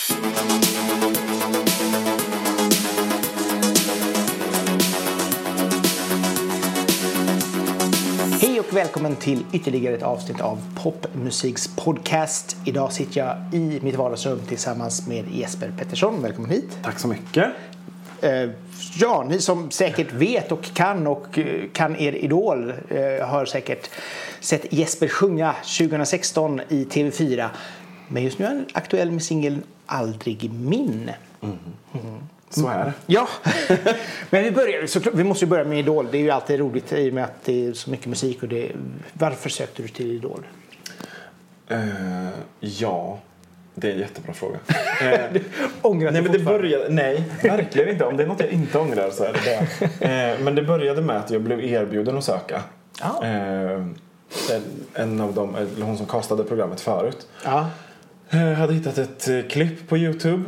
Hej 0.00 0.12
och 8.60 8.76
välkommen 8.76 9.16
till 9.16 9.44
ytterligare 9.52 9.94
ett 9.94 10.02
avsnitt 10.02 10.40
av 10.40 10.58
Popmusiks 10.82 11.68
podcast. 11.76 12.56
Idag 12.64 12.92
sitter 12.92 13.20
jag 13.20 13.36
i 13.52 13.80
mitt 13.82 13.94
vardagsrum 13.94 14.40
tillsammans 14.48 15.06
med 15.06 15.24
Jesper 15.28 15.72
Pettersson. 15.78 16.22
Välkommen 16.22 16.50
hit. 16.50 16.78
Tack 16.82 16.98
så 16.98 17.08
mycket. 17.08 17.46
Eh, 18.20 18.50
ja, 19.00 19.26
ni 19.28 19.40
som 19.40 19.70
säkert 19.70 20.12
vet 20.12 20.52
och 20.52 20.64
kan 20.74 21.06
och 21.06 21.38
eh, 21.38 21.68
kan 21.72 21.96
er 21.96 22.12
idol 22.12 22.70
eh, 22.88 23.26
har 23.26 23.44
säkert 23.44 23.90
sett 24.40 24.72
Jesper 24.72 25.08
sjunga 25.08 25.54
2016 25.78 26.60
i 26.68 26.84
TV4. 26.84 27.48
Men 28.08 28.22
just 28.22 28.38
nu 28.38 28.44
är 28.44 28.48
han 28.48 28.66
aktuell 28.72 29.10
med 29.10 29.22
singeln 29.22 29.62
Aldrig 29.92 30.50
min. 30.52 31.10
Så 32.50 32.68
är 32.68 32.84
det. 32.84 32.92
Ja, 33.06 33.28
men 34.30 34.44
vi, 34.44 34.50
börjar, 34.50 34.86
såklart, 34.86 35.14
vi 35.14 35.24
måste 35.24 35.44
ju 35.44 35.48
börja 35.48 35.64
med 35.64 35.78
Idol. 35.78 36.08
Det 36.10 36.18
är 36.18 36.22
ju 36.22 36.30
alltid 36.30 36.60
roligt 36.60 36.92
i 36.92 37.10
och 37.10 37.14
med 37.14 37.24
att 37.24 37.44
det 37.44 37.66
är 37.66 37.72
så 37.72 37.90
mycket 37.90 38.06
musik. 38.06 38.42
Och 38.42 38.48
det, 38.48 38.72
varför 39.12 39.50
sökte 39.50 39.82
du 39.82 39.88
till 39.88 40.10
Idol? 40.10 40.46
Eh, 41.68 41.78
ja, 42.60 43.18
det 43.74 43.88
är 43.88 43.92
en 43.92 43.98
jättebra 43.98 44.32
fråga. 44.32 44.58
Eh, 45.02 45.40
Ångrar 45.82 46.10
nej, 46.10 46.22
men 46.22 46.32
det 46.32 46.38
började, 46.38 46.88
nej, 46.88 47.24
verkligen 47.42 47.88
inte. 47.88 48.04
Om 48.04 48.16
det 48.16 48.22
är 48.22 48.26
något 48.26 48.40
jag 48.40 48.48
inte 48.48 48.78
ångrar 48.78 49.10
så 49.10 49.24
är 49.24 49.32
det 49.32 49.68
det. 50.00 50.32
Eh, 50.32 50.40
men 50.40 50.54
det 50.54 50.62
började 50.62 51.02
med 51.02 51.16
att 51.16 51.30
jag 51.30 51.42
blev 51.42 51.64
erbjuden 51.64 52.18
att 52.18 52.24
söka. 52.24 52.62
Ja. 53.00 53.24
Eh, 53.24 53.86
en, 54.50 54.62
en 54.94 55.20
av 55.20 55.34
dem, 55.34 55.54
eller 55.54 55.86
hon 55.86 55.96
som 55.96 56.06
castade 56.06 56.44
programmet 56.44 56.80
förut, 56.80 57.26
Ja. 57.44 57.70
Eh, 58.30 58.52
hade 58.52 58.74
hittat 58.74 58.98
ett 58.98 59.28
eh, 59.28 59.42
klipp 59.50 59.88
på 59.88 59.96
Youtube 59.98 60.44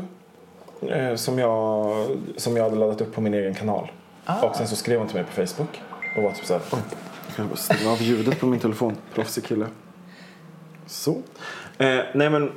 eh, 0.91 1.15
som, 1.15 1.39
jag, 1.39 2.07
som 2.37 2.57
jag 2.57 2.65
hade 2.65 2.77
laddat 2.77 3.01
upp 3.01 3.15
på 3.15 3.21
min 3.21 3.35
egen 3.35 3.55
kanal. 3.55 3.93
Och 4.43 4.57
sen 4.57 4.67
så 4.69 4.77
skrev 4.77 4.99
hon 4.99 5.07
till 5.09 5.17
mig 5.17 5.25
på 5.25 5.33
Facebook 5.47 5.81
och 6.17 6.23
var 6.23 6.33
typ 6.33 6.45
såhär 6.45 6.63
Oj, 6.73 6.79
jag 7.27 7.37
kan 7.37 7.49
bara 7.49 7.57
stänga 7.57 7.91
av 7.93 8.03
ljudet 8.03 8.41
på 8.41 8.47
min 8.47 8.61
telefon. 8.61 8.97
Proffsig 9.15 9.45
kille. 9.45 9.67
Så. 10.87 11.11
Eh, 11.79 11.99
nej 12.15 12.31
men 12.31 12.53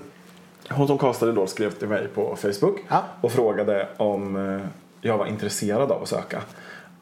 hon 0.70 0.88
som 0.88 0.98
castade 0.98 1.32
då 1.32 1.48
skrev 1.48 1.72
till 1.72 1.88
mig 1.88 2.08
på 2.08 2.36
Facebook 2.36 2.80
Ja. 2.88 3.04
och 3.22 3.32
frågade 3.32 3.88
om 3.98 4.36
jag 5.02 5.18
var 5.18 5.26
intresserad 5.26 5.92
av 5.92 6.02
att 6.04 6.10
söka. 6.10 6.42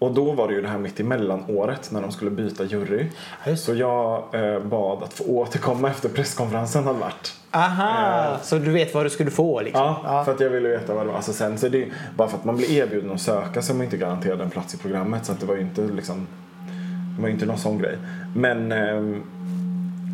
Och 0.04 0.14
då 0.14 0.32
var 0.32 0.48
det 0.48 0.54
ju 0.54 0.62
det 0.62 0.68
här 0.68 0.78
mitt 0.78 1.00
emellan 1.00 1.44
året 1.48 1.92
när 1.92 2.02
de 2.02 2.12
skulle 2.12 2.32
byta 2.32 2.64
jury. 2.64 3.06
Ja, 3.44 3.52
just. 3.52 3.66
Så 3.66 3.74
jag 3.74 4.24
eh, 4.32 4.60
bad 4.60 5.04
att 5.04 5.14
få 5.14 5.24
återkomma 5.24 5.90
efter 5.90 6.10
presskonferensen 6.10 6.84
hade 6.84 7.00
varit. 7.00 7.34
Aha, 7.52 8.38
så 8.42 8.58
du 8.58 8.72
vet 8.72 8.94
vad 8.94 9.06
du 9.06 9.10
skulle 9.10 9.32
få 9.32 9.62
liksom? 9.62 9.82
Eh. 9.82 10.00
Ja, 10.04 10.24
för 10.26 10.32
att 10.34 10.40
jag 10.40 10.50
ville 10.50 10.70
veta 10.70 10.94
vad 10.94 11.04
det 11.06 11.08
var. 11.08 11.16
Alltså 11.16 11.34
sen 11.34 11.58
så 11.58 11.66
är 11.66 11.70
det 11.70 11.88
bara 12.16 12.28
för 12.28 12.38
att 12.38 12.46
man 12.46 12.58
blir 12.58 12.72
erbjuden 12.72 13.12
att 13.12 13.22
söka 13.22 13.62
så 13.62 13.74
är 13.74 13.76
man 13.76 13.84
inte 13.84 13.98
garanterad 13.98 14.42
en 14.42 14.50
plats 14.50 14.74
i 14.74 14.78
programmet. 14.78 15.26
Så 15.26 15.32
att 15.32 15.40
det 15.40 15.46
var 15.46 15.56
ju 15.56 15.62
inte 15.62 15.82
liksom, 15.82 16.28
det 17.16 17.22
var 17.22 17.30
inte 17.30 17.46
någon 17.46 17.58
sån 17.58 17.78
grej. 17.78 17.98
Men 18.36 18.72
eh, 18.72 19.22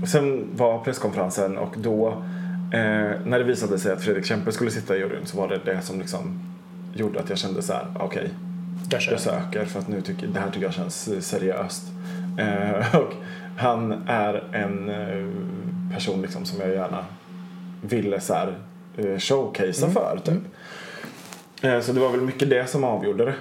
sen 0.08 0.48
var 0.56 0.80
presskonferensen 0.84 1.58
och 1.58 1.76
då 1.78 2.08
eh, 2.74 3.12
när 3.26 3.40
det 3.40 3.44
visade 3.44 3.80
sig 3.80 3.92
att 3.92 4.02
Fredrik 4.02 4.26
Kempe 4.26 4.52
skulle 4.52 4.72
sitta 4.72 4.96
i 4.96 5.00
juryn 5.00 5.26
så 5.26 5.38
var 5.38 5.48
det 5.48 5.60
det 5.66 5.82
som 5.82 6.00
liksom 6.00 6.40
gjorde 6.94 7.20
att 7.20 7.30
jag 7.30 7.38
kände 7.38 7.62
så 7.62 7.74
här, 7.74 7.86
okej, 8.00 8.24
Där 8.24 8.49
kör 9.00 9.12
jag 9.12 9.22
söker 9.22 9.66
för 9.66 9.80
att 9.80 9.88
nu 9.88 10.02
tycker, 10.02 10.28
det 10.28 10.40
här 10.40 10.48
tycker 10.52 10.66
jag 10.66 10.74
känns 10.74 11.28
seriöst. 11.28 11.84
Eh, 12.40 12.96
och 13.02 13.14
han 13.58 14.04
är 14.08 14.56
en 14.56 14.90
eh, 14.90 15.26
person 15.96 16.22
liksom 16.22 16.46
som 16.46 16.60
jag 16.60 16.70
gärna 16.70 17.06
ville 17.82 18.20
så 18.20 18.34
här, 18.34 18.58
eh, 18.98 19.18
showcasea 19.18 19.90
för 19.90 20.20
typ. 20.26 20.42
Eh, 21.64 21.80
så 21.82 21.94
det 21.94 22.00
var 22.00 22.10
väl 22.10 22.22
mycket 22.22 22.50
det 22.50 22.68
som 22.70 22.84
avgjorde 22.84 23.26
det. 23.26 23.34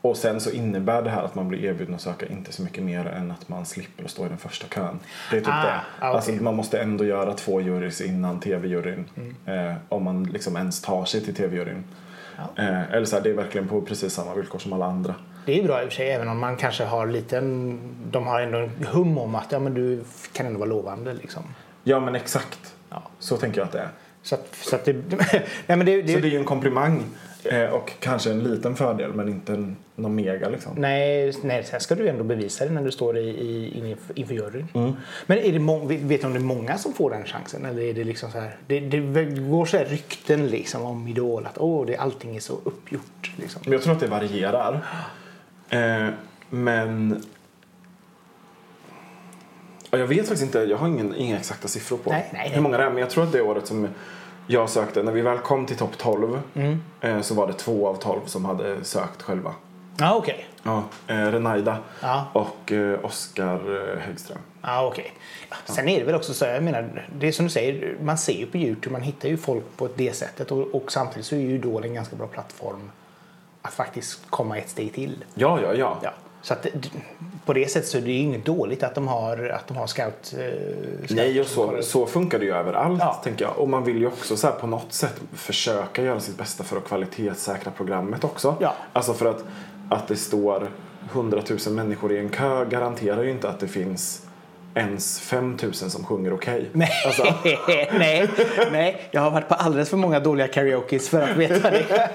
Och 0.00 0.16
sen 0.16 0.40
så 0.40 0.50
innebär 0.50 1.02
det 1.02 1.10
här 1.10 1.22
att 1.22 1.34
man 1.34 1.48
blir 1.48 1.64
erbjuden 1.64 1.94
att 1.94 2.00
söka 2.00 2.26
inte 2.26 2.52
så 2.52 2.62
mycket 2.62 2.84
mer 2.84 3.06
än 3.06 3.30
att 3.30 3.48
man 3.48 3.66
slipper 3.66 4.04
att 4.04 4.10
stå 4.10 4.26
i 4.26 4.28
den 4.28 4.38
första 4.38 4.66
kön. 4.66 4.98
Det 5.30 5.36
är 5.36 5.40
typ 5.40 5.48
Ah, 5.48 5.62
det. 5.66 5.80
ah, 6.00 6.06
Alltså 6.14 6.32
man 6.32 6.56
måste 6.56 6.80
ändå 6.80 7.04
göra 7.04 7.32
två 7.34 7.60
jurys 7.60 8.00
innan 8.00 8.40
tv-juryn. 8.40 9.04
Eh, 9.46 9.74
om 9.88 10.04
man 10.04 10.24
liksom 10.24 10.56
ens 10.56 10.82
tar 10.82 11.04
sig 11.04 11.20
till 11.20 11.34
tv-juryn. 11.34 11.84
Eh, 12.56 12.92
eller 12.92 13.04
så 13.04 13.16
här, 13.16 13.22
det 13.22 13.30
är 13.30 13.34
verkligen 13.34 13.68
på 13.68 13.80
precis 13.80 14.12
samma 14.12 14.34
villkor 14.34 14.58
som 14.58 14.72
alla 14.72 14.86
andra. 14.86 15.14
Det 15.46 15.58
är 15.58 15.64
bra 15.64 15.82
i 15.82 15.86
och 15.86 15.88
för 15.88 15.96
sig 15.96 16.10
även 16.10 16.28
om 16.28 16.38
man 16.38 16.56
kanske 16.56 16.84
har 16.84 17.06
liten... 17.06 17.78
De 18.10 18.26
har 18.26 18.40
ändå 18.40 18.58
en 18.58 18.86
hum 18.92 19.18
om 19.18 19.34
att 19.34 19.52
ja, 19.52 19.58
men 19.58 19.74
du 19.74 20.04
kan 20.32 20.46
ändå 20.46 20.58
vara 20.58 20.68
lovande 20.68 21.14
liksom. 21.14 21.42
Ja 21.84 22.00
men 22.00 22.14
exakt. 22.14 22.74
Ja. 22.90 23.02
Så 23.18 23.36
tänker 23.36 23.60
jag 23.60 23.66
att 23.66 23.72
det 23.72 23.78
är. 23.78 23.88
Så 24.22 24.34
att, 24.34 24.54
så 24.54 24.76
att 24.76 24.84
det... 24.84 24.92
nej 25.66 25.76
men 25.76 25.86
det, 25.86 26.02
det, 26.02 26.12
Så 26.12 26.18
det 26.18 26.28
är 26.28 26.30
ju 26.30 26.38
en 26.38 26.44
komplimang 26.44 27.04
och 27.72 27.92
kanske 28.00 28.30
en 28.30 28.42
liten 28.42 28.76
fördel 28.76 29.12
men 29.12 29.28
inte 29.28 29.52
en, 29.52 29.76
någon 29.96 30.14
mega 30.14 30.48
liksom. 30.48 30.72
Nej, 30.76 31.32
nej, 31.42 31.64
sen 31.64 31.80
ska 31.80 31.94
du 31.94 32.08
ändå 32.08 32.24
bevisa 32.24 32.64
det 32.64 32.70
när 32.70 32.82
du 32.82 32.90
står 32.90 33.18
i, 33.18 33.28
i, 33.28 33.96
inför, 34.14 34.34
juryn. 34.34 34.68
Mm. 34.74 34.92
Men 35.26 35.38
är 35.38 35.52
det 35.88 35.96
vet 35.96 36.20
du 36.20 36.26
om 36.26 36.32
det 36.32 36.38
är 36.38 36.40
många 36.40 36.78
som 36.78 36.92
får 36.92 37.10
den 37.10 37.24
chansen? 37.24 37.64
Eller 37.64 37.82
är 37.82 37.94
det 37.94 38.04
liksom 38.04 38.30
så 38.30 38.38
här, 38.38 38.56
det, 38.66 38.80
det 38.80 39.24
går 39.24 39.66
så 39.66 39.76
här 39.76 39.84
rykten 39.84 40.46
liksom 40.46 40.82
om 40.82 41.08
Idol 41.08 41.46
att 41.46 41.58
åh, 41.58 41.86
det, 41.86 41.96
allting 41.96 42.36
är 42.36 42.40
så 42.40 42.52
uppgjort. 42.64 43.32
Liksom. 43.36 43.62
Men 43.64 43.72
jag 43.72 43.82
tror 43.82 43.94
att 43.94 44.00
det 44.00 44.06
varierar. 44.06 44.84
Eh, 45.68 46.08
men... 46.50 47.22
Ja, 49.90 49.98
jag 49.98 50.06
vet 50.06 50.18
faktiskt 50.18 50.42
inte, 50.42 50.58
jag 50.58 50.76
har 50.76 50.88
ingen, 50.88 51.14
inga 51.16 51.38
exakta 51.38 51.68
siffror 51.68 51.96
på 51.96 52.10
Nej, 52.10 52.28
nej, 52.32 52.42
nej. 52.44 52.54
hur 52.54 52.62
många 52.62 52.78
det 52.78 52.84
är. 52.84 52.90
Men 52.90 52.98
jag 52.98 53.10
tror 53.10 53.24
att 53.24 53.32
det 53.32 53.42
året 53.42 53.66
som 53.66 53.88
jag 54.52 54.70
sökte, 54.70 55.02
när 55.02 55.12
vi 55.12 55.20
väl 55.20 55.38
kom 55.38 55.66
till 55.66 55.76
topp 55.76 55.98
12 55.98 56.40
Mm. 56.54 56.82
eh, 57.00 57.20
så 57.20 57.34
var 57.34 57.46
det 57.46 57.52
två 57.52 57.88
av 57.88 57.94
12 57.94 58.20
som 58.26 58.44
hade 58.44 58.84
sökt 58.84 59.22
själva. 59.22 59.54
Ja, 59.98 60.14
okej. 60.14 60.46
Ja, 60.62 60.82
eh, 61.06 61.14
Renaida 61.16 61.78
Ja. 62.00 62.26
och 62.32 62.72
eh, 62.72 63.04
Oskar 63.04 63.60
Häggström. 64.00 64.38
Ja, 64.62 64.86
okej. 64.86 65.12
Ja, 65.50 65.56
sen 65.64 65.88
är 65.88 65.98
det 66.00 66.04
väl 66.06 66.14
också 66.14 66.34
så, 66.34 66.44
jag 66.44 66.62
menar, 66.62 67.06
det 67.18 67.28
är 67.28 67.32
som 67.32 67.44
du 67.44 67.50
säger, 67.50 67.96
man 68.02 68.18
ser 68.18 68.32
ju 68.32 68.46
på 68.46 68.56
Youtube, 68.56 68.92
man 68.92 69.02
hittar 69.02 69.28
ju 69.28 69.36
folk 69.36 69.64
på 69.76 69.88
det 69.96 70.16
sättet 70.16 70.50
och, 70.52 70.74
och 70.74 70.92
samtidigt 70.92 71.26
så 71.26 71.34
är 71.34 71.38
ju 71.40 71.54
Idol 71.54 71.84
en 71.84 71.94
ganska 71.94 72.16
bra 72.16 72.26
plattform 72.26 72.90
att 73.62 73.72
faktiskt 73.74 74.20
komma 74.30 74.58
ett 74.58 74.68
steg 74.70 74.94
till. 74.94 75.24
Ja, 75.34 75.60
ja, 75.62 75.74
ja. 75.74 75.98
Ja. 76.02 76.10
Så 76.42 76.54
att, 76.54 76.66
på 77.44 77.52
det 77.52 77.70
sättet 77.70 77.88
så 77.88 77.98
är 77.98 78.02
det 78.02 78.10
ju 78.10 78.18
inget 78.18 78.44
dåligt 78.44 78.82
att 78.82 78.94
de 78.94 79.08
har, 79.08 79.48
att 79.48 79.66
de 79.68 79.76
har 79.76 79.86
scout, 79.86 80.34
eh, 80.38 80.38
scout 80.98 81.10
Nej, 81.10 81.40
och 81.40 81.46
så, 81.46 81.82
så 81.82 82.06
funkar 82.06 82.38
det 82.38 82.44
ju 82.44 82.54
överallt 82.54 83.00
Ja. 83.00 83.20
tänker 83.24 83.44
jag. 83.44 83.58
Och 83.58 83.68
man 83.68 83.84
vill 83.84 83.98
ju 83.98 84.06
också 84.06 84.36
så 84.36 84.46
här, 84.46 84.54
på 84.54 84.66
något 84.66 84.92
sätt 84.92 85.20
försöka 85.34 86.02
göra 86.02 86.20
sitt 86.20 86.38
bästa 86.38 86.64
för 86.64 86.76
att 86.76 86.84
kvalitetssäkra 86.84 87.72
programmet 87.76 88.24
också. 88.24 88.56
Ja. 88.60 88.74
Alltså 88.92 89.14
för 89.14 89.26
att, 89.26 89.44
att 89.88 90.08
det 90.08 90.16
står 90.16 90.68
hundratusen 91.12 91.74
människor 91.74 92.12
i 92.12 92.18
en 92.18 92.28
kö 92.28 92.64
garanterar 92.64 93.22
ju 93.22 93.30
inte 93.30 93.48
att 93.48 93.60
det 93.60 93.68
finns 93.68 94.22
ens 94.74 95.20
5000 95.20 95.90
som 95.90 96.04
sjunger 96.04 96.32
okej. 96.32 96.70
Nej, 96.72 96.90
Alltså, 97.06 97.22
nej, 97.98 98.28
nej, 98.72 99.08
jag 99.10 99.20
har 99.20 99.30
varit 99.30 99.48
på 99.48 99.54
alldeles 99.54 99.90
för 99.90 99.96
många 99.96 100.20
dåliga 100.20 100.48
karaokes 100.48 101.08
för 101.08 101.22
att 101.22 101.36
veta 101.36 101.70
det. 101.70 102.10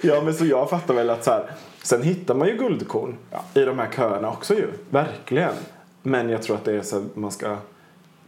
ja, 0.00 0.20
men 0.20 0.34
så 0.34 0.44
jag 0.46 0.70
fattar 0.70 0.94
väl 0.94 1.10
att 1.10 1.24
så 1.24 1.30
här, 1.30 1.50
sen 1.82 2.02
hittar 2.02 2.34
man 2.34 2.48
ju 2.48 2.56
guldkorn 2.56 3.16
i 3.54 3.60
de 3.60 3.78
här 3.78 3.88
köerna 3.96 4.28
också 4.30 4.54
ju. 4.54 4.66
Verkligen. 4.90 5.54
Men 6.02 6.28
jag 6.28 6.42
tror 6.42 6.56
att 6.56 6.64
det 6.64 6.72
är 6.72 6.82
så 6.82 6.96
att 6.96 7.16
man 7.16 7.30
ska 7.30 7.56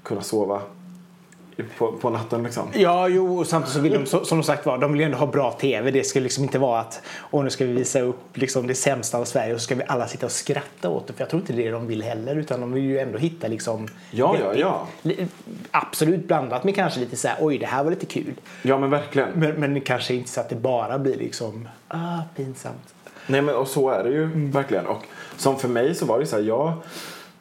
kunna 0.02 0.20
sova 0.22 0.60
på, 1.78 1.92
på 1.92 2.10
natten 2.10 2.42
liksom. 2.42 2.68
Ja, 2.74 3.08
jo, 3.08 3.38
och 3.38 3.46
samtidigt 3.46 3.74
så 3.74 3.80
vill 3.80 3.92
de, 3.92 4.24
som 4.24 4.42
sagt 4.42 4.66
var, 4.66 4.78
de 4.78 4.92
vill 4.92 5.00
ju 5.00 5.04
ändå 5.04 5.18
ha 5.18 5.26
bra 5.26 5.52
tv. 5.52 5.90
Det 5.90 6.04
ska 6.04 6.20
liksom 6.20 6.44
inte 6.44 6.58
vara 6.58 6.80
att 6.80 7.02
och 7.16 7.44
nu 7.44 7.50
ska 7.50 7.64
vi 7.64 7.72
visa 7.72 8.00
upp 8.00 8.36
liksom 8.36 8.66
det 8.66 8.74
sämsta 8.74 9.18
av 9.18 9.24
Sverige 9.24 9.54
och 9.54 9.60
så 9.60 9.64
ska 9.64 9.74
vi 9.74 9.82
alla 9.86 10.06
sitta 10.08 10.26
och 10.26 10.32
skratta 10.32 10.88
åt 10.88 11.06
det. 11.06 11.12
För 11.12 11.20
jag 11.20 11.28
tror 11.30 11.40
inte 11.40 11.52
det 11.52 11.62
är 11.62 11.64
det 11.64 11.70
de 11.70 11.86
vill 11.86 12.02
heller, 12.02 12.36
utan 12.36 12.60
de 12.60 12.72
vill 12.72 12.84
ju 12.84 12.98
ändå 12.98 13.18
hitta 13.18 13.48
liksom 13.48 13.88
Ja, 14.10 14.36
ja, 14.40 14.48
vettigt. 14.48 14.60
ja. 14.60 15.26
Absolut 15.70 16.26
blandat 16.26 16.64
med 16.64 16.74
kanske 16.74 17.00
lite 17.00 17.16
så 17.16 17.28
här, 17.28 17.36
oj 17.40 17.58
det 17.58 17.66
här 17.66 17.84
var 17.84 17.90
lite 17.90 18.06
kul. 18.06 18.34
Ja, 18.62 18.78
men 18.78 18.90
verkligen. 18.90 19.28
Men, 19.34 19.50
men 19.60 19.80
kanske 19.80 20.14
inte 20.14 20.30
så 20.30 20.40
att 20.40 20.48
det 20.48 20.56
bara 20.56 20.98
blir 20.98 21.16
liksom, 21.16 21.68
ah, 21.88 22.18
pinsamt. 22.36 22.94
Nej 23.26 23.42
men 23.42 23.54
och 23.54 23.68
så 23.68 23.90
är 23.90 24.04
det 24.04 24.10
ju 24.10 24.50
verkligen. 24.50 24.86
Och 24.86 25.02
som 25.36 25.58
för 25.58 25.68
mig 25.68 25.94
så 25.94 26.06
var 26.06 26.18
det 26.18 26.26
så 26.26 26.36
här, 26.36 26.42
jag 26.42 26.72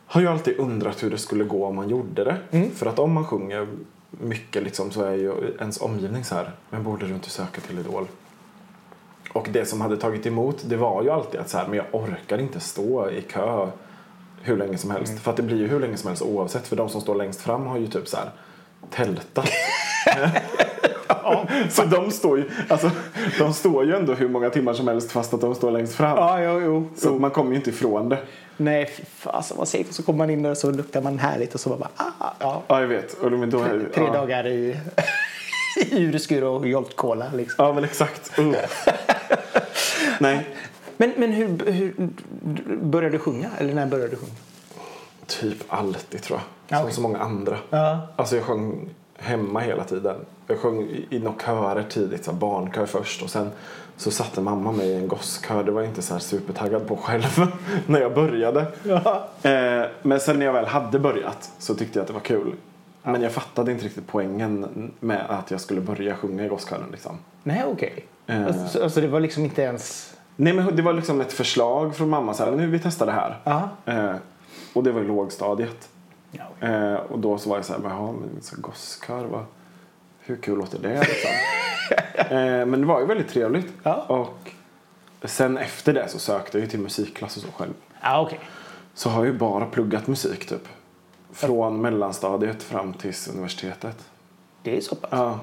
har 0.06 0.22
ju 0.22 0.28
alltid 0.28 0.58
undrat 0.60 1.04
hur 1.04 1.10
det 1.12 1.18
skulle 1.18 1.44
gå 1.44 1.66
om 1.66 1.76
man 1.76 1.90
gjorde 1.90 2.24
det. 2.24 2.68
För 2.76 2.86
att 2.86 3.00
om 3.00 3.12
man 3.12 3.26
sjunger 3.26 3.68
mycket 4.22 4.64
liksom 4.64 4.92
så 4.92 5.04
är 5.04 5.16
ju 5.16 5.32
ens 5.60 5.82
omgivning 5.82 6.24
så 6.24 6.36
här, 6.36 6.52
men 6.70 6.84
borde 6.84 7.08
du 7.08 7.14
inte 7.14 7.30
söka 7.30 7.62
till 7.62 7.80
Idol? 7.80 8.08
Och 9.34 9.48
det 9.52 9.66
som 9.66 9.82
hade 9.82 9.98
tagit 9.98 10.26
emot 10.26 10.64
det 10.66 10.76
var 10.76 11.04
ju 11.04 11.10
alltid 11.10 11.40
att 11.40 11.50
så 11.50 11.58
här, 11.58 11.68
men 11.68 11.78
jag 11.78 11.86
orkar 11.92 12.38
inte 12.38 12.60
stå 12.60 13.10
i 13.10 13.22
kö 13.22 13.68
hur 14.42 14.58
länge 14.58 14.78
som 14.78 14.92
helst. 14.92 15.20
För 15.20 15.32
att 15.32 15.38
det 15.38 15.44
blir 15.44 15.58
ju 15.58 15.68
hur 15.68 15.80
länge 15.80 15.98
som 15.98 16.08
helst 16.08 16.24
oavsett. 16.24 16.68
För 16.68 16.76
de 16.76 16.90
som 16.90 17.02
står 17.02 17.16
längst 17.16 17.42
fram 17.42 17.66
har 17.66 17.78
ju 17.78 17.88
typ 17.88 18.08
så 18.08 18.18
här 18.18 18.32
tältat. 18.90 19.50
så 21.70 21.84
de 21.84 22.12
står 22.12 22.38
ju, 22.38 22.50
alltså, 22.70 22.92
de 23.40 23.54
står 23.54 23.86
ju 23.86 23.96
ändå 23.96 24.14
hur 24.14 24.30
många 24.30 24.50
timmar 24.50 24.74
som 24.74 24.88
helst 24.88 25.12
fast 25.12 25.34
att 25.34 25.42
de 25.42 25.56
står 25.56 25.72
längst 25.72 25.96
fram. 25.96 26.18
Ja, 26.18 26.42
jo, 26.42 26.62
jo. 26.62 26.90
Så 26.96 27.14
man 27.14 27.32
kommer 27.32 27.52
ju 27.52 27.56
inte 27.56 27.70
ifrån 27.70 28.10
det. 28.10 28.18
Nej, 28.58 28.90
fasen 29.18 29.58
vad 29.58 29.68
safe. 29.68 29.94
Så 29.94 30.04
kommer 30.04 30.18
man 30.18 30.30
in 30.30 30.44
där 30.44 30.52
och 30.52 30.58
så 30.58 30.72
luktar 30.72 31.02
man 31.02 31.20
härligt 31.20 31.54
och 31.54 31.60
så 31.60 31.70
bara, 31.70 31.90
ah, 31.96 32.32
ja. 32.40 32.64
Ja, 32.68 32.82
jag 32.82 32.88
vet. 32.88 33.14
Och 33.14 33.32
men 33.32 33.50
då 33.50 33.60
är, 33.60 33.90
Tre 33.94 34.04
ja. 34.04 34.14
dagar 34.14 34.48
i... 34.48 34.78
Urskur 35.92 36.44
och 36.44 36.68
Jolt 36.68 36.96
Cola 36.96 37.26
liksom. 37.36 37.66
Ja, 37.66 37.74
men 37.74 37.84
exakt. 37.84 38.40
Uh. 38.40 38.56
Nej, 40.20 40.48
Men, 40.98 41.14
men 41.18 41.32
hur, 41.32 41.72
hur 41.72 42.10
började 42.82 43.16
du 43.16 43.20
sjunga? 43.20 43.50
Eller 43.58 43.74
när 43.74 43.86
började 43.86 44.10
du 44.10 44.16
sjunga? 44.16 44.34
typ 45.28 45.64
alltid 45.68 46.22
tror 46.22 46.40
jag. 46.40 46.46
Ja, 46.68 46.78
Som 46.78 46.84
okej. 46.86 46.96
så 46.96 47.02
många 47.02 47.20
andra. 47.20 47.58
Ja. 47.70 48.08
Alltså 48.16 48.36
jag 48.36 48.46
sjöng 48.46 48.90
hemma 49.24 49.60
hela 49.60 49.84
tiden. 49.84 50.16
Jag 50.48 50.58
sjöng 50.60 50.82
i- 50.82 51.08
i 51.10 51.20
några 51.20 51.38
körer 51.46 51.84
tidigt, 51.84 52.26
så 52.26 52.32
här 52.32 52.38
barnkör 52.40 52.86
först 52.86 53.24
och 53.24 53.30
sen 53.30 53.50
så 53.98 54.12
satte 54.12 54.42
mamma 54.42 54.72
mig 54.72 54.88
i 54.88 54.96
en 54.96 55.08
gosskör. 55.08 55.64
Det 55.64 55.72
var 55.72 55.82
jag 55.82 55.90
inte 55.90 56.02
så 56.02 56.14
här 56.14 56.20
supertaggad 56.22 56.88
på 56.88 56.96
själv 56.96 57.48
när 57.88 58.00
jag 58.02 58.14
började. 58.14 58.66
Ja. 58.84 59.28
Eh, 59.50 59.86
men 60.02 60.20
sen 60.20 60.40
när 60.40 60.46
jag 60.46 60.54
väl 60.54 60.66
hade 60.66 61.00
börjat 61.00 61.52
så 61.60 61.76
tyckte 61.76 62.00
jag 62.00 62.02
att 62.02 62.08
det 62.08 62.14
var 62.14 62.20
kul. 62.22 62.54
Men 63.04 63.22
jag 63.22 63.32
fattade 63.32 63.72
inte 63.72 63.86
riktigt 63.86 64.08
poängen 64.08 64.92
med 65.00 65.26
att 65.30 65.52
jag 65.52 65.62
skulle 65.62 65.82
börja 65.82 66.16
sjunga 66.16 66.46
i 66.46 66.48
gosskören 66.48 66.84
liksom. 66.92 67.18
Nej, 67.44 67.64
okej. 67.68 68.06
Eh. 68.28 68.46
Alltså, 68.46 68.84
alltså 68.84 69.02
det 69.02 69.08
var 69.08 69.20
liksom 69.20 69.44
inte 69.46 69.62
ens... 69.62 70.14
Nej 70.36 70.54
men 70.54 70.76
det 70.76 70.82
var 70.82 70.94
liksom 70.94 71.22
ett 71.22 71.34
förslag 71.34 71.96
från 71.96 72.10
mamma 72.10 72.34
så 72.34 72.44
här, 72.46 72.52
nu 72.52 72.68
vi 72.68 72.80
testar 72.80 73.06
det 73.06 73.12
här. 73.12 73.38
Ja. 73.44 73.70
Eh, 73.86 74.16
och 74.74 74.84
det 74.84 74.92
var 74.92 75.02
i 75.02 75.06
lågstadiet. 75.06 75.90
Ja. 76.34 76.68
Eh, 76.68 76.94
och 76.96 77.20
då 77.20 77.38
så 77.38 77.50
var 77.50 77.58
jag 77.58 77.66
så 77.66 77.74
här, 77.74 77.80
jaha, 77.84 78.14
gosskör, 78.52 79.26
vad, 79.26 79.46
hur 80.20 80.36
kul 80.36 80.58
låter 80.58 80.80
det 80.80 81.00
liksom? 81.00 81.32
eh, 82.38 82.66
men 82.66 82.82
det 82.82 82.88
var 82.88 83.00
ju 83.00 83.06
väldigt 83.06 83.30
trevligt. 83.30 83.74
Ja. 83.84 83.96
Och 84.08 84.52
sen 85.24 85.58
efter 85.58 85.94
det 85.94 86.10
så 86.10 86.20
sökte 86.20 86.58
jag 86.58 86.66
ju 86.66 86.70
till 86.72 86.80
musikklass 86.80 87.38
och 87.38 87.44
så 87.44 87.52
själv. 87.52 87.74
Ja, 88.02 88.22
okej. 88.22 88.40
Så 88.94 89.10
har 89.10 89.26
jag 89.26 89.34
ju 89.34 89.40
bara 89.40 89.66
pluggat 89.66 90.08
musik 90.08 90.50
typ. 90.50 90.68
Från 91.32 91.82
mellanstadiet 91.82 92.64
fram 92.64 92.94
till 92.94 93.14
universitetet. 93.34 94.10
Det 94.62 94.78
är 94.78 94.82
så 94.82 94.96
pass. 94.96 95.10
Ja. 95.12 95.40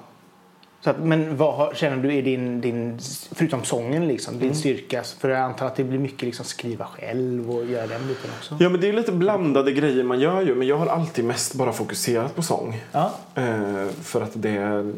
Så 0.85 0.91
att, 0.91 0.99
men 0.99 1.37
vad 1.37 1.55
har, 1.55 1.75
känner 1.75 1.97
du 1.97 2.15
är 2.15 2.23
din, 2.23 2.61
din, 2.61 2.99
förutom 3.33 3.65
sången, 3.65 4.09
liksom, 4.09 4.35
Mm. 4.35 4.47
din 4.47 4.57
styrka? 4.57 5.03
För 5.19 5.29
jag 5.29 5.41
antar 5.41 5.67
att 5.67 5.77
det 5.77 5.85
blir 5.85 5.99
mycket 5.99 6.23
liksom, 6.23 6.45
skriva 6.45 6.85
själv 6.87 7.51
och 7.51 7.65
göra 7.65 7.87
den 7.87 8.07
biten 8.09 8.31
också. 8.39 8.57
ja 8.61 8.69
men 8.69 8.81
det 8.81 8.89
är 8.89 8.93
lite 8.93 9.13
blandade 9.13 9.73
grejer 9.73 10.05
man 10.05 10.21
gör 10.21 10.43
ju. 10.43 10.55
Men 10.55 10.67
jag 10.69 10.77
har 10.77 10.87
alltid 10.87 11.25
mest 11.25 11.55
bara 11.55 11.73
fokuserat 11.73 12.37
på 12.37 12.43
sång. 12.43 12.81
Ja. 12.93 13.13
Eh, 13.35 13.87
för 14.03 14.21
att 14.21 14.31
det 14.35 14.51
är 14.51 14.93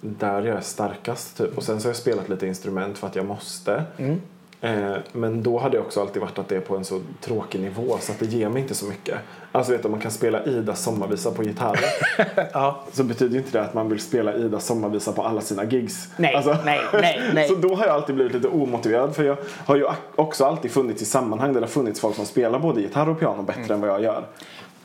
där 0.00 0.42
jag 0.42 0.56
är 0.56 0.60
starkast 0.60 1.36
typ. 1.38 1.56
Och 1.56 1.62
sen 1.62 1.80
så 1.80 1.86
har 1.86 1.90
jag 1.90 1.96
spelat 1.96 2.28
lite 2.28 2.46
instrument 2.46 2.98
för 2.98 3.06
att 3.06 3.16
jag 3.16 3.26
måste. 3.26 3.84
Mm. 3.98 4.20
Eh, 4.60 4.94
men 5.12 5.42
då 5.42 5.58
hade 5.58 5.76
det 5.76 5.80
också 5.80 6.00
alltid 6.00 6.22
varit 6.22 6.38
att 6.38 6.48
det 6.48 6.56
är 6.56 6.60
på 6.60 6.76
en 6.76 6.84
så 6.84 7.00
tråkig 7.20 7.60
nivå 7.60 7.96
så 8.00 8.12
att 8.12 8.18
det 8.18 8.26
ger 8.26 8.48
mig 8.48 8.62
inte 8.62 8.74
så 8.74 8.86
mycket. 8.86 9.18
Alltså 9.52 9.72
vet 9.72 9.82
du, 9.82 9.88
man 9.88 10.00
kan 10.00 10.10
spela 10.10 10.44
Idas 10.44 10.82
sommarvisa 10.82 11.30
på 11.30 11.42
gitarr 11.42 11.80
ja. 12.52 12.80
så 12.92 13.04
betyder 13.04 13.32
ju 13.32 13.38
inte 13.38 13.58
det 13.58 13.64
att 13.64 13.74
man 13.74 13.88
vill 13.88 14.00
spela 14.00 14.34
Idas 14.34 14.66
sommarvisa 14.66 15.12
på 15.12 15.22
alla 15.22 15.40
sina 15.40 15.64
gigs. 15.64 16.08
Nej, 16.16 16.34
Alltså, 16.34 16.56
nej, 16.64 16.80
nej, 16.92 17.20
nej. 17.34 17.48
Så 17.48 17.54
då 17.54 17.74
har 17.74 17.86
jag 17.86 17.94
alltid 17.94 18.14
blivit 18.14 18.34
lite 18.34 18.48
omotiverad 18.48 19.14
för 19.16 19.24
jag 19.24 19.36
har 19.66 19.76
ju 19.76 19.86
också 20.16 20.44
alltid 20.44 20.70
funnits 20.70 21.02
i 21.02 21.04
sammanhang 21.04 21.52
där 21.52 21.60
det 21.60 21.66
har 21.66 21.70
funnits 21.72 22.00
folk 22.00 22.16
som 22.16 22.26
spelar 22.26 22.58
både 22.58 22.80
gitarr 22.80 23.08
och 23.08 23.20
piano 23.20 23.42
bättre 23.42 23.60
Mm. 23.62 23.72
än 23.74 23.80
vad 23.80 23.90
jag 23.90 24.02
gör. 24.02 24.24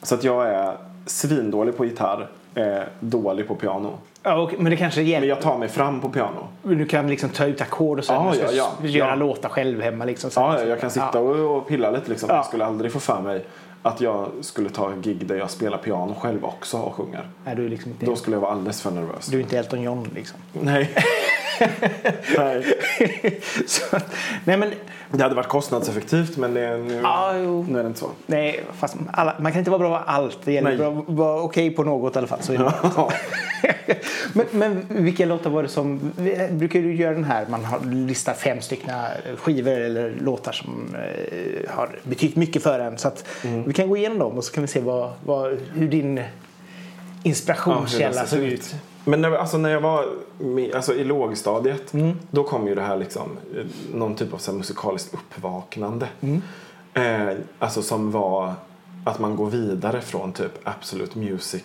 Så 0.01 0.15
att 0.15 0.23
jag 0.23 0.47
är 0.49 0.77
svindålig 1.05 1.77
på 1.77 1.85
gitarr, 1.85 2.27
eh, 2.55 2.79
dålig 2.99 3.47
på 3.47 3.55
piano. 3.55 3.97
Ja, 4.23 4.41
okej, 4.41 4.57
men 4.61 4.69
det 4.69 4.77
kanske 4.77 4.99
Men 4.99 5.09
hjälper. 5.09 5.27
jag 5.27 5.41
tar 5.41 5.57
mig 5.57 5.69
fram 5.69 6.01
på 6.01 6.09
piano. 6.09 6.47
Du 6.63 6.85
kan 6.85 7.07
liksom 7.09 7.29
ta 7.29 7.45
ut 7.45 7.61
ackord 7.61 7.99
och 7.99 8.05
sen 8.05 8.15
Ja, 8.15 8.33
ja, 8.41 8.51
ja. 8.81 8.87
göra 8.87 9.09
Ja. 9.09 9.15
låtar 9.15 9.49
själv 9.49 9.81
hemma. 9.81 10.05
Liksom, 10.05 10.29
Ja, 10.35 10.63
jag 10.63 10.79
kan 10.81 10.89
sitta 10.91 11.19
och, 11.19 11.57
och 11.57 11.67
pilla 11.67 11.91
lite 11.91 12.09
liksom. 12.09 12.29
Ja. 12.29 12.35
Jag 12.35 12.45
skulle 12.45 12.65
aldrig 12.65 12.91
få 12.91 12.99
för 12.99 13.21
mig 13.21 13.45
att 13.81 14.01
jag 14.01 14.27
skulle 14.41 14.69
ta 14.69 14.91
en 14.91 15.01
gig 15.01 15.25
där 15.27 15.35
jag 15.35 15.49
spelar 15.49 15.77
piano 15.77 16.15
själv 16.19 16.45
också 16.45 16.77
och 16.77 16.93
sjunger. 16.93 17.27
Nej, 17.45 17.55
du 17.55 17.65
är 17.65 17.69
liksom 17.69 17.91
inte, 17.91 18.05
Då 18.05 18.15
skulle 18.15 18.35
jag 18.35 18.41
vara 18.41 18.51
alldeles 18.51 18.81
för 18.81 18.91
nervös. 18.91 19.25
du 19.27 19.37
är 19.37 19.41
inte 19.41 19.57
Elton 19.57 19.81
John 19.81 20.07
liksom. 20.15 20.39
Nej. 20.53 20.89
Nej. 22.37 22.75
så, 23.67 23.97
nej, 24.45 24.57
men 24.57 24.71
Det 25.11 25.23
hade 25.23 25.35
varit 25.35 25.47
kostnadseffektivt 25.47 26.37
men 26.37 26.53
det 26.53 26.61
är, 26.61 26.77
nu, 26.77 26.99
Ja, 27.03 27.33
jo. 27.37 27.65
nu 27.69 27.79
är 27.79 27.83
det 27.83 27.87
inte 27.87 27.99
så. 27.99 28.09
nej, 28.25 28.63
fast 28.79 28.95
alla, 29.11 29.35
man 29.39 29.51
kan 29.51 29.59
inte 29.59 29.71
vara 29.71 29.79
bra 29.79 29.89
på 29.99 30.11
allt. 30.11 30.37
Det 30.43 30.53
gäller 30.53 30.77
Nej. 30.77 30.87
att 30.87 31.03
vara 31.07 31.41
okej 31.41 31.69
på 31.71 31.83
något 31.83 32.15
i 32.15 32.17
alla 32.19 32.27
fall. 32.27 32.39
Ja. 32.49 33.11
men, 34.33 34.45
men 34.51 34.85
vilka 34.89 35.25
låtar 35.25 35.49
var 35.49 35.63
det 35.63 35.69
som... 35.69 36.11
Brukar 36.51 36.81
du 36.81 36.95
göra 36.95 37.13
den 37.13 37.23
här, 37.23 37.45
man 37.49 37.65
har 37.65 37.79
listat 37.85 38.37
fem 38.37 38.61
stycken 38.61 38.89
skivor 39.37 39.71
eller 39.71 40.13
låtar 40.21 40.51
som 40.51 40.95
eh, 40.95 41.71
har 41.75 41.89
betytt 42.03 42.35
mycket 42.35 42.63
för 42.63 42.79
en. 42.79 42.97
Så 42.97 43.11
Mm. 43.43 43.63
vi 43.67 43.73
kan 43.73 43.89
gå 43.89 43.97
igenom 43.97 44.19
dem 44.19 44.37
och 44.37 44.43
så 44.43 44.53
kan 44.53 44.61
vi 44.63 44.67
se 44.67 44.79
vad, 44.79 45.11
vad, 45.25 45.57
hur 45.73 45.87
din 45.87 46.17
Ja, 46.17 46.23
inspirationskälla 47.29 48.15
hur 48.15 48.21
det 48.21 48.27
såg 48.27 48.39
ut. 48.39 48.75
Men 49.05 49.21
när, 49.21 49.31
alltså, 49.31 49.57
när 49.57 49.69
jag 49.69 49.81
var 49.81 50.05
med, 50.37 50.75
alltså, 50.75 50.93
i 50.93 51.03
lågstadiet 51.03 51.93
Mm. 51.93 52.17
då 52.31 52.43
kom 52.43 52.67
ju 52.67 52.75
det 52.75 52.81
här 52.81 52.97
liksom, 52.97 53.29
eh, 53.57 53.65
någon 53.93 54.15
typ 54.15 54.33
av 54.33 54.37
så 54.37 54.53
musikaliskt 54.53 55.13
uppvaknande. 55.13 56.07
Mm. 56.21 56.41
Eh, 56.93 57.37
alltså 57.59 57.81
som 57.81 58.11
var 58.11 58.53
att 59.05 59.19
man 59.19 59.35
går 59.35 59.49
vidare 59.49 60.01
från 60.01 60.31
typ 60.33 60.51
Absolute 60.63 61.17
Music 61.19 61.63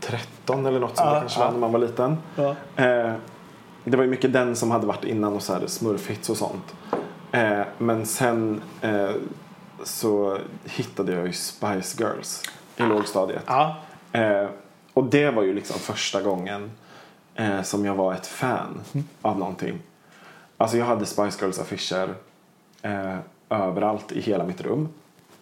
13 0.00 0.66
eller 0.66 0.80
något 0.80 0.96
som 0.96 1.06
Ja, 1.06 1.14
det 1.14 1.20
kanske 1.20 1.40
ja. 1.40 1.44
var 1.44 1.52
när 1.52 1.58
man 1.60 1.72
var 1.72 1.78
liten. 1.78 2.16
Ja. 2.36 2.50
Eh, 2.76 3.12
det 3.84 3.96
var 3.96 4.04
ju 4.04 4.10
mycket 4.10 4.32
den 4.32 4.56
som 4.56 4.70
hade 4.70 4.86
varit 4.86 5.04
innan 5.04 5.32
och 5.32 5.42
så 5.42 5.52
här 5.52 5.66
smurfhits 5.66 6.30
och 6.30 6.36
sånt. 6.36 6.74
Eh, 7.32 7.60
men 7.78 8.06
sen 8.06 8.62
eh, 8.80 9.10
så 9.84 10.38
hittade 10.64 11.12
jag 11.12 11.26
ju 11.26 11.32
Spice 11.32 12.02
Girls 12.04 12.42
i 12.76 12.82
lågstadiet. 12.82 13.42
Och 14.94 15.04
det 15.04 15.30
var 15.30 15.42
ju 15.42 15.54
liksom 15.54 15.78
första 15.78 16.22
gången 16.22 16.70
eh, 17.34 17.62
som 17.62 17.84
jag 17.84 17.94
var 17.94 18.14
ett 18.14 18.26
fan 18.26 18.80
av 19.22 19.38
någonting. 19.38 19.78
Alltså 20.56 20.76
jag 20.76 20.84
hade 20.86 21.06
Spice 21.06 21.38
Girls 21.44 21.58
affischer 21.58 22.14
eh, 22.82 23.16
överallt 23.50 24.12
i 24.12 24.20
hela 24.20 24.44
mitt 24.44 24.60
rum. 24.60 24.88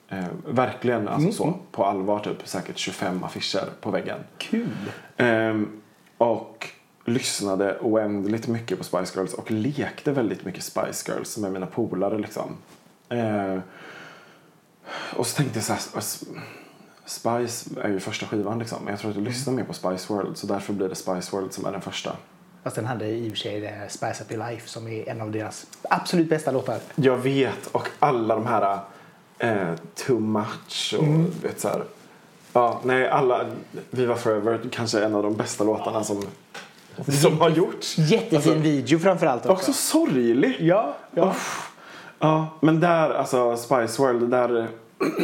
Eh, 0.08 0.25
verkligen 0.47 1.08
alltså 1.08 1.32
så, 1.32 1.55
på 1.70 1.85
allvar 1.85 2.19
typ 2.19 2.49
säkert 2.49 2.79
25 2.79 3.25
affischer 3.25 3.64
på 3.81 3.91
väggen. 3.91 4.19
Kul. 4.38 4.69
Ehm, 5.17 5.81
och 6.19 6.69
lyssnade 7.05 7.79
oändligt 7.81 8.46
mycket 8.46 8.79
på 8.79 8.85
Spice 8.85 9.12
Girls 9.19 9.35
och 9.35 9.50
lekte 9.50 10.12
väldigt 10.12 10.44
mycket 10.44 10.62
Spice 10.64 11.12
Girls 11.12 11.38
med 11.38 11.53
mina 11.53 11.67
polare 11.67 12.19
liksom. 12.19 12.56
Ehm, 13.08 13.61
och 15.17 15.26
så 15.26 15.37
tänkte 15.37 15.58
jag 15.58 15.64
så 15.64 15.73
här, 15.73 15.81
s- 15.99 16.25
Spice 17.10 17.70
är 17.82 17.88
ju 17.88 18.00
första 18.00 18.26
skivan 18.26 18.58
liksom. 18.58 18.78
Men 18.84 18.90
jag 18.90 19.00
tror 19.00 19.10
att 19.10 19.16
jag 19.16 19.24
lyssnar 19.24 19.54
mer 19.54 19.64
på 19.64 19.72
Spice 19.72 20.12
World 20.12 20.36
så 20.36 20.46
därför 20.46 20.72
blir 20.72 20.88
det 20.88 20.94
Spice 20.94 21.36
World 21.36 21.52
som 21.52 21.66
är 21.66 21.72
den 21.72 21.80
första. 21.80 22.16
Fast 22.62 22.76
den 22.76 22.86
hade 22.86 23.06
i 23.08 23.29
och 23.29 23.32
för 23.32 23.38
sig 23.38 23.86
Spice 23.88 24.24
Up 24.24 24.32
Your 24.32 24.50
Life 24.50 24.69
som 24.69 24.88
är 24.88 25.08
en 25.08 25.20
av 25.20 25.31
deras 25.31 25.67
absolut 25.82 26.29
bästa 26.29 26.50
låtar. 26.50 26.79
Jag 26.94 27.17
vet 27.17 27.67
och 27.72 27.88
alla 27.98 28.34
de 28.34 28.46
här 28.46 28.79
eh, 29.38 29.74
Too 29.94 30.20
Much 30.20 30.94
och 30.98 31.44
vet 31.44 31.60
så 31.60 31.69
här. 31.69 31.82
Ja, 32.52 32.81
nej 32.84 33.08
alla 33.08 33.46
Viva 33.90 34.17
Forever 34.17 34.60
kanske 34.72 34.98
är 34.98 35.02
en 35.02 35.14
av 35.14 35.22
de 35.22 35.36
bästa 35.36 35.64
låtarna 35.64 36.05
som, 36.05 36.22
som 37.22 37.40
har 37.40 37.50
gjorts. 37.50 37.98
Jättefin 37.98 38.36
Alltså, 38.36 38.55
video 38.55 38.98
framförallt 38.98 39.46
också. 39.46 39.52
Också 39.52 39.72
sorglig. 39.72 40.56
Ja, 40.60 40.96
ja. 41.14 41.31
Uff. 41.31 41.72
Ja, 42.19 42.48
men 42.60 42.81
där, 42.81 43.10
alltså 43.10 43.56
Spice 43.56 44.02
World, 44.02 44.31
där, 44.31 44.69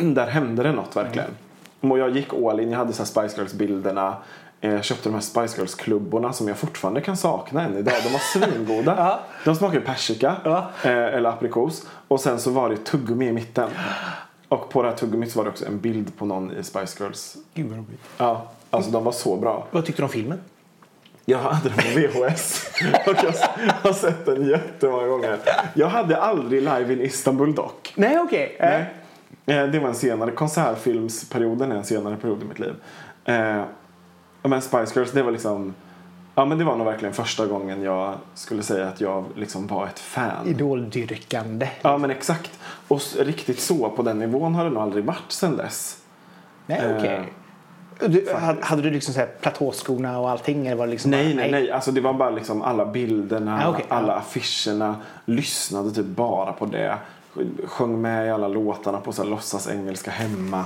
där 0.15 0.27
hände 0.27 0.63
det 0.63 0.73
något 0.73 0.97
verkligen. 0.97 1.31
Och 1.81 1.99
jag 1.99 2.17
gick 2.17 2.33
all 2.35 2.61
in, 2.61 2.71
jag 2.71 2.79
hade 2.79 2.93
så 2.93 3.05
Spice 3.05 3.37
Girls-bilderna. 3.37 4.17
Eh, 4.61 4.75
Jag 4.75 4.85
köpte 4.85 5.09
de 5.09 5.15
här 5.15 5.21
Spice 5.21 5.57
Girls-klubborna 5.61 6.33
som 6.33 6.49
jag 6.49 6.57
fortfarande 6.57 7.01
kan 7.01 7.17
sakna 7.17 7.63
än 7.63 7.77
idag. 7.77 7.95
De 8.05 8.09
var 8.13 8.19
svingoda. 8.19 8.95
Ja. 8.99 9.21
De 9.45 9.55
smakar 9.57 9.75
ju 9.79 9.81
persika 9.85 10.37
Ja. 10.45 10.71
eh, 10.83 10.91
eller 10.91 11.29
aprikos. 11.31 11.87
Och 12.09 12.21
sen 12.21 12.41
så 12.41 12.51
var 12.51 12.69
det 12.71 12.77
tuggummi 12.77 13.27
i 13.29 13.33
mitten. 13.33 13.69
Och 14.49 14.69
på 14.71 14.83
det 14.83 14.89
här 14.89 14.97
tuggummit 14.97 15.33
så 15.33 15.39
var 15.39 15.45
det 15.45 15.51
också 15.51 15.67
en 15.67 15.81
bild 15.81 16.17
på 16.19 16.25
någon 16.27 16.53
i 16.57 16.63
Spice 16.63 17.03
Girls. 17.05 17.37
Gud 17.55 17.67
vad 17.67 17.79
roligt. 17.79 18.01
Ja, 18.19 18.47
alltså 18.71 18.91
de 18.91 19.05
var 19.05 19.13
så 19.13 19.37
bra. 19.37 19.67
Vad 19.71 19.85
tyckte 19.85 20.03
du 20.03 20.05
om 20.05 20.11
filmen? 20.11 20.41
Jag 21.25 21.39
hade 21.39 21.69
den 21.69 21.79
på 21.79 22.01
VHS 22.01 22.71
och 23.07 23.15
jag 23.25 23.33
har 23.83 23.93
sett 23.93 24.27
den 24.27 24.49
jättemånga 24.49 25.07
gånger. 25.07 25.39
Jag 25.75 25.89
hade 25.89 26.17
aldrig 26.17 26.63
Live 26.63 26.93
in 26.93 27.01
Istanbul 27.01 27.55
dock. 27.55 27.93
Nej, 27.97 28.19
okej. 28.19 28.57
Nej. 28.61 28.95
Eh, 29.47 29.67
Det 29.67 29.79
var 29.79 29.89
en 29.89 29.95
senare, 29.95 30.31
konsertfilmsperioden 30.31 31.73
är 31.73 31.77
en 31.77 31.85
senare 31.85 32.17
period 32.17 32.43
i 32.43 32.45
mitt 32.45 32.59
liv. 32.59 32.75
Eh, 33.25 33.63
Men 34.43 34.63
Spice 34.63 34.93
Girls, 34.95 35.13
det 35.13 35.23
var 35.23 35.31
liksom, 35.33 35.75
ja 36.35 36.45
men 36.45 36.59
det 36.59 36.65
var 36.65 36.77
nog 36.77 36.87
verkligen 36.87 37.15
första 37.15 37.47
gången 37.47 37.83
jag 37.83 38.15
skulle 38.35 38.63
säga 38.63 38.89
att 38.89 39.01
jag 39.01 39.25
liksom 39.35 39.67
var 39.67 39.87
ett 39.87 39.99
fan. 39.99 40.47
Idoldyrkande. 40.47 41.69
Ja 41.83 41.99
men 41.99 42.11
exakt. 42.11 42.59
Och 42.89 43.01
riktigt 43.19 43.61
så 43.61 43.91
på 43.91 44.03
den 44.03 44.19
nivån 44.19 44.55
har 44.55 44.65
det 44.65 44.71
nog 44.71 44.83
aldrig 44.83 45.05
varit 45.05 45.33
sen 45.33 45.57
dess. 45.57 45.99
Nej, 46.67 46.81
Eh, 46.81 46.97
okej. 46.97 47.33
Du, 48.07 48.29
hade, 48.63 48.83
du 48.83 48.91
liksom 48.91 49.15
så 49.15 49.21
här 49.21 49.29
platåskorna 49.41 50.19
och 50.19 50.31
allting? 50.31 50.67
Eller 50.67 50.77
var 50.77 50.87
det 50.87 50.91
liksom 50.93 51.11
Nej, 51.11 51.35
bara, 51.35 51.43
nej, 51.43 51.51
nej. 51.51 51.71
Alltså 51.71 51.93
det 51.93 52.01
var 52.01 52.13
bara 52.13 52.31
liksom 52.31 52.63
alla 52.63 52.87
bilderna, 52.87 53.65
Ah, 53.65 53.71
okej, 53.71 53.85
alla 53.89 54.15
affischerna. 54.15 54.97
Lyssnade 55.25 55.91
typ 55.91 56.07
bara 56.07 56.53
på 56.53 56.67
det. 56.67 56.99
Sjöng 57.65 58.01
med 58.03 58.27
i 58.27 58.31
alla 58.31 58.49
låtarna 58.49 59.01
på 59.01 59.13
så 59.13 59.23
här 59.23 59.31
låtsas 59.31 59.69
engelska 59.71 60.11
hemma. 60.11 60.65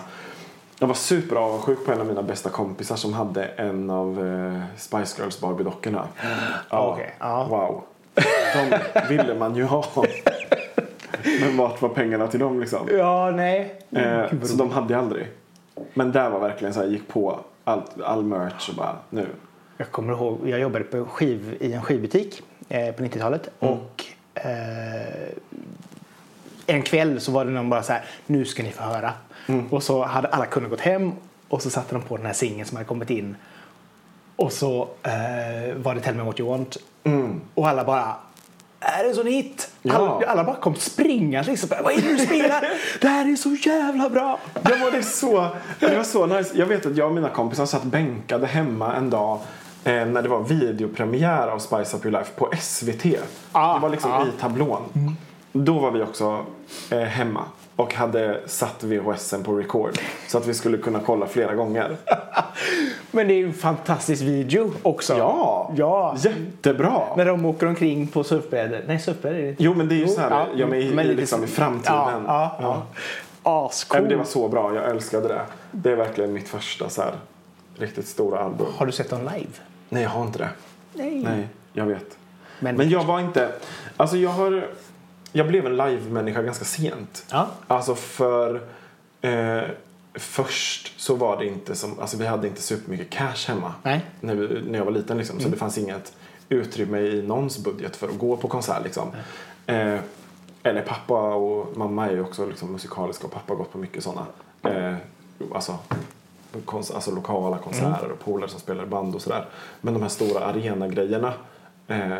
Jag 0.78 0.86
var 0.86 0.94
superavundsjuk 0.94 1.86
på 1.86 1.92
en 1.92 2.00
av 2.00 2.06
mina 2.06 2.22
bästa 2.22 2.50
kompisar 2.50 2.96
som 2.96 3.12
hade 3.12 3.44
en 3.44 3.90
av 3.90 4.26
eh, 4.26 4.76
Spice 4.78 5.22
Girls 5.22 5.40
Barbie-dockorna. 5.40 6.08
Ja, 6.70 6.92
Okej, 6.92 7.14
ja. 7.18 7.46
Wow. 7.50 7.82
De 8.54 9.08
ville 9.16 9.34
man 9.34 9.56
ju 9.56 9.64
ha. 9.64 9.84
Men 11.40 11.56
vart 11.56 11.82
var 11.82 11.88
pengarna 11.88 12.26
till 12.26 12.40
dem 12.40 12.60
liksom? 12.60 12.88
Ja, 12.92 13.30
nej. 13.30 13.80
Eh, 13.90 14.24
så 14.42 14.56
de 14.56 14.70
hade 14.70 14.92
jag 14.94 15.02
aldrig. 15.02 15.26
Men 15.94 16.12
där 16.12 16.30
var 16.30 16.40
verkligen 16.40 16.74
så 16.74 16.80
här, 16.80 16.86
gick 16.86 17.08
på 17.08 17.40
allt, 17.64 18.00
all 18.04 18.24
merch 18.24 18.68
och 18.68 18.74
bara 18.74 18.96
nu. 19.10 19.26
Jag 19.76 19.90
kommer 19.90 20.12
ihåg, 20.12 20.38
jag 20.48 20.60
jobbade 20.60 20.84
på 20.84 21.04
skiv, 21.04 21.56
i 21.60 21.72
en 21.72 21.82
skivbutik 21.82 22.42
eh, 22.68 22.94
på 22.94 23.02
90-talet 23.02 23.48
Mm. 23.60 23.74
och 23.74 24.04
eh, 24.34 25.28
en 26.70 26.82
kväll 26.82 27.20
så 27.20 27.32
var 27.32 27.44
det 27.44 27.50
någon 27.50 27.70
bara 27.70 27.82
så 27.82 27.92
här, 27.92 28.04
nu 28.26 28.44
ska 28.44 28.62
ni 28.62 28.70
få 28.70 28.82
höra. 28.82 29.12
Mm. 29.46 29.66
Och 29.66 29.82
så 29.82 30.04
hade 30.04 30.28
alla 30.28 30.46
kunder 30.46 30.70
gått 30.70 30.80
hem 30.80 31.12
och 31.48 31.62
så 31.62 31.70
satte 31.70 31.94
de 31.94 32.02
på 32.02 32.16
den 32.16 32.26
här 32.26 32.32
singeln 32.32 32.68
som 32.68 32.76
hade 32.76 32.88
kommit 32.88 33.10
in. 33.10 33.36
Och 34.36 34.52
så 34.52 34.88
eh, 35.02 35.76
var 35.76 35.94
det 35.94 36.00
Tell 36.00 36.14
me 36.14 36.22
what 36.22 36.40
you 36.40 36.48
want. 36.48 36.76
Och 37.54 37.68
alla 37.68 37.84
bara, 37.84 38.14
är 38.80 39.02
det 39.02 39.08
en 39.08 39.14
sån 39.14 39.26
hit? 39.26 39.70
Ja. 39.82 39.94
Alla, 39.94 40.26
alla 40.26 40.44
bara 40.44 40.56
kom 40.56 40.74
springande 40.74 41.50
liksom. 41.50 41.68
Vad 41.84 41.92
är 41.92 42.02
det 42.02 42.08
du 42.08 42.18
spelar? 42.18 42.64
det 43.00 43.08
här 43.08 43.32
är 43.32 43.36
så 43.36 43.54
jävla 43.54 44.10
bra! 44.10 44.38
Ja, 44.54 44.60
men 44.64 44.92
det, 44.92 45.02
så, 45.02 45.48
det 45.80 45.96
var 45.96 46.04
så 46.04 46.26
nice. 46.26 46.50
Jag 46.54 46.66
vet 46.66 46.86
att 46.86 46.96
jag 46.96 47.08
och 47.08 47.14
mina 47.14 47.28
kompisar 47.28 47.66
satt 47.66 47.82
bänkade 47.82 48.46
hemma 48.46 48.94
en 48.94 49.10
dag 49.10 49.38
eh, 49.84 50.06
när 50.06 50.22
det 50.22 50.28
var 50.28 50.40
videopremiär 50.40 51.48
av 51.48 51.58
Spice 51.58 51.96
Up 51.96 52.04
Your 52.04 52.18
Life 52.18 52.32
på 52.36 52.52
SVT. 52.60 53.04
Ah, 53.52 53.74
det 53.74 53.80
var 53.80 53.88
liksom 53.88 54.12
ah. 54.12 54.26
i 54.26 54.40
tablån. 54.40 55.16
Då 55.52 55.78
var 55.78 55.90
vi 55.90 56.02
också 56.02 56.44
eh, 56.90 56.98
hemma 56.98 57.44
och 57.76 57.94
hade 57.94 58.40
satt 58.46 58.82
VHSen 58.84 59.42
på 59.44 59.52
record 59.56 59.98
så 60.28 60.38
att 60.38 60.46
vi 60.46 60.54
skulle 60.54 60.78
kunna 60.78 61.00
kolla 61.06 61.26
flera 61.26 61.54
gånger. 61.54 61.96
Men 63.10 63.28
det 63.28 63.34
är 63.34 63.38
ju 63.38 63.46
en 63.46 63.52
fantastisk 63.54 64.22
video 64.22 64.72
också. 64.82 65.18
Ja, 65.18 65.72
ja. 65.76 66.16
jättebra! 66.18 67.02
När 67.16 67.24
de 67.26 67.44
åker 67.46 67.66
omkring 67.66 68.06
på 68.06 68.24
surfbrädor. 68.24 68.80
Nej, 68.86 68.98
surfbrädor 68.98 69.38
är 69.38 69.42
det 69.42 69.48
inte. 69.48 69.62
Jo, 69.64 69.74
men 69.74 69.88
det 69.88 69.94
är 69.94 69.98
ju 69.98 70.08
så 70.08 70.20
här, 70.20 70.30
Ja, 70.30 70.46
ja, 70.56 70.66
men 70.66 70.78
i, 70.78 70.94
men 70.94 71.06
liksom 71.06 71.44
i 71.44 71.46
framtiden. 71.46 71.94
Ja, 71.96 72.22
ja, 72.26 72.56
ja. 72.60 72.82
Nej, 73.44 73.66
Ascool. 73.66 74.08
det 74.08 74.16
var 74.16 74.24
så 74.24 74.48
bra, 74.48 74.74
jag 74.74 74.90
älskade 74.90 75.28
det. 75.28 75.40
Det 75.70 75.90
är 75.92 75.96
verkligen 75.96 76.32
mitt 76.32 76.48
första 76.48 76.88
så 76.88 77.02
här, 77.02 77.12
riktigt 77.78 78.06
stora 78.08 78.40
album. 78.40 78.66
Har 78.76 78.86
du 78.86 78.92
sett 78.92 79.10
dem 79.10 79.20
live? 79.20 79.50
Nej, 79.88 80.02
jag 80.02 80.10
har 80.10 80.22
inte 80.22 80.38
det. 80.38 80.48
Nej. 80.92 81.20
Nej, 81.24 81.48
jag 81.72 81.86
vet. 81.86 82.16
Men- 82.58 82.76
Men, 82.76 82.90
jag 82.90 83.04
var 83.04 83.20
inte... 83.20 83.52
Alltså 83.96 84.16
jag 84.16 84.30
har... 84.30 84.66
Jag 85.32 85.48
blev 85.48 85.66
en 85.66 85.76
live-människa 85.76 86.42
ganska 86.42 86.64
sent. 86.64 87.24
Ja. 87.30 87.48
Alltså 87.66 87.94
för... 87.94 88.60
Eh, 89.20 89.62
först 90.14 91.00
så 91.00 91.14
var 91.14 91.36
det 91.36 91.46
inte 91.46 91.74
som... 91.74 92.00
Alltså 92.00 92.16
vi 92.16 92.26
hade 92.26 92.46
inte 92.48 92.62
supermycket 92.62 93.10
cash 93.10 93.48
hemma. 93.48 93.74
Nej. 93.82 94.04
När, 94.20 94.34
vi, 94.34 94.62
när 94.70 94.78
jag 94.78 94.84
var 94.84 94.92
liten 94.92 95.18
liksom. 95.18 95.40
Så 95.40 95.48
det 95.48 95.56
fanns 95.56 95.78
inget 95.78 96.12
utrymme 96.48 96.98
i 96.98 97.22
någons 97.22 97.58
budget 97.64 97.96
för 97.96 98.08
att 98.08 98.18
gå 98.18 98.36
på 98.36 98.48
konsert 98.48 98.84
liksom. 98.84 99.08
Eh, 99.66 99.98
eller 100.62 100.82
pappa 100.82 101.34
och 101.34 101.76
mamma 101.76 102.06
är 102.06 102.12
ju 102.12 102.20
också 102.20 102.46
liksom 102.46 102.72
musikaliska 102.72 103.26
och 103.26 103.32
pappa 103.32 103.52
har 103.52 103.56
gått 103.58 103.72
på 103.72 103.78
mycket 103.78 104.04
sådana. 104.04 104.26
Eh, 104.62 104.94
alltså, 105.54 105.78
kons- 106.64 106.94
alltså 106.94 107.14
lokala 107.14 107.58
konserter 107.58 108.10
och 108.12 108.24
polare 108.24 108.50
som 108.50 108.60
spelar 108.60 108.86
band 108.86 109.14
och 109.14 109.22
sådär. 109.22 109.46
Men 109.80 109.94
de 109.94 110.02
här 110.02 110.08
stora 110.08 110.44
arenagrejerna 110.44 111.32
eh, 111.88 112.16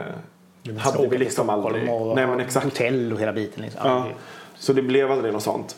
hade 0.78 1.08
vi 1.08 1.18
liksom 1.18 1.50
aldrig. 1.50 1.90
Och 1.90 2.16
Nej 2.16 2.26
men 2.26 2.40
exakt. 2.40 2.64
Hotell 2.64 3.12
och 3.12 3.20
hela 3.20 3.32
biten. 3.32 3.62
Liksom. 3.62 3.80
Ja, 3.84 4.06
så 4.54 4.72
det 4.72 4.82
blev 4.82 5.12
aldrig 5.12 5.32
något 5.32 5.42
sånt. 5.42 5.76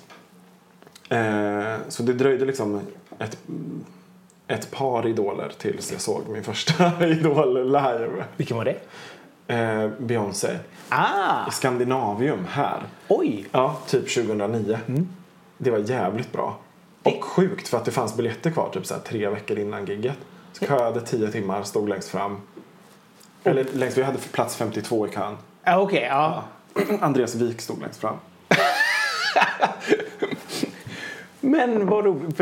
Eh, 1.09 1.75
så 1.89 2.03
det 2.03 2.13
dröjde 2.13 2.45
liksom 2.45 2.81
ett, 3.19 3.39
ett 4.47 4.71
par 4.71 5.07
idoler 5.07 5.53
tills 5.59 5.93
jag 5.93 6.01
såg 6.01 6.29
min 6.29 6.45
första 6.45 6.93
idol 7.07 7.67
live. 7.67 8.25
Vilken 8.37 8.57
var 8.57 8.65
det? 8.65 8.77
Eh, 9.55 9.89
Beyoncé. 9.99 10.59
Ah! 10.89 11.49
I 11.49 11.51
Skandinavium 11.51 12.47
här. 12.49 12.83
Oj! 13.09 13.47
Ja, 13.53 13.77
typ 13.87 14.15
2009. 14.15 14.79
Det 15.59 15.71
var 15.71 15.79
jävligt 15.79 16.33
bra. 16.33 16.59
Och 17.03 17.25
sjukt 17.25 17.69
för 17.69 17.77
att 17.77 17.85
det 17.85 17.91
fanns 17.91 18.17
biljetter 18.17 18.51
kvar 18.51 18.71
typ 18.73 18.87
så 18.87 18.95
tre 19.05 19.29
veckor 19.29 19.59
innan 19.59 19.87
gigget. 19.87 20.17
Så 20.53 20.67
köade 20.67 21.01
tio 21.01 21.29
timmar, 21.29 21.63
stod 21.63 21.89
längst 21.89 22.09
fram. 22.09 22.41
Eller 23.45 23.65
längst, 23.73 23.99
vi 23.99 24.03
hade 24.03 24.19
plats 24.19 24.57
52 24.57 25.07
i 25.07 25.11
kön. 25.11 25.37
Ah, 25.65 25.79
Okej, 25.79 26.07
ja. 26.11 26.45
Andreas 27.01 27.35
Wik 27.35 27.61
stod 27.61 27.81
längst 27.81 28.01
fram. 28.01 28.17
Men 31.41 31.87
vad 31.87 32.05
roligt. 32.05 32.41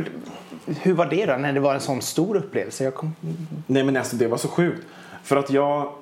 Hur 0.66 0.94
var 0.94 1.06
det 1.06 1.26
då 1.26 1.36
när 1.36 1.52
det 1.52 1.60
var 1.60 1.74
en 1.74 1.80
sån 1.80 2.02
stor 2.02 2.36
upplevelse? 2.36 2.84
Jag 2.84 2.94
kom... 2.94 3.14
Nej 3.66 3.84
men 3.84 3.96
alltså 3.96 4.16
det 4.16 4.26
var 4.26 4.36
så 4.36 4.48
sjukt. 4.48 4.86
För 5.22 5.36
att 5.36 5.50
jag... 5.50 5.92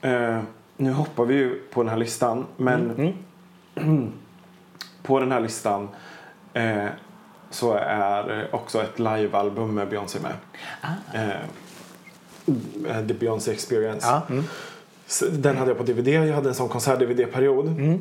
Eh, 0.00 0.40
nu 0.76 0.92
hoppar 0.92 1.24
vi 1.24 1.34
ju 1.34 1.54
på 1.54 1.82
den 1.82 1.90
här 1.90 1.96
listan. 1.96 2.46
Men 2.56 3.14
på 5.02 5.20
den 5.20 5.32
här 5.32 5.40
listan 5.40 5.88
eh, 6.52 6.86
så 7.50 7.72
är 7.74 8.48
också 8.54 8.82
ett 8.82 8.98
livealbum 8.98 9.74
med 9.74 9.88
Beyoncé 9.88 10.18
med. 10.20 10.32
Eh, 11.14 11.36
The 13.08 13.14
Beyoncé 13.14 13.52
Experience. 13.52 14.06
Ja. 14.06 14.22
Mm. 14.30 14.44
Den 15.42 15.56
hade 15.56 15.70
jag 15.70 15.78
på 15.78 15.84
DVD. 15.84 16.08
Jag 16.08 16.34
hade 16.34 16.48
en 16.48 16.54
sån 16.54 16.68
konsert-DVD-period. 16.68 17.98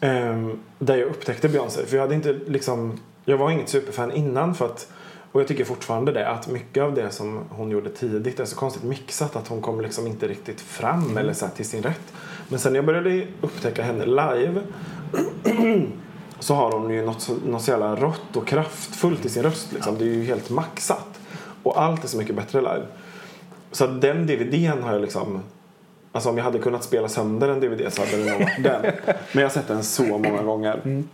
Ehm, 0.00 0.58
där 0.78 0.96
jag 0.96 1.08
upptäckte 1.08 1.48
Beyoncé. 1.48 1.86
För 1.86 1.96
jag 1.96 2.02
hade 2.02 2.14
inte 2.14 2.32
liksom... 2.46 3.00
Jag 3.24 3.38
var 3.38 3.50
inget 3.50 3.68
superfan 3.68 4.12
innan 4.12 4.54
för 4.54 4.66
att... 4.66 4.88
Och 5.32 5.40
jag 5.40 5.48
tycker 5.48 5.64
fortfarande 5.64 6.12
det. 6.12 6.28
Att 6.28 6.48
mycket 6.48 6.82
av 6.82 6.94
det 6.94 7.10
som 7.10 7.40
hon 7.50 7.70
gjorde 7.70 7.90
tidigt 7.90 8.40
är 8.40 8.44
så 8.44 8.56
konstigt 8.56 8.82
mixat. 8.82 9.36
Att 9.36 9.48
hon 9.48 9.60
kom 9.60 9.80
liksom 9.80 10.06
inte 10.06 10.28
riktigt 10.28 10.60
fram 10.60 11.16
eller 11.16 11.32
så 11.32 11.46
här 11.46 11.52
till 11.52 11.64
sin 11.64 11.82
rätt. 11.82 12.12
Men 12.48 12.58
sen 12.58 12.72
när 12.72 12.78
jag 12.78 12.86
började 12.86 13.26
upptäcka 13.40 13.82
henne 13.82 14.06
live. 14.06 14.60
så 16.38 16.54
har 16.54 16.72
hon 16.72 16.90
ju 16.90 17.04
något 17.04 17.30
något 17.46 17.62
så 17.62 17.70
jävla 17.70 17.96
rått 17.96 18.36
och 18.36 18.46
kraftfullt 18.46 19.24
i 19.24 19.28
sin 19.28 19.42
röst. 19.42 19.72
Liksom. 19.72 19.98
Det 19.98 20.04
är 20.04 20.14
ju 20.14 20.24
helt 20.24 20.50
maxat. 20.50 21.20
Och 21.62 21.82
allt 21.82 22.04
är 22.04 22.08
så 22.08 22.16
mycket 22.16 22.36
bättre 22.36 22.60
live. 22.60 22.86
Så 23.72 23.86
den 23.86 24.26
DVDn 24.26 24.82
har 24.82 24.92
jag 24.92 25.00
liksom... 25.00 25.42
Alltså 26.12 26.30
om 26.30 26.36
jag 26.36 26.44
hade 26.44 26.58
kunnat 26.58 26.84
spela 26.84 27.08
sönder 27.08 27.48
en 27.48 27.60
DVD 27.60 27.92
så 27.92 28.02
hade 28.02 28.24
det 28.24 28.30
nog 28.30 28.40
varit 28.40 28.62
den. 28.62 28.82
Men 29.06 29.42
jag 29.42 29.42
har 29.42 29.48
sett 29.48 29.68
den 29.68 29.84
så 29.84 30.02
många 30.02 30.42
gånger. 30.42 31.04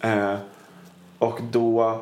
Eh, 0.00 0.34
och 1.18 1.40
då 1.50 2.00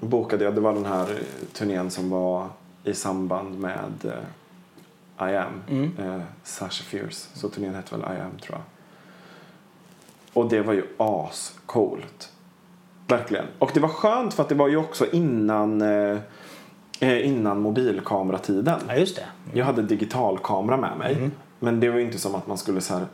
bokade 0.00 0.44
jag, 0.44 0.54
det 0.54 0.60
var 0.60 0.74
den 0.74 0.86
här 0.86 1.18
turnén 1.52 1.90
som 1.90 2.10
var 2.10 2.48
i 2.84 2.94
samband 2.94 3.58
med 3.58 3.92
eh, 5.18 5.28
I 5.30 5.36
am, 5.36 5.62
eh, 5.98 6.20
Sasha 6.42 6.84
Fierce. 6.84 7.28
Så 7.34 7.48
turnén 7.48 7.74
hette 7.74 7.96
väl 7.96 8.16
I 8.16 8.20
am 8.20 8.38
tror 8.38 8.58
jag. 8.58 8.62
Och 10.32 10.50
det 10.50 10.62
var 10.62 10.72
ju 10.72 10.84
ascoolt. 10.96 12.32
Verkligen. 13.08 13.44
Och 13.58 13.70
det 13.74 13.80
var 13.80 13.88
skönt 13.88 14.34
för 14.34 14.42
att 14.42 14.48
det 14.48 14.54
var 14.54 14.68
ju 14.68 14.76
också 14.76 15.10
innan, 15.10 15.82
eh, 15.82 16.18
innan 17.02 17.60
mobilkameratiden. 17.60 18.80
Ja, 18.88 18.94
just 18.94 19.16
det. 19.16 19.24
Jag 19.58 19.64
hade 19.64 19.82
digitalkamera 19.82 20.76
med 20.76 20.98
mig. 20.98 21.30
Men 21.58 21.80
det 21.80 21.88
var 21.90 21.98
ju 21.98 22.04
inte 22.04 22.18
som 22.18 22.34
att 22.34 22.46
man 22.46 22.58
skulle 22.58 22.80
så 22.80 22.94
här 22.94 23.06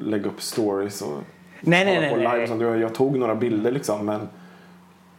lägga 0.00 0.26
upp 0.26 0.42
stories 0.42 1.02
och 1.02 1.18
Nej, 1.60 1.84
nej, 1.84 2.00
nej. 2.00 2.10
på 2.10 2.16
live. 2.16 2.42
och 2.42 2.48
sånt. 2.48 2.60
Jag- 2.62 2.78
Jag 2.80 2.94
tog 2.94 3.18
några 3.18 3.34
bilder 3.34 3.70
liksom 3.72 4.06
men 4.06 4.28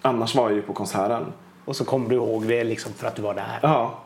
annars 0.01 0.35
var 0.35 0.43
jag 0.43 0.53
ju 0.53 0.61
på 0.61 0.73
konserten. 0.73 1.25
Och 1.65 1.75
så 1.75 1.85
kommer 1.85 2.09
du 2.09 2.15
ihåg 2.15 2.47
det 2.47 2.63
liksom 2.63 2.93
för 2.93 3.07
att 3.07 3.15
du 3.15 3.21
var 3.21 3.33
där. 3.33 3.59
Ja. 3.61 3.99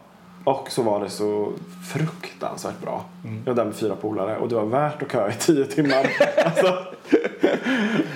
Och 0.44 0.72
så 0.72 0.82
var 0.82 1.04
det 1.04 1.10
så 1.10 1.52
fruktansvärt 1.94 2.82
bra. 2.82 3.06
Jag 3.46 3.54
var 3.54 3.56
där 3.56 3.66
med 3.66 3.76
fyra 3.76 3.96
polare 3.96 4.38
och 4.38 4.50
det 4.50 4.56
var 4.56 4.66
värt 4.66 5.04
att 5.04 5.12
köa 5.12 5.30
i 5.30 5.34
tio 5.34 5.66
timmar. 5.66 6.08
alltså, 6.46 6.78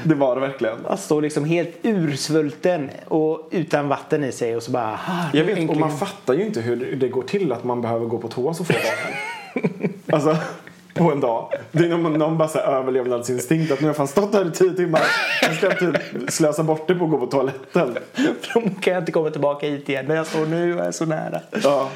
det 0.03 0.15
var 0.15 0.35
det 0.35 0.41
verkligen. 0.41 0.85
Att 0.85 0.99
stå 0.99 1.19
liksom 1.19 1.45
helt 1.45 1.75
ursvulten 1.81 2.89
och 3.07 3.47
utan 3.51 3.87
vatten 3.87 4.23
i 4.23 4.31
sig 4.31 4.55
och 4.55 4.63
så 4.63 4.71
bara... 4.71 4.99
Jag 5.33 5.43
vet, 5.43 5.53
och 5.53 5.59
äntligen. 5.59 5.79
man 5.79 5.97
fattar 5.97 6.33
ju 6.33 6.45
inte 6.45 6.61
hur 6.61 6.95
det 6.95 7.07
går 7.07 7.23
till 7.23 7.51
att 7.51 7.63
man 7.63 7.81
behöver 7.81 8.05
gå 8.05 8.17
på 8.17 8.27
toa 8.27 8.53
så 8.53 8.63
få 8.63 8.73
gånger. 8.73 9.89
alltså, 10.11 10.37
på 10.97 11.11
en 11.11 11.19
dag. 11.19 11.49
Det 11.71 11.83
är 11.85 11.89
någon, 11.97 12.13
någon 12.13 12.37
bara 12.37 12.47
så 12.47 12.57
här 12.57 12.65
överlevnadsinstinkt 12.65 13.71
att 13.71 13.79
nu 13.79 13.85
har 13.85 13.89
jag 13.89 13.95
fan 13.95 14.07
stått 14.07 14.33
här 14.33 14.47
i 14.47 14.51
tio 14.51 14.73
timmar. 14.73 15.01
Jag 15.41 15.55
ska 15.55 15.71
typ 15.71 15.95
slösa 16.31 16.63
bort 16.63 16.87
det 16.87 16.95
på 16.95 17.05
att 17.05 17.11
gå 17.11 17.17
på 17.19 17.27
toaletten. 17.27 17.97
För 18.41 18.53
då 18.53 18.69
kan 18.81 18.93
jag 18.93 19.01
inte 19.01 19.11
komma 19.11 19.29
tillbaka 19.29 19.67
hit 19.67 19.89
igen. 19.89 20.05
När 20.05 20.15
jag 20.15 20.27
står 20.27 20.45
nu 20.45 20.79
och 20.79 20.85
är 20.85 20.91
så 20.91 21.05
nära. 21.05 21.41
Ja. 21.63 21.89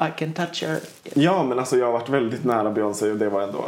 I 0.00 0.18
can 0.18 0.32
touch 0.32 0.64
her. 0.66 0.78
ja, 1.14 1.42
men 1.42 1.58
alltså 1.58 1.76
jag 1.78 1.86
har 1.86 1.92
varit 1.92 2.08
väldigt 2.08 2.44
nära 2.44 2.70
Beyoncé 2.70 3.10
och 3.10 3.16
det 3.16 3.28
var 3.28 3.42
ändå... 3.42 3.64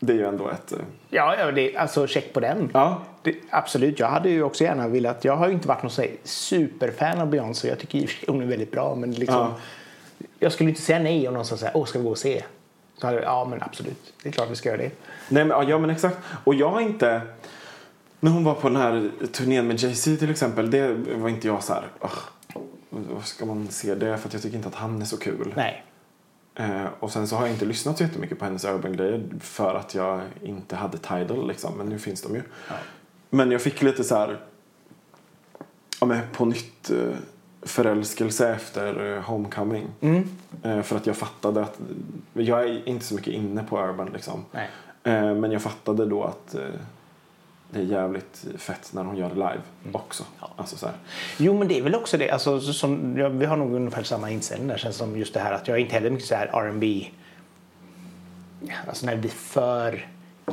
Det 0.00 0.12
är 0.12 0.16
ju 0.16 0.26
ändå 0.26 0.48
ett... 0.48 0.72
eh, 0.72 0.78
Ja, 1.10 1.36
ja 1.38 1.50
det, 1.52 1.76
alltså 1.76 2.06
check 2.06 2.32
på 2.32 2.40
den. 2.40 2.70
Ja, 2.74 3.02
Det, 3.22 3.34
absolut, 3.50 3.98
jag 3.98 4.06
hade 4.08 4.28
ju 4.30 4.42
också 4.42 4.64
gärna 4.64 4.88
velat. 4.88 5.24
Jag 5.24 5.36
har 5.36 5.48
ju 5.48 5.54
inte 5.54 5.68
varit 5.68 5.82
någon 5.82 6.06
superfan 6.24 7.20
av 7.20 7.26
Beyoncé. 7.26 7.68
Jag 7.68 7.78
tycker 7.78 8.08
hon 8.26 8.42
är 8.42 8.46
väldigt 8.46 8.70
bra. 8.72 8.94
Men 8.94 9.12
liksom, 9.12 9.36
Ja. 9.38 9.54
Jag 10.38 10.52
skulle 10.52 10.70
inte 10.70 10.82
säga 10.82 10.98
nej 10.98 11.28
om 11.28 11.34
någon 11.34 11.44
sa 11.44 11.56
så 11.56 11.64
här, 11.64 11.76
åh 11.76 11.84
ska 11.86 11.98
vi 11.98 12.04
gå 12.04 12.10
och 12.10 12.18
se? 12.18 12.42
Så 13.00 13.06
hade 13.06 13.18
jag, 13.18 13.26
ja 13.26 13.44
men 13.50 13.62
absolut, 13.62 14.12
det 14.22 14.28
är 14.28 14.32
klart 14.32 14.50
vi 14.50 14.54
ska 14.56 14.68
göra 14.68 14.78
det. 14.78 14.90
Nej, 15.28 15.44
men, 15.44 15.68
ja, 15.68 15.78
men 15.78 15.90
exakt. 15.90 16.18
Och 16.44 16.54
jag 16.54 16.70
har 16.70 16.80
inte... 16.80 17.20
När 18.20 18.30
hon 18.30 18.44
var 18.44 18.54
på 18.54 18.68
den 18.68 18.76
här 18.76 19.10
turnén 19.32 19.66
med 19.66 19.76
Jay-Z 19.80 20.16
till 20.16 20.30
exempel. 20.30 20.70
Det 20.70 20.94
var 21.14 21.28
inte 21.28 21.46
jag 21.46 21.62
så 21.62 21.72
här. 21.72 21.88
"Ugh, 22.00 22.18
Vad 22.90 23.24
ska 23.24 23.46
man 23.46 23.68
se 23.68 23.94
det? 23.94 24.18
För 24.18 24.28
att 24.28 24.32
jag 24.32 24.42
tycker 24.42 24.56
inte 24.56 24.68
att 24.68 24.74
han 24.74 25.00
är 25.02 25.06
så 25.06 25.16
kul. 25.16 25.52
Nej. 25.56 25.84
Eh, 26.54 26.84
och 27.00 27.12
sen 27.12 27.28
så 27.28 27.36
har 27.36 27.42
jag 27.46 27.54
inte 27.54 27.64
lyssnat 27.64 27.98
så 27.98 28.04
jättemycket 28.04 28.38
på 28.38 28.44
hennes 28.44 28.64
urban-grejer 28.64 29.24
för 29.40 29.74
att 29.74 29.94
jag 29.94 30.20
inte 30.42 30.76
hade 30.76 30.98
Tidal 30.98 31.48
liksom. 31.48 31.72
Men 31.78 31.86
nu 31.88 31.98
finns 31.98 32.22
de 32.22 32.34
ju. 32.34 32.42
Men 33.30 33.50
jag 33.50 33.62
fick 33.62 33.82
lite 33.82 34.04
så 34.04 34.14
här, 34.16 34.40
ja 36.00 36.06
men 36.06 36.20
på 36.32 36.44
nytt 36.44 36.90
eh, 36.90 36.96
förälskelse 37.62 38.48
efter 38.54 39.16
eh, 39.16 39.22
Homecoming. 39.22 39.86
Eh, 40.62 40.82
för 40.82 40.96
att 40.96 41.06
jag 41.06 41.16
fattade 41.16 41.62
att, 41.62 41.78
jag 42.32 42.60
är 42.64 42.88
inte 42.88 43.04
så 43.04 43.14
mycket 43.14 43.32
inne 43.34 43.62
på 43.62 43.78
urban 43.80 44.10
liksom. 44.14 44.44
Nej. 44.52 44.68
Eh, 45.04 45.34
men 45.34 45.50
jag 45.52 45.62
fattade 45.62 46.06
då 46.06 46.24
att 46.24 46.56
det 47.72 47.78
är 47.80 47.84
jävligt 47.84 48.44
fett 48.56 48.90
när 48.92 49.04
hon 49.04 49.16
gör 49.16 49.28
det 49.28 49.34
live 49.34 49.60
också. 49.92 50.24
Alltså 50.56 50.76
så 50.76 50.86
här. 50.86 50.94
Jo, 51.38 51.58
men 51.58 51.68
det 51.68 51.78
är 51.78 51.82
väl 51.82 51.94
också 51.94 52.18
det. 52.18 52.30
Alltså, 52.30 52.60
så- 52.60 52.72
som, 52.72 53.16
ja, 53.18 53.28
vi 53.28 53.46
har 53.46 53.56
nog 53.56 53.74
ungefär 53.74 54.02
samma 54.02 54.30
inställning 54.30 54.68
där. 54.68 54.76
Känns 54.78 54.96
som 54.96 55.16
just 55.18 55.34
det 55.34 55.40
här 55.40 55.52
att 55.52 55.68
jag 55.68 55.76
är 55.76 55.80
inte 55.80 55.94
heller 55.94 56.10
mycket 56.10 56.28
så 56.28 56.34
här 56.34 56.46
R&B. 56.46 57.06
Alltså 58.88 59.06
när 59.06 59.12
det 59.14 59.20
blir 59.20 59.30
för 59.30 60.06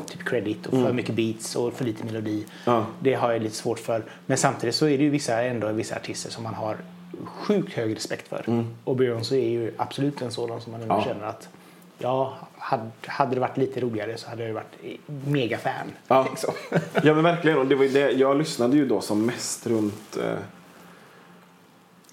typ 0.08 0.24
credit 0.26 0.66
och 0.66 0.74
för 0.74 0.94
mycket 0.94 1.16
beats 1.16 1.56
och 1.56 1.74
för 1.74 1.86
lite 1.86 2.06
melodi. 2.06 2.46
Ja. 2.66 2.86
Det 3.00 3.14
har 3.14 3.32
jag 3.32 3.42
lite 3.42 3.56
svårt 3.56 3.80
för. 3.80 4.04
Men 4.26 4.38
samtidigt 4.38 4.76
så 4.76 4.86
är 4.88 4.98
det 4.98 5.04
ju 5.04 5.10
vissa, 5.10 5.42
ändå 5.44 5.72
vissa 5.72 5.96
artister 5.96 6.32
som 6.32 6.44
man 6.44 6.54
har 6.54 6.78
sjukt 7.26 7.74
hög 7.74 7.96
respekt 7.96 8.28
för. 8.28 8.66
Och 8.84 8.96
Beyoncé 8.96 9.36
är 9.46 9.50
ju 9.50 9.74
absolut 9.78 10.22
en 10.22 10.32
sådan 10.32 10.62
som 10.62 10.72
man 10.72 10.82
ändå 10.82 10.96
Ja. 10.96 11.04
känner 11.04 11.26
att 11.26 11.50
ja, 11.98 12.34
hade, 12.58 12.90
hade 13.06 13.36
det 13.36 13.42
varit 13.42 13.58
lite 13.58 13.80
roligare 13.80 14.18
så 14.18 14.30
hade 14.30 14.44
jag 14.48 14.54
varit 14.54 15.00
mega 15.26 15.58
fan. 15.58 15.92
Ja. 16.08 16.28
Liksom. 16.30 16.54
Ja 17.04 17.14
men 17.14 17.24
verkligen. 17.24 17.58
Och 17.58 17.68
det 17.68 17.76
var 17.76 17.84
ju 17.84 17.90
det. 17.92 18.12
Jag 18.12 18.38
lyssnade 18.38 18.78
ju 18.78 18.88
då 18.88 19.02
som 19.02 19.26
mest 19.26 19.68
runt 19.68 20.18
eh, 20.18 20.36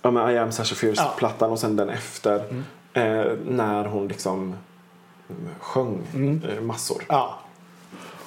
ja, 0.02 0.11
men 0.11 0.30
I 0.30 0.38
am 0.38 0.52
Sasha 0.52 0.75
Fierce-plattan 0.75 1.50
och 1.50 1.58
sen 1.58 1.76
den 1.76 1.88
efter. 1.88 2.64
Eh, 2.92 3.25
när 3.49 3.84
hon 3.84 4.08
liksom 4.08 4.54
sjöng 5.61 6.02
eh, 6.49 6.61
massor. 6.62 7.02
Ja. 7.08 7.38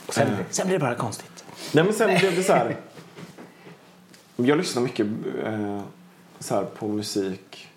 Och 0.08 0.14
sen, 0.14 0.28
Eh. 0.28 0.38
sen 0.50 0.68
blir 0.68 0.80
det 0.80 0.86
bara 0.86 0.96
konstigt. 0.96 1.46
Nej 1.72 1.84
men 1.84 1.94
sen 1.94 2.20
blev 2.20 2.36
det 2.36 2.44
så 2.44 2.54
här. 2.54 2.76
Jag 4.36 4.58
lyssnar 4.58 4.82
mycket 4.84 5.08
eh, 5.46 5.82
så 6.40 6.56
här 6.56 6.64
på 6.64 6.88
musik 6.88 7.68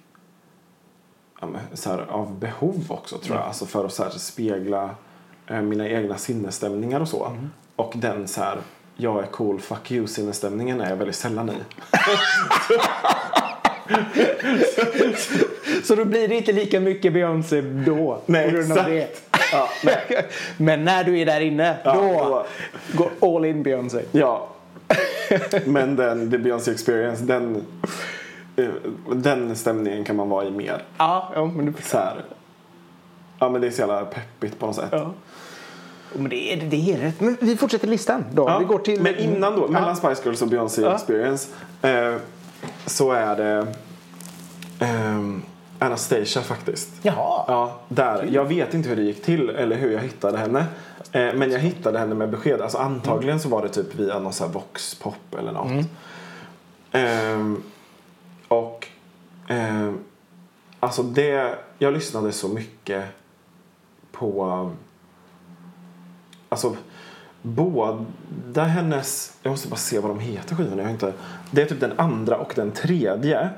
ja, 1.41 1.47
men, 1.47 1.61
så 1.75 1.91
här, 1.91 1.99
av 1.99 2.39
behov 2.39 2.85
också 2.89 3.19
tror 3.19 3.37
jag. 3.37 3.47
Alltså 3.47 3.67
för 3.67 3.85
att 3.85 3.93
så 3.93 4.03
här, 4.03 4.11
spegla 4.11 4.91
eh, 5.47 5.63
mina 5.63 5.89
egna 5.89 6.19
sinnesstämningar 6.19 7.01
och 7.01 7.09
så. 7.09 7.37
Och 7.77 7.93
den 7.97 8.29
så 8.29 8.41
här, 8.41 8.59
jag 8.97 9.23
är 9.23 9.27
cool, 9.27 9.61
fuck 9.61 9.91
you 9.91 10.07
sinnesstämningen 10.07 10.81
är 10.81 10.91
jag 10.91 10.97
väldigt 10.97 11.17
sällan 11.17 11.51
i. 11.51 11.55
Så 15.85 15.95
då 15.95 16.05
blir 16.05 16.29
det 16.29 16.35
inte 16.35 16.53
lika 16.53 16.81
mycket 16.81 17.13
Beyoncé 17.13 17.61
då. 17.61 18.21
Nej, 18.27 18.57
exakt. 18.57 19.23
Ja, 19.53 19.69
Men 20.57 20.85
när 20.85 21.05
du 21.05 21.19
är 21.19 21.27
där 21.27 21.41
inne, 21.41 21.77
Ja, 21.85 21.95
då 21.95 22.47
går 22.97 23.37
all 23.37 23.45
in 23.45 23.63
Beyoncé. 23.63 24.03
Ja. 24.13 24.49
Men 25.65 25.97
den, 25.97 26.31
the 26.31 26.39
Beyoncé 26.39 26.71
experience, 26.71 27.25
den, 27.25 27.67
den 29.15 29.57
stämningen 29.57 30.05
kan 30.05 30.17
man 30.17 30.29
vara 30.29 30.45
i 30.45 30.51
mer. 30.51 30.83
Ja, 30.99 31.33
ja, 31.35 31.45
men, 31.47 31.67
du, 31.67 31.73
Så 31.83 31.99
här, 31.99 32.25
ja 33.39 33.49
men 33.49 33.61
det 33.61 33.67
är 33.67 33.71
så 33.71 33.81
jävla 33.81 34.05
peppigt 34.05 34.59
på 34.59 34.67
något 34.67 34.77
sätt. 34.77 34.89
ja. 34.93 35.11
men 36.15 36.29
det, 36.31 36.53
är, 36.53 36.57
det 36.57 36.93
är 36.93 36.99
rätt. 36.99 37.21
Men 37.21 37.37
vi 37.41 37.57
fortsätter 37.57 37.89
listan 37.89 38.25
då. 38.33 38.49
Ja, 38.49 38.59
Vi 38.59 38.65
går 38.65 38.79
till... 38.79 39.03
Men 39.03 39.17
innan 39.19 39.57
då, 39.57 39.69
mellan 39.69 39.97
Spice 39.97 40.23
Girls 40.25 40.43
och 40.43 40.49
Beyoncé 40.49 40.83
Ja. 40.83 40.95
Experience 40.95 41.49
eh, 41.83 42.15
så 42.87 43.13
är 43.13 43.37
det 43.37 43.67
ehm, 44.79 45.43
Anastasia 45.79 46.43
faktiskt. 46.43 46.89
Jaha. 47.03 47.45
Ja, 47.49 47.79
där. 47.89 48.29
Jag 48.31 48.45
vet 48.45 48.75
inte 48.75 48.89
hur 48.89 48.97
det 48.97 49.03
gick 49.03 49.23
till 49.23 49.51
eller 49.51 49.77
hur 49.77 49.93
jag 49.93 50.01
hittade 50.01 50.39
henne. 50.39 50.65
Eh, 51.13 51.35
men 51.35 51.51
jag 51.51 51.59
hittade 51.59 51.99
henne 51.99 52.15
med 52.15 52.31
besked. 52.31 52.61
Alltså 52.61 52.79
antagligen 52.79 53.41
så 53.41 53.49
var 53.49 53.63
det 53.63 53.69
typ 53.69 53.95
via 53.95 54.19
någon 54.19 54.33
så 54.33 54.45
här 54.47 54.53
Vox-pop 54.53 55.35
eller 55.39 55.53
något. 55.53 55.87
Ehm, 56.93 57.63
och 58.51 58.89
ehm, 59.49 59.99
alltså 60.81 61.03
det, 61.03 61.59
jag 61.79 61.93
lyssnade 61.95 62.33
så 62.33 62.49
mycket 62.49 63.05
på 64.13 64.71
Alltså 66.49 66.77
båda 67.43 68.65
hennes, 68.65 69.37
jag 69.43 69.51
måste 69.51 69.69
bara 69.69 69.77
se 69.77 69.99
vad 69.99 70.11
de 70.11 70.19
heter 70.19 70.55
skivorna. 70.55 70.77
Jag 70.77 70.85
har 70.85 70.93
inte, 70.93 71.13
det 71.51 71.63
är 71.63 71.67
typ 71.67 71.81
den 71.81 71.99
andra 71.99 72.37
och 72.37 72.53
den 72.57 72.71
tredje. 72.73 73.51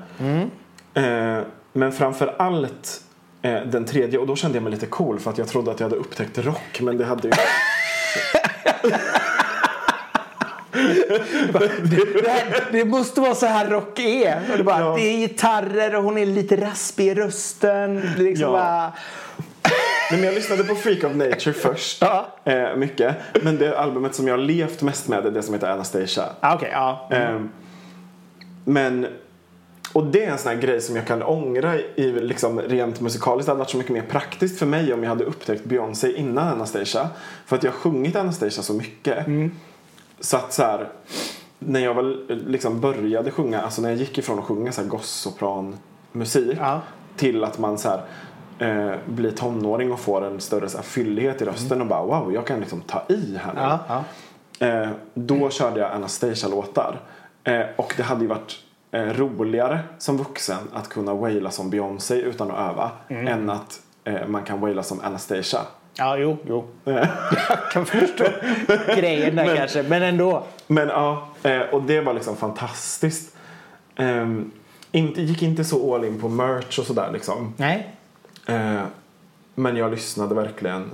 Eh, 0.94 1.40
men 1.72 1.92
framför 1.92 2.35
allt 2.38 3.05
eh, 3.42 3.62
den 3.62 3.85
tredje 3.85 4.18
och 4.18 4.26
då 4.26 4.37
kände 4.37 4.57
jag 4.57 4.62
mig 4.62 4.72
lite 4.72 4.87
cool 4.87 5.18
för 5.18 5.31
att 5.31 5.38
jag 5.38 5.48
trodde 5.48 5.70
att 5.70 5.81
jag 5.81 5.85
hade 5.85 5.96
upptäckt 5.96 6.38
rock 6.38 6.81
men 6.81 6.98
det 6.98 7.05
hade 7.05 7.28
ju 7.28 7.35
Det, 11.12 12.29
här, 12.29 12.64
det 12.72 12.85
måste 12.85 13.20
vara 13.20 13.35
så 13.35 13.46
här 13.46 13.66
rock 13.70 13.98
är. 13.98 14.40
Och 14.53 14.59
det, 14.59 14.64
bara, 14.64 14.81
Ja. 14.81 14.94
det 14.96 15.03
är 15.03 15.16
gitarrer 15.16 15.94
och 15.96 16.03
hon 16.03 16.18
är 16.18 16.27
lite 16.27 16.57
raspig 16.57 17.07
i 17.07 17.14
rösten. 17.14 17.94
Det 18.16 18.22
liksom 18.22 18.42
Ja. 18.46 18.53
bara, 18.53 18.92
men 20.11 20.22
jag 20.25 20.35
lyssnade 20.35 20.64
på 20.64 20.75
Freak 20.75 21.05
of 21.05 21.14
Nature 21.14 21.53
först. 21.53 21.98
Ja. 22.03 22.27
Eh, 22.44 22.77
mycket. 22.77 23.16
Men 23.42 23.59
det 23.59 23.79
albumet 23.79 24.14
som 24.14 24.29
jag 24.29 24.35
har 24.38 24.42
levt 24.44 24.83
mest 24.83 25.09
med 25.09 25.27
är 25.27 25.31
det 25.31 25.42
som 25.42 25.55
heter 25.55 25.68
Anastasia. 25.70 26.25
ah, 26.40 26.55
okej, 26.55 26.70
ja. 26.72 27.09
Eh, 27.11 27.40
men 28.64 29.07
och 29.92 30.07
det 30.07 30.25
är 30.25 30.31
en 30.31 30.38
sån 30.38 30.53
här 30.55 30.61
grej 30.62 30.81
som 30.81 30.96
jag 30.96 31.07
kan 31.07 31.22
ångra 31.22 31.75
i 31.79 32.12
liksom 32.20 32.61
rent 32.61 33.01
musikaliskt. 33.01 33.46
Det 33.46 33.51
hade 33.53 33.59
varit 33.59 33.70
så 33.70 33.77
mycket 33.77 33.92
mer 33.92 34.03
praktiskt 34.03 34.59
för 34.59 34.66
mig 34.66 34.92
om 34.94 35.03
jag 35.03 35.09
hade 35.11 35.25
upptäckt 35.25 35.64
Beyoncé 35.64 36.12
innan 36.12 36.48
Anastasia. 36.48 37.09
För 37.46 37.57
att 37.57 37.62
jag 37.64 37.70
har 37.70 37.79
sjungit 37.79 38.16
Anastasia 38.16 38.62
så 38.62 38.72
mycket. 38.75 39.27
Så 40.23 40.37
att 40.37 40.53
så 40.53 40.63
här, 40.63 40.89
när 41.59 41.81
jag 41.81 41.95
väl 41.95 42.25
liksom 42.47 42.81
började 42.81 43.31
sjunga, 43.31 43.61
alltså 43.63 43.83
när 43.83 43.89
jag 43.89 43.99
gick 43.99 44.19
ifrån 44.19 44.39
att 44.39 44.45
sjunga 44.45 44.73
så 44.73 44.81
här 44.83 44.89
gossopranmusik 44.89 46.59
Ja. 46.61 46.81
till 47.17 47.45
att 47.45 47.59
man 47.59 47.79
så 47.79 47.89
här, 47.89 48.03
eh, 48.59 48.99
blir 49.07 49.31
tonåring 49.31 49.93
och 49.93 50.01
får 50.01 50.25
en 50.25 50.41
större 50.41 50.69
så 50.69 50.77
här, 50.79 50.85
fyllighet 50.85 51.43
i 51.43 51.45
rösten 51.45 51.81
och 51.81 51.87
bara 51.87 52.03
wow, 52.03 52.33
jag 52.35 52.47
kan 52.47 52.61
liksom 52.61 52.81
ta 52.81 53.03
i 53.09 53.39
här 53.45 53.55
nu. 53.55 53.61
Ja, 53.61 53.79
ja. 53.89 54.67
Eh, 54.67 54.89
då 55.15 55.51
körde 55.51 55.81
jag 55.81 55.93
Anastasia-låtar. 55.93 57.01
Eh, 57.45 57.63
och 57.77 57.95
det 57.97 58.03
hade 58.03 58.21
ju 58.21 58.27
varit 58.27 58.55
eh, 58.91 59.03
roligare 59.05 59.79
som 59.99 60.17
vuxen 60.17 60.59
att 60.73 60.89
kunna 60.89 61.15
waila 61.15 61.51
som 61.51 61.71
Beyoncé 61.71 62.15
utan 62.15 62.51
att 62.51 62.71
öva 62.73 62.91
än 63.09 63.51
att 63.51 63.81
eh, 64.05 64.27
man 64.27 64.43
kan 64.43 64.61
waila 64.61 64.83
som 64.83 65.01
Anastasia. 65.01 65.61
Ja, 65.94 66.16
jo, 66.16 66.37
jo. 66.46 66.64
Jag 66.85 67.09
kan 67.72 67.87
förstå 67.87 68.24
grejen 68.96 69.37
där 69.37 69.46
Men- 69.46 69.57
kanske, 69.57 69.83
men 69.83 70.02
ändå. 70.02 70.46
Men 70.66 70.88
ja, 70.88 71.28
eh, 71.42 71.61
och 71.61 71.83
det 71.83 72.00
var 72.00 72.14
liksom 72.14 72.37
fantastiskt. 72.37 73.37
Ehm, 73.96 74.50
inte, 74.92 75.22
gick 75.22 75.42
inte 75.42 75.64
så 75.64 75.94
all 75.94 76.05
in 76.05 76.20
på 76.20 76.28
merch 76.28 76.78
och 76.78 76.87
sådär 76.87 77.11
liksom. 77.12 77.55
Nej. 77.57 77.94
Eh, 78.46 78.83
men 79.55 79.76
jag 79.76 79.90
lyssnade 79.90 80.35
verkligen 80.35 80.90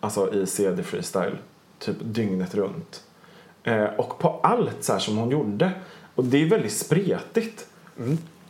alltså 0.00 0.34
i 0.34 0.46
CD 0.46 0.82
freestyle 0.82 1.38
typ 1.78 1.96
dygnet 2.00 2.54
runt. 2.54 3.02
Eh, 3.64 3.84
och 3.84 4.18
på 4.18 4.40
allt 4.42 4.84
så 4.84 4.98
som 4.98 5.16
hon 5.16 5.30
gjorde. 5.30 5.70
Och 6.14 6.24
det 6.24 6.42
är 6.42 6.46
väldigt 6.48 6.72
spretigt. 6.76 7.66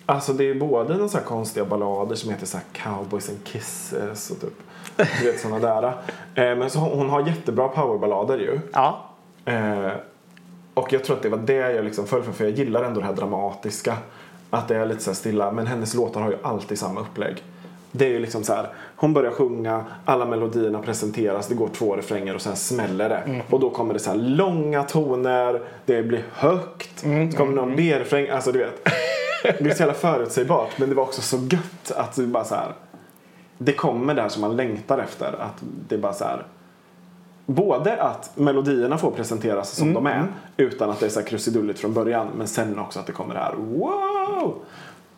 Alltså 0.07 0.33
det 0.33 0.44
är 0.50 0.54
både 0.54 0.94
några 0.94 1.09
så 1.09 1.18
här 1.18 1.24
konstiga 1.24 1.64
ballader 1.66 2.16
som 2.16 2.30
heter 2.30 2.46
så 2.46 2.57
här 2.57 2.66
Cowboys 2.72 3.28
and 3.28 3.38
Kisses 3.44 4.30
och 4.30 4.40
typ 4.40 4.54
du 4.96 5.30
vet 5.33 5.40
sådana 5.40 5.59
där. 5.59 5.92
Eh, 6.35 6.57
men 6.57 6.70
så 6.70 6.78
hon, 6.78 6.98
hon 6.98 7.11
har 7.11 7.26
jättebra 7.26 7.68
powerballader 7.68 8.38
ju. 8.38 8.61
Ja. 8.72 9.00
Eh, 9.44 9.92
och 10.74 10.92
jag 10.92 11.04
tror 11.04 11.16
att 11.16 11.22
det 11.22 11.28
var 11.28 11.38
det 11.38 11.54
jag 11.54 11.85
liksom 11.85 12.07
föll 12.07 12.22
för, 12.22 12.33
för 12.33 12.44
jag 12.44 12.52
gillar 12.52 12.85
ändå 12.85 13.00
det 13.00 13.07
här 13.07 13.12
dramatiska. 13.12 13.96
Att 14.50 14.68
det 14.68 14.76
är 14.76 14.87
lite 14.87 15.02
så 15.02 15.11
här 15.11 15.14
stilla, 15.14 15.52
men 15.52 15.66
hennes 15.66 15.94
låtar 15.94 16.20
har 16.20 16.30
ju 16.30 16.37
alltid 16.42 16.78
samma 16.78 17.00
upplägg. 17.00 17.42
Det 17.92 18.04
är 18.04 18.09
ju 18.11 18.18
liksom 18.18 18.44
så 18.44 18.54
här, 18.54 18.68
hon 18.96 19.12
börjar 19.12 19.30
sjunga, 19.30 19.85
alla 20.04 20.24
melodierna 20.24 20.78
presenteras, 20.78 21.48
det 21.48 21.54
går 21.54 21.68
två 21.68 21.96
refränger 21.96 22.35
och 22.35 22.40
sen 22.40 22.57
smäller 22.57 23.09
det. 23.09 23.42
Och 23.50 23.61
då 23.61 23.70
kommer 23.70 23.94
det 23.94 24.00
så 24.00 24.11
här 24.11 24.16
långa 24.16 24.83
toner, 24.83 25.62
det 25.85 26.02
blir 26.02 26.24
högt, 26.33 26.98
så 27.00 27.37
kommer 27.37 27.52
någon 27.52 27.76
B-refräng, 27.76 28.28
alltså 28.28 28.52
du 28.52 28.59
vet. 28.59 28.88
Det 29.42 29.70
är 29.70 29.74
så 29.74 29.83
jävla 29.83 29.94
förutsägbart, 29.94 30.78
men 30.78 30.88
det 30.88 30.94
var 30.94 31.02
också 31.02 31.22
så 31.22 31.37
gött 31.37 31.90
att 31.96 32.16
det 32.16 32.22
bara 32.26 32.44
så 32.44 32.54
här. 32.54 32.72
Det 33.59 33.73
kommer 33.73 34.14
där 34.14 34.29
som 34.29 34.40
man 34.40 34.57
längtar 34.57 34.99
efter, 34.99 35.27
att 35.40 35.62
det 35.88 35.99
bara 35.99 36.12
så 36.12 36.25
här 36.25 36.47
både 37.47 38.03
att 38.03 38.37
melodierna 38.37 38.99
får 38.99 39.11
presenteras 39.11 39.71
som 39.71 39.88
Mm, 39.88 40.05
de 40.05 40.07
är 40.11 40.27
utan 40.57 40.90
att 40.90 41.01
det 41.01 41.07
är 41.07 41.11
så 41.11 41.21
här 41.21 41.27
krusidulligt 41.27 41.81
från 41.81 41.95
början 41.95 42.27
men 42.37 42.49
sen 42.49 42.79
också 42.79 43.01
att 43.01 43.07
det 43.07 43.12
kommer 43.12 43.35
det 43.35 43.40
här 43.40 43.55
wow! 43.55 44.55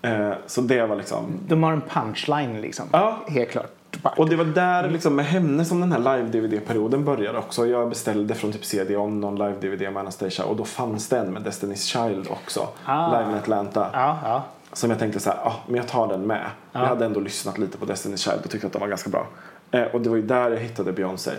Eh, 0.03 0.33
så 0.47 0.61
det 0.61 0.87
var 0.87 0.97
liksom 0.97 1.25
De 1.49 1.63
har 1.63 1.73
en 1.73 1.81
punchline 1.81 2.61
liksom. 2.61 2.87
Ja. 2.93 3.17
Helt 3.29 3.51
klart. 3.51 3.73
Och 4.17 4.29
det 4.29 4.37
var 4.37 4.45
där 4.45 4.91
liksom, 4.91 5.17
med 5.17 5.27
henne 5.27 5.65
som 5.65 5.81
den 5.81 5.93
här 5.93 5.99
live-DVD-perioden 5.99 7.05
började 7.05 7.39
också. 7.39 7.67
Jag 7.67 7.89
beställde 7.89 8.35
från 8.35 8.53
typ 8.53 8.65
CD-ON 8.65 9.21
någon 9.21 9.39
live-DVD 9.39 9.81
med 9.81 9.97
Anastasia 9.97 10.45
och 10.45 10.57
då 10.57 10.65
fanns 10.65 11.09
det 11.09 11.19
en 11.19 11.33
med 11.33 11.43
Destiny's 11.47 12.09
Child 12.09 12.29
också. 12.31 12.69
Ah. 12.85 13.19
Live 13.19 13.31
in 13.31 13.37
Atlanta. 13.37 13.91
Ja, 13.93 14.19
ja. 14.25 14.43
Som 14.77 14.91
jag 14.91 14.99
tänkte 14.99 15.21
så 15.21 15.31
här, 15.31 15.39
ah, 15.39 15.55
men 15.67 15.77
jag 15.77 15.89
tar 15.89 16.09
den 16.09 16.27
med. 16.27 16.51
Jag 16.73 16.81
hade 16.81 17.05
ändå 17.05 17.21
lyssnat 17.21 17.59
lite 17.59 17.79
på 17.79 17.87
Destiny's 17.87 18.17
Child 18.17 18.45
och 18.45 18.51
tyckte 18.51 18.67
att 18.67 18.73
den 18.73 18.81
var 18.81 18.89
ganska 18.89 19.11
bra. 19.11 19.27
Eh, 19.71 19.83
och 19.83 20.01
det 20.01 20.09
var 20.09 20.17
ju 20.17 20.23
där 20.23 20.51
jag 20.51 20.59
hittade 20.59 20.93
Beyoncé. 20.93 21.31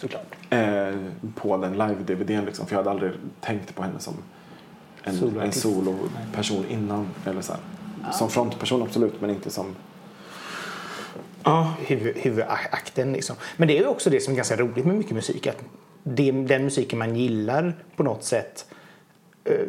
Såklart. 0.00 0.34
Eh, 0.50 0.94
på 1.34 1.56
den 1.56 1.72
live-DVDn 1.72 2.44
liksom. 2.44 2.66
För 2.66 2.74
jag 2.74 2.78
hade 2.78 2.90
aldrig 2.90 3.12
tänkt 3.40 3.74
på 3.74 3.82
henne 3.82 4.00
som 4.00 4.14
en, 5.02 5.40
en 5.40 5.52
soloperson 5.52 6.66
innan. 6.68 7.08
Eller 7.26 7.40
så 7.40 7.52
här. 7.52 8.12
Som 8.12 8.30
frontperson 8.30 8.82
absolut, 8.82 9.20
men 9.20 9.30
inte 9.30 9.50
som... 9.50 9.76
Ja, 11.42 11.74
huvud, 11.78 12.16
huvudakten. 12.16 13.12
Liksom. 13.12 13.36
Men 13.56 13.68
det 13.68 13.78
är 13.78 13.80
ju 13.80 13.88
också 13.88 14.10
det 14.10 14.20
som 14.20 14.32
är 14.32 14.36
ganska 14.36 14.56
roligt 14.56 14.84
med 14.84 14.96
mycket 14.96 15.12
musik. 15.12 15.46
Att 15.46 15.64
det, 16.02 16.32
den 16.32 16.64
musiken 16.64 16.98
man 16.98 17.16
gillar 17.16 17.74
på 17.96 18.02
något 18.02 18.24
sätt 18.24 18.66
eh, 19.44 19.66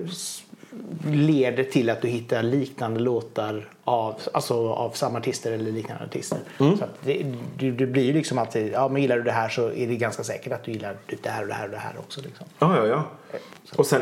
leder 1.06 1.64
till 1.64 1.90
att 1.90 2.02
du 2.02 2.08
hittar 2.08 2.44
liknande 2.44 3.00
låtar 3.00 3.70
av, 3.84 4.16
alltså 4.34 4.70
av 4.70 4.92
samma 4.92 5.20
artister 5.20 5.52
eller 5.52 5.72
liknande 5.72 6.06
artister. 6.06 6.40
Så 6.58 6.84
att 6.84 6.98
det, 7.04 7.36
det, 7.58 7.72
det 7.72 7.86
blir 7.86 8.04
ju 8.04 8.14
liksom 8.14 8.38
alltid, 8.38 8.72
ja 8.74 8.88
men 8.88 9.02
gillar 9.02 9.18
du 9.18 9.24
det 9.24 9.32
här 9.32 9.50
så 9.50 9.72
är 9.72 9.88
det 9.88 9.96
ganska 9.96 10.24
säkert 10.24 10.54
att 10.54 10.64
du 10.64 10.72
gillar 10.72 10.98
typ 11.08 11.24
det 11.24 11.30
här 11.30 11.42
och 11.42 11.48
det 11.48 11.54
här 11.54 11.66
och 11.66 11.72
det 11.72 11.78
här 11.78 11.94
också. 12.00 12.22
Liksom. 12.22 12.46
ja, 12.60 12.78
ja. 12.78 12.86
ja. 12.88 13.04
Och 13.76 13.86
sen, 13.86 14.02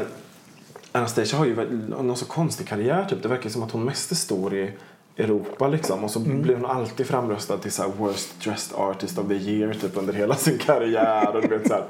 Anastasia 0.92 1.40
har 1.40 1.46
ju 1.46 1.56
någon 1.90 2.18
så 2.18 2.26
konstig 2.26 2.68
karriär 2.68 3.06
typ. 3.06 3.24
Det 3.24 3.30
verkar 3.30 3.50
som 3.50 3.64
att 3.64 3.72
hon 3.72 3.84
mest 3.84 4.16
stor 4.18 4.54
i 4.54 4.72
Europa 5.18 5.68
liksom. 5.68 6.04
Och 6.04 6.12
så 6.12 6.20
blir 6.20 6.56
hon 6.56 6.66
alltid 6.66 7.08
framröstad 7.08 7.58
till 7.58 7.72
så 7.72 7.82
här 7.82 7.90
Worst 7.90 8.42
Dressed 8.44 8.78
Artist 8.78 9.18
of 9.18 9.28
the 9.28 9.34
Year 9.34 9.74
typ 9.74 9.98
under 9.98 10.14
hela 10.14 10.36
sin 10.36 10.58
karriär. 10.58 11.36
Och 11.36 11.42
du 11.42 11.48
vet 11.48 11.68
så 11.68 11.74
här. 11.74 11.84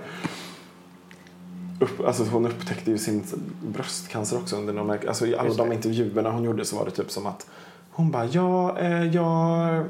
Upp, 1.80 2.08
alltså 2.08 2.24
hon 2.24 2.46
upptäckte 2.46 2.92
ju 2.92 2.98
sin 2.98 3.24
bröstcancer 3.62 4.38
också 4.38 4.56
under 4.56 4.74
någon 4.74 4.90
Alltså 5.08 5.28
i 5.28 5.36
alla 5.36 5.46
Just 5.46 5.58
det. 5.58 5.64
de 5.64 5.72
intervjuerna 5.74 6.32
hon 6.32 6.44
gjorde 6.44 6.66
så 6.66 6.76
var 6.78 6.86
det 6.86 6.92
typ 6.92 7.12
som 7.12 7.26
att 7.26 7.46
hon 7.92 8.12
bara 8.12 8.26
ja, 8.26 8.80
eh, 8.80 9.04
jag 9.16 9.84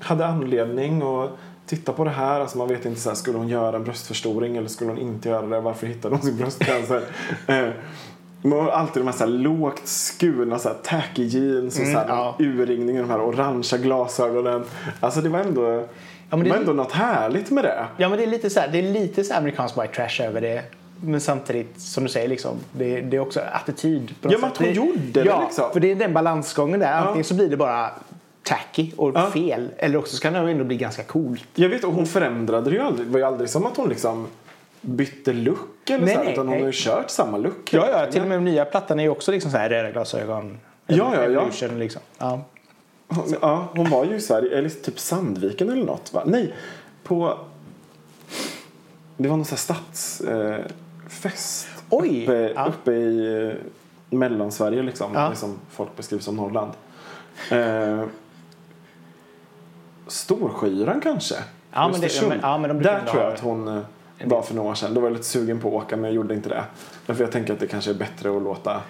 hade 0.00 0.26
anledning 0.26 1.02
att 1.02 1.30
titta 1.66 1.92
på 1.92 2.04
det 2.04 2.10
här. 2.10 2.40
Alltså 2.40 2.58
man 2.58 2.68
vet 2.68 2.84
inte 2.84 3.00
så 3.00 3.08
här, 3.08 3.16
skulle 3.16 3.38
hon 3.38 3.48
göra 3.48 3.76
en 3.76 3.84
bröstförstoring 3.84 4.56
eller 4.56 4.68
skulle 4.68 4.90
hon 4.90 4.98
inte 4.98 5.28
göra 5.28 5.46
det? 5.46 5.60
Varför 5.60 5.86
hittade 5.86 6.14
hon 6.14 6.24
sin 6.24 6.36
bröstcancer? 6.36 7.02
eh, 7.46 7.68
man 8.42 8.58
har 8.58 8.68
alltid 8.68 9.02
de 9.02 9.06
här, 9.06 9.12
så 9.14 9.24
här 9.24 9.30
lågt 9.30 9.88
skurna 9.88 10.58
så 10.58 10.68
här, 10.68 10.76
tacky 10.82 11.24
jeans 11.24 11.76
och 11.76 11.82
Mm, 11.82 11.92
så 11.94 11.98
här, 11.98 12.08
ja. 12.08 12.36
urringningen, 12.38 13.02
de 13.02 13.10
här 13.10 13.20
orangea 13.20 13.78
glasögonen. 13.78 14.64
Alltså 15.00 15.20
det 15.20 15.28
var 15.28 15.38
ändå, 15.38 15.84
men 16.30 16.44
det 16.44 16.50
var 16.50 16.56
ändå 16.56 16.72
något 16.72 16.92
härligt 16.92 17.50
med 17.50 17.64
det. 17.64 17.86
Ja 17.96 18.08
men 18.08 18.18
det 18.18 18.24
är 18.24 18.28
lite 18.28 18.50
så 18.50 18.60
här, 18.60 18.68
det 18.68 18.78
är 18.78 18.92
lite 18.92 19.24
så 19.24 19.34
amerikansk 19.34 19.78
white 19.78 19.94
trash 19.94 20.26
över 20.26 20.40
det. 20.40 20.64
Men 21.04 21.20
samtidigt, 21.20 21.80
som 21.80 22.04
du 22.04 22.10
säger, 22.10 22.28
liksom, 22.28 22.56
det, 22.72 23.00
det 23.00 23.16
är 23.16 23.20
också 23.20 23.40
attityd. 23.52 24.14
På 24.20 24.28
något 24.28 24.32
Ja, 24.32 24.38
men 24.38 24.50
att 24.50 24.58
hon 24.58 24.72
gjorde 24.72 24.98
det, 25.22 25.24
ja, 25.24 25.40
liksom. 25.44 25.70
för 25.72 25.80
det 25.80 25.90
är 25.90 25.94
den 25.94 26.12
balansgången 26.12 26.80
där. 26.80 26.92
Antingen 26.92 27.24
så 27.24 27.34
blir 27.34 27.48
det 27.48 27.56
bara 27.56 27.90
tacky 28.42 28.90
och 28.96 29.12
Ja. 29.14 29.30
fel. 29.30 29.68
Eller 29.76 29.98
också 29.98 30.16
så 30.16 30.22
kan 30.22 30.32
det 30.32 30.38
ändå 30.38 30.64
bli 30.64 30.76
ganska 30.76 31.02
coolt. 31.02 31.48
Jag 31.54 31.68
vet, 31.68 31.84
och 31.84 31.92
hon 31.92 32.06
förändrade 32.06 32.70
det 32.70 32.76
ju 32.76 32.82
aldrig. 32.82 33.06
Det 33.08 33.12
var 33.12 33.18
ju 33.18 33.24
aldrig 33.26 33.50
som 33.50 33.66
att 33.66 33.76
hon 33.76 33.88
liksom 33.88 34.26
bytte 34.80 35.32
look 35.32 35.90
eller 35.90 36.04
Nej, 36.04 36.14
så 36.14 36.18
här, 36.18 36.24
nej, 36.24 36.32
utan 36.32 36.48
hon 36.48 36.58
har 36.58 36.66
ju 36.66 36.72
kört 36.74 37.10
samma 37.10 37.36
look. 37.38 37.72
Ja, 37.72 37.88
ja, 37.90 38.12
till 38.12 38.22
och 38.22 38.28
med 38.28 38.38
de 38.38 38.44
nya 38.44 38.64
plattan 38.64 38.98
är 38.98 39.04
ju 39.04 39.10
också 39.10 39.32
liksom 39.32 39.50
så 39.50 39.56
här 39.56 39.70
röda 39.70 39.90
glasögon. 39.90 40.58
Ja, 40.86 41.12
ja, 41.14 41.48
ja. 41.60 41.68
Liksom. 41.78 42.02
ja. 42.18 42.40
Hon- 43.08 43.34
Ja, 43.40 43.68
hon 43.76 43.90
var 43.90 44.04
ju 44.04 44.14
i 44.16 44.20
Sverige, 44.20 44.58
eller 44.58 44.68
typ 44.68 44.98
Sandviken 44.98 45.70
eller 45.70 45.84
något 45.84 46.12
va? 46.12 46.22
Nej, 46.26 46.54
på... 47.02 47.38
Det 49.16 49.28
var 49.28 49.36
någon 49.36 49.44
sån 49.46 49.76
här 49.76 50.64
stadsfest. 51.08 51.68
Oj, 51.90 52.22
Uppe, 52.22 52.52
ja. 52.54 52.66
uppe 52.66 52.92
i 52.92 53.48
eh, 53.48 53.54
Mellansverige 54.18 54.82
liksom. 54.82 55.10
Ja. 55.14 55.28
Det 55.28 55.36
som 55.36 55.58
folk 55.70 55.96
beskriver 55.96 56.22
som 56.22 56.36
Norrland. 56.36 56.72
Eh, 57.50 58.04
Storskyran 60.06 61.00
kanske? 61.00 61.34
Ja, 61.72 61.88
men 61.88 62.00
det- 62.00 62.22
men- 62.28 62.38
ja, 62.42 62.58
men 62.58 62.68
de 62.78 62.82
Där 62.82 63.00
tror 63.10 63.22
jag 63.22 63.32
att 63.32 63.40
hon 63.40 63.68
eh, 63.68 63.82
var 64.24 64.42
för 64.42 64.54
några 64.54 64.70
år 64.70 64.74
sedan. 64.74 64.94
Då 64.94 65.00
var 65.00 65.08
jag 65.08 65.12
lite 65.12 65.28
sugen 65.28 65.60
på 65.60 65.68
att 65.68 65.74
åka 65.84 65.96
men 65.96 66.04
jag 66.04 66.14
gjorde 66.14 66.34
inte 66.34 66.48
det. 66.48 66.64
Därför 67.06 67.24
jag 67.24 67.32
tänker 67.32 67.52
att 67.52 67.60
det 67.60 67.66
kanske 67.66 67.90
är 67.90 67.94
bättre 67.94 68.36
att 68.36 68.42
låta, 68.42 68.80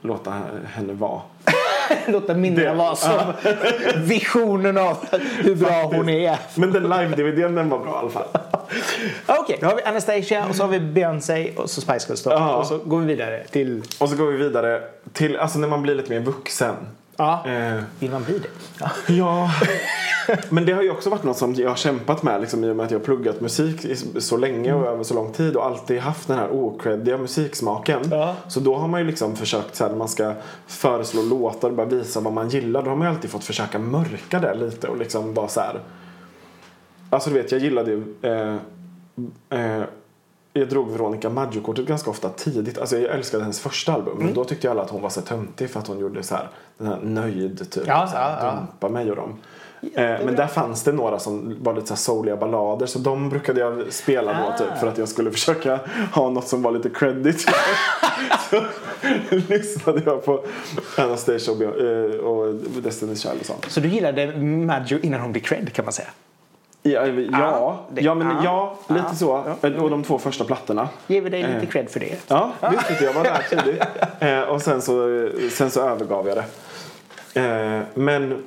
låta 0.00 0.34
henne 0.66 0.92
vara. 0.92 1.20
Låta 2.06 2.34
minnena 2.34 2.74
vara 2.74 2.94
som 2.94 3.32
visionen 3.96 4.78
av 4.78 4.96
hur 5.42 5.54
bra 5.54 5.82
hon 5.92 6.08
är. 6.08 6.38
Men 6.56 6.72
den 6.72 6.82
live-dvdn 6.82 7.54
den 7.54 7.68
var 7.68 7.78
bra 7.78 7.90
i 7.94 7.98
alla 7.98 8.10
fall. 8.10 8.28
Okej, 9.26 9.58
då 9.60 9.66
har 9.66 9.76
vi 9.76 9.82
Anastasia 9.82 10.46
och 10.46 10.54
så 10.54 10.62
har 10.62 10.68
vi 10.68 10.80
Beyoncé 10.80 11.52
och 11.56 11.70
så 11.70 11.80
Spice 11.80 12.06
Girls. 12.08 12.26
Ja. 12.26 12.56
Och 12.56 12.66
så 12.66 12.78
går 12.78 13.00
vi 13.00 13.06
vidare 13.06 13.44
till... 13.50 13.82
Och 13.98 14.08
så 14.08 14.16
går 14.16 14.26
vi 14.26 14.36
vidare 14.36 14.82
till, 15.12 15.36
alltså 15.36 15.58
när 15.58 15.68
man 15.68 15.82
blir 15.82 15.94
lite 15.94 16.10
mer 16.10 16.20
vuxen. 16.20 16.74
Ja, 17.16 17.46
Eh, 17.46 17.82
vill 17.98 18.10
man 18.10 18.24
bli 18.24 18.38
det? 18.38 18.48
Ja. 18.78 18.90
ja, 19.08 19.50
men 20.48 20.66
det 20.66 20.72
har 20.72 20.82
ju 20.82 20.90
också 20.90 21.10
varit 21.10 21.22
något 21.22 21.36
som 21.36 21.54
jag 21.54 21.68
har 21.68 21.76
kämpat 21.76 22.22
med 22.22 22.40
liksom, 22.40 22.64
i 22.64 22.70
och 22.70 22.76
med 22.76 22.86
att 22.86 22.90
jag 22.90 22.98
har 22.98 23.04
pluggat 23.04 23.40
musik 23.40 23.86
så 24.18 24.36
länge 24.36 24.72
och 24.72 24.86
över 24.86 25.04
så 25.04 25.14
lång 25.14 25.32
tid 25.32 25.56
och 25.56 25.66
alltid 25.66 26.00
haft 26.00 26.28
den 26.28 26.38
här 26.38 26.48
okreddiga 26.50 27.18
musiksmaken. 27.18 28.00
Ja. 28.10 28.34
Så 28.48 28.60
då 28.60 28.76
har 28.76 28.88
man 28.88 29.00
ju 29.00 29.06
liksom 29.06 29.36
försökt 29.36 29.76
så 29.76 29.84
här, 29.84 29.90
när 29.90 29.98
man 29.98 30.08
ska 30.08 30.32
föreslå 30.66 31.22
låtar 31.22 31.68
och 31.68 31.74
bara 31.74 31.86
visa 31.86 32.20
vad 32.20 32.32
man 32.32 32.48
gillar. 32.48 32.82
Då 32.82 32.90
har 32.90 32.96
man 32.96 33.08
ju 33.08 33.14
alltid 33.14 33.30
fått 33.30 33.44
försöka 33.44 33.78
mörka 33.78 34.38
det 34.38 34.54
lite 34.54 34.88
och 34.88 34.96
liksom 34.96 35.34
bara 35.34 35.48
så 35.48 35.60
här. 35.60 35.80
Alltså 37.12 37.30
du 37.30 37.36
vet, 37.36 37.52
jag 37.52 37.60
gillade 37.60 37.90
ju 37.90 38.02
eh, 38.22 38.56
eh, 39.50 39.84
jag 40.52 40.68
drog 40.68 40.90
Veronica 40.90 41.30
Maggio-kortet 41.30 41.86
ganska 41.86 42.10
ofta 42.10 42.28
tidigt. 42.28 42.78
Alltså 42.78 42.98
jag 42.98 43.14
älskade 43.14 43.42
hennes 43.42 43.60
första 43.60 43.92
album. 43.92 44.12
Mm. 44.12 44.24
Men 44.26 44.34
då 44.34 44.44
tyckte 44.44 44.66
jag 44.66 44.70
alla 44.72 44.82
att 44.82 44.90
hon 44.90 45.02
var 45.02 45.10
så 45.10 45.20
töntig 45.20 45.70
för 45.70 45.80
att 45.80 45.86
hon 45.86 45.98
gjorde 45.98 46.22
så 46.22 46.34
här, 46.34 46.48
den 46.78 46.86
här 46.86 46.98
nöjd 47.02 47.70
typ. 47.70 47.82
Ja, 47.86 48.06
så 48.06 48.16
här, 48.16 48.30
ja, 48.30 48.46
ja. 48.46 48.54
Dumpa 48.54 48.88
mig 48.88 49.10
och 49.10 49.16
dem. 49.16 49.38
Eh, 49.94 50.04
men 50.24 50.36
där 50.36 50.46
fanns 50.46 50.82
det 50.84 50.92
några 50.92 51.18
som 51.18 51.56
var 51.62 51.74
lite 51.74 51.86
så 51.86 51.94
här 51.94 51.98
souliga 51.98 52.36
ballader 52.36 52.86
så 52.86 52.98
de 52.98 53.28
brukade 53.28 53.60
jag 53.60 53.92
spela 53.92 54.32
då 54.32 54.38
Ah. 54.48 54.58
typ 54.58 54.78
för 54.80 54.86
att 54.86 54.98
jag 54.98 55.08
skulle 55.08 55.30
försöka 55.38 55.80
ha 56.14 56.30
något 56.30 56.48
som 56.48 56.62
var 56.62 56.72
lite 56.72 56.90
credit. 56.90 57.40
så 58.50 58.62
lyssnade 59.48 60.02
jag 60.04 60.24
på 60.24 60.44
Anastasia 60.98 61.54
och, 61.54 61.62
eh, 61.62 62.20
och 62.20 62.54
Destiny's 62.54 63.22
Child 63.22 63.40
och 63.40 63.46
sånt. 63.46 63.66
Så 63.68 63.80
du 63.80 63.88
gillade 63.88 64.36
Maggio 64.42 64.98
innan 65.02 65.20
hon 65.20 65.32
blev 65.32 65.42
cred 65.42 65.72
kan 65.72 65.84
man 65.84 65.92
säga? 65.92 66.08
Ja, 66.84 67.06
ja, 67.06 67.80
det- 67.90 68.00
ja, 68.00 68.14
men, 68.14 68.26
ja, 68.28 68.42
ja 68.88 68.94
lite 68.94 69.06
ja, 69.08 69.14
så. 69.14 69.54
Och 69.82 69.90
de 69.90 70.04
två 70.04 70.18
första 70.18 70.44
plattorna. 70.44 70.88
Ger 71.06 71.20
vi 71.20 71.30
dig 71.30 71.42
lite 71.42 71.52
Eh. 71.54 71.68
cred 71.68 71.90
för 71.90 72.00
det? 72.00 72.18
Ja, 72.28 72.52
visst 72.70 72.88
tyckte 72.88 73.04
jag 73.04 73.12
var 73.12 73.24
där 73.24 73.42
tidigt. 73.50 73.82
Eh, 74.20 74.40
och 74.40 74.62
sen 74.62 74.82
så, 74.82 75.28
sen 75.50 75.70
så 75.70 75.80
övergav 75.88 76.28
jag 76.28 76.36
det. 76.36 76.44
Eh, 77.40 77.82
men 77.94 78.42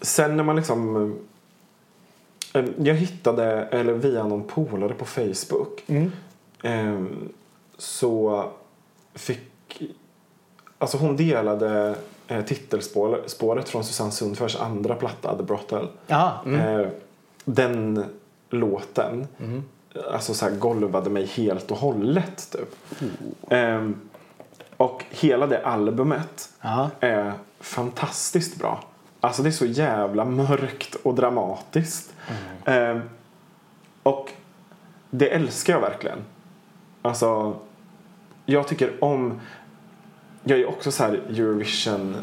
sen 0.00 0.36
när 0.36 0.44
man 0.44 0.56
liksom... 0.56 1.14
Jag 2.78 2.94
hittade, 2.94 3.44
eller 3.70 3.92
via 3.92 4.22
någon 4.26 4.42
polare 4.44 4.94
på 4.94 5.04
Facebook. 5.04 5.84
Eh, 6.62 7.02
så 7.78 8.44
fick... 9.14 9.82
Alltså 10.78 10.96
hon 10.98 11.16
delade 11.16 11.94
titelspåret 12.46 13.68
från 13.68 13.84
Susanne 13.84 14.10
Sundförs 14.10 14.56
andra 14.56 14.94
platta, 14.94 15.36
The 15.36 15.42
Brothel. 15.42 15.88
Ja, 16.06 16.32
mm. 16.46 16.90
Eh, 17.46 17.52
den 17.54 18.04
låten 18.50 19.26
alltså 20.12 20.34
så 20.34 20.44
här, 20.48 20.56
golvade 20.56 21.10
mig 21.10 21.26
helt 21.26 21.70
och 21.70 21.76
hållet. 21.76 22.48
Typ. 22.52 22.76
Ehm, 23.48 24.00
och 24.76 25.04
hela 25.10 25.46
det 25.46 25.66
albumet 25.66 26.52
Ja. 26.60 26.90
är 27.00 27.32
fantastiskt 27.60 28.58
bra. 28.58 28.84
Alltså 29.20 29.42
det 29.42 29.48
är 29.48 29.52
så 29.52 29.66
jävla 29.66 30.24
mörkt 30.24 30.94
och 30.94 31.14
dramatiskt. 31.14 32.14
Ehm, 32.64 33.00
och 34.02 34.30
det 35.10 35.28
älskar 35.28 35.72
jag 35.72 35.80
verkligen. 35.80 36.18
Alltså, 37.02 37.56
jag 38.46 38.68
tycker 38.68 39.04
om... 39.04 39.40
Jag 40.44 40.60
är 40.60 40.68
också 40.68 40.92
så 40.92 41.04
här 41.04 41.12
Eurovision 41.14 42.16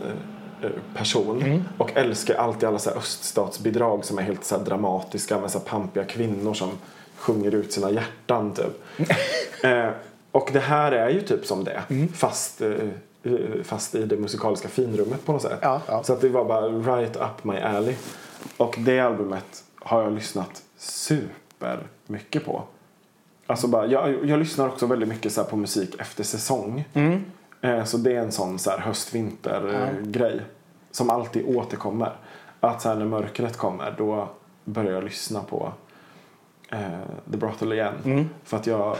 eh, 0.61 0.69
person 0.95 1.63
och 1.77 1.97
älskar 1.97 2.35
alltid 2.35 2.69
alla 2.69 2.79
så 2.79 2.89
här 2.89 2.97
öststatsbidrag 2.97 4.05
som 4.05 4.17
är 4.17 4.21
helt 4.23 4.43
så 4.43 4.57
dramatiska 4.57 5.39
med 5.39 5.51
så 5.51 5.57
här 5.57 5.65
pampiga 5.65 6.03
kvinnor 6.03 6.53
som 6.53 6.71
sjunger 7.15 7.55
ut 7.55 7.73
sina 7.73 7.91
hjärtan 7.91 8.53
typ. 8.53 9.09
eh, 9.63 9.89
och 10.31 10.49
det 10.53 10.59
här 10.59 10.91
är 10.91 11.09
ju 11.09 11.21
typ 11.21 11.45
som 11.45 11.63
det 11.63 11.83
fast, 12.13 12.61
eh, 12.61 12.71
eh, 13.23 13.63
fast 13.63 13.95
i 13.95 14.05
det 14.05 14.17
musikaliska 14.17 14.67
finrummet 14.67 15.25
på 15.25 15.31
något 15.31 15.41
sätt. 15.41 15.59
Ja, 15.61 15.81
ja. 15.87 16.03
Så 16.03 16.13
att 16.13 16.21
det 16.21 16.29
var 16.29 16.45
bara 16.45 16.67
right 16.67 17.15
up 17.15 17.43
my 17.43 17.57
alley. 17.57 17.95
Och 18.57 18.75
det 18.77 18.99
albumet 18.99 19.63
har 19.75 20.03
jag 20.03 20.13
lyssnat 20.13 20.63
super 20.77 21.79
mycket 22.07 22.45
på. 22.45 22.63
Alltså 23.47 23.67
bara, 23.67 23.85
jag, 23.85 24.25
jag 24.25 24.39
lyssnar 24.39 24.67
också 24.67 24.85
väldigt 24.85 25.09
mycket 25.09 25.33
så 25.33 25.43
på 25.43 25.55
musik 25.55 25.95
efter 25.99 26.23
säsong. 26.23 26.85
Eh, 26.93 27.17
så 27.85 27.97
det 27.97 28.11
är 28.15 28.19
en 28.19 28.31
sån 28.31 28.59
så 28.59 28.69
här 28.69 28.77
höst-vinter 28.77 29.73
eh, 29.73 30.07
grej. 30.07 30.41
Som 30.91 31.09
alltid 31.09 31.45
återkommer. 31.57 32.15
att 32.59 32.81
så 32.81 32.93
när 32.93 33.05
mörkret 33.05 33.57
kommer 33.57 33.95
då 33.97 34.29
börjar 34.65 34.91
jag 34.91 35.03
lyssna 35.03 35.43
på 35.43 35.71
eh, 36.71 36.79
The 37.31 37.37
Brothel 37.37 37.73
igen. 37.73 37.93
Mm. 38.05 38.29
För 38.43 38.57
att 38.57 38.67
jag 38.67 38.87
eh, 38.89 38.97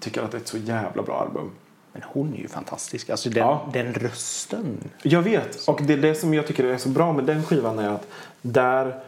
tycker 0.00 0.22
att 0.22 0.30
det 0.30 0.36
är 0.36 0.40
ett 0.40 0.48
så 0.48 0.58
jävla 0.58 1.02
bra 1.02 1.20
album. 1.20 1.50
Men 1.92 2.02
hon 2.06 2.34
är 2.34 2.38
ju 2.38 2.48
fantastisk. 2.48 3.10
Alltså 3.10 3.30
den, 3.30 3.38
Ja. 3.42 3.68
den 3.72 3.94
rösten. 3.94 4.78
Jag 5.02 5.22
vet. 5.22 5.68
Och 5.68 5.80
det 5.82 5.92
är 5.92 5.98
det 5.98 6.14
som 6.14 6.34
jag 6.34 6.46
tycker 6.46 6.64
är 6.64 6.76
så 6.78 6.88
bra 6.88 7.12
med 7.12 7.24
den 7.24 7.42
skivan 7.44 7.78
är 7.78 7.88
att 7.88 8.08
där 8.42 9.00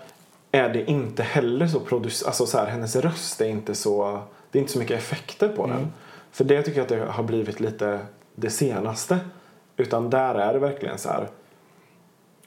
är 0.51 0.69
det 0.69 0.91
inte 0.91 1.23
heller 1.23 1.67
så 1.69 1.81
producerat. 1.81 2.27
Alltså 2.27 2.47
så 2.47 2.59
här, 2.59 2.67
hennes 2.67 2.97
röst 2.97 3.41
är 3.41 3.49
inte 3.49 3.75
så... 3.75 4.21
Det 4.51 4.59
är 4.59 4.61
inte 4.61 4.73
så 4.73 4.79
mycket 4.79 4.99
effekter 4.99 5.49
på 5.49 5.67
den. 5.67 5.93
För 6.31 6.45
det 6.45 6.63
tycker 6.63 6.79
jag 6.79 6.83
att 6.83 6.89
det 7.07 7.13
har 7.13 7.23
blivit 7.23 7.61
lite 7.61 7.99
det 8.37 8.51
senaste. 8.51 9.19
Utan 9.77 10.11
där 10.11 10.35
är 10.35 10.53
det 10.53 10.59
verkligen 10.59 10.99
så 10.99 11.09
här. 11.09 11.29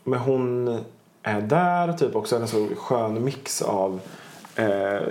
Men 0.03 0.19
hon 0.19 0.67
är 1.23 1.41
där 1.41 1.93
typ 1.93 2.15
också 2.15 2.35
en 2.35 2.47
så 2.47 2.67
skön 2.75 3.23
mix 3.23 3.61
av 3.61 3.99
eh, 4.55 5.01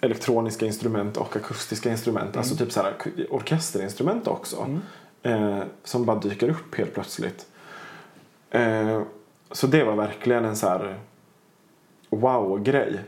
elektroniska 0.00 0.66
instrument 0.66 1.16
och 1.16 1.36
akustiska 1.36 1.90
instrument. 1.90 2.36
Alltså 2.36 2.56
typ 2.56 2.72
så 2.72 2.82
här 2.82 2.94
orkesterinstrument 3.30 4.28
också. 4.28 4.56
Eh, 5.22 5.62
som 5.84 6.04
bara 6.04 6.18
dyker 6.18 6.48
upp 6.48 6.74
helt 6.74 6.94
plötsligt. 6.94 7.46
Eh, 8.50 9.02
så 9.50 9.66
det 9.66 9.84
var 9.84 9.96
verkligen 9.96 10.44
en 10.44 10.56
så 10.56 10.68
här 10.68 10.98
wow-grej. 12.10 13.00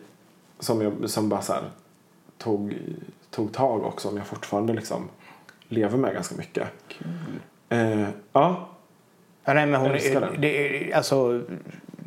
Som, 0.58 0.82
jag, 0.82 1.10
som 1.10 1.28
bara 1.28 1.42
så 1.42 1.52
här 1.52 1.70
tog, 2.38 2.78
tog 3.30 3.52
tag 3.52 3.84
också. 3.84 4.08
Som 4.08 4.16
jag 4.16 4.26
fortfarande 4.26 4.72
liksom 4.72 5.08
lever 5.68 5.98
med 5.98 6.14
ganska 6.14 6.34
mycket. 6.34 6.68
Eh, 7.68 8.08
ja, 8.32 8.68
Ja, 9.44 9.54
nej, 9.54 9.66
men 9.66 9.80
hon, 9.80 9.90
är, 9.90 10.36
det 10.38 10.92
alltså, 10.92 11.42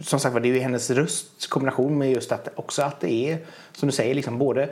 som 0.03 0.19
sagt 0.19 0.33
var, 0.33 0.39
det 0.39 0.49
är 0.49 0.53
ju 0.53 0.59
hennes 0.59 0.89
röst 0.89 1.49
kombination 1.49 1.97
med 1.97 2.11
just 2.11 2.31
att 2.31 2.47
också 2.55 2.81
att 2.81 2.99
det 2.99 3.11
är, 3.31 3.37
som 3.71 3.87
du 3.89 3.93
säger, 3.95 4.15
liksom 4.15 4.37
både 4.37 4.69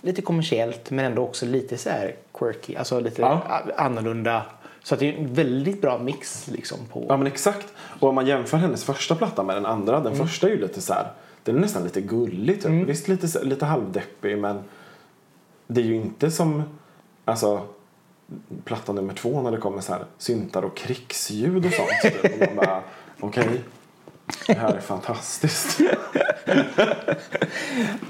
lite 0.00 0.22
kommersiellt 0.22 0.90
men 0.90 1.04
ändå 1.04 1.22
också 1.22 1.46
lite 1.46 1.76
så 1.76 1.90
här 1.90 2.14
quirky, 2.34 2.76
alltså 2.76 3.00
lite 3.00 3.22
Ja. 3.22 3.62
annorlunda. 3.76 4.42
Så 4.82 4.94
att 4.94 5.00
det 5.00 5.08
är 5.08 5.18
en 5.18 5.34
väldigt 5.34 5.80
bra 5.80 5.98
mix 5.98 6.48
liksom 6.48 6.78
på... 6.92 7.06
Ja 7.08 7.16
men 7.16 7.26
exakt. 7.26 7.66
Och 8.00 8.08
om 8.08 8.14
man 8.14 8.26
jämför 8.26 8.56
hennes 8.56 8.84
första 8.84 9.14
platta 9.14 9.42
med 9.42 9.56
den 9.56 9.66
andra. 9.66 10.00
Den 10.00 10.16
första 10.16 10.46
är 10.46 10.50
ju 10.50 10.60
lite 10.60 10.80
så 10.80 10.92
här. 10.92 11.12
Den 11.42 11.56
är 11.56 11.60
nästan 11.60 11.84
lite 11.84 12.00
gullig 12.00 12.62
typ. 12.62 12.88
Visst 12.88 13.08
lite, 13.08 13.44
lite 13.44 13.64
halvdeppig 13.64 14.38
men 14.38 14.62
det 15.66 15.80
är 15.80 15.84
ju 15.84 15.94
inte 15.94 16.30
som 16.30 16.62
alltså 17.24 17.66
platta 18.64 18.92
nummer 18.92 19.14
två 19.14 19.42
när 19.42 19.50
det 19.50 19.56
kommer 19.56 19.80
så 19.80 19.92
här 19.92 20.04
syntar 20.18 20.62
och 20.62 20.76
krigsljud 20.76 21.66
och 21.66 21.72
sånt. 21.72 21.90
Typ. 22.02 22.24
Och 22.24 22.38
man 22.46 22.56
bara 22.56 22.82
okej. 23.20 23.60
det 24.46 24.54
här 24.54 24.72
är 24.74 24.80
fantastiskt. 24.80 25.80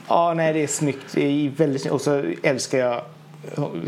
Ja, 0.09 0.35
nej, 0.35 0.53
det 0.53 0.63
är 0.63 0.67
snyggt. 0.67 1.13
Det 1.15 1.23
är 1.47 1.51
väldigt 1.51 1.81
snyggt. 1.83 1.95
Och 1.95 2.01
så 2.01 2.25
älskar 2.43 2.79
jag 2.79 3.03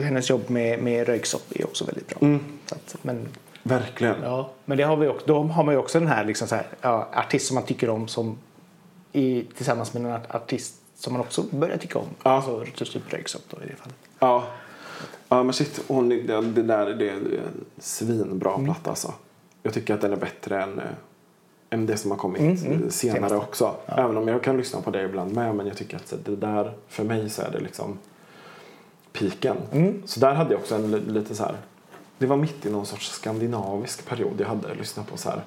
hennes 0.03 0.31
jobb 0.31 0.51
med, 0.51 0.83
med 0.83 1.07
Röyksopp 1.07 1.53
är 1.55 1.65
också 1.65 1.85
väldigt 1.85 2.09
bra. 2.09 2.39
Så 2.67 2.75
att, 2.75 2.97
men, 3.03 3.29
Verkligen. 3.63 4.17
ja, 4.23 4.51
men 4.65 4.79
det 4.79 4.85
har 4.85 4.97
vi 4.97 5.09
också, 5.09 5.27
då 5.27 5.43
har 5.43 5.65
man 5.65 5.75
ju 5.75 5.79
också 5.79 5.99
den 5.99 6.09
här, 6.09 6.25
liksom 6.25 6.49
så 6.49 6.55
här 6.55 6.67
ja, 6.81 7.09
artist 7.15 7.47
som 7.47 7.55
man 7.55 7.65
tycker 7.65 7.91
om 7.91 8.09
som 8.09 8.39
i, 9.13 9.45
tillsammans 9.57 9.95
med 9.95 10.05
en 10.05 10.13
art- 10.13 10.35
artist 10.35 10.75
som 10.97 11.13
man 11.13 11.23
också 11.23 11.43
börjar 11.43 11.77
tycka 11.77 11.99
om. 11.99 12.07
Ja. 12.23 12.31
Alltså 12.31 12.65
typ 12.85 13.13
Röyksopp 13.13 13.43
då 13.51 13.57
i 13.65 13.67
det 13.67 13.77
fallet. 13.77 13.97
Ja. 14.19 14.45
Ja 15.29 15.43
men 15.43 15.53
shit, 15.53 15.81
hon, 15.89 16.09
det, 16.09 16.41
det 16.41 16.63
där 16.63 16.87
det 16.95 17.09
är 17.11 17.15
en 17.15 17.65
svinbra 17.79 18.59
platta 18.59 18.91
alltså. 18.91 19.15
Jag 19.63 19.75
tycker 19.75 19.95
att 19.95 20.01
den 20.01 20.13
är 20.13 20.17
bättre 20.17 20.63
än, 20.63 20.79
eh, 20.79 20.85
än 21.71 21.87
det 21.87 21.97
som 21.97 22.11
har 22.11 22.19
kommit 22.19 22.41
eh, 22.43 22.89
senare 22.89 22.91
Senaste. 22.91 23.37
också. 23.37 23.75
Även 23.87 24.17
om 24.17 24.29
jag 24.29 24.43
kan 24.43 24.57
lyssna 24.57 24.81
på 24.81 24.91
det 24.91 25.03
ibland 25.03 25.35
med. 25.35 25.55
Men 25.55 25.67
jag 25.67 25.77
tycker 25.77 25.97
att 25.97 26.15
det 26.25 26.37
där, 26.37 26.73
för 26.89 27.05
mig 27.05 27.31
så 27.31 27.43
är 27.43 27.51
det 27.51 27.61
liksom 27.61 27.99
piken. 29.13 29.57
Så 30.05 30.21
där 30.21 30.35
hade 30.35 30.51
jag 30.55 30.61
också 30.61 30.75
en 30.75 30.91
li- 30.91 31.01
lite 31.13 31.35
så 31.35 31.43
här. 31.45 31.57
Det 32.19 32.27
var 32.27 32.37
mitt 32.37 32.67
i 32.67 32.71
någon 32.71 32.87
sorts 32.87 33.11
skandinavisk 33.11 34.07
period. 34.07 34.33
Jag 34.41 34.47
hade 34.47 34.75
lyssnat 34.75 35.09
på 35.11 35.17
så 35.17 35.31
här. 35.31 35.45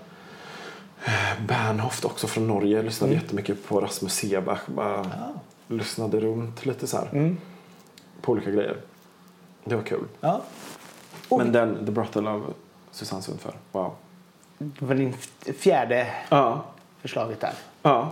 eh, 1.06 1.46
Bernhoft 1.48 2.06
också 2.06 2.28
från 2.28 2.48
Norge. 2.48 2.76
Jag 2.76 2.86
lyssnade 2.86 3.14
jättemycket 3.14 3.68
på 3.68 3.82
Rasmus 3.82 4.14
Sebach. 4.14 4.60
Bara 4.68 5.06
Lyssnade 5.68 6.20
runt 6.20 6.66
lite 6.66 6.88
så 6.88 6.98
här. 6.98 7.36
På 8.22 8.32
olika 8.32 8.52
grejer. 8.52 8.78
Det 9.70 9.76
var 9.76 9.84
kul. 9.84 10.06
Ja. 10.22 10.42
Men 11.30 11.52
den, 11.52 11.86
The 11.86 11.92
Brothel 11.92 12.28
av 12.28 12.54
Susanne 12.92 13.22
Sundför. 13.22 13.54
Wow. 13.72 13.92
Det 14.58 14.86
var 14.86 14.96
din 14.96 15.14
fjärde 15.60 16.08
Ja. 16.30 16.64
förslaget 17.02 17.42
där. 17.42 17.54
ja. 17.82 18.10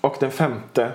Och 0.00 0.16
den 0.20 0.30
femte. 0.30 0.92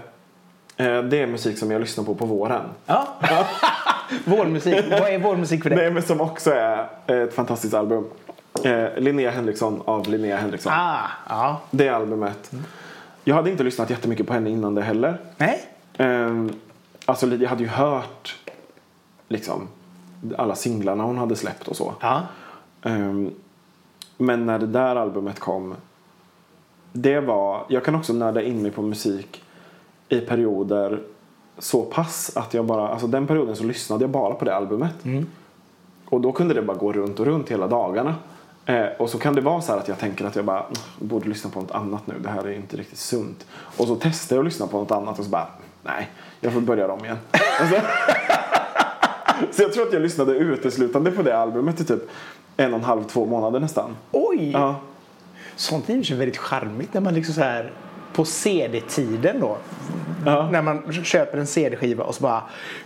Eh, 0.77 1.01
det 1.03 1.17
är 1.21 1.27
musik 1.27 1.57
som 1.57 1.71
jag 1.71 1.79
lyssnar 1.81 2.03
på 2.03 2.15
på 2.15 2.25
våren. 2.25 2.61
Ja. 2.85 3.07
vårmusik. 4.25 4.85
Vad 4.91 5.01
är 5.09 5.19
vårmusik 5.19 5.63
för 5.63 5.69
dig? 5.69 5.79
Nej, 5.79 5.91
men 5.91 6.03
som 6.03 6.21
också 6.21 6.51
är 6.51 6.87
ett 7.11 7.33
fantastiskt 7.33 7.73
album. 7.73 8.09
Eh, 8.63 8.87
Linnea 8.97 9.31
Henriksson 9.31 9.81
av 9.85 10.07
Linnea 10.09 10.37
Henriksson. 10.37 10.73
Ah, 10.75 11.07
ja. 11.29 11.61
Det 11.71 11.89
albumet. 11.89 12.51
Jag 13.23 13.35
hade 13.35 13.51
inte 13.51 13.63
lyssnat 13.63 13.89
jättemycket 13.89 14.27
på 14.27 14.33
henne 14.33 14.49
innan 14.49 14.75
det 14.75 14.81
heller. 14.81 15.17
Nej. 15.37 15.61
Ehm, 15.97 16.53
alltså 17.05 17.27
jag 17.27 17.49
hade 17.49 17.63
ju 17.63 17.69
hört 17.69 18.35
liksom 19.27 19.67
alla 20.37 20.55
singlarna 20.55 21.03
hon 21.03 21.17
hade 21.17 21.35
släppt 21.35 21.67
och 21.67 21.75
så. 21.75 21.93
Ja. 22.01 22.21
Ehm, 22.83 23.31
men 24.17 24.45
när 24.45 24.59
det 24.59 24.67
där 24.67 24.95
albumet 24.95 25.39
kom. 25.39 25.75
Det 26.93 27.19
var, 27.19 27.65
jag 27.69 27.85
kan 27.85 27.95
också 27.95 28.13
nörda 28.13 28.41
in 28.41 28.61
mig 28.61 28.71
på 28.71 28.81
musik 28.81 29.43
i 30.09 30.19
perioder 30.19 30.99
så 31.57 31.81
pass 31.83 32.31
att 32.37 32.53
jag 32.53 32.65
bara, 32.65 32.87
alltså 32.89 33.07
den 33.07 33.27
perioden 33.27 33.55
så 33.55 33.63
lyssnade 33.63 34.03
jag 34.03 34.09
bara 34.09 34.33
på 34.33 34.45
det 34.45 34.55
albumet. 34.55 34.95
Och 36.05 36.21
då 36.21 36.31
kunde 36.31 36.53
det 36.53 36.61
bara 36.61 36.77
gå 36.77 36.91
runt 36.93 37.19
och 37.19 37.25
runt 37.25 37.49
hela 37.51 37.67
dagarna. 37.67 38.15
Eh, 38.65 38.85
och 38.99 39.09
så 39.09 39.17
kan 39.19 39.35
det 39.35 39.41
vara 39.41 39.61
så 39.61 39.71
här 39.71 39.79
att 39.79 39.87
jag 39.87 39.99
tänker 39.99 40.25
att 40.25 40.35
jag 40.35 40.45
bara 40.45 40.59
"Mm, 40.59 40.73
borde 40.99 41.29
lyssna 41.29 41.49
på 41.49 41.61
något 41.61 41.71
annat 41.71 42.07
nu. 42.07 42.13
Det 42.19 42.29
här 42.29 42.43
är 42.47 42.51
inte 42.51 42.77
riktigt 42.77 42.97
sunt. 42.99 43.45
Och 43.77 43.87
så 43.87 43.95
testar 44.01 44.35
jag 44.35 44.41
att 44.43 44.45
lyssna 44.45 44.67
på 44.67 44.77
något 44.77 44.91
annat 44.91 45.19
och 45.19 45.25
så 45.25 45.31
bara 45.31 45.47
nej, 45.83 46.09
jag 46.39 46.53
får 46.53 46.61
börja 46.61 46.91
om 46.91 47.05
igen. 47.05 47.17
Alltså, 47.59 47.75
så 49.51 49.61
jag 49.61 49.73
tror 49.73 49.87
att 49.87 49.93
jag 49.93 50.01
lyssnade 50.01 50.31
uteslutande 50.33 51.11
på 51.11 51.21
det 51.21 51.37
albumet 51.37 51.79
i 51.79 51.85
typ 51.85 52.01
en 52.57 52.73
och 52.73 52.79
en 52.79 52.85
halv, 52.85 53.03
två 53.03 53.25
månader 53.25 53.59
nästan. 53.59 53.95
Oj! 54.11 54.51
Ja, 54.51 54.75
Sånt 55.55 55.89
är 55.89 55.93
ju 55.93 56.15
väldigt 56.15 56.37
charmigt 56.37 56.93
när 56.93 57.01
man 57.01 57.13
liksom 57.13 57.33
så 57.35 57.41
här 57.41 57.71
på 58.13 58.25
CD-tiden 58.25 59.39
då. 59.39 59.57
Ja. 60.25 60.49
När 60.51 60.61
man 60.61 60.93
köper 61.03 61.37
en 61.37 61.47
CD-skiva 61.47 62.03
och 62.03 62.15
så 62.15 62.21
bara 62.23 62.43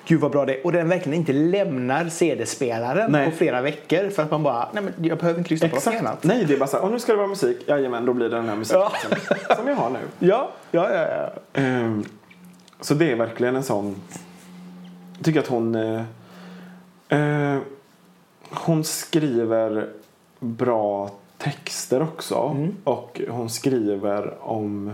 Gud 0.07 0.19
vad 0.21 0.31
bra 0.31 0.45
det 0.45 0.53
är. 0.55 0.65
Och 0.65 0.71
den 0.71 0.89
verkligen 0.89 1.19
inte 1.19 1.33
lämnar 1.33 2.09
CD-spelaren 2.09 3.11
Nej. 3.11 3.31
på 3.31 3.37
flera 3.37 3.61
veckor. 3.61 4.09
För 4.09 4.23
att 4.23 4.31
man 4.31 4.43
bara, 4.43 4.69
nej 4.73 4.83
men 4.83 4.93
jag 5.09 5.17
behöver 5.17 5.39
inte 5.39 5.49
lyssna 5.53 5.69
på 5.69 5.75
något 5.75 5.87
exakt. 5.87 5.99
annat. 6.01 6.23
Nej, 6.23 6.45
det 6.47 6.53
är 6.53 6.57
bara 6.57 6.67
så 6.67 6.77
här, 6.77 6.85
"Åh, 6.85 6.91
nu 6.91 6.99
ska 6.99 7.11
det 7.11 7.17
vara 7.17 7.27
musik. 7.27 7.57
Jajamän, 7.67 8.05
då 8.05 8.13
blir 8.13 8.29
det 8.29 8.35
den 8.35 8.49
här 8.49 8.55
musiken 8.55 8.81
Ja. 9.49 9.55
som, 9.55 9.67
jag 9.67 9.75
har 9.75 9.89
nu. 9.89 9.99
Ja, 10.27 10.49
ja, 10.71 10.89
ja. 10.93 11.07
ja. 11.07 11.61
Ehm, 11.61 12.03
så 12.81 12.93
det 12.93 13.11
är 13.11 13.15
verkligen 13.15 13.55
en 13.55 13.63
sån... 13.63 13.95
Jag 15.17 15.25
tycker 15.25 15.39
att 15.39 15.47
hon... 15.47 15.75
Eh, 17.09 17.59
hon 18.49 18.83
skriver 18.83 19.93
bra 20.39 21.11
texter 21.37 22.01
också. 22.01 22.67
Och 22.83 23.21
hon 23.29 23.49
skriver 23.49 24.43
om... 24.43 24.93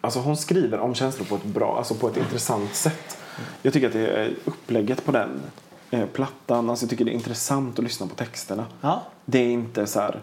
Alltså 0.00 0.20
hon 0.20 0.36
skriver 0.36 0.78
om 0.78 0.94
känslor 0.94 1.26
på 1.26 1.34
ett 1.34 1.44
bra, 1.44 1.78
alltså 1.78 1.94
på 1.94 2.08
ett 2.08 2.16
intressant 2.16 2.74
sätt. 2.74 3.18
Jag 3.62 3.72
tycker 3.72 3.86
att 3.86 3.92
det 3.92 4.08
är 4.08 4.34
upplägget 4.44 5.04
på 5.04 5.12
den 5.12 5.42
eh, 5.90 6.06
plattan. 6.06 6.70
Alltså 6.70 6.84
jag 6.84 6.90
tycker 6.90 7.04
det 7.04 7.10
är 7.10 7.14
intressant 7.14 7.78
att 7.78 7.84
lyssna 7.84 8.06
på 8.06 8.14
texterna. 8.14 8.66
ja. 8.80 9.02
Det 9.24 9.38
är 9.38 9.50
inte 9.50 9.86
så 9.86 10.00
här 10.00 10.20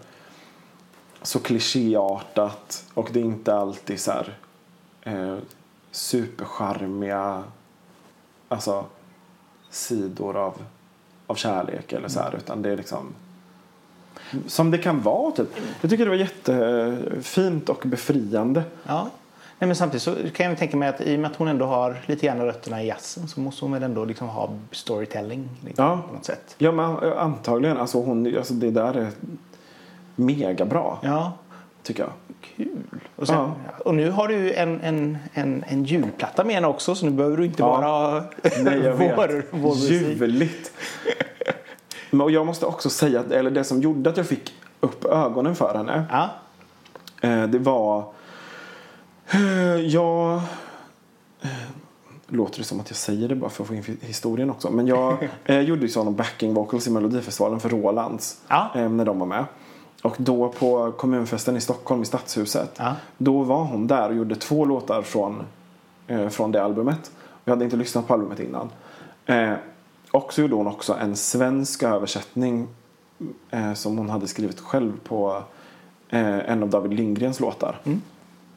så 1.22 1.38
klichéartat 1.38 2.84
och 2.94 3.08
det 3.12 3.20
är 3.20 3.24
inte 3.24 3.54
alltid 3.54 4.00
så 4.00 4.10
här 4.10 4.38
eh, 5.02 5.36
supercharmiga 5.90 7.44
alltså 8.48 8.86
sidor 9.74 10.36
av, 10.36 10.54
av 11.26 11.34
kärlek 11.34 11.92
eller 11.92 12.08
så 12.08 12.20
här 12.20 12.34
utan 12.36 12.62
det 12.62 12.70
är 12.70 12.76
liksom 12.76 13.14
som 14.46 14.70
det 14.70 14.78
kan 14.78 15.02
vara 15.02 15.30
typ. 15.30 15.48
Jag 15.80 15.90
tycker 15.90 16.04
det 16.04 16.10
var 16.10 16.16
jättefint 16.16 17.68
och 17.68 17.82
befriande. 17.84 18.62
ja. 18.86 19.10
Nej, 19.58 19.66
men 19.66 19.76
samtidigt 19.76 20.02
så 20.02 20.14
kan 20.34 20.46
jag 20.46 20.58
tänka 20.58 20.76
mig 20.76 20.88
att 20.88 21.00
i 21.00 21.16
och 21.16 21.20
med 21.20 21.30
att 21.30 21.36
hon 21.36 21.48
ändå 21.48 21.66
har 21.66 21.96
lite 22.06 22.26
grann 22.26 22.38
rötterna 22.40 22.82
i 22.82 22.86
jazzen 22.86 23.28
så 23.28 23.40
måste 23.40 23.64
hon 23.64 23.72
väl 23.72 23.82
ändå 23.82 24.04
liksom 24.04 24.28
ha 24.28 24.50
storytelling 24.70 25.48
liksom, 25.64 25.84
Ja. 25.84 26.00
på 26.08 26.14
något 26.14 26.24
sätt. 26.24 26.54
Ja 26.58 26.72
men 26.72 26.96
antagligen, 27.12 27.76
alltså, 27.76 28.02
hon, 28.02 28.36
alltså 28.36 28.54
det 28.54 28.70
där 28.70 28.94
är 28.96 29.10
mega 30.16 30.64
bra 30.64 30.98
Ja, 31.02 31.32
tycker 31.84 32.02
jag. 32.02 32.12
kul. 32.56 32.68
Och, 33.16 33.26
sen, 33.26 33.36
Ja. 33.36 33.54
och 33.84 33.94
nu 33.94 34.10
har 34.10 34.28
du 34.28 34.52
en, 34.54 34.80
en, 34.80 35.18
en, 35.34 35.64
en 35.68 35.84
julplatta 35.84 36.44
med 36.44 36.54
henne 36.54 36.66
också 36.66 36.94
så 36.94 37.04
nu 37.06 37.12
behöver 37.12 37.36
du 37.36 37.44
inte 37.44 37.62
Ja. 37.62 37.80
bara 37.80 38.24
Nej, 38.62 38.78
jag 38.78 38.94
vet. 38.96 39.18
vår, 39.18 39.44
vår. 39.50 39.76
Ljuvligt. 39.76 40.72
Men 42.10 42.32
jag 42.32 42.46
måste 42.46 42.66
också 42.66 42.90
säga, 42.90 43.20
att, 43.20 43.30
eller 43.32 43.50
det 43.50 43.64
som 43.64 43.80
gjorde 43.80 44.10
att 44.10 44.16
jag 44.16 44.26
fick 44.26 44.54
upp 44.80 45.04
ögonen 45.04 45.54
för 45.56 45.74
henne. 45.74 46.04
Ja. 46.10 46.28
Eh, 47.28 47.46
det 47.46 47.58
var 47.58 48.04
Eh, 49.30 49.76
Jag... 49.80 50.34
eh, 51.42 51.48
Låter 52.28 52.58
det 52.58 52.64
som 52.64 52.80
att 52.80 52.90
jag 52.90 52.96
säger 52.96 53.28
det 53.28 53.34
bara 53.34 53.50
för 53.50 53.62
att 53.62 53.68
få 53.68 53.74
in 53.74 53.98
historien 54.00 54.50
också. 54.50 54.70
Men 54.70 54.86
jag 54.86 55.28
gjorde 55.46 55.82
ju 55.82 55.88
sådana 55.88 56.10
backing 56.10 56.54
vocals 56.54 56.86
i 56.86 56.90
Melodifestivalen 56.90 57.60
för 57.60 57.68
Rolands. 57.68 58.40
Ja. 58.48 58.70
När 58.74 59.04
de 59.04 59.18
var 59.18 59.26
med. 59.26 59.44
Och 60.04 60.16
då 60.18 60.48
på 60.48 60.92
kommunfesten 60.92 61.56
i 61.56 61.60
Stockholm 61.60 62.02
i 62.02 62.04
Stadshuset. 62.04 62.74
Ja. 62.76 62.94
Då 63.18 63.42
var 63.42 63.64
hon 63.64 63.86
där 63.86 64.08
och 64.08 64.14
gjorde 64.16 64.34
två 64.36 64.64
låtar 64.64 65.02
från, 65.02 65.42
eh, 66.06 66.28
från 66.28 66.52
det 66.52 66.64
albumet. 66.64 67.10
Jag 67.44 67.52
hade 67.52 67.64
inte 67.64 67.76
lyssnat 67.76 68.06
på 68.06 68.14
albumet 68.14 68.40
innan. 68.40 68.70
Eh, 69.26 69.52
och 70.10 70.32
så 70.32 70.40
gjorde 70.40 70.54
hon 70.54 70.66
också 70.66 70.94
en 71.00 71.16
svensk 71.16 71.82
översättning 71.82 72.68
eh, 73.50 73.74
som 73.74 73.98
hon 73.98 74.10
hade 74.10 74.26
skrivit 74.28 74.60
själv 74.60 74.92
på 75.04 75.42
eh, 76.08 76.50
en 76.50 76.62
av 76.62 76.68
David 76.70 76.92
Lindgrens 76.94 77.40
låtar. 77.40 77.76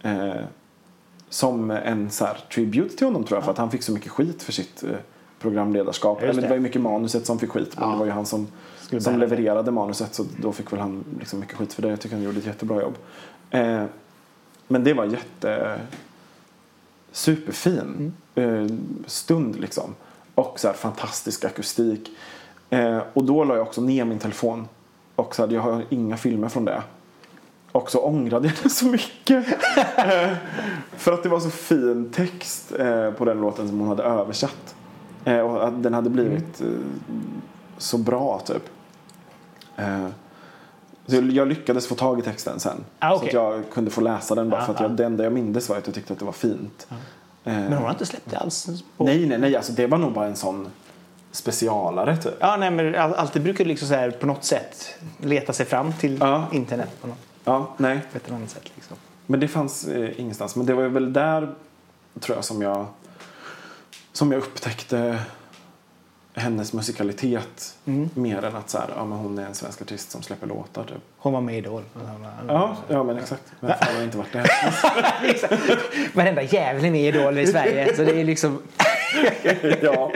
Eh, 0.01 0.33
som 1.29 1.71
en 1.71 2.10
så 2.10 2.25
här, 2.25 2.38
tribute 2.53 2.97
till 2.97 3.07
honom 3.07 3.23
tror 3.23 3.38
jag 3.38 3.43
för 3.43 3.51
att 3.51 3.57
han 3.57 3.71
fick 3.71 3.83
så 3.83 3.91
mycket 3.91 4.12
skit 4.12 4.43
för 4.43 4.51
sitt 4.51 4.83
eh, 4.83 4.89
programledarskap. 5.39 6.21
Eller 6.21 6.33
det 6.33 6.41
det. 6.41 6.47
var 6.47 6.55
ju 6.55 6.62
mycket 6.62 6.81
manuset 6.81 7.25
som 7.25 7.39
fick 7.39 7.49
skit 7.51 7.75
men 7.77 7.83
Ja. 7.88 7.91
det 7.93 7.99
var 7.99 8.05
ju 8.05 8.12
han 8.12 8.25
som, 8.25 8.47
Skulle 8.88 9.02
som 9.02 9.13
bära 9.13 9.19
levererade 9.19 9.71
manuset 9.71 10.15
så 10.15 10.26
då 10.41 10.52
fick 10.52 10.71
väl 10.71 10.80
han 10.80 11.04
liksom 11.19 11.39
mycket 11.39 11.56
skit 11.56 11.73
för 11.73 11.82
det. 11.82 11.88
Jag 11.89 12.02
tycker 12.02 12.15
han 12.15 12.26
gjorde 12.26 12.39
ett 12.39 12.45
jättebra 12.45 12.82
jobb. 12.82 12.95
Eh, 13.50 13.84
men 14.67 14.84
det 14.84 14.93
var 14.93 15.06
jätte 15.06 15.80
superfin 17.12 18.13
eh, 18.36 18.67
stund 19.06 19.60
liksom. 19.60 19.95
Och 20.36 20.60
så 20.60 20.67
här 20.67 20.76
fantastisk 20.76 21.45
akustik. 21.45 22.10
Eh, 22.69 23.00
och 23.13 23.23
då 23.23 23.43
la 23.43 23.56
jag 23.56 23.67
också 23.67 23.82
ner 23.82 24.06
min 24.06 24.19
telefon. 24.19 24.67
Och 25.15 25.36
så 25.36 25.43
hade 25.43 25.56
jag 25.56 25.62
har 25.62 25.84
inga 25.89 26.17
filmer 26.17 26.50
från 26.50 26.65
det. 26.65 26.82
Och 27.71 27.91
så 27.91 28.00
ångrade 28.00 28.47
jag 28.47 28.56
det 28.63 28.69
så 28.69 28.86
mycket. 28.86 29.47
eh, 29.97 30.34
för 30.97 31.12
att 31.12 31.23
det 31.23 31.30
var 31.30 31.39
så 31.39 31.50
fin 31.50 32.12
text 32.13 32.73
eh, 32.80 33.12
på 33.12 33.26
den 33.26 33.41
låten 33.41 33.67
som 33.67 33.80
hon 33.80 33.88
hade 33.88 34.04
översatt. 34.04 34.76
Eh, 35.26 35.39
och 35.39 35.67
att 35.67 35.84
den 35.84 35.93
hade 35.93 36.10
blivit 36.10 36.62
eh, 36.62 36.67
så 37.78 37.97
bra 37.97 38.39
typ. 38.45 38.63
Eh, 39.77 40.07
så 41.05 41.15
jag, 41.15 41.47
lyckades 41.47 41.87
få 41.87 41.95
tag 41.95 42.19
i 42.19 42.21
texten 42.21 42.59
sen. 42.59 42.83
Ah, 42.99 43.09
Så 43.09 43.15
okej. 43.15 43.27
att 43.27 43.33
jag 43.33 43.63
kunde 43.73 43.91
få 43.91 44.01
läsa 44.01 44.35
den 44.35 44.49
bara 44.49 44.61
Ah, 44.61 44.65
för 44.65 44.73
att 44.73 44.79
jag, 44.79 44.91
ah. 44.91 44.93
det 44.93 45.05
enda 45.05 45.23
jag 45.23 45.33
mindes 45.33 45.69
var 45.69 45.77
att 45.77 45.85
jag 45.87 45.95
tyckte 45.95 46.13
att 46.13 46.19
det 46.19 46.25
var 46.25 46.31
fint. 46.31 46.87
Eh, 46.89 46.97
Men 47.53 47.73
hon 47.73 47.83
har 47.83 47.89
inte 47.89 48.05
släppt 48.05 48.29
det 48.29 48.37
alls? 48.37 48.67
På... 48.97 49.03
Nej, 49.03 49.25
nej, 49.25 49.37
nej. 49.37 49.55
Alltså, 49.55 49.71
det 49.71 49.87
var 49.87 49.97
nog 49.97 50.13
bara 50.13 50.25
en 50.25 50.35
sån 50.35 50.67
specialare 51.31 52.17
typ. 52.17 52.33
Ja, 52.39 52.57
nej, 52.57 52.71
men 52.71 52.95
all- 52.95 53.13
alltid 53.13 53.41
brukar 53.43 53.63
det 53.63 53.67
liksom 53.67 53.87
så 53.87 53.93
här, 53.93 54.11
på 54.11 54.25
något 54.25 54.43
sätt 54.43 54.95
leta 55.17 55.53
sig 55.53 55.65
fram 55.65 55.93
till 55.93 56.17
Ja. 56.19 56.45
internet 56.51 56.89
på 57.01 57.07
något 57.07 57.17
Ja, 57.43 57.73
nej. 57.77 57.99
på 58.11 58.17
ett 58.17 58.31
annat 58.31 58.49
sätt. 58.49 58.71
Liksom. 58.75 58.97
Men 59.25 59.39
det 59.39 59.47
fanns 59.47 59.87
eh, 59.87 60.19
ingenstans. 60.19 60.55
Men 60.55 60.65
det 60.65 60.73
var 60.73 60.83
väl 60.87 61.13
där, 61.13 61.55
tror 62.19 62.37
jag, 62.37 62.45
som 62.45 62.61
jag, 62.61 62.85
som 64.13 64.31
jag 64.31 64.39
upptäckte 64.39 65.19
hennes 66.38 66.73
musikalitet. 66.73 67.76
Mer 68.13 68.45
än 68.45 68.56
att 68.56 68.69
så 68.69 68.78
här, 68.78 68.88
ja, 68.95 69.06
men 69.06 69.17
hon 69.17 69.38
är 69.39 69.45
en 69.45 69.56
svensk 69.56 69.82
artist 69.82 70.12
som 70.12 70.21
släpper 70.21 70.47
låtar. 70.47 70.84
Typ. 70.84 70.97
Hon 71.17 71.34
var 71.34 71.41
med 71.41 71.56
i 71.56 71.58
Idol. 71.58 71.84
Ja, 72.47 72.78
ja, 72.88 73.04
men 73.04 73.17
exakt. 73.17 73.43
Men 73.60 73.73
fan 73.78 73.95
har 73.95 74.04
inte 74.04 74.17
varit 74.17 74.34
det? 74.34 74.45
Varenda 76.13 76.41
jävel 76.41 76.86
är 76.86 76.95
Idol 76.95 77.38
i 77.38 77.47
Sverige. 77.47 77.95
Så 77.95 78.04
det 78.04 78.19
är 78.21 78.23
liksom... 78.23 78.62
ja. 79.82 80.12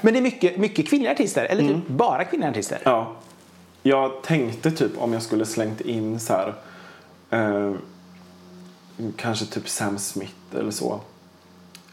Men 0.00 0.12
det 0.12 0.18
är 0.18 0.22
mycket, 0.22 0.56
mycket 0.56 0.88
kvinnliga 0.88 1.12
artister. 1.12 1.44
Eller 1.44 1.62
typ 1.62 1.88
bara 1.88 2.24
kvinnliga 2.24 2.50
artister. 2.50 2.78
ja. 2.84 3.16
Jag 3.82 4.22
tänkte 4.22 4.70
typ 4.70 4.92
om 4.98 5.12
jag 5.12 5.22
skulle 5.22 5.46
slängt 5.46 5.80
in 5.80 6.20
så 6.20 6.32
här, 6.32 6.54
eh, 7.30 7.74
kanske 9.16 9.46
typ 9.46 9.68
Sam 9.68 9.98
Smith 9.98 10.34
eller 10.58 10.70
så. 10.70 11.00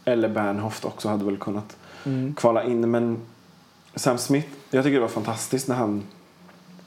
Eller 0.04 0.28
Bernhoft 0.28 0.84
också 0.84 1.08
hade 1.08 1.24
väl 1.24 1.36
kunnat 1.36 1.76
kvala 2.36 2.64
in. 2.64 2.90
Men 2.90 3.18
Sam 3.94 4.18
Smith, 4.18 4.48
jag 4.70 4.84
tycker 4.84 4.94
det 4.94 5.00
var 5.00 5.08
fantastiskt 5.08 5.68
när 5.68 5.76
han 5.76 6.02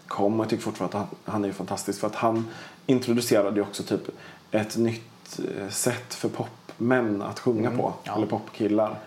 kom 0.08 0.40
och 0.40 0.44
jag 0.44 0.50
tycker 0.50 0.64
fortfarande 0.64 0.98
att 0.98 1.08
han, 1.08 1.34
han 1.34 1.44
är 1.44 1.48
ju 1.48 1.54
fantastisk 1.54 2.00
för 2.00 2.08
att 2.08 2.16
han 2.16 2.48
introducerade 2.86 3.56
ju 3.56 3.62
också 3.62 3.84
typ 3.84 4.02
ett 4.52 4.78
nytt 4.78 5.40
eh, 5.58 5.70
sätt 5.70 6.14
för 6.14 6.30
popmän 6.30 7.22
att 7.22 7.40
sjunga 7.40 7.72
på, 7.72 7.94
ja. 8.04 8.16
eller 8.16 8.28
popkillar. 8.28 9.00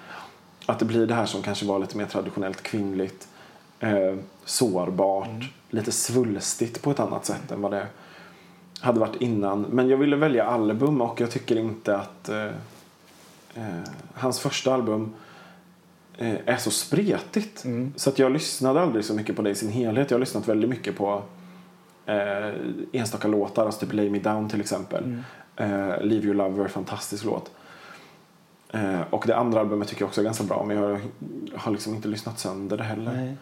Att 0.67 0.79
det 0.79 0.85
blir 0.85 1.07
det 1.07 1.14
här 1.14 1.27
som 1.27 1.43
kanske 1.43 1.67
var 1.67 1.79
lite 1.79 1.97
mer 1.97 2.07
traditionellt 2.07 2.62
kvinnligt, 2.62 3.29
eh, 3.81 4.14
sårbart, 4.45 5.45
lite 5.71 5.93
svulstigt 5.93 6.83
på 6.83 6.90
ett 6.90 7.01
annat 7.01 7.27
sätt 7.27 7.51
än 7.51 7.61
vad 7.61 7.71
det 7.71 7.87
hade 8.81 9.01
varit 9.01 9.17
innan. 9.23 9.61
Men 9.61 9.88
jag 9.88 9.97
ville 9.97 10.17
välja 10.17 10.45
album 10.45 11.01
och 11.01 11.21
jag 11.21 11.31
tycker 11.31 11.57
inte 11.57 11.97
att 11.97 12.29
eh, 12.29 12.45
eh, 13.55 13.83
hans 14.14 14.40
första 14.40 14.75
album 14.75 15.12
är 16.18 16.57
så 16.57 16.70
spretigt. 16.70 17.64
Så 17.96 18.11
att 18.11 18.18
jag 18.18 18.33
lyssnade 18.33 18.81
aldrig 18.81 19.05
så 19.05 19.14
mycket 19.14 19.37
på 19.37 19.42
det 19.42 19.50
i 19.50 19.55
sin 19.55 19.70
helhet. 19.70 20.11
Jag 20.11 20.16
har 20.16 20.20
lyssnat 20.20 20.48
väldigt 20.48 20.70
mycket 20.70 20.96
på 20.96 21.22
eh, 22.07 22.55
enstaka 22.92 23.29
låtar, 23.29 23.66
alltså 23.66 23.81
typ 23.81 23.92
Lay 23.92 24.11
Me 24.11 24.18
Down 24.18 24.48
till 24.48 24.61
exempel. 24.61 25.22
Eh, 25.57 25.68
Leave 26.00 26.24
Your 26.24 26.35
Lover, 26.35 26.68
fantastisk 26.68 27.24
låt. 27.24 27.50
Eh, 28.72 29.00
och 29.11 29.24
det 29.27 29.37
andra 29.37 29.61
albumet 29.61 29.88
tycker 29.88 30.03
jag 30.03 30.09
också 30.09 30.20
är 30.20 30.24
ganska 30.24 30.44
bra 30.44 30.64
men 30.64 30.77
jag 30.77 31.00
har 31.55 31.72
liksom 31.72 31.94
inte 31.94 32.09
lyssnat 32.09 32.38
sönder 32.38 32.77
det 32.77 32.85
heller. 32.85 33.37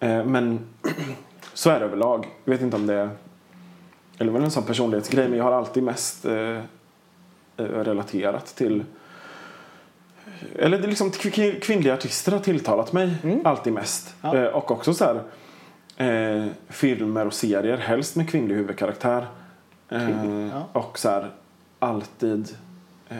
Eh, 0.00 0.24
men 0.24 0.60
så 1.54 1.70
är 1.70 1.80
det 1.80 1.86
överlag. 1.86 2.28
Jag 2.44 2.52
vet 2.52 2.62
inte 2.62 2.76
om 2.76 2.86
det 2.86 2.94
är 2.94 3.10
eller 4.18 4.32
väl 4.32 4.42
en 4.42 4.50
sån 4.50 4.62
personlighetsgrej 4.62 5.28
men 5.28 5.38
jag 5.38 5.44
har 5.44 5.52
alltid 5.52 5.82
mest 5.82 6.24
eh, 6.24 6.58
eh, 7.56 7.64
relaterat 7.64 8.46
till 8.46 8.84
eller 10.58 10.78
liksom 10.78 11.10
kv- 11.10 11.60
kvinnliga 11.60 11.94
artister 11.94 12.32
har 12.32 12.38
tilltalat 12.38 12.92
mig 12.92 13.14
alltid 13.44 13.72
mest. 13.72 14.14
Ja. 14.22 14.36
Eh, 14.36 14.44
och 14.44 14.70
också 14.70 14.94
så 14.94 15.04
här 15.04 15.22
eh, 16.36 16.46
filmer 16.68 17.26
och 17.26 17.34
serier, 17.34 17.76
helst 17.76 18.16
med 18.16 18.30
kvinnlig 18.30 18.54
huvudkaraktär. 18.54 19.26
Eh, 19.90 20.10
Ja. 20.52 20.68
Och 20.80 20.98
så 20.98 21.08
här 21.08 21.30
alltid 21.78 22.48
eh, 23.08 23.16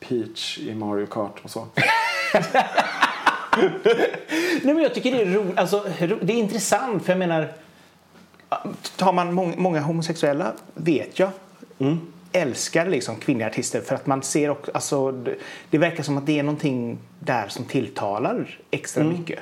Peach 0.00 0.58
i 0.58 0.74
Mario 0.74 1.06
Kart 1.06 1.40
och 1.42 1.50
så. 1.50 1.66
Nej, 4.62 4.74
men 4.74 4.78
jag 4.82 4.94
tycker 4.94 5.10
det 5.12 5.22
är 5.22 5.26
roligt. 5.26 5.58
Alltså, 5.58 5.84
ro- 6.00 6.18
det 6.22 6.32
är 6.32 6.36
intressant 6.36 7.04
för 7.04 7.12
jag 7.12 7.18
menar. 7.18 7.52
Tar 8.96 9.12
man 9.12 9.32
mång- 9.38 9.54
många 9.58 9.80
homosexuella 9.80 10.52
vet 10.74 11.18
jag 11.18 11.30
älskar 12.34 12.86
liksom 12.86 13.16
kvinnliga 13.16 13.48
artister 13.48 13.80
för 13.80 13.94
att 13.94 14.06
man 14.06 14.22
ser 14.22 14.50
också, 14.50 14.70
alltså, 14.74 15.12
det, 15.12 15.34
det 15.70 15.78
verkar 15.78 16.02
som 16.02 16.18
att 16.18 16.26
det 16.26 16.38
är 16.38 16.42
någonting 16.42 16.98
där 17.20 17.48
som 17.48 17.64
tilltalar 17.64 18.58
extra 18.70 19.04
mycket. 19.04 19.38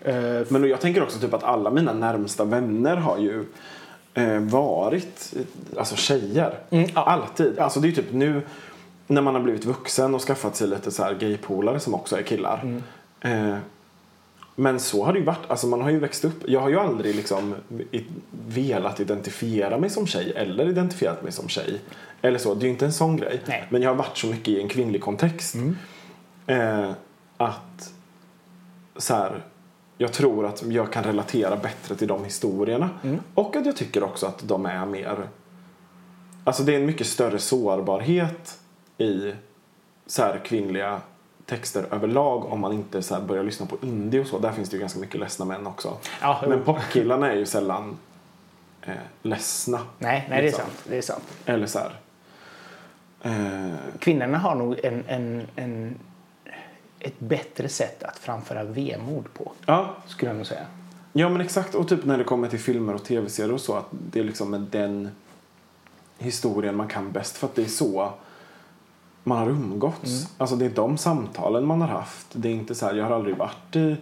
Eh, 0.00 0.40
Men 0.48 0.68
jag 0.68 0.80
tänker 0.80 1.02
också 1.02 1.18
typ 1.18 1.34
att 1.34 1.42
alla 1.42 1.70
mina 1.70 1.92
närmsta 1.92 2.44
vänner 2.44 2.96
har 2.96 3.18
ju 3.18 3.44
eh, 4.14 4.38
varit 4.38 5.34
alltså 5.76 5.96
tjejer. 5.96 6.58
Mm, 6.70 6.90
ja. 6.94 7.04
Alltid. 7.04 7.58
Alltså 7.58 7.80
det 7.80 7.88
är 7.88 7.92
typ 7.92 8.12
nu 8.12 8.42
när 9.06 9.22
man 9.22 9.34
har 9.34 9.42
blivit 9.42 9.64
vuxen 9.64 10.14
och 10.14 10.22
skaffat 10.22 10.56
sig 10.56 10.68
lite 10.68 10.90
så 10.90 11.02
här 11.02 11.14
gaypolare 11.14 11.80
som 11.80 11.94
också 11.94 12.18
är 12.18 12.22
killar. 12.22 12.60
Mm. 12.62 12.82
Eh, 13.52 13.58
men 14.54 14.80
så 14.80 15.04
har 15.04 15.12
det 15.12 15.18
ju 15.18 15.24
varit. 15.24 15.50
Alltså 15.50 15.66
man 15.66 15.82
har 15.82 15.90
ju 15.90 15.98
växt 15.98 16.24
upp. 16.24 16.42
Jag 16.46 16.60
har 16.60 16.68
ju 16.68 16.78
aldrig 16.78 17.14
liksom 17.14 17.54
velat 18.48 19.00
identifiera 19.00 19.78
mig 19.78 19.90
som 19.90 20.06
tjej 20.06 20.32
eller 20.36 20.68
identifierat 20.68 21.22
mig 21.22 21.32
som 21.32 21.48
tjej. 21.48 21.80
Eller 22.22 22.38
så. 22.38 22.54
Det 22.54 22.62
är 22.62 22.66
ju 22.66 22.72
inte 22.72 22.84
en 22.84 22.92
sån 22.92 23.16
grej. 23.16 23.40
Nej. 23.46 23.66
Men 23.70 23.82
jag 23.82 23.90
har 23.90 23.96
varit 23.96 24.16
så 24.16 24.26
mycket 24.26 24.48
i 24.48 24.60
en 24.60 24.68
kvinnlig 24.68 25.02
kontext. 25.02 25.54
Eh, 26.46 26.90
att 27.36 27.92
så 28.96 29.14
här, 29.14 29.44
jag 29.98 30.12
tror 30.12 30.46
att 30.46 30.62
jag 30.62 30.92
kan 30.92 31.04
relatera 31.04 31.56
bättre 31.56 31.94
till 31.94 32.08
de 32.08 32.24
historierna. 32.24 32.90
Och 33.34 33.56
att 33.56 33.66
jag 33.66 33.76
tycker 33.76 34.02
också 34.02 34.26
att 34.26 34.48
de 34.48 34.66
är 34.66 34.86
mer... 34.86 35.28
Alltså 36.44 36.62
det 36.62 36.74
är 36.74 36.80
en 36.80 36.86
mycket 36.86 37.06
större 37.06 37.38
sårbarhet 37.38 38.58
i 38.98 39.32
så 40.06 40.22
här 40.22 40.40
kvinnliga 40.44 41.00
texter 41.46 41.86
överlag 41.90 42.52
om 42.52 42.60
man 42.60 42.72
inte 42.72 43.02
så 43.02 43.14
här 43.14 43.22
börjar 43.22 43.44
lyssna 43.44 43.66
på 43.66 43.76
indie 43.82 44.20
och 44.20 44.26
så. 44.26 44.38
Där 44.38 44.52
finns 44.52 44.70
det 44.70 44.76
ju 44.76 44.80
ganska 44.80 44.98
mycket 44.98 45.20
ledsna 45.20 45.44
män 45.44 45.66
också. 45.66 45.96
Ja. 46.20 46.44
Men 46.48 46.64
popkillarna 46.64 47.32
är 47.32 47.36
ju 47.36 47.46
sällan 47.46 47.98
eh, 48.82 48.92
ledsna. 49.22 49.80
nej, 49.98 50.26
nej, 50.28 50.28
det 50.28 50.36
är 50.36 50.42
liksom. 50.42 50.64
sant. 50.64 50.84
Det 50.84 50.98
är 50.98 51.02
sant. 51.02 51.24
Eller 51.46 51.66
så 51.66 51.78
här... 51.78 51.92
Eh, 53.22 53.74
Kvinnorna 53.98 54.38
har 54.38 54.54
nog 54.54 54.84
en, 54.84 55.04
en, 55.06 55.46
en, 55.56 55.98
ett 57.00 57.20
bättre 57.20 57.68
sätt 57.68 58.02
att 58.02 58.18
framföra 58.18 58.64
vemod 58.64 59.34
på, 59.34 59.52
ja, 59.66 59.96
skulle 60.06 60.30
jag 60.30 60.36
nog 60.36 60.46
säga. 60.46 60.66
Ja 61.12 61.28
men 61.28 61.40
exakt 61.40 61.74
och 61.74 61.88
typ 61.88 62.04
när 62.04 62.18
det 62.18 62.24
kommer 62.24 62.48
till 62.48 62.58
filmer 62.58 62.94
och 62.94 63.04
tv-serier 63.04 63.52
och 63.52 63.60
så 63.60 63.76
att 63.76 63.86
det 63.90 64.20
är 64.20 64.24
liksom 64.24 64.66
den 64.70 65.10
historien 66.18 66.76
man 66.76 66.88
kan 66.88 67.12
bäst 67.12 67.36
för 67.36 67.46
att 67.46 67.54
det 67.54 67.62
är 67.62 67.66
så 67.66 68.12
man 69.24 69.38
har 69.38 69.48
umgåtts. 69.48 70.28
Alltså 70.38 70.56
det 70.56 70.64
är 70.64 70.70
de 70.70 70.98
samtalen 70.98 71.66
man 71.66 71.80
har 71.80 71.88
haft. 71.88 72.26
Det 72.32 72.48
är 72.48 72.52
inte 72.52 72.74
så 72.74 72.86
här, 72.86 72.94
jag 72.94 73.04
har 73.04 73.16
aldrig 73.16 73.36
varit 73.36 73.76
i, 73.76 73.96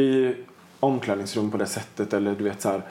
i 0.00 0.34
omklädningsrum 0.80 1.50
på 1.50 1.56
det 1.56 1.66
sättet 1.66 2.12
eller 2.12 2.34
du 2.34 2.44
vet 2.44 2.60
så 2.60 2.68
här 2.68 2.82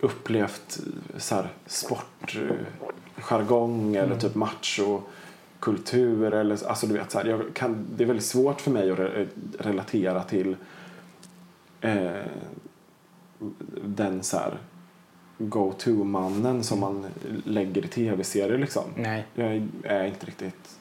upplevt 0.00 0.80
så 1.16 1.34
här 1.34 1.48
sportjargong 1.66 3.96
eller 3.96 4.16
typ 4.16 4.34
macho 4.34 5.00
kultur 5.60 6.34
eller 6.34 6.68
alltså 6.68 6.86
du 6.86 6.94
vet 6.94 7.10
så 7.10 7.18
här, 7.18 7.26
jag 7.26 7.42
kan, 7.54 7.86
det 7.96 8.04
är 8.04 8.06
väldigt 8.06 8.26
svårt 8.26 8.60
för 8.60 8.70
mig 8.70 8.90
att 8.90 8.98
re, 8.98 9.26
relatera 9.58 10.22
till 10.22 10.56
eh, 11.80 12.10
den 13.84 14.22
så 14.22 14.36
här 14.36 14.58
go-to-mannen 15.38 16.62
som 16.64 16.80
man 16.80 17.06
lägger 17.44 17.84
i 17.84 17.88
tv-serier 17.88 18.58
liksom. 18.58 18.84
Nej. 18.96 19.26
Jag 19.34 19.68
är 19.82 20.04
inte 20.04 20.26
riktigt 20.26 20.78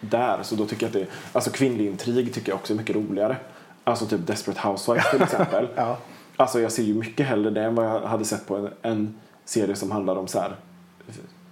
där. 0.00 0.42
Så 0.42 0.54
då 0.54 0.66
tycker 0.66 0.86
jag 0.86 0.88
att 0.88 0.92
det, 0.92 1.06
alltså 1.32 1.50
kvinnlig 1.50 1.86
intrig 1.86 2.34
tycker 2.34 2.52
jag 2.52 2.56
också 2.56 2.72
är 2.72 2.76
mycket 2.76 2.96
roligare. 2.96 3.36
Alltså 3.84 4.06
typ 4.06 4.26
Desperate 4.26 4.68
Housewives 4.68 5.10
till 5.10 5.22
exempel. 5.22 5.68
Ja. 5.76 5.98
Alltså 6.36 6.60
jag 6.60 6.72
ser 6.72 6.82
ju 6.82 6.94
mycket 6.94 7.26
hellre 7.26 7.50
det 7.50 7.62
än 7.62 7.74
vad 7.74 7.86
jag 7.86 8.00
hade 8.00 8.24
sett 8.24 8.46
på 8.46 8.56
en, 8.56 8.70
en 8.82 9.14
serie 9.44 9.76
som 9.76 9.90
handlar 9.90 10.16
om 10.16 10.28
så 10.28 10.40
här 10.40 10.56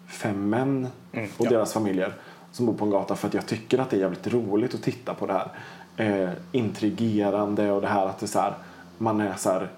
fem 0.08 0.50
män 0.50 0.88
Mm, 1.12 1.30
och 1.36 1.46
ja. 1.46 1.50
deras 1.50 1.72
familjer 1.72 2.14
som 2.54 2.66
bor 2.66 2.74
på 2.74 2.84
en 2.84 2.90
gata 2.90 3.16
för 3.16 3.28
att 3.28 3.34
jag 3.34 3.46
tycker 3.46 3.78
att 3.78 3.90
det 3.90 3.96
är 3.96 4.00
jävligt 4.00 4.26
roligt 4.26 4.74
att 4.74 4.82
titta 4.82 5.14
på 5.14 5.26
det 5.26 5.32
här 5.32 5.48
eh, 5.96 6.30
intrigerande 6.52 7.72
och 7.72 7.80
det 7.80 7.86
här 7.88 8.06
att 8.06 8.18
det 8.18 8.26
så 8.26 8.38
här, 8.38 8.54
man 8.98 9.20
är 9.20 9.34
så 9.36 9.50
här 9.50 9.68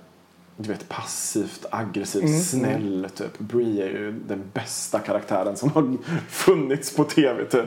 du 0.57 0.69
vet 0.69 0.89
passivt 0.89 1.67
aggressiv, 1.71 2.25
Mm, 2.25 2.41
snäll 2.41 3.09
typ. 3.15 3.39
Brie 3.39 3.85
är 3.85 3.89
ju 3.89 4.13
den 4.13 4.43
bästa 4.53 4.99
karaktären 4.99 5.57
som 5.57 5.71
har 5.75 5.97
funnits 6.29 6.97
på 6.97 7.05
tv 7.05 7.45
typ. 7.45 7.65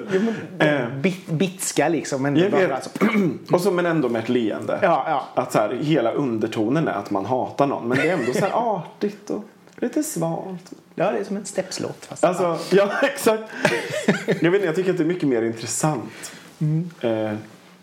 Eh, 0.59 0.89
Bit, 1.01 1.27
bitska 1.27 1.89
liksom. 1.89 2.21
Men 2.23 2.35
jag 2.35 2.51
bara, 2.51 2.61
vet. 2.61 2.71
alltså, 2.71 2.89
och 3.51 3.61
så 3.61 3.71
men 3.71 3.85
ändå 3.85 4.09
med 4.09 4.23
ett 4.23 4.29
leende. 4.29 4.79
Ja, 4.81 5.05
ja. 5.07 5.41
Att 5.41 5.51
så 5.51 5.59
här, 5.59 5.73
hela 5.73 6.11
undertonen 6.11 6.87
är 6.87 6.93
att 6.93 7.11
man 7.11 7.25
hatar 7.25 7.67
någon 7.67 7.87
men 7.87 7.97
det 7.97 8.09
är 8.09 8.13
ändå 8.13 8.33
så 8.33 8.39
här 8.39 8.51
artigt 8.53 9.29
och 9.29 9.43
lite 9.81 10.03
svalt. 10.03 10.71
ja, 10.95 11.11
det 11.11 11.17
är 11.17 11.23
som 11.23 11.37
en 11.37 11.45
steppslåt. 11.45 12.05
Fast, 12.05 12.23
Alltså, 12.23 12.75
ja 12.75 12.91
exakt. 13.03 13.43
Jag 14.41 14.51
vet 14.51 14.53
inte, 14.53 14.65
jag 14.65 14.75
tycker 14.75 14.91
att 14.91 14.97
det 14.97 15.03
är 15.03 15.07
mycket 15.07 15.29
mer 15.29 15.41
intressant. 15.41 16.31
Eh, 17.01 17.33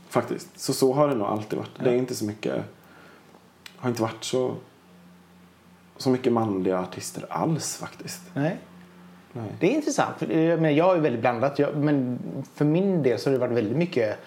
faktiskt. 0.09 0.49
Så 0.57 0.73
så 0.73 0.93
har 0.93 1.09
det 1.09 1.15
nog 1.15 1.27
alltid 1.27 1.59
varit. 1.59 1.71
Det 1.85 1.91
är 1.91 1.95
inte 1.95 2.15
så 2.15 2.25
mycket, 2.25 2.55
har 3.77 3.91
inte 3.91 4.03
varit 4.03 4.25
så, 4.25 4.55
så 5.97 6.11
mycket 6.11 6.33
manliga 6.33 6.79
artister 6.81 7.27
alls 7.31 7.77
faktiskt. 7.77 8.21
Nej. 8.35 8.57
Nej. 9.33 9.53
Det 9.61 9.67
är 9.67 9.71
intressant. 9.71 10.21
Men 10.61 10.77
jag 10.77 10.97
är 10.97 11.01
väldigt 11.01 11.21
blandat. 11.21 11.59
Jag, 11.59 11.77
men 11.77 12.19
för 12.55 12.65
min 12.65 13.03
del 13.03 13.19
så 13.19 13.29
har 13.31 13.33
det 13.33 13.39
varit 13.39 13.57
väldigt 13.57 13.77
mycket 13.77 14.19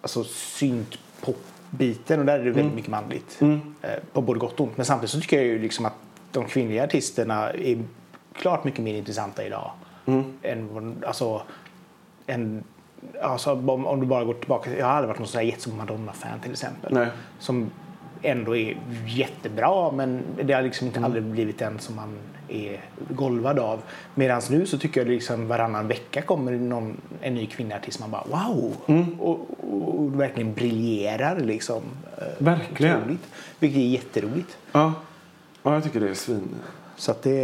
alltså, 0.00 0.24
synt-pop-biten 0.24 2.20
och 2.20 2.26
där 2.26 2.38
är 2.38 2.44
det 2.44 2.50
väldigt 2.50 2.74
mycket 2.74 2.90
manligt. 2.90 3.38
Eh, 3.40 3.90
på 4.12 4.20
både 4.20 4.40
gott 4.40 4.60
och 4.60 4.66
ont. 4.66 4.76
Men 4.76 4.86
samtidigt 4.86 5.10
så 5.10 5.20
tycker 5.20 5.36
jag 5.36 5.46
ju 5.46 5.58
liksom 5.58 5.84
att 5.84 5.94
de 6.34 6.44
kvinnliga 6.44 6.84
artisterna 6.84 7.50
är 7.50 7.82
klart 8.36 8.64
mycket 8.64 8.80
mer 8.80 8.94
intressanta 8.94 9.44
idag. 9.46 9.70
Än, 10.42 10.68
vad- 10.74 11.04
alltså, 11.04 11.42
än, 12.26 12.64
alltså, 13.22 13.52
om, 13.52 13.86
om 13.86 14.00
du 14.00 14.06
bara 14.06 14.24
går 14.24 14.34
tillbaka. 14.34 14.78
Jag 14.78 14.86
har 14.86 14.92
aldrig 14.92 15.08
varit 15.08 15.18
någon 15.18 15.28
sån 15.28 15.38
här 15.38 15.46
jättestor 15.46 15.72
Madonna-fan 15.72 16.40
till 16.40 16.52
exempel. 16.52 16.94
Nej. 16.94 17.08
Som 17.38 17.70
ändå 18.22 18.56
är 18.56 18.76
jättebra 19.06 19.90
men 19.90 20.22
det 20.42 20.52
har 20.52 20.62
liksom 20.62 20.86
inte 20.86 21.00
aldrig 21.00 21.22
blivit 21.24 21.58
den 21.58 21.78
som 21.78 21.96
man 21.96 22.16
är 22.48 22.80
golvad 23.08 23.58
av. 23.58 23.80
Medan 24.14 24.42
nu 24.50 24.66
så 24.66 24.78
tycker 24.78 25.00
jag 25.00 25.08
liksom 25.08 25.48
varannan 25.48 25.88
vecka 25.88 26.22
kommer 26.22 26.52
någon, 26.52 27.00
en 27.20 27.34
ny 27.34 27.46
kvinnoartist 27.46 28.00
man 28.00 28.10
bara 28.10 28.24
wow! 28.26 28.76
Och, 29.20 29.30
och, 29.30 29.98
och 29.98 30.20
verkligen 30.20 30.54
briljerar 30.54 31.40
liksom. 31.40 31.82
Eh, 32.18 32.24
Verkligen. 32.44 32.96
otroligt. 32.98 33.26
Vilket 33.58 33.78
är 33.80 33.86
jätteroligt. 33.86 34.56
Ja. 34.72 34.92
Ja, 35.64 35.74
jag 35.74 35.84
tycker 35.84 36.00
det 36.00 36.08
är 36.10 36.14
svin. 36.14 36.48
Så 36.96 37.10
att 37.10 37.22
det, 37.22 37.36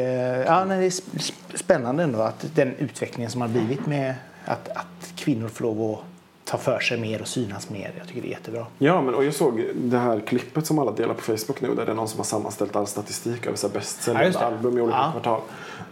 ja, 0.46 0.64
nej, 0.64 0.78
det 0.80 0.86
är 0.86 0.90
sp- 0.90 1.18
sp- 1.18 1.56
spännande 1.58 2.02
ändå 2.02 2.20
att 2.20 2.46
den 2.54 2.74
utvecklingen 2.78 3.30
som 3.30 3.40
har 3.40 3.48
blivit 3.48 3.86
med 3.86 4.14
att, 4.44 4.68
att 4.68 5.12
kvinnor 5.16 5.48
får 5.48 5.64
lov 5.64 5.92
att 5.92 6.00
ta 6.44 6.58
för 6.58 6.78
sig 6.80 7.00
mer 7.00 7.20
och 7.20 7.28
synas 7.28 7.70
mer. 7.70 7.92
Jag 7.98 8.06
tycker 8.08 8.22
det 8.22 8.28
är 8.28 8.30
jättebra. 8.30 8.66
Ja, 8.78 9.02
men 9.02 9.14
och 9.14 9.24
jag 9.24 9.34
såg 9.34 9.64
det 9.74 9.98
här 9.98 10.20
klippet 10.20 10.66
som 10.66 10.78
alla 10.78 10.92
delar 10.92 11.14
på 11.14 11.20
Facebook 11.20 11.60
nu 11.60 11.74
där 11.74 11.86
det 11.86 11.92
är 11.92 11.96
någon 11.96 12.08
som 12.08 12.18
har 12.18 12.24
sammanställt 12.24 12.76
all 12.76 12.86
statistik 12.86 13.46
över 13.46 13.58
Ja, 13.62 13.68
bästsäljande 13.68 14.30
det. 14.30 14.38
album 14.46 14.78
i 14.78 14.80
olika 14.80 14.98
Ja. 14.98 15.10
kvartal. 15.12 15.40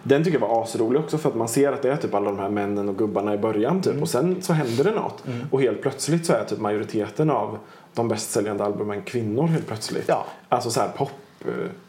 Den 0.03 0.25
tycker 0.25 0.41
jag 0.41 0.49
var 0.49 0.63
asrolig 0.63 1.01
också 1.01 1.19
för 1.19 1.29
att 1.29 1.37
man 1.37 1.49
ser 1.49 1.73
att 1.73 1.83
det 1.83 1.91
är 1.93 1.97
typ 1.97 2.15
alla 2.15 2.27
de 2.31 2.39
här 2.39 2.49
männen 2.49 2.89
och 2.89 2.97
gubbarna 2.99 3.35
i 3.35 3.39
början 3.39 3.83
typ 3.83 3.91
Mm. 3.93 4.03
och 4.03 4.09
sen 4.09 4.43
så 4.43 4.53
händer 4.53 4.85
det 4.85 4.91
något 4.91 5.23
och 5.51 5.61
helt 5.61 5.83
plötsligt 5.83 6.27
så 6.27 6.33
är 6.33 6.45
typ 6.45 6.59
majoriteten 6.59 7.31
av 7.31 7.59
de 7.95 8.09
bästsäljande 8.09 8.65
albumen 8.65 9.03
kvinnor 9.03 9.47
helt 9.47 9.67
plötsligt. 9.67 10.05
Ja. 10.09 10.25
Alltså 10.49 10.71
så 10.71 10.81
här 10.81 10.89
pop 10.89 11.11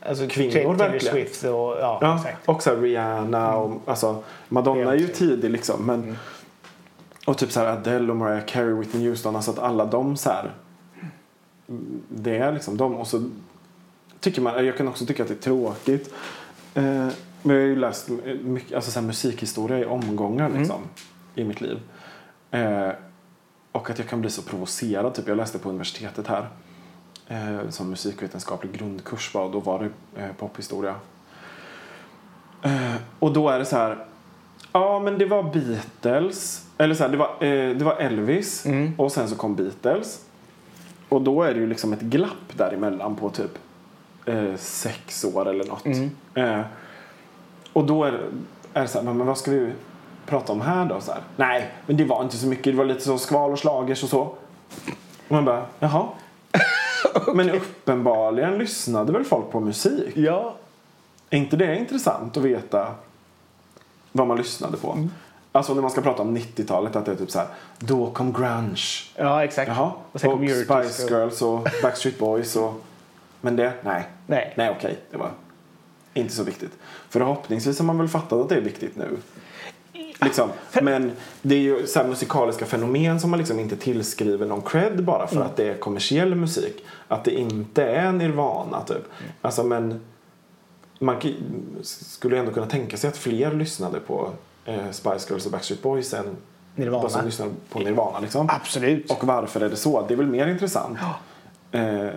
Alltså 0.05 0.27
kvinnor 0.27 0.51
Taylor 0.51 0.73
verkligen. 0.75 1.15
Swift 1.15 1.43
och 1.43 1.49
ja, 1.51 1.97
Ja, 2.01 2.15
exakt. 2.17 2.49
och 2.49 2.63
så 2.63 2.69
här 2.69 2.77
Rihanna 2.77 3.55
och 3.55 3.81
alltså 3.85 4.23
Madonna 4.49 4.91
är 4.91 4.97
ju 4.97 5.07
tidig 5.07 5.49
liksom 5.49 5.85
men 5.85 6.03
Mm. 6.03 6.15
och 7.25 7.37
typ 7.37 7.51
så 7.51 7.59
här 7.59 7.67
Adele 7.67 8.11
och 8.11 8.17
Mariah 8.17 8.45
Carey, 8.45 8.73
Whitney 8.73 9.07
Houston, 9.09 9.35
alltså 9.35 9.51
att 9.51 9.59
alla 9.59 9.85
de 9.85 10.17
så 10.17 10.29
här 10.29 10.51
det 12.09 12.37
är 12.37 12.51
liksom 12.51 12.77
de 12.77 12.95
och 12.95 13.07
så 13.07 13.29
tycker 14.19 14.41
man, 14.41 14.65
jag 14.65 14.77
kan 14.77 14.87
också 14.87 15.05
tycka 15.05 15.23
att 15.23 15.29
det 15.29 15.35
är 15.35 15.41
tråkigt 15.41 16.13
eh, 16.73 16.83
men 17.41 17.55
jag 17.55 17.61
har 17.63 17.67
ju 17.67 17.75
läst 17.75 18.09
mycket, 18.43 18.75
alltså 18.75 18.91
så 18.91 18.99
här 18.99 19.07
musikhistoria 19.07 19.79
i 19.79 19.85
omgångar 19.85 20.49
liksom 20.49 20.81
i 21.35 21.43
mitt 21.43 21.61
liv 21.61 21.79
eh, 22.51 22.89
och 23.71 23.89
att 23.89 23.99
jag 23.99 24.07
kan 24.07 24.21
bli 24.21 24.29
så 24.29 24.41
provocerad 24.41 25.13
typ 25.13 25.27
jag 25.27 25.37
läste 25.37 25.59
på 25.59 25.69
universitetet 25.69 26.27
här 26.27 26.47
eh, 27.29 27.69
som 27.69 27.89
musikvetenskaplig 27.89 28.71
grundkurs 28.71 29.33
var 29.33 29.43
och 29.43 29.51
då 29.51 29.59
var 29.59 29.79
det 29.79 30.21
eh, 30.21 30.31
pophistoria 30.37 30.95
Eh, 32.61 32.95
och 33.19 33.33
då 33.33 33.49
är 33.49 33.59
det 33.59 33.65
så 33.65 33.75
här. 33.77 34.05
Ja, 34.71 34.99
men 34.99 35.17
det 35.17 35.25
var 35.25 35.43
Beatles. 35.43 36.65
Eller 36.77 36.95
så 36.95 37.03
här, 37.03 37.09
det 37.11 37.17
var, 37.17 37.27
eh, 37.27 37.75
det 37.75 37.83
var 37.85 37.95
Elvis. 37.95 38.65
Och 38.97 39.11
sen 39.11 39.29
så 39.29 39.35
kom 39.35 39.55
Beatles. 39.55 40.25
Och 41.09 41.21
då 41.21 41.43
är 41.43 41.53
det 41.53 41.59
ju 41.59 41.67
liksom 41.67 41.93
ett 41.93 42.01
glapp 42.01 42.57
däremellan 42.57 43.15
på 43.15 43.29
typ 43.29 43.51
eh, 44.25 44.55
sex 44.55 45.25
år 45.25 45.49
eller 45.49 45.65
något. 45.65 45.85
Eh, 46.33 46.61
och 47.73 47.83
då 47.85 48.03
är 48.03 48.19
är 48.73 48.81
det 48.81 48.87
så 48.87 48.97
här, 49.01 49.13
men 49.13 49.27
vad 49.27 49.37
ska 49.37 49.51
vi 49.51 49.71
prata 50.25 50.53
om 50.53 50.61
här 50.61 50.85
då? 50.85 51.01
Så 51.01 51.11
här, 51.11 51.21
Nej, 51.35 51.71
men 51.85 51.97
det 51.97 52.03
var 52.03 52.23
inte 52.23 52.37
så 52.37 52.47
mycket. 52.47 52.63
Det 52.65 52.77
var 52.77 52.85
lite 52.85 53.01
så 53.01 53.17
skval 53.17 53.51
och 53.51 53.59
slagers 53.59 54.03
och 54.03 54.09
så. 54.09 54.21
Och 54.21 54.37
man 55.27 55.45
bara, 55.45 55.65
jaha. 55.79 56.07
Men 57.33 57.49
uppenbarligen 57.49 58.57
lyssnade 58.57 59.11
väl 59.11 59.23
folk 59.23 59.51
på 59.51 59.59
musik? 59.59 60.17
Ja. 60.17 60.55
Är 61.29 61.37
inte 61.37 61.57
det 61.57 61.75
intressant 61.77 62.37
att 62.37 62.43
veta 62.43 62.87
vad 64.11 64.27
man 64.27 64.37
lyssnade 64.37 64.77
på? 64.77 64.91
Mm. 64.91 65.11
Alltså 65.51 65.73
när 65.73 65.81
man 65.81 65.91
ska 65.91 66.01
prata 66.01 66.21
om 66.21 66.37
90-talet 66.37 66.95
att 66.95 67.05
det 67.05 67.11
är 67.11 67.15
typ 67.15 67.31
så 67.31 67.39
här, 67.39 67.47
då 67.79 68.11
kom 68.11 68.33
grunge. 68.33 68.81
ja, 69.15 69.43
exakt. 69.43 69.67
Jaha, 69.67 69.91
Och 70.11 70.21
sen 70.21 70.29
och 70.31 70.35
kom 70.37 70.43
Eurotiskt 70.47 70.93
Spice 70.95 71.03
och- 71.03 71.09
Girls 71.19 71.41
och 71.41 71.67
Backstreet 71.83 72.19
Boys 72.19 72.55
och... 72.55 72.73
Men 73.41 73.55
det, 73.55 73.73
nej. 73.83 74.03
Nej. 74.27 74.53
Nej, 74.57 74.69
okej, 74.77 74.97
det 75.11 75.17
var 75.17 75.29
inte 76.13 76.33
så 76.33 76.43
viktigt. 76.43 76.71
Förhoppningsvis 77.09 77.79
har 77.79 77.85
man 77.85 77.97
väl 77.97 78.07
fattat 78.07 78.33
att 78.41 78.49
det 78.49 78.55
är 78.55 78.61
viktigt 78.61 78.95
nu. 78.95 79.17
Liksom. 80.21 80.49
Men 80.81 81.11
det 81.41 81.55
är 81.55 81.59
ju 81.59 81.87
så 81.87 82.03
musikaliska 82.03 82.65
fenomen 82.65 83.19
som 83.19 83.29
man 83.29 83.39
liksom 83.39 83.59
inte 83.59 83.75
tillskriver 83.75 84.45
någon 84.45 84.61
cred 84.61 85.03
bara 85.03 85.27
för 85.27 85.41
att 85.41 85.55
det 85.55 85.67
är 85.67 85.77
kommersiell 85.77 86.35
musik. 86.35 86.83
Att 87.07 87.23
det 87.23 87.31
inte 87.31 87.83
är 87.83 88.11
Nirvana 88.11 88.81
typ. 88.81 89.03
Alltså 89.41 89.63
men 89.63 90.01
man 90.99 91.15
skulle 91.81 92.37
ändå 92.37 92.51
kunna 92.51 92.67
tänka 92.67 92.97
sig 92.97 93.07
att 93.07 93.17
fler 93.17 93.51
lyssnade 93.51 93.99
på 93.99 94.29
eh, 94.65 94.91
Spice 94.91 95.27
Girls 95.29 95.45
och 95.45 95.51
Backstreet 95.51 95.81
Boys 95.81 96.13
än 96.13 96.37
Nirvana. 96.75 97.03
vad 97.03 97.11
som 97.11 97.25
lyssnar 97.25 97.49
på 97.69 97.79
Nirvana. 97.79 98.19
Liksom. 98.19 98.49
Absolut. 98.49 99.11
Och 99.11 99.23
varför 99.23 99.61
är 99.61 99.69
det 99.69 99.75
så? 99.75 100.05
Det 100.07 100.13
är 100.13 100.17
väl 100.17 100.27
mer 100.27 100.47
intressant. 100.47 100.97
Eh, 101.71 102.09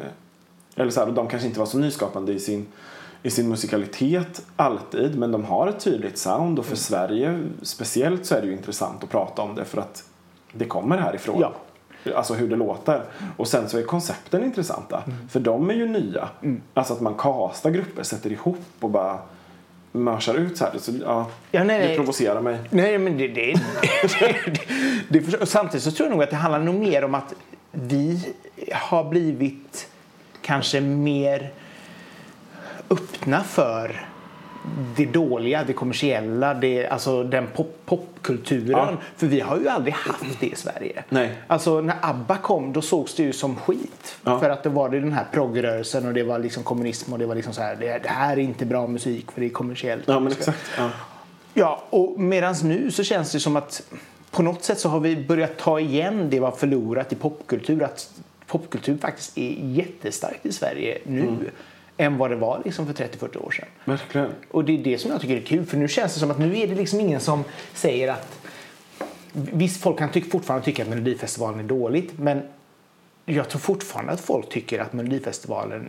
eller 0.77 0.91
så 0.91 1.05
här, 1.05 1.13
de 1.13 1.29
kanske 1.29 1.49
inte 1.49 1.59
var 1.59 1.67
så 1.67 1.79
nyskapande 1.79 2.33
i 2.33 2.41
sin, 2.41 2.67
i 3.23 3.31
sin 3.31 3.49
musikalitet 3.49 4.43
alltid 4.57 5.19
men 5.19 5.33
de 5.33 5.45
har 5.45 5.67
ett 5.67 5.81
tydligt 5.81 6.19
sound 6.19 6.59
och 6.59 6.67
för 6.67 6.77
Sverige 6.77 7.49
speciellt 7.63 8.27
så 8.27 8.35
är 8.35 8.41
det 8.41 8.47
ju 8.47 8.53
intressant 8.53 9.05
att 9.05 9.11
prata 9.11 9.43
om 9.43 9.55
det 9.55 9.65
för 9.65 9.81
att 9.81 10.05
det 10.53 10.65
kommer 10.65 10.99
härifrån. 10.99 11.41
Ja. 11.41 11.53
Alltså 12.15 12.35
hur 12.35 12.49
det 12.49 12.57
låter. 12.57 13.03
Och 13.37 13.49
sen 13.49 13.69
så 13.69 13.79
är 13.79 13.83
koncepten 13.83 14.45
intressanta. 14.45 15.03
För 15.31 15.41
de 15.41 15.71
är 15.71 15.75
ju 15.75 15.87
nya. 15.87 16.29
Alltså 16.75 16.95
att 16.95 17.01
man 17.01 17.15
kastar 17.15 17.71
grupper, 17.71 18.03
sätter 18.03 18.33
ihop 18.33 18.59
och 18.81 18.91
bara 18.91 19.19
mörsar 19.93 20.35
ut 20.35 20.57
så 20.57 20.65
här. 20.65 20.79
Så, 20.79 20.93
ja, 21.05 21.27
Ja, 21.51 21.65
nej, 21.65 21.89
det 21.89 21.97
provocerar 21.97 22.41
mig. 22.41 22.59
Nej, 22.71 22.99
men 22.99 23.19
det, 23.19 23.29
det, 23.29 23.55
det, 25.09 25.21
det, 25.21 25.47
Samtidigt 25.47 25.85
så 25.85 25.91
tror 25.91 26.09
jag 26.09 26.15
nog 26.15 26.23
att 26.23 26.31
det 26.31 26.37
handlar 26.37 26.61
nog 26.61 26.75
mer 26.75 27.05
om 27.05 27.15
att 27.15 27.35
vi 27.71 28.35
har 28.73 29.05
blivit 29.05 29.89
kanske 30.43 30.81
mer 30.81 31.51
öppna 32.93 33.45
för 33.45 34.07
det 34.97 35.07
dåliga, 35.07 35.65
det 35.65 35.73
kommersiella, 35.73 36.55
det, 36.55 36.87
alltså 36.87 37.25
den 37.25 37.47
pop, 37.47 37.77
popkulturen. 37.85 38.71
Ja. 38.71 38.97
För 39.17 39.27
vi 39.27 39.41
har 39.41 39.59
ju 39.59 39.69
aldrig 39.69 39.95
haft 39.95 40.41
det 40.41 40.47
i 40.47 40.57
Sverige. 40.57 41.05
Nej. 41.09 41.33
Alltså 41.47 41.81
när 41.81 41.97
ABBA 42.03 42.37
kom 42.37 42.73
då 42.73 42.83
sågs 42.83 43.15
det 43.15 43.23
ju 43.23 43.33
som 43.33 43.57
skit. 43.57 44.17
Ja. 44.25 44.41
För 44.41 44.51
att 44.51 44.63
det 44.63 44.69
var 44.69 44.89
det 44.89 45.01
den 45.01 45.13
här 45.13 45.27
progrörelsen 45.33 46.07
och 46.07 46.15
det 46.15 46.23
var 46.23 46.39
liksom 46.39 46.63
kommunism 46.63 47.13
och 47.13 47.19
det 47.19 47.27
var 47.27 47.35
liksom 47.35 47.53
så 47.53 47.63
här, 47.63 47.77
det, 47.77 47.99
det 48.03 48.09
här 48.09 48.33
är 48.33 48.41
inte 48.41 48.67
bra 48.67 48.87
musik 48.87 49.33
för 49.33 49.41
det 49.41 49.47
är 49.47 49.51
kommersiellt. 49.51 50.03
Ja 50.07 50.21
men 50.21 50.33
exakt. 50.33 50.71
Ja. 50.79 50.91
Ja, 51.55 51.83
och 51.91 52.21
medans 52.21 52.63
nu 52.63 52.91
så 52.91 53.05
känns 53.05 53.33
det 53.33 53.41
som 53.41 53.57
att 53.57 53.83
på 54.31 54.43
något 54.43 54.65
sätt 54.65 54.81
så 54.81 54.89
har 54.89 55.01
vi 55.01 55.17
börjat 55.17 55.59
ta 55.59 55.81
igen 55.81 56.31
det 56.31 56.39
vi 56.39 56.45
har 56.45 56.53
förlorat 56.53 57.13
i 57.13 57.17
popkultur. 57.17 57.83
Att 57.83 58.11
popkultur 58.47 58.99
faktiskt 58.99 59.39
är 59.39 59.57
jättestarkt 59.61 60.47
i 60.47 60.53
Sverige 60.53 60.99
nu 61.05 61.21
Mm. 61.21 61.39
Än 61.97 62.19
vad 62.19 62.31
det 62.31 62.37
var 62.37 62.63
liksom 62.65 62.87
för 62.87 62.93
30-40 62.93 63.47
år 63.47 63.51
sedan. 63.51 63.69
Verkligen. 63.85 64.31
Och 64.51 64.65
det 64.65 64.73
är 64.73 64.79
det 64.79 64.99
som 64.99 65.11
jag 65.11 65.21
tycker 65.21 65.37
är 65.37 65.41
kul 65.41 65.67
för 65.67 65.77
nu 65.77 65.89
känns 65.89 66.15
det 66.15 66.21
som 66.21 66.31
att 66.31 66.39
nu 66.39 66.59
är 66.59 66.67
det 66.67 66.75
liksom 66.75 67.01
ingen 67.01 67.21
som 67.21 67.45
säger 67.75 68.13
att 68.13 68.39
Visst, 69.35 69.83
folk 69.83 69.99
kan 69.99 70.11
tyck, 70.11 70.31
fortfarande 70.31 70.65
tycka 70.65 70.83
att 70.83 70.89
Melodifestivalen 70.89 71.61
är 71.61 71.65
dåligt 71.65 72.19
men 72.19 72.43
jag 73.25 73.49
tror 73.49 73.61
fortfarande 73.61 74.13
att 74.13 74.21
folk 74.21 74.49
tycker 74.49 74.79
att 74.79 74.93
Melodifestivalen 74.93 75.89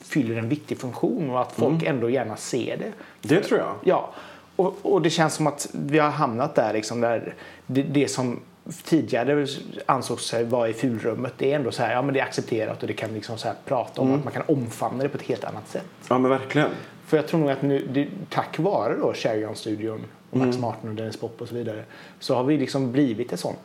fyller 0.00 0.36
en 0.36 0.48
viktig 0.48 0.78
funktion 0.78 1.30
och 1.30 1.40
att 1.40 1.52
folk 1.52 1.82
ändå 1.82 2.10
gärna 2.10 2.36
ser 2.36 2.76
det. 2.76 2.92
Det 3.28 3.40
tror 3.40 3.60
jag. 3.60 3.74
Ja, 3.84 4.14
och, 4.56 4.78
och 4.82 5.02
det 5.02 5.10
känns 5.10 5.34
som 5.34 5.46
att 5.46 5.68
vi 5.72 5.98
har 5.98 6.10
hamnat 6.10 6.54
där 6.54 6.72
liksom 6.72 7.00
där 7.00 7.34
det, 7.66 7.82
det 7.82 8.08
som 8.08 8.40
tidigare 8.84 9.46
ansågs 9.86 10.24
sig 10.24 10.44
vara 10.44 10.68
i 10.68 10.72
fulrummet 10.72 11.32
det 11.38 11.52
är 11.52 11.56
ändå 11.56 11.70
så 11.70 11.82
här, 11.82 11.92
ja 11.92 12.02
men 12.02 12.14
det 12.14 12.20
är 12.20 12.24
accepterat 12.24 12.82
och 12.82 12.88
det 12.88 12.94
kan 12.94 13.14
liksom 13.14 13.38
så 13.38 13.48
här 13.48 13.56
prata 13.64 14.00
om 14.00 14.14
att 14.14 14.24
man 14.24 14.32
kan 14.32 14.42
omfamna 14.46 15.02
det 15.02 15.08
på 15.08 15.16
ett 15.18 15.22
helt 15.22 15.44
annat 15.44 15.68
sätt. 15.68 15.86
Ja, 16.08 16.18
men 16.18 16.30
verkligen. 16.30 16.70
För 17.06 17.16
jag 17.16 17.26
tror 17.26 17.40
nog 17.40 17.50
att 17.50 17.62
nu, 17.62 17.88
det, 17.92 18.08
tack 18.30 18.58
vare 18.58 18.96
då 18.96 19.12
Sheridan-studion 19.14 20.04
och 20.30 20.36
Max 20.36 20.58
Martin 20.58 20.90
och 20.90 20.96
Dennis 20.96 21.16
Pop 21.16 21.40
och 21.40 21.48
så 21.48 21.54
vidare 21.54 21.84
så 22.18 22.34
har 22.34 22.44
vi 22.44 22.58
liksom 22.58 22.92
blivit 22.92 23.32
ett 23.32 23.40
sånt 23.40 23.58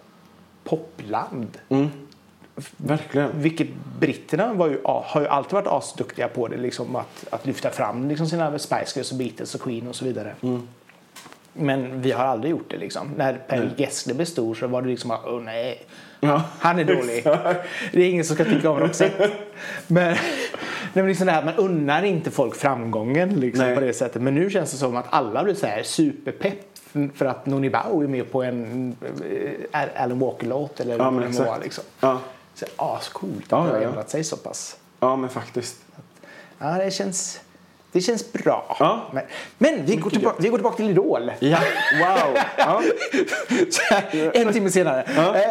popland. 0.63 1.57
Verkligen. 2.77 3.41
Vilket 3.41 3.67
britterna 3.99 4.53
var 4.53 4.67
ju, 4.67 4.79
har 4.83 5.21
ju 5.21 5.27
alltid 5.27 5.53
varit 5.53 5.67
asduktiga 5.67 6.27
på 6.27 6.47
det. 6.47 6.57
Liksom 6.57 6.95
att, 6.95 7.25
att 7.29 7.45
lyfta 7.45 7.69
fram 7.69 8.09
liksom 8.09 8.27
sina 8.27 8.59
Spice 8.59 8.91
Girls 8.95 9.11
och 9.11 9.17
Beatles 9.17 9.55
och 9.55 9.61
Queen 9.61 9.87
och 9.87 9.95
så 9.95 10.05
vidare. 10.05 10.35
Men 11.53 12.01
vi 12.01 12.11
har 12.11 12.23
aldrig 12.25 12.51
gjort 12.51 12.71
det 12.71 12.77
liksom. 12.77 13.11
När 13.17 13.33
Per 13.33 13.71
Gessle 13.77 14.13
blev 14.13 14.25
stor 14.25 14.55
så 14.55 14.67
var 14.67 14.81
det 14.81 14.87
liksom 14.87 15.11
åh 15.11 15.41
nej, 15.41 15.83
Ja. 16.19 16.43
han 16.59 16.79
är 16.79 16.83
dålig. 16.83 17.23
det 17.93 18.01
är 18.01 18.09
ingen 18.09 18.25
som 18.25 18.35
ska 18.35 18.45
tycka 18.45 18.69
om 18.69 18.79
Roxette. 18.79 19.31
Men, 19.87 20.15
men 20.93 21.07
liksom 21.07 21.25
det 21.27 21.31
här, 21.33 21.45
man 21.45 21.55
unnar 21.55 22.03
inte 22.03 22.31
folk 22.31 22.55
framgången 22.55 23.29
liksom, 23.39 23.75
på 23.75 23.81
det 23.81 23.93
sättet. 23.93 24.21
Men 24.21 24.35
nu 24.35 24.49
känns 24.49 24.71
det 24.71 24.77
som 24.77 24.95
att 24.95 25.05
alla 25.09 25.43
blir 25.43 25.53
så 25.53 25.67
här 25.67 25.83
superpepp 25.83 26.59
för 27.15 27.25
att 27.25 27.45
Noni 27.45 27.69
Bao 27.69 28.01
är 28.03 28.07
med 28.07 28.31
på 28.31 28.43
en 28.43 28.95
eh, 29.71 30.03
Alan 30.03 30.19
Walker-låt 30.19 30.79
eller 30.79 30.97
Ja, 30.97 31.09
vad 31.11 31.59
det. 31.59 31.63
Liksom. 31.63 31.83
Ja. 31.99 32.19
Så, 32.55 32.65
ascoolt 32.77 33.43
att 33.43 33.51
Ja, 33.51 33.57
det 33.65 33.71
har 33.73 33.81
ändrat 33.81 34.09
sig 34.09 34.23
så 34.23 34.37
pass. 34.37 34.77
ja, 34.99 35.15
men 35.15 35.29
faktiskt. 35.29 35.77
Ja, 36.59 36.77
det 36.77 36.91
känns, 36.91 37.39
det 37.93 38.01
känns 38.01 38.33
bra. 38.33 38.75
Ja. 38.79 39.01
Men, 39.11 39.23
men 39.57 39.85
vi, 39.85 39.95
går 39.95 40.09
tillbaka, 40.09 40.35
vi 40.39 40.49
går 40.49 40.57
tillbaka 40.57 40.75
till 40.77 40.89
Idol. 40.89 41.31
Ja, 41.39 41.59
wow. 41.99 42.37
Ja. 42.57 42.81
En 44.33 44.53
timme 44.53 44.69
senare. 44.69 45.03
Eh, 45.03 45.41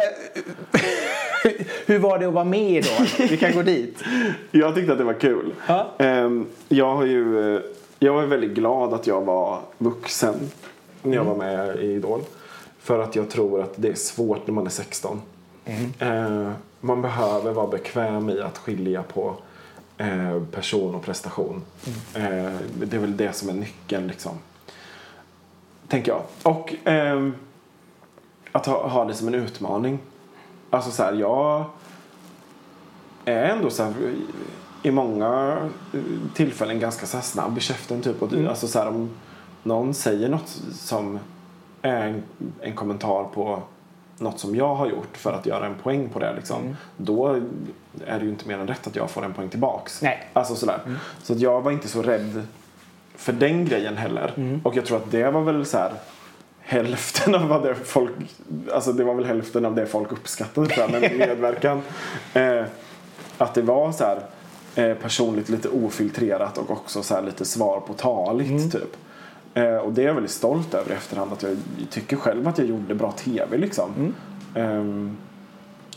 hur 1.85 1.99
var 1.99 2.19
det 2.19 2.25
att 2.27 2.33
vara 2.33 2.43
med 2.45 2.59
i 2.71 2.77
Idol? 2.77 3.07
Vi 3.29 3.37
kan 3.37 3.53
gå 3.53 3.61
dit. 3.61 3.97
Jag 4.51 4.75
tyckte 4.75 4.91
att 4.91 4.97
det 4.97 5.03
var 5.03 5.13
kul. 5.13 5.53
Ja. 5.67 5.87
Ehm, 5.97 6.45
Jag, 6.69 6.95
har 6.95 7.05
ju, 7.05 7.55
eh, 7.55 7.61
jag 7.99 8.13
var 8.13 8.21
väldigt 8.23 8.51
glad 8.51 8.93
att 8.93 9.07
jag 9.07 9.21
var 9.21 9.59
vuxen 9.77 10.35
när 11.01 11.15
jag 11.17 11.23
var 11.23 11.35
med 11.35 11.75
i 11.79 11.85
Idol. 11.93 12.21
För 12.79 12.99
att 12.99 13.15
jag 13.15 13.29
tror 13.29 13.61
att 13.61 13.73
det 13.75 13.89
är 13.89 13.95
svårt 13.95 14.47
när 14.47 14.53
man 14.53 14.65
är 14.65 14.69
16. 14.69 15.21
Eh, 15.99 16.51
Man 16.81 17.01
behöver 17.01 17.51
vara 17.51 17.67
bekväm 17.67 18.29
i 18.29 18.41
att 18.41 18.57
skilja 18.57 19.03
på 19.03 19.35
eh, 20.03 20.43
person 20.51 20.95
och 20.95 21.03
prestation. 21.03 21.61
Eh, 22.13 22.53
Det 22.79 22.93
är 22.93 22.99
väl 22.99 23.17
det 23.17 23.33
som 23.33 23.49
är 23.49 23.53
nyckeln 23.53 24.07
liksom. 24.07 24.31
Tänker 25.87 26.11
jag. 26.11 26.21
Och 26.43 26.75
ehm, 26.83 27.35
att 28.51 28.65
ha, 28.65 28.87
ha 28.87 29.05
det 29.05 29.13
som 29.13 29.27
en 29.27 29.33
utmaning. 29.35 29.99
Alltså 30.69 30.91
så 30.91 31.03
här, 31.03 31.13
jag 31.13 31.65
är 33.25 33.43
ändå 33.43 33.69
så 33.69 33.83
här, 33.83 33.93
i 34.83 34.91
många 34.91 35.57
tillfällen 36.33 36.79
ganska 36.79 37.05
så 37.05 37.21
snabb 37.21 37.57
i 37.57 37.61
käften. 37.61 38.01
Typ. 38.01 38.21
Och, 38.21 38.33
alltså 38.33 38.67
så 38.67 38.79
här, 38.79 38.87
om 38.87 39.09
någon 39.63 39.93
säger 39.93 40.29
något 40.29 40.59
som 40.73 41.19
är 41.81 42.07
en, 42.07 42.23
en 42.61 42.75
kommentar 42.75 43.23
på 43.23 43.61
något 44.23 44.39
som 44.39 44.55
jag 44.55 44.75
har 44.75 44.87
gjort 44.87 45.17
för 45.17 45.33
att 45.33 45.45
göra 45.45 45.65
en 45.65 45.75
poäng 45.75 46.09
på 46.09 46.19
det. 46.19 46.33
Liksom, 46.35 46.75
Då 46.97 47.27
är 48.05 48.19
det 48.19 48.25
ju 48.25 48.29
inte 48.29 48.47
mer 48.47 48.57
än 48.57 48.67
rätt 48.67 48.87
att 48.87 48.95
jag 48.95 49.09
får 49.09 49.25
en 49.25 49.33
poäng 49.33 49.49
tillbaks. 49.49 50.01
Nej. 50.01 50.27
Alltså 50.33 50.55
sådär. 50.55 50.79
Så 51.23 51.33
att 51.33 51.39
jag 51.39 51.61
var 51.61 51.71
inte 51.71 51.87
så 51.87 52.01
rädd 52.01 52.47
för 53.15 53.33
den 53.33 53.65
grejen 53.65 53.97
heller. 53.97 54.59
Och 54.63 54.75
jag 54.75 54.85
tror 54.85 54.97
att 54.97 55.11
det 55.11 55.31
var 55.31 55.41
väl 55.41 55.65
så 55.65 55.77
här 55.77 55.91
hälften 56.59 57.35
av 57.35 57.47
vad 57.47 57.63
det 57.63 57.75
folk, 57.75 58.11
alltså 58.73 58.93
det 58.93 59.03
var 59.03 59.13
väl 59.13 59.25
hälften 59.25 59.65
av 59.65 59.75
det 59.75 59.85
folk 59.85 60.11
uppskattade 60.11 60.67
tror 60.67 60.81
jag, 60.81 61.01
med 61.01 61.11
min 61.11 61.19
medverkan. 61.29 61.81
Eh, 62.33 62.63
att 63.37 63.53
det 63.53 63.61
var 63.61 63.91
så 63.91 64.03
här 64.03 64.19
eh, 64.75 64.97
personligt 64.97 65.49
lite 65.49 65.69
ofiltrerat 65.69 66.57
och 66.57 66.71
också 66.71 67.03
så 67.03 67.15
här 67.15 67.21
lite 67.21 67.45
svar 67.45 67.79
på 67.79 67.93
taligt 67.93 68.71
typ. 68.71 68.97
Eh, 69.53 69.75
och 69.75 69.93
det 69.93 70.01
är 70.01 70.05
jag 70.05 70.13
väldigt 70.13 70.31
stolt 70.31 70.73
över 70.73 70.91
i 70.91 70.93
efterhand 70.93 71.33
att 71.33 71.43
jag 71.43 71.57
tycker 71.89 72.17
själv 72.17 72.47
att 72.47 72.57
jag 72.57 72.67
gjorde 72.67 72.95
bra 72.95 73.11
tv 73.11 73.57
liksom. 73.57 74.15
Ehm, 74.55 75.17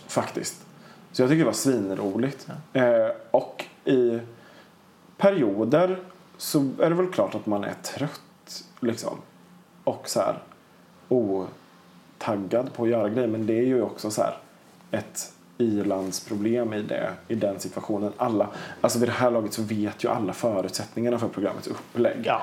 faktiskt. 0.06 0.66
Så 1.12 1.22
jag 1.22 1.28
tycker 1.28 1.38
det 1.38 1.46
var 1.46 1.52
svinroligt. 1.52 2.48
Eh, 2.72 3.08
och 3.30 3.64
i 3.84 4.20
perioder 5.16 5.98
så 6.36 6.58
är 6.58 6.90
det 6.90 6.96
väl 6.96 7.12
klart 7.12 7.34
att 7.34 7.46
man 7.46 7.64
är 7.64 7.74
trött 7.82 8.64
liksom. 8.80 9.18
Och 9.84 10.08
så 10.08 10.20
här 10.20 10.38
otaggad 11.08 12.72
på 12.72 12.82
att 12.82 12.88
göra 12.88 13.08
grejer. 13.08 13.28
Men 13.28 13.46
det 13.46 13.58
är 13.58 13.66
ju 13.66 13.82
också 13.82 14.10
så 14.10 14.22
här 14.22 14.36
ett 14.90 15.32
ilandsproblem 15.58 16.72
i, 16.72 16.82
det, 16.82 17.12
i 17.28 17.34
den 17.34 17.60
situationen. 17.60 18.12
Alla, 18.16 18.48
alltså 18.80 18.98
vid 18.98 19.08
det 19.08 19.12
här 19.12 19.30
laget 19.30 19.52
så 19.52 19.62
vet 19.62 20.04
ju 20.04 20.08
alla 20.08 20.32
förutsättningarna 20.32 21.18
för 21.18 21.28
programmets 21.28 21.66
upplägg. 21.66 22.22
Ja. 22.24 22.42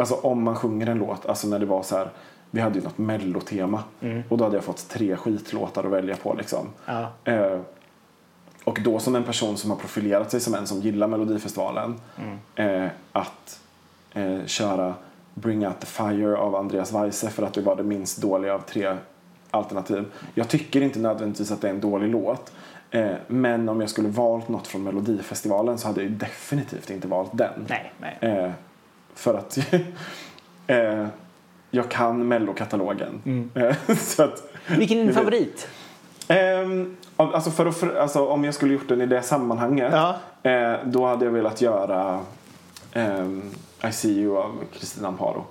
Alltså 0.00 0.14
om 0.14 0.42
man 0.42 0.56
sjunger 0.56 0.86
en 0.86 0.98
låt, 0.98 1.26
alltså 1.26 1.48
när 1.48 1.58
det 1.58 1.66
var 1.66 1.82
så 1.82 1.96
här 1.96 2.08
vi 2.50 2.60
hade 2.60 2.78
ju 2.78 2.84
något 2.84 2.98
mellotema 2.98 3.82
och 4.28 4.38
då 4.38 4.44
hade 4.44 4.56
jag 4.56 4.64
fått 4.64 4.88
tre 4.88 5.16
skitlåtar 5.16 5.84
att 5.84 5.90
välja 5.90 6.16
på 6.16 6.34
liksom. 6.34 6.68
Ja. 6.86 7.08
Eh, 7.24 7.60
och 8.64 8.78
då 8.84 8.98
som 8.98 9.16
en 9.16 9.24
person 9.24 9.56
som 9.56 9.70
har 9.70 9.76
profilerat 9.76 10.30
sig 10.30 10.40
som 10.40 10.54
en 10.54 10.66
som 10.66 10.80
gillar 10.80 11.06
Melodifestivalen 11.06 12.00
eh, 12.54 12.86
att 13.12 13.60
eh, 14.12 14.44
köra 14.46 14.94
Bring 15.34 15.66
Out 15.66 15.80
The 15.80 15.86
Fire 15.86 16.36
av 16.36 16.56
Andreas 16.56 16.92
Weise 16.92 17.30
för 17.30 17.42
att 17.42 17.54
det 17.54 17.60
var 17.60 17.76
det 17.76 17.82
minst 17.82 18.22
dåliga 18.22 18.54
av 18.54 18.60
tre 18.60 18.96
alternativ. 19.50 20.04
Jag 20.34 20.48
tycker 20.48 20.80
inte 20.80 20.98
nödvändigtvis 20.98 21.50
att 21.50 21.60
det 21.60 21.68
är 21.68 21.72
en 21.72 21.80
dålig 21.80 22.08
låt. 22.08 22.52
Eh, 22.90 23.12
men 23.26 23.68
om 23.68 23.80
jag 23.80 23.90
skulle 23.90 24.08
valt 24.08 24.48
något 24.48 24.66
från 24.66 24.82
Melodifestivalen 24.82 25.78
så 25.78 25.86
hade 25.86 26.02
jag 26.02 26.12
definitivt 26.12 26.90
inte 26.90 27.08
valt 27.08 27.38
den. 27.38 27.66
Nej, 27.68 27.92
nej. 27.98 28.18
Eh, 28.20 28.50
för 29.20 29.34
att 29.34 29.58
eh, 30.66 31.06
jag 31.70 31.90
kan 31.90 32.28
mellokatalogen. 32.28 33.50
Eh, 33.54 33.76
så 33.96 34.22
att, 34.22 34.42
Vilken 34.66 34.98
är 34.98 35.04
din 35.04 35.14
favorit? 35.14 35.68
Ehm, 36.28 36.96
alltså 37.16 37.50
för 37.50 37.70
för, 37.70 37.96
alltså 37.96 38.26
om 38.26 38.44
jag 38.44 38.54
skulle 38.54 38.74
gjort 38.74 38.88
den 38.88 39.00
i 39.00 39.06
det 39.06 39.22
sammanhanget. 39.22 39.92
Ja. 39.92 40.16
Eh, 40.50 40.78
då 40.84 41.06
hade 41.06 41.24
jag 41.24 41.32
velat 41.32 41.60
göra 41.60 42.20
ehm, 42.92 43.42
I 43.88 43.92
see 43.92 44.12
you 44.12 44.36
av 44.38 44.64
Kristina 44.72 45.08
Amparo. 45.08 45.44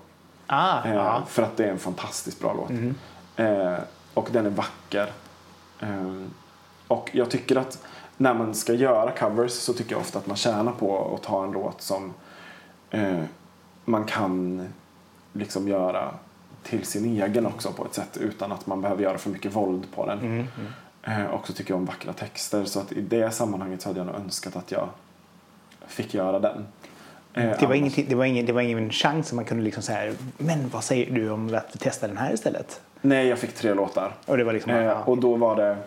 Ah, 0.47 0.83
Eh, 0.85 0.93
ja. 0.95 1.23
För 1.27 1.43
att 1.43 1.57
det 1.57 1.65
är 1.65 1.71
en 1.71 1.79
fantastiskt 1.79 2.39
bra 2.39 2.53
låt. 2.53 2.71
Eh, 3.35 3.73
och 4.13 4.29
den 4.31 4.45
är 4.45 4.49
vacker. 4.49 5.11
Ehm, 5.79 6.33
och 6.87 7.09
jag 7.13 7.29
tycker 7.29 7.55
att 7.55 7.83
när 8.17 8.33
man 8.33 8.53
ska 8.55 8.73
göra 8.73 9.11
covers 9.11 9.51
så 9.51 9.73
tycker 9.73 9.91
jag 9.91 10.01
ofta 10.01 10.19
att 10.19 10.27
man 10.27 10.37
tjänar 10.37 10.71
på 10.71 11.13
att 11.15 11.23
ta 11.23 11.43
en 11.43 11.51
låt 11.51 11.81
som 11.81 12.13
eh, 12.89 13.19
man 13.89 14.03
kan 14.05 14.67
liksom 15.33 15.67
göra 15.67 16.11
till 16.63 16.85
sin 16.85 17.05
egen 17.21 17.45
också 17.45 17.71
på 17.71 17.85
ett 17.85 17.93
sätt 17.93 18.17
utan 18.17 18.51
att 18.51 18.67
man 18.67 18.81
behöver 18.81 19.03
göra 19.03 19.17
för 19.17 19.29
mycket 19.29 19.55
våld 19.55 19.87
på 19.95 20.05
den. 20.05 20.47
Eh, 21.03 21.25
och 21.25 21.47
så 21.47 21.53
tycker 21.53 21.71
jag 21.71 21.77
om 21.79 21.85
vackra 21.85 22.13
texter 22.13 22.65
så 22.65 22.79
att 22.79 22.91
i 22.91 23.01
det 23.01 23.31
sammanhanget 23.31 23.81
så 23.81 23.89
hade 23.89 23.99
jag 23.99 24.07
nog 24.07 24.15
önskat 24.15 24.55
att 24.55 24.71
jag 24.71 24.89
fick 25.87 26.13
göra 26.13 26.39
den. 26.39 26.65
Eh, 27.33 27.59
Det 27.59 27.65
var, 27.67 27.73
ingenting, 27.75 28.05
det, 28.09 28.15
var 28.15 28.25
ingen, 28.25 28.45
det 28.45 28.53
var 28.53 28.61
ingen 28.61 28.89
chans 28.91 29.27
som 29.27 29.35
man 29.35 29.45
kunde 29.45 29.63
liksom 29.63 29.83
säga 29.83 30.13
men 30.37 30.69
vad 30.69 30.83
säger 30.83 31.11
du 31.15 31.29
om 31.29 31.55
att 31.55 31.69
vi 31.73 31.79
testar 31.79 32.07
den 32.07 32.17
här 32.17 32.33
istället? 32.33 32.81
Nej, 33.01 33.27
jag 33.27 33.39
fick 33.39 33.53
tre 33.55 33.73
låtar. 33.73 34.15
Och 34.25 34.37
det 34.37 34.43
var 34.43 34.53
liksom, 34.53 34.71
Eh, 34.71 34.83
ja. 34.83 35.03
och 35.05 35.17
då 35.17 35.35
var 35.35 35.55
det 35.55 35.77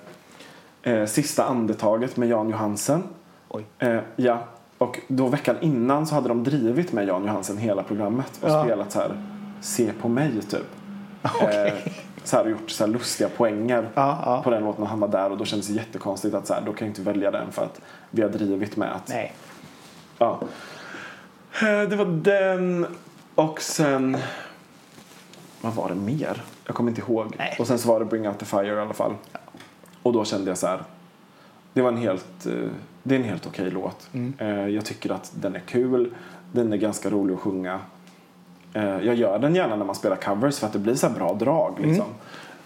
eh, 0.82 1.07
Sista 1.07 1.44
andetaget 1.44 2.16
med 2.16 2.28
Jan 2.28 2.50
Johansen. 2.50 3.03
Oj. 3.48 3.64
Eh, 3.78 3.98
ja. 4.16 4.44
Och 4.83 5.01
då 5.09 5.26
veckan 5.26 5.57
innan 5.61 6.07
så 6.07 6.14
hade 6.14 6.28
de 6.28 6.45
drivit 6.45 6.93
med 6.93 7.09
Jan 7.09 7.24
Johansen 7.24 7.59
hela 7.59 7.83
programmet 7.83 8.41
och 8.43 8.51
Ja. 8.51 8.64
spelat 8.64 8.93
så 8.93 8.99
här 8.99 9.22
Se 9.61 9.93
på 9.93 10.09
mig 10.09 10.43
typ. 10.43 10.66
Okej. 11.22 11.66
Eh, 11.87 11.93
så 12.24 12.37
här, 12.37 12.45
och 12.45 12.51
gjort 12.51 12.70
så 12.70 12.85
här 12.85 12.93
lustiga 12.93 13.28
poänger 13.28 13.89
Ja, 13.95 14.18
ja. 14.26 14.43
på 14.45 14.51
den 14.51 14.64
låten 14.64 14.87
han 14.87 15.01
var 15.01 15.09
där 15.09 15.30
och 15.30 15.39
då 15.39 15.45
kändes 15.45 15.68
det 15.68 15.74
jättekonstigt 15.74 16.35
att 16.35 16.47
så 16.47 16.55
här, 16.55 16.61
då 16.66 16.72
kan 16.72 16.87
jag 16.87 16.91
inte 16.91 17.03
välja 17.03 17.30
den 17.30 17.53
för 17.53 17.64
att 17.64 17.80
vi 18.11 18.22
har 18.22 18.28
drivit 18.28 18.76
med 18.76 18.93
att 18.95 19.09
Nej. 19.09 19.33
Ja. 20.18 20.41
Eh, 21.62 21.89
Det 21.89 21.97
var 21.97 22.05
den 22.05 22.87
och 23.35 23.61
sen... 23.61 24.16
Vad 25.61 25.72
var 25.74 25.89
det 25.89 25.95
mer? 25.95 26.43
Jag 26.66 26.74
kommer 26.76 26.91
inte 26.91 27.01
ihåg. 27.01 27.35
Nej. 27.39 27.57
Och 27.59 27.66
sen 27.66 27.78
så 27.78 27.89
var 27.89 27.99
det 28.01 28.05
Bring 28.07 28.28
Out 28.28 28.39
The 28.39 28.45
Fire 28.45 28.66
i 28.66 28.80
alla 28.80 28.93
fall. 28.93 29.14
Och 30.03 30.12
då 30.12 30.24
kände 30.24 30.51
jag 30.51 30.59
så 30.59 30.66
här. 30.66 30.83
Det 31.72 31.82
var 31.82 31.88
en 31.88 31.96
helt, 31.96 32.46
eh, 32.46 32.68
det 33.02 33.14
är 33.14 33.18
en 33.18 33.24
helt 33.24 33.46
okej 33.46 33.70
låt. 33.70 34.08
Mm. 34.12 34.34
Eh, 34.38 34.68
Jag 34.68 34.84
tycker 34.84 35.10
att 35.12 35.32
den 35.34 35.54
är 35.56 35.60
kul. 35.60 36.14
Den 36.52 36.72
är 36.72 36.76
ganska 36.76 37.10
rolig 37.10 37.34
att 37.34 37.40
sjunga. 37.40 37.80
Eh, 38.74 38.84
Jag 39.00 39.14
gör 39.14 39.38
den 39.38 39.54
gärna 39.54 39.76
när 39.76 39.84
man 39.84 39.94
spelar 39.94 40.16
covers 40.16 40.58
för 40.58 40.66
att 40.66 40.72
det 40.72 40.78
blir 40.78 40.94
så 40.94 41.08
bra 41.10 41.34
drag. 41.34 41.74
Mm. 41.78 41.90
Liksom. 41.90 42.06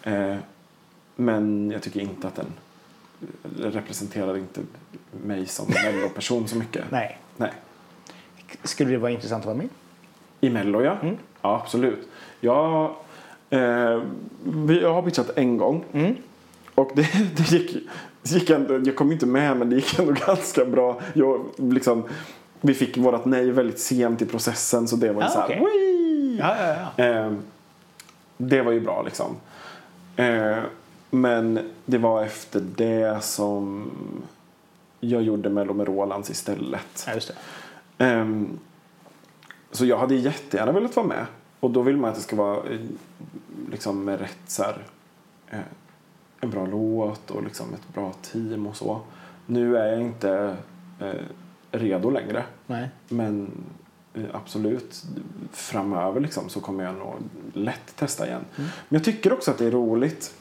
Eh, 0.03 0.37
Men 1.17 1.71
jag 1.71 1.83
tycker 1.83 2.01
inte 2.01 2.27
att 2.29 2.35
den 2.35 2.53
representerar 3.73 4.37
inte 4.37 4.61
mig 5.25 5.47
som 5.47 5.67
melloperson 5.85 6.49
så 6.49 6.57
mycket. 6.57 6.85
Nej. 6.91 7.19
Nej. 7.37 7.53
Skulle 8.63 8.91
det 8.91 8.99
vara 8.99 9.11
intressant 9.13 9.41
att 9.41 9.47
vara 9.47 9.57
med? 9.57 9.69
I 10.41 10.51
Mello 10.51 10.83
ja. 10.83 10.97
Mm. 11.03 11.17
Ja 11.43 11.61
absolut. 11.65 12.09
Jag, 12.41 12.91
eh, 13.51 13.61
jag 14.81 14.95
har 14.95 15.03
pitchat 15.03 15.31
en 15.37 15.57
gång. 15.57 15.85
Mm. 15.93 16.15
Och 16.75 16.91
det, 16.95 17.03
det, 17.37 17.51
gick, 17.53 17.77
gick 18.33 18.51
ändå, 18.51 18.79
jag 18.85 18.97
kom 18.97 19.13
inte 19.13 19.27
med 19.27 19.57
men 19.57 19.71
det 19.71 19.77
gick 19.77 19.99
ändå 19.99 20.13
ganska 20.27 20.65
bra. 20.65 21.01
Jag, 21.15 21.45
liksom, 21.57 22.05
vi 22.61 22.75
fick 22.75 22.97
vårt 22.99 23.25
nej 23.25 23.51
väldigt 23.51 23.79
sent 23.81 24.23
i 24.23 24.27
processen 24.27 24.89
så 24.89 24.97
det 24.97 25.13
var 25.13 25.23
ju 25.23 25.29
Ah, 25.29 25.31
så 25.31 25.41
här. 25.41 25.49
"Wii!" 25.49 26.37
Ja, 26.41 26.57
ja, 26.59 26.77
ja. 26.97 27.05
Eh, 27.05 27.33
det 28.37 28.63
var 28.63 28.73
ju 28.73 28.81
bra 28.81 29.03
liksom. 29.03 29.37
Eh, 30.17 30.57
men 31.11 31.59
det 31.85 31.99
var 31.99 32.23
efter 32.23 32.61
det 32.61 33.23
som 33.23 33.91
jag 35.01 35.23
gjorde 35.23 35.49
Mello 35.51 35.73
med 35.73 35.87
Rolands 35.87 36.31
istället. 36.31 37.07
ja. 37.07 37.21
Ehm, 37.99 38.59
så 39.71 39.87
jag 39.87 39.99
hade 39.99 40.15
jättegärna 40.15 40.73
velat 40.73 40.97
vara 40.97 41.07
med. 41.07 41.27
Och 41.61 41.71
då 41.71 41.83
vill 41.83 41.97
man 41.97 42.11
att 42.11 42.17
det 42.17 42.23
ska 42.23 42.37
vara 42.37 42.57
eh, 42.57 42.79
liksom 43.71 44.05
med 44.05 44.21
rätt 44.21 44.39
så 44.47 44.63
här, 44.63 44.79
eh, 45.51 45.59
en 46.41 46.51
bra 46.51 46.67
låt 46.67 47.31
och 47.31 47.43
liksom 47.43 47.75
ett 47.75 47.95
bra 47.95 48.13
team 48.23 48.67
och 48.67 48.77
så. 48.77 49.01
Nu 49.47 49.77
är 49.77 49.87
jag 49.87 50.01
inte 50.01 50.57
eh, 51.01 51.23
redo 51.71 52.11
längre. 52.11 52.45
Nej. 52.67 52.89
Men 53.09 53.51
eh, 54.15 54.23
absolut, 54.33 55.05
framöver 55.53 56.21
liksom 56.21 56.49
så 56.49 56.61
kommer 56.61 56.85
jag 56.85 56.95
nog 56.95 57.15
lätt 57.53 57.97
testa 57.97 58.27
igen. 58.27 58.45
Men 58.57 58.67
jag 58.89 59.05
tycker 59.05 59.33
också 59.33 59.51
att 59.51 59.59
det 59.59 59.67
är 59.67 59.71
roligt 59.71 60.35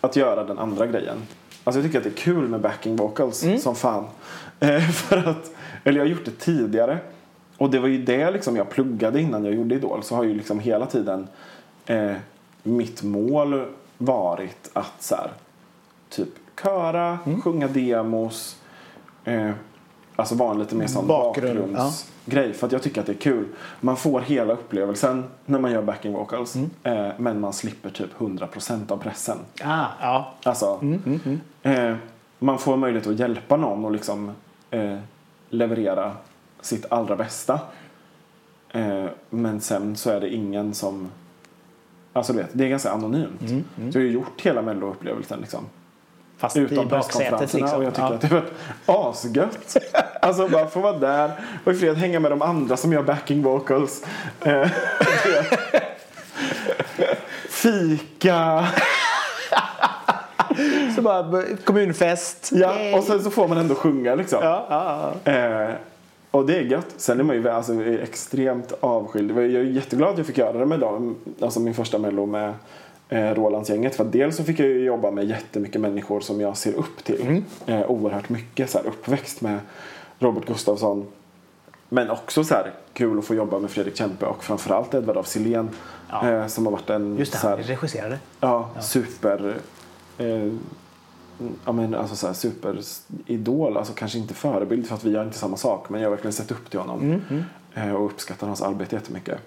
att 0.00 0.16
göra 0.16 0.44
den 0.44 0.58
andra 0.58 0.86
grejen. 0.86 1.16
Alltså 1.64 1.80
jag 1.80 1.86
tycker 1.86 1.98
att 1.98 2.04
det 2.04 2.10
är 2.10 2.22
kul 2.24 2.48
med 2.48 2.60
backing 2.60 2.96
vocals 2.96 3.44
som 3.62 3.74
fan. 3.74 4.04
Eh, 4.60 4.80
för 4.90 5.16
att, 5.16 5.50
eller 5.84 5.98
jag 5.98 6.04
har 6.04 6.10
gjort 6.10 6.24
det 6.24 6.38
tidigare. 6.38 6.98
Och 7.56 7.70
det 7.70 7.78
var 7.78 7.88
ju 7.88 8.02
det 8.02 8.30
liksom 8.30 8.56
jag 8.56 8.70
pluggade 8.70 9.20
innan 9.20 9.44
jag 9.44 9.54
gjorde 9.54 9.74
Idol. 9.74 10.02
Så 10.02 10.14
har 10.14 10.24
ju 10.24 10.34
liksom 10.34 10.60
hela 10.60 10.86
tiden 10.86 11.28
eh, 11.86 12.12
mitt 12.62 13.02
mål 13.02 13.64
varit 13.98 14.70
att 14.72 15.02
så 15.02 15.14
här, 15.14 15.30
typ 16.08 16.28
köra, 16.62 17.18
sjunga 17.44 17.68
demos. 17.68 18.56
Eh, 19.24 19.50
alltså 20.16 20.34
vara 20.34 20.50
en 20.50 20.58
lite 20.58 20.74
mer 20.74 20.86
sån 20.86 21.06
Bakgrund, 21.06 21.58
bakgrundsgrej. 21.58 22.52
För 22.52 22.66
att 22.66 22.72
jag 22.72 22.82
tycker 22.82 23.00
att 23.00 23.06
det 23.06 23.12
är 23.12 23.20
kul. 23.20 23.46
Man 23.80 23.96
får 23.96 24.20
hela 24.20 24.52
upplevelsen 24.52 25.24
när 25.46 25.58
man 25.58 25.72
gör 25.72 25.82
backing 25.82 26.12
vocals. 26.12 26.56
Eh, 26.82 27.08
men 27.18 27.40
man 27.40 27.52
slipper 27.52 27.90
typ 27.90 28.10
100% 28.18 28.92
av 28.92 28.96
pressen. 28.96 29.38
Ah, 29.64 29.86
ja. 30.00 30.34
Alltså, 30.42 30.80
Eh, 31.62 31.96
man 32.38 32.58
får 32.58 32.76
möjlighet 32.76 33.06
att 33.08 33.18
hjälpa 33.18 33.56
någon 33.56 33.84
och 33.84 33.92
liksom 33.92 34.32
eh, 34.70 34.98
leverera 35.50 36.16
sitt 36.60 36.92
allra 36.92 37.16
bästa. 37.16 37.60
Eh, 38.68 39.04
men 39.30 39.60
sen 39.60 39.96
så 39.96 40.10
är 40.10 40.20
det 40.20 40.34
ingen 40.34 40.74
som... 40.74 41.08
Alltså 42.16 42.32
vet, 42.32 42.48
det 42.52 42.64
är 42.64 42.68
ganska 42.68 42.90
anonymt. 42.90 43.40
Så 43.76 43.76
jag 43.76 43.92
har 43.94 44.00
ju 44.00 44.10
gjort 44.10 44.40
hela 44.40 44.62
mello-upplevelsen 44.62 45.40
liksom. 45.40 45.66
Fast 46.38 46.56
i 46.56 46.60
Utan 46.60 46.88
baksätet 46.88 47.54
liksom. 47.54 47.78
och 47.78 47.84
jag 47.84 47.94
tycker 47.94 48.08
ja. 48.08 48.14
att 48.14 48.20
det 48.20 48.28
var 48.28 49.10
asgött. 49.10 49.76
alltså 50.22 50.48
bara 50.48 50.66
få 50.66 50.80
vara 50.80 50.98
där 50.98 51.30
och 51.64 51.72
i 51.72 51.76
fred 51.76 51.96
hänga 51.96 52.20
med 52.20 52.30
de 52.30 52.42
andra 52.42 52.76
som 52.76 52.92
gör 52.92 53.02
backing 53.02 53.42
vocals. 53.42 54.04
Eh. 54.40 54.68
Fika. 57.48 58.66
Så 60.96 61.02
bara 61.02 61.42
kommunfest. 61.64 62.50
Ja, 62.52 62.74
Yay. 62.74 62.94
och 62.94 63.04
sen 63.04 63.22
så 63.24 63.30
får 63.30 63.48
man 63.48 63.58
ändå 63.58 63.74
sjunga 63.74 64.14
liksom. 64.14 64.38
Ja, 64.42 64.66
ja, 64.70 65.14
ja. 65.24 65.32
Eh, 65.32 65.70
och 66.36 66.46
det 66.46 66.56
är 66.56 66.62
gött. 66.62 66.94
Sen 66.96 67.20
är 67.20 67.24
man 67.24 67.36
ju 67.36 67.48
alltså, 67.48 67.84
extremt 67.84 68.72
avskild. 68.80 69.30
Jag 69.30 69.38
är 69.38 69.62
jätteglad 69.62 70.10
att 70.10 70.18
jag 70.18 70.26
fick 70.26 70.38
göra 70.38 70.58
det 70.58 70.66
med 70.66 70.80
dem. 70.80 71.16
Alltså 71.40 71.60
min 71.60 71.74
första 71.74 71.98
mello 71.98 72.26
med 72.26 72.54
eh, 73.08 73.34
Rolandsgänget. 73.34 73.94
För 73.94 74.04
dels 74.04 74.36
så 74.36 74.44
fick 74.44 74.60
jag 74.60 74.68
ju 74.68 74.84
jobba 74.84 75.10
med 75.10 75.24
jättemycket 75.24 75.80
människor 75.80 76.20
som 76.20 76.40
jag 76.40 76.56
ser 76.56 76.72
upp 76.72 77.04
till. 77.04 77.42
Eh, 77.66 77.90
oerhört 77.90 78.28
mycket. 78.28 78.70
Så 78.70 78.78
här, 78.78 78.86
uppväxt 78.86 79.40
med 79.40 79.58
Robert 80.18 80.46
Gustafsson. 80.46 81.06
Men 81.88 82.10
också 82.10 82.44
så 82.44 82.54
här, 82.54 82.72
kul 82.92 83.18
att 83.18 83.24
få 83.24 83.34
jobba 83.34 83.58
med 83.58 83.70
Fredrik 83.70 83.96
Kempe 83.96 84.26
och 84.26 84.44
framförallt 84.44 84.94
Edvard 84.94 85.16
af 85.16 85.26
Sillén. 85.26 85.70
Ja. 86.10 86.30
Eh, 86.30 86.46
som 86.46 86.66
har 86.66 86.72
varit 86.72 86.90
en 86.90 87.16
Just 87.18 87.32
det, 87.32 87.38
han 87.38 87.58
regisserade. 87.58 88.18
Ja, 88.40 88.70
super... 88.80 89.54
Eh, 90.18 90.52
ja, 91.64 91.72
men 91.72 91.94
alltså 91.94 92.16
så 92.16 92.26
här, 92.26 92.34
superidol. 92.34 93.76
Alltså 93.76 93.92
kanske 93.92 94.18
inte 94.18 94.34
förebild 94.34 94.86
för 94.86 94.94
att 94.94 95.04
vi 95.04 95.10
gör 95.10 95.24
inte 95.24 95.38
samma 95.38 95.56
sak. 95.56 95.88
Men 95.88 96.00
jag 96.00 96.08
har 96.08 96.10
verkligen 96.10 96.32
sett 96.32 96.50
upp 96.50 96.70
till 96.70 96.80
honom. 96.80 97.22
Eh, 97.74 97.92
och 97.92 98.06
uppskattar 98.06 98.46
hans 98.46 98.62
arbete 98.62 98.96
jättemycket. 98.96 99.40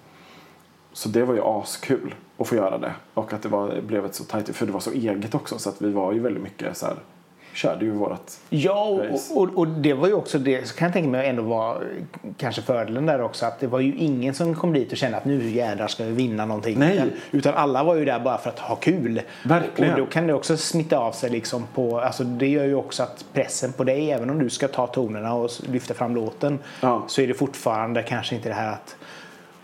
Så 0.93 1.09
det 1.09 1.23
var 1.23 1.33
ju 1.33 1.41
askul 1.43 2.15
att 2.37 2.47
få 2.47 2.55
göra 2.55 2.77
det. 2.77 2.93
Och 3.13 3.33
att 3.33 3.41
det 3.41 3.49
var, 3.49 3.81
blev 3.81 4.05
ett 4.05 4.15
så 4.15 4.23
tajt... 4.23 4.55
För 4.55 4.65
det 4.65 4.71
var 4.71 4.79
så 4.79 4.91
eget 4.91 5.35
också. 5.35 5.59
Så 5.59 5.69
att 5.69 5.81
vi 5.81 5.91
var 5.91 6.13
ju 6.13 6.19
väldigt 6.19 6.43
mycket 6.43 6.77
så 6.77 6.85
här... 6.85 6.95
Körde 7.53 7.85
ju 7.85 7.91
vårat... 7.91 8.39
Ja, 8.49 8.83
och, 8.83 9.37
och, 9.41 9.57
och 9.57 9.67
det 9.67 9.93
var 9.93 10.07
ju 10.07 10.13
också 10.13 10.39
det, 10.39 10.67
så 10.67 10.75
kan 10.75 10.85
jag 10.85 10.93
tänka 10.93 11.09
mig 11.09 11.29
ändå 11.29 11.43
var 11.43 11.83
kanske 12.37 12.61
fördelen 12.61 13.05
där 13.05 13.21
också. 13.21 13.45
Att 13.45 13.59
det 13.59 13.67
var 13.67 13.79
ju 13.79 13.95
ingen 13.95 14.33
som 14.33 14.55
kom 14.55 14.73
dit 14.73 14.91
och 14.91 14.97
kände 14.97 15.17
att 15.17 15.25
nu 15.25 15.49
jädrar 15.49 15.87
ska 15.87 16.03
vi 16.03 16.11
vinna 16.11 16.45
någonting. 16.45 16.79
Nej. 16.79 16.95
Utan, 16.95 17.09
utan 17.31 17.53
alla 17.53 17.83
var 17.83 17.95
ju 17.95 18.05
där 18.05 18.19
bara 18.19 18.37
för 18.37 18.49
att 18.49 18.59
ha 18.59 18.75
kul. 18.75 19.21
Verkligen. 19.45 19.93
Och 19.93 19.99
då 19.99 20.05
kan 20.05 20.27
det 20.27 20.33
också 20.33 20.57
smitta 20.57 20.97
av 20.97 21.11
sig 21.11 21.29
liksom 21.29 21.67
på, 21.73 21.99
alltså 21.99 22.23
det 22.23 22.47
gör 22.47 22.65
ju 22.65 22.75
också 22.75 23.03
att 23.03 23.25
pressen 23.33 23.73
på 23.73 23.83
dig, 23.83 24.11
även 24.11 24.29
om 24.29 24.39
du 24.39 24.49
ska 24.49 24.67
ta 24.67 24.87
tonerna 24.87 25.33
och 25.33 25.49
lyfta 25.71 25.93
fram 25.93 26.15
låten, 26.15 26.59
Ja. 26.81 27.03
så 27.07 27.21
är 27.21 27.27
det 27.27 27.33
fortfarande 27.33 28.03
kanske 28.03 28.35
inte 28.35 28.49
det 28.49 28.55
här 28.55 28.71
att 28.71 28.95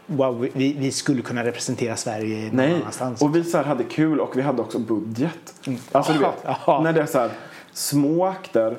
wow, 0.08 0.48
vi, 0.54 0.76
vi 0.80 0.92
skulle 0.92 1.22
kunna 1.22 1.44
representera 1.44 1.96
Sverige 1.96 2.46
någon 2.46 2.56
Nej, 2.56 2.74
annanstans. 2.74 3.22
och 3.22 3.36
vi 3.36 3.44
så 3.44 3.62
hade 3.62 3.84
kul 3.84 4.20
och 4.20 4.38
vi 4.38 4.42
hade 4.42 4.62
också 4.62 4.80
budget. 4.80 5.54
Alltså 5.92 6.14
du 6.14 6.20
vet, 6.20 6.34
när 6.68 6.94
det 6.94 7.02
är 7.02 7.06
så 7.06 7.20
här 7.20 7.30
små 7.76 8.26
akter. 8.26 8.78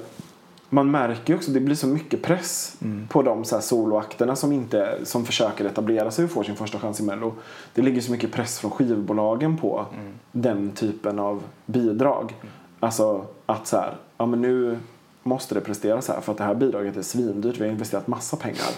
Man 0.69 0.91
märker 0.91 1.33
ju 1.33 1.37
också, 1.37 1.51
det 1.51 1.61
blir 1.61 1.75
så 1.75 1.87
mycket 1.87 2.23
press 2.23 2.77
på 3.09 3.23
de 3.23 3.45
så 3.45 3.55
här 3.55 3.63
soloakterna 3.63 4.37
som, 4.37 4.53
inte, 4.53 4.99
som 5.05 5.25
försöker 5.25 5.65
etablera 5.65 6.11
sig 6.11 6.25
och 6.25 6.31
får 6.31 6.43
sin 6.43 6.57
första 6.57 6.79
chans 6.79 7.01
i 7.01 7.03
Mello. 7.03 7.35
Det 7.75 7.83
ligger 7.83 8.01
så 8.01 8.13
mycket 8.13 8.33
press 8.33 8.59
från 8.59 8.71
skivbolagen 8.71 9.57
på 9.57 9.87
den 10.33 10.71
typen 10.71 11.19
av 11.19 11.43
bidrag. 11.67 12.35
Alltså 12.81 13.27
att 13.47 13.67
så 13.67 13.77
här, 13.77 13.97
ja 14.19 14.27
men 14.27 14.43
nu 14.43 14.79
måste 15.23 15.55
det 15.55 15.61
presteras 15.61 16.09
här 16.09 16.21
för 16.21 16.33
att 16.33 16.39
det 16.39 16.45
här 16.45 16.55
bidraget 16.55 16.97
är 16.97 17.03
svindyrt. 17.03 17.59
Vi 17.59 17.65
har 17.65 17.73
investerat 17.73 18.07
massa 18.07 18.37
pengar. 18.37 18.69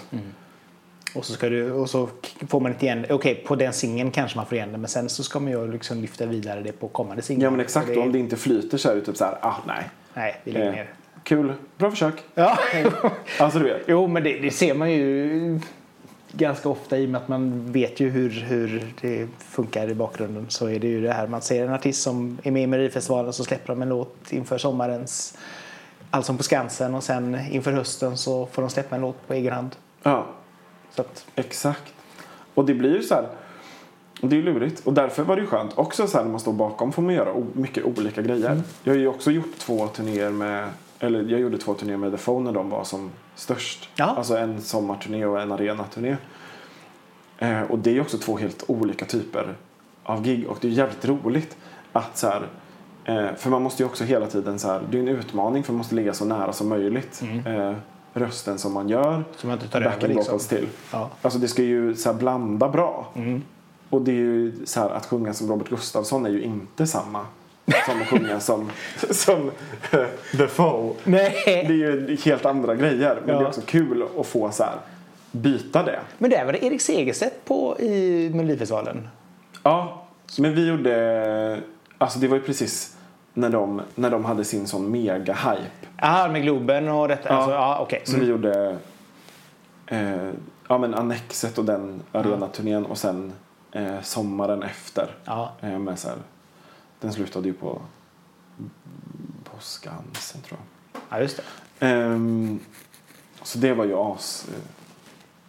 Och 1.15 1.25
så, 1.25 1.33
ska 1.33 1.49
du, 1.49 1.71
och 1.71 1.89
så 1.89 2.09
får 2.47 2.59
man 2.59 2.71
inte 2.71 2.85
igen 2.85 3.05
Okej, 3.09 3.43
på 3.47 3.55
den 3.55 3.73
singeln 3.73 4.11
kanske 4.11 4.37
man 4.37 4.45
får 4.45 4.55
igen 4.55 4.71
det. 4.71 4.77
Men 4.77 4.89
sen 4.89 5.09
så 5.09 5.23
ska 5.23 5.39
man 5.39 5.51
ju 5.51 5.71
liksom 5.71 6.01
lyfta 6.01 6.25
vidare 6.25 6.61
det 6.61 6.71
på 6.71 6.87
kommande 6.87 7.21
singlar. 7.21 7.45
Ja 7.45 7.51
men 7.51 7.59
exakt, 7.59 7.89
och 7.89 8.03
om 8.03 8.11
det 8.11 8.19
inte 8.19 8.35
flyter 8.35 8.77
så 8.77 8.89
är 8.89 8.95
det 8.95 9.01
typ 9.01 9.17
så 9.17 9.25
här, 9.25 9.37
ah 9.41 9.55
nej. 9.67 9.89
Nej, 10.13 10.41
vi 10.43 10.51
lägger 10.51 10.71
ner. 10.71 10.89
kul, 11.23 11.53
bra 11.77 11.91
försök. 11.91 12.23
Ja. 12.35 12.59
Alltså 13.39 13.59
du 13.59 13.65
vet. 13.65 13.81
jo, 13.87 14.07
men 14.07 14.23
det, 14.23 14.39
det 14.39 14.51
ser 14.51 14.73
man 14.73 14.91
ju 14.91 15.59
ganska 16.31 16.69
ofta 16.69 16.97
i 16.97 17.05
och 17.05 17.09
med 17.09 17.21
att 17.21 17.27
man 17.27 17.71
vet 17.71 17.99
ju 17.99 18.09
hur, 18.09 18.29
hur 18.29 18.93
det 19.01 19.27
funkar 19.39 19.89
i 19.89 19.93
bakgrunden. 19.95 20.45
Så 20.49 20.69
är 20.69 20.79
det 20.79 20.87
ju 20.87 21.01
det 21.01 21.11
här, 21.13 21.27
man 21.27 21.41
ser 21.41 21.65
en 21.65 21.73
artist 21.73 22.01
som 22.01 22.37
är 22.43 22.51
med 22.51 22.63
i 22.63 22.67
Melodifestivalen 22.67 23.33
så 23.33 23.43
släpper 23.43 23.67
de 23.73 23.81
en 23.81 23.89
låt 23.89 24.31
inför 24.33 24.57
sommarens 24.57 25.37
Allsång 26.11 26.37
på 26.37 26.43
Skansen 26.43 26.95
och 26.95 27.03
sen 27.03 27.39
inför 27.51 27.71
hösten 27.71 28.17
så 28.17 28.45
får 28.45 28.61
de 28.61 28.69
släppa 28.69 28.95
en 28.95 29.01
låt 29.01 29.27
på 29.27 29.33
egen 29.33 29.53
hand. 29.53 29.75
Ja, 30.03 30.25
Så 30.95 31.01
att, 31.01 31.25
exakt. 31.35 31.93
Och 32.53 32.65
det 32.65 32.73
blir 32.73 32.95
ju 32.95 33.03
så 33.03 33.15
här. 33.15 33.27
Det 34.21 34.35
är 34.35 34.37
ju 34.37 34.43
lurigt. 34.43 34.87
Och 34.87 34.93
därför 34.93 35.23
var 35.23 35.35
det 35.35 35.41
ju 35.41 35.47
skönt. 35.47 35.77
Också 35.77 36.07
så 36.07 36.17
här 36.17 36.23
när 36.25 36.31
man 36.31 36.39
står 36.39 36.53
bakom 36.53 36.91
får 36.91 37.01
man 37.01 37.13
göra 37.13 37.33
mycket 37.53 37.83
olika 37.85 38.21
grejer. 38.21 38.61
Jag 38.83 38.93
har 38.93 38.97
ju 38.99 39.07
också 39.07 39.31
gjort 39.31 39.57
två 39.57 39.87
turnéer 39.87 40.29
med 40.29 40.69
eller 40.99 41.23
jag 41.23 41.39
gjorde 41.39 41.57
två 41.57 41.73
turnéer 41.73 41.97
med 41.97 42.11
The 42.11 42.17
Phone 42.17 42.45
när 42.45 42.51
de 42.51 42.69
var 42.69 42.83
som 42.83 43.11
störst. 43.35 43.89
Ja. 43.95 44.05
Alltså 44.05 44.37
en 44.37 44.61
sommarturné 44.61 45.25
och 45.25 45.41
en 45.41 45.51
arenaturné. 45.51 46.17
Eh, 47.37 47.61
och 47.61 47.79
det 47.79 47.89
är 47.89 47.93
ju 47.93 48.01
också 48.01 48.17
två 48.17 48.37
helt 48.37 48.63
olika 48.67 49.05
typer 49.05 49.55
av 50.03 50.23
gig. 50.23 50.47
Och 50.47 50.57
det 50.61 50.67
är 50.67 50.71
jävligt 50.71 51.05
roligt 51.05 51.57
att 51.91 52.17
så 52.17 52.27
här, 52.27 52.47
eh, 53.05 53.35
för 53.37 53.49
man 53.49 53.61
måste 53.61 53.83
ju 53.83 53.89
också 53.89 54.03
hela 54.03 54.27
tiden 54.27 54.59
så 54.59 54.67
här, 54.67 54.81
det 54.91 54.97
är 54.97 55.01
en 55.01 55.07
utmaning 55.07 55.63
för 55.63 55.73
man 55.73 55.77
måste 55.77 55.95
ligga 55.95 56.13
så 56.13 56.25
nära 56.25 56.53
som 56.53 56.69
möjligt. 56.69 57.23
Eh, 57.45 57.73
rösten 58.13 58.57
som 58.57 58.73
man 58.73 58.89
gör. 58.89 59.23
så 59.35 59.47
man 59.47 59.55
inte 59.55 59.67
tar 59.67 59.81
över 59.81 60.07
liksom. 60.07 60.39
till. 60.39 60.67
Ja. 60.91 61.09
Alltså 61.21 61.39
det 61.39 61.47
ska 61.47 61.63
ju 61.63 61.95
så 61.95 62.13
blanda 62.13 62.69
bra. 62.69 63.07
Och 63.89 64.01
det 64.01 64.11
är 64.11 64.15
ju 64.15 64.53
så 64.65 64.79
här 64.79 64.89
att 64.89 65.05
sjunga 65.05 65.33
som 65.33 65.47
Robert 65.47 65.69
Gustafsson 65.69 66.25
är 66.25 66.29
ju 66.29 66.41
inte 66.43 66.87
samma 66.87 67.25
som 67.85 68.01
att 68.01 68.07
sjunga 68.07 68.39
som, 68.49 68.71
som 69.11 69.51
eh, 69.91 70.05
The 70.37 70.47
Foe. 70.47 70.93
Nej. 71.03 71.33
Det 71.45 71.73
är 71.73 71.77
ju 71.77 72.17
helt 72.25 72.45
andra 72.45 72.75
grejer. 72.75 73.21
Men 73.25 73.35
Ja. 73.35 73.39
det 73.39 73.45
är 73.45 73.47
också 73.47 73.61
kul 73.65 74.03
att 74.19 74.25
få 74.27 74.51
så 74.51 74.63
här 74.63 74.75
byta 75.31 75.83
det. 75.83 75.99
Men 76.17 76.29
där 76.29 76.45
var 76.45 76.53
det 76.53 76.65
Erik 76.65 76.81
Segerstedt 76.81 77.45
på 77.45 77.79
i 77.79 78.29
Melodifestivalen. 78.33 79.07
Ja, 79.63 80.05
men 80.39 80.55
vi 80.55 80.67
gjorde... 80.67 81.59
Alltså 81.97 82.19
det 82.19 82.27
var 82.27 82.35
ju 82.37 82.41
precis 82.43 82.95
när 83.33 83.49
de, 83.49 83.81
när 83.95 84.09
de 84.09 84.25
hade 84.25 84.43
sin 84.43 84.67
sån 84.67 84.95
mega-hype. 84.95 85.87
Jaha, 85.97 86.27
med 86.27 86.41
Globen 86.41 86.87
och 86.89 87.07
detta. 87.07 87.29
Ja, 87.29 87.35
alltså, 87.35 87.51
ja 87.51 87.79
okej. 87.81 88.01
Så 88.05 88.17
vi 88.19 88.25
gjorde 88.25 88.77
eh, 89.87 90.29
ja, 90.67 90.77
men 90.77 90.93
Annexet 90.93 91.57
och 91.57 91.65
den 91.65 92.01
arenaturnén 92.11 92.85
och 92.85 92.97
sen 92.97 93.33
eh, 93.71 94.01
sommaren 94.01 94.63
efter. 94.63 95.15
Ja. 95.25 95.51
Eh, 95.61 95.79
med 95.79 95.99
så 95.99 96.07
här, 96.09 96.17
den 96.99 97.13
slutade 97.13 97.47
ju 97.47 97.53
på, 97.53 97.81
på 99.43 99.59
Skansen 99.59 100.41
tror 100.41 100.59
jag. 100.93 101.01
ja, 101.09 101.21
just 101.21 101.37
det. 101.79 101.87
Ehm, 101.87 102.59
så 103.43 103.57
det 103.59 103.73
var 103.73 103.85
ju 103.85 103.95
as 103.95 104.47
eh, 104.49 104.61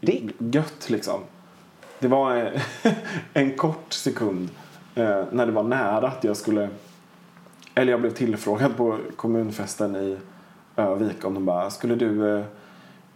Det- 0.01 0.31
gött 0.39 0.91
liksom. 0.91 1.21
Det 1.99 2.09
var 2.09 2.37
eh, 2.37 2.93
en 3.33 3.57
kort 3.57 3.93
sekund 3.93 4.49
eh, 4.95 5.25
när 5.33 5.47
det 5.47 5.53
var 5.53 5.63
nära 5.63 6.09
att 6.09 6.25
jag 6.25 6.37
skulle 6.37 6.69
eller 7.75 7.93
jag 7.93 8.01
blev 8.01 8.11
tillfrågad 8.15 8.77
på 8.77 8.99
kommunfesten 9.17 9.97
i 9.97 10.19
Övik 10.77 11.25
om 11.25 11.35
de 11.35 11.45
bara 11.45 11.71
skulle 11.71 11.95
du 11.95 12.39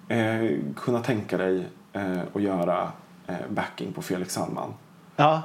eh, 0.08 0.18
eh, 0.18 0.50
kunna 0.76 1.00
tänka 1.00 1.36
dig 1.38 1.68
eh, 1.92 2.18
att 2.34 2.42
göra 2.42 2.92
eh, 3.26 3.34
backing 3.48 3.92
på 3.92 4.02
Felix 4.02 4.32
Sandman? 4.34 4.74
Ja. 5.16 5.42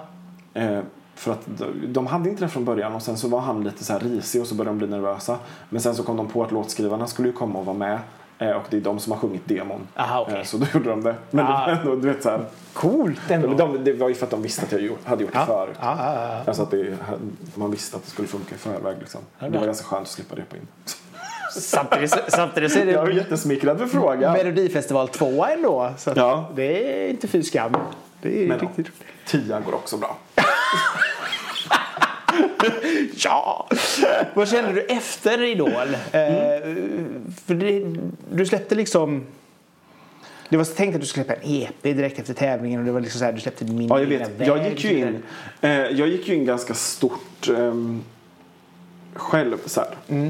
Eh, 0.54 0.80
för 1.16 1.32
att 1.32 1.40
de, 1.46 1.94
de 1.94 2.08
hade 2.08 2.30
inte 2.30 2.44
det 2.44 2.50
från 2.50 2.66
början 2.66 2.96
och 2.96 3.02
sen 3.02 3.18
så 3.18 3.28
var 3.28 3.40
han 3.40 3.64
lite 3.64 3.84
så 3.84 3.94
här 3.94 4.00
risig 4.00 4.42
och 4.42 4.48
så 4.48 4.56
började 4.56 4.72
de 4.72 4.78
bli 4.78 4.88
nervösa. 4.88 5.38
Men 5.70 5.82
sen 5.82 5.96
så 5.96 6.04
kom 6.04 6.18
de 6.18 6.28
på 6.28 6.44
att 6.44 6.52
låtskrivarna 6.52 7.08
skulle 7.08 7.28
ju 7.28 7.34
komma 7.34 7.60
och 7.60 7.66
vara 7.66 7.78
med. 7.78 8.00
Eh, 8.40 8.52
och 8.52 8.64
det 8.70 8.78
är 8.78 8.82
de 8.82 9.00
som 9.00 9.12
har 9.12 9.20
sjungit 9.20 9.48
demon. 9.48 9.88
Aha, 9.96 10.22
okej. 10.22 10.38
eh, 10.40 10.44
så 10.44 10.58
då 10.58 10.66
gjorde 10.74 10.90
de 10.90 11.04
det. 11.04 11.16
Men 11.32 11.46
Ah. 11.46 11.68
det 11.68 11.74
var 11.74 11.80
ändå, 11.82 11.96
du 11.96 12.08
vet 12.14 12.24
så 12.24 12.30
här. 12.30 12.46
Coolt 12.74 13.32
ändå. 13.32 13.54
De, 13.54 13.84
det 13.84 13.94
var 13.94 14.10
ju 14.10 14.16
för 14.16 14.26
att 14.26 14.32
de 14.32 14.42
visste 14.42 14.66
att 14.66 14.72
jag 14.82 14.92
hade 15.04 15.24
gjort 15.24 15.34
det 15.34 15.40
ja. 15.40 15.46
förut. 15.46 15.76
Ja, 15.82 15.96
ja. 16.00 16.42
Alltså 16.46 16.64
att 16.64 16.72
det, 16.72 16.98
man 17.56 17.72
visste 17.72 17.98
att 17.98 18.04
det 18.04 18.10
skulle 18.10 18.28
funka 18.28 18.56
i 18.56 18.58
förväg 18.58 18.96
liksom. 19.00 19.22
Det 19.40 19.50
var 19.58 19.66
ganska 19.66 19.86
skönt 19.86 20.02
att 20.02 20.08
slippa 20.08 20.36
repa 20.36 20.56
in. 20.56 20.68
Samtidigt, 21.54 22.16
samtidigt 22.28 22.72
så 22.74 22.80
är 22.80 22.86
Jag 22.86 23.04
är 23.04 23.08
det 23.10 23.14
jättesmickrad 23.18 23.78
för 23.78 23.86
frågan. 23.88 24.34
Melodifestival 24.34 25.08
2 25.08 25.46
ändå. 25.46 25.90
Så 25.98 26.12
Ja. 26.16 26.50
det 26.56 27.04
är 27.06 27.10
inte 27.10 27.28
fy 27.28 27.44
skam. 27.44 27.72
Det 28.22 28.44
är 28.44 28.48
Men 28.48 28.60
riktigt 28.60 28.88
Tia 29.26 29.60
går 29.60 29.74
också 29.76 29.98
bra. 29.98 30.18
Ja! 33.16 33.68
Vad 34.34 34.50
kände 34.50 34.74
du 34.74 34.82
efter 34.82 35.44
Idol? 35.44 35.72
Eh, 35.72 36.00
för 37.46 37.54
det, 37.54 37.96
du 38.32 38.46
släppte 38.46 38.76
liksom... 38.76 39.24
Det 40.50 40.58
var 40.58 40.64
tänkt 40.66 40.96
att 40.96 41.02
du 41.02 41.08
skulle 41.08 41.26
släppa 41.26 41.42
en 41.42 41.50
EP 41.62 41.84
direkt 41.84 42.20
efter 42.20 42.34
tävlingen 42.34 42.80
och 42.80 42.86
det 42.86 42.92
var 42.92 43.00
liksom 43.00 43.20
så 43.20 43.26
här, 43.26 43.34
du 43.34 43.40
släppte 43.40 43.66
min 43.66 43.88
Ja, 43.88 44.00
jag 44.00 44.06
vet. 44.08 44.30
väg. 44.40 44.48
Jag 44.48 44.70
gick 44.70 44.84
ju 44.84 44.98
in, 45.00 45.24
eh, 45.62 45.72
jag 45.72 46.08
gick 46.08 46.28
ju 46.28 46.36
in 46.36 46.46
ganska 46.46 46.74
stort 46.74 47.50
ehm, 47.58 48.02
själv 49.14 49.58
så 49.66 49.82
här. 49.82 50.24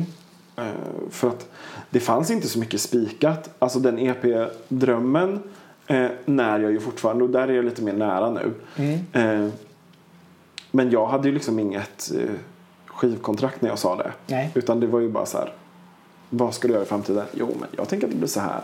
Eh, 0.58 0.64
för 1.12 1.28
att 1.28 1.50
det 1.90 2.00
fanns 2.00 2.32
inte 2.32 2.48
så 2.48 2.60
mycket 2.60 2.82
spikat. 2.82 3.50
Alltså 3.60 3.80
den 3.80 4.00
EP-drömmen 4.00 5.40
eh, 5.90 6.08
när 6.26 6.60
jag 6.60 6.72
ju 6.72 6.80
fortfarande, 6.80 7.24
och 7.24 7.30
där 7.30 7.48
är 7.48 7.54
jag 7.54 7.66
lite 7.66 7.82
mer 7.82 7.94
nära 7.94 8.30
nu. 8.32 8.54
Eh, 9.14 9.48
men 10.72 10.92
jag 10.92 11.08
hade 11.08 11.28
ju 11.28 11.34
liksom 11.34 11.60
inget 11.60 12.12
eh, 12.18 12.30
skivkontrakt 12.86 13.62
när 13.62 13.70
jag 13.70 13.80
sa 13.80 13.96
det. 13.96 14.12
Nej. 14.28 14.52
Utan 14.56 14.80
det 14.80 14.88
var 14.88 15.00
ju 15.00 15.10
bara 15.10 15.26
så 15.26 15.38
här. 15.38 15.54
Vad 16.30 16.54
ska 16.54 16.68
du 16.68 16.74
göra 16.74 16.84
i 16.84 16.88
framtiden? 16.88 17.26
Jo, 17.34 17.56
men 17.60 17.70
jag 17.72 17.90
tänker 17.90 18.08
att 18.08 18.12
det 18.12 18.18
blir 18.18 18.28
så 18.28 18.40
här. 18.40 18.62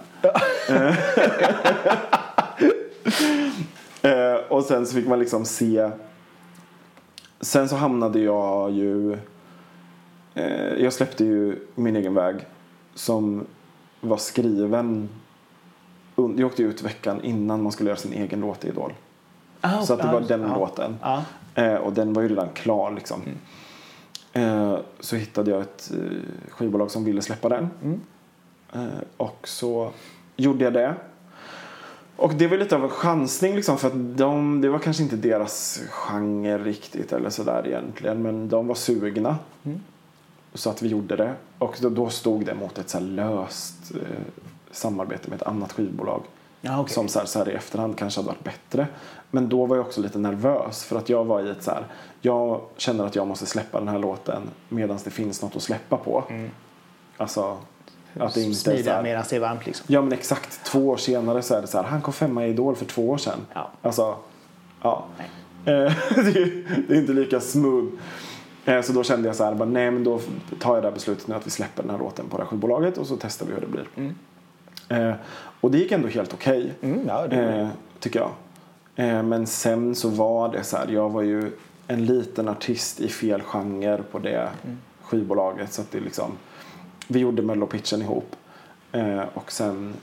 Eh, 4.02 4.36
och 4.50 4.64
sen 4.64 4.86
så 4.88 4.96
fick 4.96 5.08
man 5.08 5.20
liksom 5.20 5.46
se. 5.46 5.90
Sen 7.42 7.70
så 7.70 7.76
hamnade 7.76 8.20
jag 8.20 8.72
ju. 8.72 9.18
Eh, 10.34 10.74
jag 10.78 10.94
släppte 10.94 11.26
ju 11.26 11.60
min 11.76 11.96
egen 11.96 12.14
väg. 12.14 12.36
Som 12.96 13.46
var 14.02 14.18
skriven. 14.18 15.10
Jag 16.16 16.46
åkte 16.46 16.64
ut 16.64 16.82
veckan 16.82 17.22
innan 17.24 17.64
man 17.64 17.72
skulle 17.72 17.90
göra 17.90 18.00
sin 18.00 18.14
egen 18.14 18.40
låt 18.40 18.66
i 18.66 18.68
Idol. 18.68 18.94
Ah, 19.62 19.82
Så 19.82 19.94
att 19.94 20.00
det 20.00 20.10
ah, 20.10 20.14
var 20.14 20.22
den 20.22 20.42
ja. 20.42 20.56
låten. 20.56 20.98
Eh, 21.56 21.76
och 21.76 21.94
den 21.94 22.14
var 22.14 22.22
ju 22.22 22.28
redan 22.30 22.50
klar 22.54 22.92
liksom. 22.92 23.22
Eh, 24.34 24.78
så 25.00 25.16
hittade 25.16 25.52
jag 25.52 25.62
ett 25.62 25.92
eh, 25.94 26.52
skivbolag 26.52 26.92
som 26.92 27.04
ville 27.04 27.22
släppa 27.22 27.50
den. 27.50 27.70
Eh, 28.74 28.86
och 29.18 29.48
så 29.48 29.92
gjorde 30.36 30.64
jag 30.64 30.74
det. 30.74 30.96
Och 32.16 32.34
det 32.34 32.48
var 32.48 32.58
lite 32.58 32.76
av 32.76 32.84
en 32.84 32.90
chansning 32.90 33.56
liksom 33.56 33.78
för 33.78 33.88
att 33.88 34.18
de, 34.18 34.62
det 34.62 34.70
var 34.70 34.80
kanske 34.80 35.04
inte 35.04 35.16
deras 35.16 35.82
genre 35.90 36.58
riktigt 36.58 37.14
eller 37.14 37.30
sådär 37.30 37.68
egentligen. 37.68 38.22
Men 38.22 38.50
de 38.50 38.68
var 38.68 38.76
sugna. 38.76 39.38
Så 40.54 40.70
att 40.70 40.82
vi 40.82 40.88
gjorde 40.88 41.16
det. 41.16 41.34
Och 41.58 41.78
då, 41.82 41.90
då 41.90 42.10
stod 42.10 42.46
det 42.46 42.56
mot 42.56 42.78
ett 42.78 42.90
så 42.90 43.00
löst 43.00 43.92
eh, 43.96 44.00
samarbete 44.76 45.30
med 45.30 45.42
ett 45.42 45.48
annat 45.48 45.74
skivbolag. 45.74 46.22
Ja, 46.62 46.80
okej. 46.80 46.94
Som 46.94 47.08
så 47.08 47.20
här, 47.20 47.26
så 47.26 47.40
här 47.40 47.50
i 47.50 47.54
efterhand 47.54 47.98
kanske 47.98 48.20
hade 48.20 48.28
varit 48.28 48.44
bättre. 48.44 48.88
Men 49.32 49.50
då 49.50 49.66
var 49.66 49.76
jag 49.76 49.86
också 49.86 50.02
lite 50.02 50.18
nervös 50.20 50.84
för 50.84 50.98
att 50.98 51.10
jag 51.10 51.26
var 51.26 51.42
i 51.42 51.50
ett 51.50 51.64
så 51.64 51.72
här. 51.72 51.84
Jag 52.22 52.62
känner 52.78 53.06
att 53.06 53.16
jag 53.16 53.28
måste 53.28 53.46
släppa 53.46 53.80
den 53.80 53.88
här 53.88 54.00
låten 54.00 54.42
medan 54.70 55.00
det 55.04 55.10
finns 55.10 55.42
något 55.42 55.56
att 55.56 55.62
släppa 55.62 55.98
på. 55.98 56.24
Alltså 57.18 57.58
att 58.20 58.34
det 58.34 58.42
inte 58.42 58.72
är 58.72 58.76
Smida 58.76 58.94
här, 58.94 59.04
medan 59.04 59.24
det 59.30 59.36
är 59.36 59.40
varmt 59.40 59.66
liksom. 59.66 59.86
Ja 59.90 60.02
men 60.02 60.14
exakt, 60.14 60.64
två 60.66 60.90
år 60.90 60.98
senare 60.98 61.42
så 61.42 61.56
är 61.56 61.62
det 61.62 61.68
så 61.68 61.78
här, 61.78 61.86
han 61.86 62.02
kom 62.02 62.14
femma 62.14 62.46
i 62.46 62.50
Idol 62.50 62.76
för 62.76 62.86
två 62.86 63.10
år 63.10 63.18
sedan. 63.18 63.40
Ja. 63.54 63.72
Alltså, 63.82 64.16
ja. 64.82 65.06
Det, 65.66 65.72
är, 65.72 66.86
det 66.88 66.94
är 66.94 67.00
inte 67.00 67.14
lika 67.14 67.40
smooth. 67.40 67.88
Eh, 68.66 68.82
Så 68.82 68.94
då 68.94 69.04
kände 69.04 69.28
jag 69.30 69.36
så 69.36 69.44
här, 69.44 69.54
bara, 69.54 69.70
nej 69.70 69.92
men 69.92 70.04
då 70.04 70.20
tar 70.60 70.74
jag 70.74 70.84
det 70.84 70.88
här 70.88 70.94
beslutet 70.94 71.28
nu 71.28 71.36
att 71.36 71.48
vi 71.48 71.52
släpper 71.52 71.84
den 71.84 71.92
här 71.92 71.98
låten 72.00 72.26
på 72.30 72.38
det 72.38 72.44
här 72.44 72.50
skivbolaget 72.50 72.98
och 72.98 73.08
så 73.08 73.18
testar 73.18 73.46
vi 73.46 73.54
hur 73.54 73.62
det 73.62 73.68
blir. 73.68 74.14
Eh, 74.90 75.14
och 75.62 75.72
det 75.72 75.78
gick 75.78 75.92
ändå 75.92 76.08
helt 76.08 76.34
okej. 76.34 76.74
Mm, 76.82 77.08
ja, 77.08 77.26
eh, 77.26 77.68
tycker 78.00 78.20
jag. 78.20 78.32
Eh, 78.96 79.24
men 79.24 79.48
sen 79.48 79.96
så 79.96 80.10
var 80.10 80.50
det 80.52 80.64
så 80.64 80.78
här, 80.78 80.88
jag 80.88 81.10
var 81.10 81.22
ju 81.22 81.52
en 81.88 82.06
liten 82.06 82.48
artist 82.50 83.00
i 83.00 83.08
fel 83.10 83.42
genre 83.42 84.04
på 84.12 84.20
det 84.20 84.50
skivbolaget. 85.04 85.74
Så 85.74 85.82
att 85.82 85.92
det 85.92 86.00
liksom, 86.00 86.32
vi 87.08 87.20
gjorde 87.20 87.42
mellopitchen 87.42 88.02
ihop. 88.02 88.36
Eh, 88.92 89.22
och 89.34 89.52
sen 89.52 89.94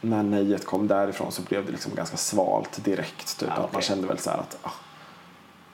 när 0.00 0.22
nejet 0.22 0.64
kom 0.66 0.86
därifrån 0.88 1.32
så 1.32 1.42
blev 1.42 1.66
det 1.66 1.72
liksom 1.72 1.94
ganska 1.94 2.16
svalt 2.16 2.84
direkt. 2.84 3.38
Typ. 3.40 3.48
Ah, 3.50 3.52
att 3.62 3.72
man 3.72 3.82
kände 3.82 4.06
väl 4.06 4.18
så 4.18 4.30
här 4.30 4.38
att 4.38 4.58
ah, 4.62 4.70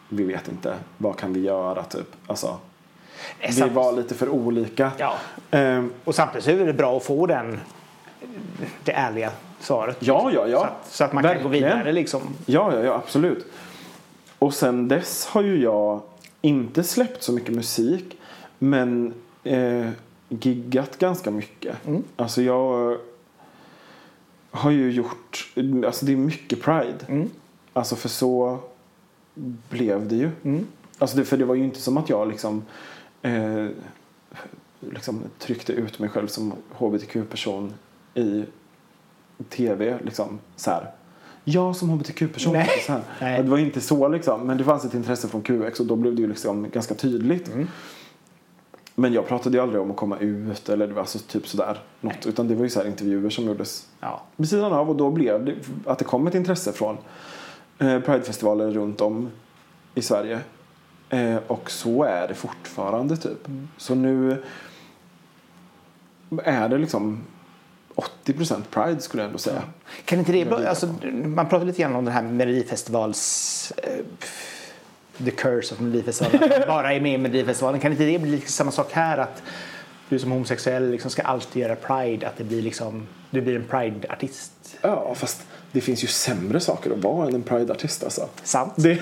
vi 0.08 0.24
vet 0.24 0.48
inte, 0.48 0.74
vad 0.98 1.16
kan 1.16 1.32
vi 1.32 1.40
göra 1.40 1.82
typ. 1.84 2.08
Alltså, 2.26 2.58
Eh, 3.40 3.54
vi 3.54 3.68
var 3.68 3.92
lite 3.92 4.14
för 4.14 4.28
olika. 4.28 4.92
Ja. 4.98 5.14
Eh, 5.58 5.84
Och 6.04 6.14
samtidigt 6.14 6.48
är 6.48 6.66
det 6.66 6.72
bra 6.72 6.96
att 6.96 7.02
få 7.04 7.26
den, 7.26 7.60
det 8.84 8.92
ärliga 8.92 9.32
svaret. 9.60 9.96
ja, 10.00 10.30
ja, 10.34 10.48
ja. 10.48 10.58
Så 10.60 10.64
att, 10.64 10.92
så 10.92 11.04
att 11.04 11.12
man 11.12 11.22
kan 11.22 11.42
gå 11.42 11.48
Verkligen. 11.48 11.78
vidare 11.78 11.92
liksom. 11.92 12.22
Ja, 12.46 12.74
ja, 12.74 12.84
ja, 12.84 12.94
absolut. 12.94 13.46
Och 14.38 14.54
sen 14.54 14.88
dess 14.88 15.26
har 15.26 15.42
ju 15.42 15.62
jag 15.62 16.00
inte 16.40 16.82
släppt 16.82 17.22
så 17.22 17.32
mycket 17.32 17.54
musik 17.54 18.16
men 18.58 19.14
eh, 19.44 19.88
giggat 20.28 20.98
ganska 20.98 21.30
mycket. 21.30 21.76
Alltså 22.16 22.42
jag 22.42 22.98
har 24.50 24.70
ju 24.70 24.90
gjort, 24.90 25.52
alltså 25.86 26.06
det 26.06 26.12
är 26.12 26.16
mycket 26.16 26.62
Pride. 26.62 27.26
Alltså 27.72 27.96
för 27.96 28.08
så 28.08 28.58
blev 29.68 30.08
det 30.08 30.14
ju. 30.16 30.30
Alltså 30.98 31.16
det, 31.16 31.24
för 31.24 31.36
det 31.36 31.44
var 31.44 31.54
ju 31.54 31.64
inte 31.64 31.80
som 31.80 31.96
att 31.96 32.08
jag 32.08 32.28
liksom, 32.28 32.62
eh, 33.22 33.66
liksom 34.80 35.20
tryckte 35.38 35.72
ut 35.72 35.98
mig 35.98 36.08
själv 36.08 36.26
som 36.26 36.52
hbtq-person 36.78 37.74
i 38.14 38.44
tv. 39.48 39.98
Liksom, 40.04 40.38
så 40.56 40.70
här. 40.70 40.90
Jag 41.44 41.76
som 41.76 41.90
hbtq-person. 41.90 42.52
Nej. 42.52 42.68
Så 42.86 42.92
här. 42.92 43.02
Nej. 43.20 43.42
Det 43.42 43.50
var 43.50 43.58
inte 43.58 43.80
så 43.80 44.08
liksom. 44.08 44.46
Men 44.46 44.58
det 44.58 44.64
fanns 44.64 44.84
ett 44.84 44.94
intresse 44.94 45.28
från 45.28 45.42
QX 45.42 45.80
och 45.80 45.86
då 45.86 45.96
blev 45.96 46.14
det 46.14 46.22
ju 46.22 46.28
liksom 46.28 46.70
ganska 46.70 46.94
tydligt. 46.94 47.50
Men 48.94 49.12
jag 49.12 49.26
pratade 49.26 49.56
ju 49.56 49.62
aldrig 49.62 49.82
om 49.82 49.90
att 49.90 49.96
komma 49.96 50.18
ut 50.18 50.68
eller 50.68 50.86
det 50.86 50.92
var 50.92 51.00
alltså 51.00 51.18
typ 51.18 51.48
sådär. 51.48 51.78
Något, 52.00 52.26
utan 52.26 52.48
det 52.48 52.54
var 52.54 52.62
ju 52.62 52.70
så 52.70 52.80
här 52.80 52.86
intervjuer 52.86 53.30
som 53.30 53.44
gjordes 53.44 53.88
Ja. 54.00 54.22
vid 54.36 54.48
sidan 54.48 54.72
av 54.72 54.90
och 54.90 54.96
då 54.96 55.10
blev 55.10 55.44
det 55.44 55.54
att 55.86 55.98
det 55.98 56.04
kom 56.04 56.26
ett 56.26 56.34
intresse 56.34 56.72
från 56.72 56.96
eh, 57.78 58.00
Pridefestivaler 58.00 58.70
runt 58.70 59.00
om 59.00 59.30
i 59.94 60.02
Sverige. 60.02 60.40
Eh, 61.08 61.36
och 61.46 61.70
så 61.70 62.02
är 62.04 62.28
det 62.28 62.34
fortfarande 62.34 63.16
typ. 63.16 63.48
Så 63.76 63.94
nu 63.94 64.42
är 66.44 66.68
det 66.68 66.78
liksom 66.78 67.20
80% 68.24 68.62
Pride 68.70 69.00
skulle 69.00 69.22
jag 69.22 69.28
ändå 69.28 69.38
säga. 69.38 69.62
Kan 70.04 70.18
inte 70.18 70.32
det, 70.32 70.68
alltså, 70.68 70.86
man 71.12 71.48
pratar 71.48 71.66
lite 71.66 71.82
grann 71.82 71.96
om 71.96 72.04
den 72.04 72.14
här 72.14 72.22
Melodifestivals 72.22 73.72
eh, 73.76 74.04
the 75.24 75.30
curse 75.30 75.74
of 75.74 75.80
Melodifestivalen, 75.80 76.52
att 76.52 76.66
bara 76.66 76.92
är 76.94 77.00
med 77.00 77.14
i 77.14 77.18
Melodifestivalen. 77.18 77.80
Kan 77.80 77.92
inte 77.92 78.04
det 78.04 78.18
bli 78.18 78.30
liksom 78.30 78.50
samma 78.50 78.70
sak 78.70 78.92
här? 78.92 79.18
Att 79.18 79.42
du 80.08 80.18
som 80.18 80.30
homosexuell 80.30 80.90
liksom 80.90 81.10
ska 81.10 81.22
alltid 81.22 81.62
göra 81.62 81.76
Pride, 81.76 82.26
att 82.26 82.36
det 82.36 82.44
blir 82.44 82.62
liksom, 82.62 83.06
du 83.30 83.40
blir 83.40 83.56
en 83.56 83.64
Pride-artist? 83.64 84.52
Ja, 84.82 85.14
fast 85.14 85.42
det 85.72 85.80
finns 85.80 86.04
ju 86.04 86.08
sämre 86.08 86.60
saker 86.60 86.90
att 86.90 86.98
vara 86.98 87.28
än 87.28 87.34
en 87.34 87.42
Pride-artist 87.42 88.04
alltså. 88.04 88.28
Sant. 88.42 88.72
Det, 88.76 88.94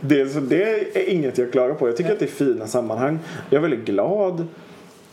det, 0.00 0.32
så 0.32 0.40
det 0.40 0.96
är 0.96 1.08
inget 1.08 1.38
jag 1.38 1.52
klagar 1.52 1.74
på. 1.74 1.88
Jag 1.88 1.96
tycker 1.96 2.12
att 2.12 2.18
det 2.18 2.24
är 2.24 2.30
fina 2.30 2.66
sammanhang. 2.66 3.18
Jag 3.50 3.58
är 3.58 3.62
väldigt 3.62 3.84
glad. 3.84 4.46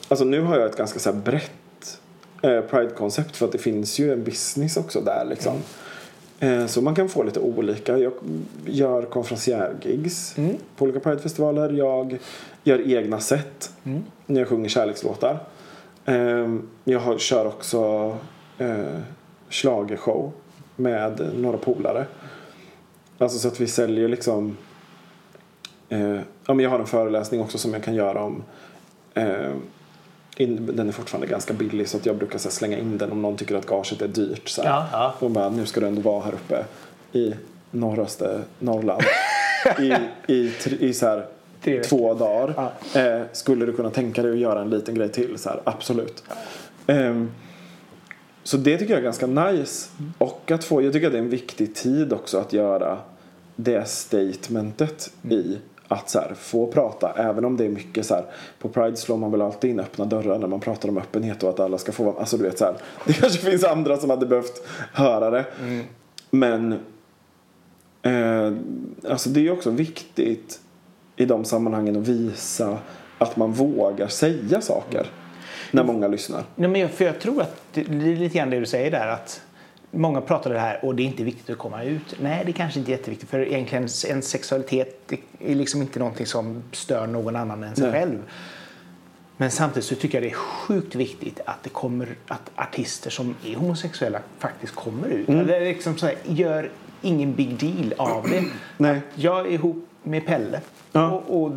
Alltså 0.07 0.25
nu 0.25 0.41
har 0.41 0.57
jag 0.59 0.69
ett 0.69 0.77
ganska 0.77 0.99
så 0.99 1.13
brett 1.13 1.99
eh, 2.41 2.61
Pride-koncept 2.61 3.35
för 3.37 3.45
att 3.45 3.51
det 3.51 3.57
finns 3.57 3.99
ju 3.99 4.13
en 4.13 4.23
business 4.23 4.77
också 4.77 5.01
där 5.01 5.25
liksom. 5.29 5.53
Eh, 6.39 6.65
Så 6.65 6.81
man 6.81 6.95
kan 6.95 7.09
få 7.09 7.23
lite 7.23 7.39
olika. 7.39 7.97
Jag 7.97 8.13
gör 8.65 9.01
konferencier-gigs 9.01 10.37
Mm. 10.37 10.55
på 10.77 10.83
olika 10.85 10.99
Pride-festivaler. 10.99 11.69
Jag 11.69 12.17
gör 12.63 12.87
egna 12.97 13.19
set 13.19 13.71
Mm. 13.83 14.03
när 14.25 14.41
jag 14.41 14.47
sjunger 14.47 14.69
kärlekslåtar. 14.69 15.39
Eh, 16.05 16.55
Jag 16.83 16.99
har, 16.99 17.17
kör 17.17 17.45
också 17.47 18.17
eh, 18.57 18.99
schlagershow 19.49 20.31
med 20.75 21.29
några 21.37 21.57
polare. 21.57 22.05
Alltså 23.17 23.39
så 23.39 23.47
att 23.47 23.59
vi 23.61 23.67
säljer 23.67 24.07
liksom 24.07 24.57
eh, 25.89 26.15
ja, 26.45 26.53
men 26.53 26.59
jag 26.59 26.69
har 26.69 26.79
en 26.79 26.85
föreläsning 26.85 27.41
också 27.41 27.57
som 27.57 27.73
jag 27.73 27.83
kan 27.83 27.93
göra 27.95 28.23
om 28.23 28.43
eh, 29.13 29.51
den 30.37 30.87
är 30.87 30.91
fortfarande 30.91 31.27
ganska 31.27 31.53
billig 31.53 31.89
så 31.89 31.97
att 31.97 32.05
jag 32.05 32.15
brukar 32.15 32.39
så 32.39 32.49
slänga 32.49 32.77
in 32.77 32.97
den 32.97 33.11
om 33.11 33.21
någon 33.21 33.37
tycker 33.37 33.55
att 33.55 33.65
gaget 33.65 34.01
är 34.01 34.07
dyrt. 34.07 34.49
Så. 34.49 34.61
Ja, 34.65 34.87
ja. 34.91 35.15
Och 35.19 35.31
bara, 35.31 35.49
nu 35.49 35.65
ska 35.65 35.79
du 35.79 35.87
ändå 35.87 36.01
vara 36.01 36.23
här 36.23 36.33
uppe 36.33 36.65
i 37.11 37.33
norraste 37.71 38.41
Norrland 38.59 39.03
i, 39.79 39.93
i, 40.33 40.51
i 40.79 40.93
så 40.93 41.05
här, 41.05 41.25
två 41.83 42.13
dagar. 42.13 42.71
Eh, 42.95 43.21
skulle 43.31 43.65
du 43.65 43.73
kunna 43.73 43.89
tänka 43.89 44.21
dig 44.21 44.31
att 44.31 44.37
göra 44.37 44.61
en 44.61 44.69
liten 44.69 44.95
grej 44.95 45.09
till? 45.09 45.37
Så 45.37 45.49
här, 45.49 45.61
absolut. 45.63 46.23
Ehm, 46.87 47.31
så 48.43 48.57
det 48.57 48.77
tycker 48.77 48.93
jag 48.93 48.99
är 48.99 49.03
ganska 49.03 49.27
nice. 49.27 49.89
Och 50.17 50.51
att 50.51 50.63
få, 50.63 50.81
jag 50.81 50.93
tycker 50.93 51.07
att 51.07 51.13
det 51.13 51.19
är 51.19 51.23
en 51.23 51.29
viktig 51.29 51.75
tid 51.75 52.13
också 52.13 52.37
att 52.37 52.53
göra 52.53 52.97
det 53.55 53.87
statementet 53.87 55.11
i 55.29 55.57
att 55.87 56.09
så 56.09 56.19
här, 56.19 56.33
få 56.33 56.67
prata. 56.67 57.13
Även 57.17 57.45
om 57.45 57.57
det 57.57 57.65
är 57.65 57.69
mycket 57.69 58.05
så 58.05 58.15
här, 58.15 58.25
på 58.59 58.69
Pride 58.69 58.95
slår 58.95 59.17
man 59.17 59.31
väl 59.31 59.41
alltid 59.41 59.69
in 59.69 59.79
öppna 59.79 60.05
dörrar 60.05 60.39
när 60.39 60.47
man 60.47 60.59
pratar 60.59 60.89
om 60.89 60.97
öppenhet 60.97 61.43
och 61.43 61.49
att 61.49 61.59
alla 61.59 61.77
ska 61.77 61.91
få 61.91 62.03
vara, 62.03 62.19
alltså 62.19 62.37
du 62.37 62.43
vet 62.43 62.57
så 62.57 62.65
här, 62.65 62.75
det 63.05 63.13
kanske 63.13 63.39
finns 63.39 63.63
andra 63.63 63.97
som 63.97 64.09
hade 64.09 64.25
behövt 64.25 64.67
höra 64.93 65.29
det. 65.29 65.45
Men 66.31 66.71
eh, 68.01 68.53
alltså 69.09 69.29
det 69.29 69.47
är 69.47 69.51
också 69.51 69.69
viktigt 69.69 70.59
i 71.15 71.25
de 71.25 71.45
sammanhangen 71.45 71.95
att 71.95 72.07
visa 72.07 72.77
att 73.17 73.37
man 73.37 73.51
vågar 73.51 74.07
säga 74.07 74.61
saker 74.61 75.07
när 75.71 75.83
många 75.83 76.07
lyssnar. 76.07 76.43
Nej, 76.55 76.69
men 76.69 76.81
jag, 76.81 76.91
för 76.91 77.05
jag 77.05 77.19
tror 77.19 77.41
att 77.41 77.61
det 77.73 77.81
är 77.81 78.15
lite 78.15 78.37
grann 78.37 78.49
det 78.49 78.59
du 78.59 78.65
säger 78.65 78.91
där 78.91 79.07
att 79.07 79.41
många 79.95 80.21
pratar 80.21 80.53
det 80.53 80.59
här 80.59 80.85
och 80.85 80.95
det 80.95 81.03
är 81.03 81.05
inte 81.05 81.23
viktigt 81.23 81.49
att 81.49 81.57
komma 81.57 81.83
ut. 81.83 82.15
Nej, 82.21 82.43
det 82.45 82.51
kanske 82.53 82.79
inte 82.79 82.91
är 82.91 82.97
jätteviktigt 82.97 83.29
för 83.29 83.39
egentligen 83.39 83.87
en 84.09 84.21
sexualitet 84.21 85.13
är 85.39 85.55
liksom 85.55 85.81
inte 85.81 85.99
någonting 85.99 86.25
som 86.25 86.63
stör 86.71 87.07
någon 87.07 87.35
annan 87.35 87.63
än 87.63 87.75
sig 87.75 87.83
Nej. 87.91 87.93
själv. 87.99 88.17
Men 89.37 89.51
samtidigt 89.51 89.85
så 89.85 89.95
tycker 89.95 90.17
jag 90.21 90.23
det 90.23 90.29
är 90.33 90.37
sjukt 90.37 90.95
viktigt 90.95 91.39
att 91.45 91.63
det 91.63 91.69
kommer 91.69 92.15
att 92.27 92.51
artister 92.55 93.09
som 93.09 93.35
är 93.45 93.55
homosexuella 93.55 94.19
faktiskt 94.39 94.75
kommer 94.75 95.07
ut. 95.07 95.29
Eller 95.29 95.59
liksom 95.61 95.97
så 95.97 96.05
här, 96.05 96.15
gör 96.23 96.69
ingen 97.01 97.33
big 97.33 97.59
deal 97.59 97.93
av 97.97 98.29
det. 98.29 98.43
Nej. 98.77 98.97
Att 98.97 99.03
jag 99.15 99.39
är 99.39 99.51
ihop 99.51 99.87
med 100.03 100.25
Pelle 100.25 100.61
Ja. 100.91 101.11
och, 101.11 101.43
och 101.43 101.51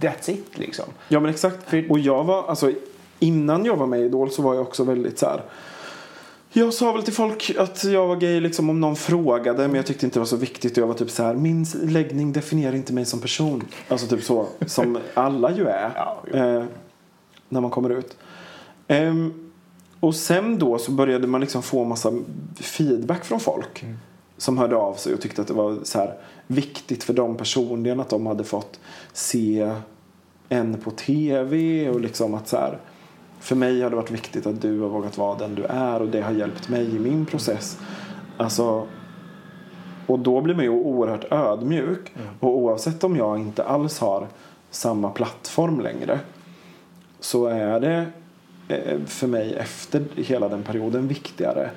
that's 0.00 0.30
it 0.30 0.58
liksom. 0.58 0.84
Ja 1.08 1.20
men 1.20 1.30
exakt. 1.30 1.58
Och 1.88 1.98
jag 1.98 2.24
var, 2.24 2.48
alltså 2.48 2.72
innan 3.18 3.64
jag 3.64 3.76
var 3.76 3.86
med 3.86 4.00
i 4.00 4.04
Idol 4.04 4.30
så 4.30 4.42
var 4.42 4.54
jag 4.54 4.62
också 4.62 4.84
väldigt 4.84 5.18
så 5.18 5.26
här. 5.26 5.40
Jag 6.56 6.74
sa 6.74 6.92
väl 6.92 7.02
till 7.02 7.12
folk 7.12 7.56
att 7.58 7.84
jag 7.84 8.06
var 8.06 8.16
gay 8.16 8.40
liksom 8.40 8.70
om 8.70 8.80
någon 8.80 8.96
frågade 8.96 9.68
men 9.68 9.74
jag 9.74 9.86
tyckte 9.86 10.06
inte 10.06 10.16
det 10.16 10.20
var 10.20 10.26
så 10.26 10.36
viktigt 10.36 10.76
jag 10.76 10.86
var 10.86 10.94
typ 10.94 11.10
så 11.10 11.22
här 11.22 11.34
min 11.34 11.66
läggning 11.82 12.32
definierar 12.32 12.74
inte 12.76 12.92
mig 12.92 13.04
som 13.04 13.20
person. 13.20 13.64
Alltså 13.88 14.06
typ 14.06 14.24
så 14.24 14.46
som 14.66 14.98
alla 15.14 15.52
ju 15.52 15.66
är. 15.66 15.90
Ja, 15.96 16.22
eh, 16.32 16.64
när 17.48 17.60
man 17.60 17.70
kommer 17.70 17.90
ut. 17.90 18.16
Ehm, 18.88 19.50
och 20.00 20.14
sen 20.14 20.58
då 20.58 20.78
så 20.78 20.90
började 20.92 21.26
man 21.26 21.40
liksom 21.40 21.62
få 21.62 21.84
massa 21.84 22.12
feedback 22.60 23.24
från 23.24 23.40
folk. 23.40 23.84
Som 24.36 24.58
hörde 24.58 24.76
av 24.76 24.94
sig 24.94 25.14
och 25.14 25.20
tyckte 25.20 25.42
att 25.42 25.48
det 25.48 25.54
var 25.54 25.78
så 25.82 25.98
här 25.98 26.14
viktigt 26.46 27.04
för 27.04 27.12
dem 27.12 27.36
personligen 27.36 28.00
att 28.00 28.10
de 28.10 28.26
hade 28.26 28.44
fått 28.44 28.80
se 29.12 29.74
en 30.48 30.80
på 30.80 30.90
tv 30.90 31.88
och 31.88 32.00
liksom 32.00 32.34
att 32.34 32.48
så 32.48 32.56
här 32.56 32.78
för 33.44 33.56
mig 33.56 33.82
har 33.82 33.90
det 33.90 33.96
varit 33.96 34.10
viktigt 34.10 34.46
att 34.46 34.62
du 34.62 34.80
har 34.80 34.88
vågat 34.88 35.18
vara 35.18 35.38
den 35.38 35.54
du 35.54 35.64
är 35.64 36.02
och 36.02 36.08
det 36.08 36.20
har 36.20 36.32
hjälpt 36.32 36.68
mig 36.68 36.96
i 36.96 36.98
min 36.98 37.26
process. 37.26 37.78
Alltså 38.36 38.86
och 40.06 40.18
då 40.18 40.40
blir 40.40 40.54
man 40.54 40.64
ju 40.64 40.70
oerhört 40.70 41.32
ödmjuk 41.32 42.12
och 42.40 42.58
oavsett 42.58 43.04
om 43.04 43.16
jag 43.16 43.38
inte 43.38 43.64
alls 43.64 43.98
har 43.98 44.26
samma 44.70 45.10
plattform 45.10 45.80
längre 45.80 46.20
så 47.20 47.46
är 47.46 47.80
det 47.80 48.06
eh, 48.68 49.00
för 49.06 49.26
mig 49.26 49.54
efter 49.54 50.04
hela 50.16 50.48
den 50.48 50.62
perioden 50.62 51.08
viktigare 51.08 51.70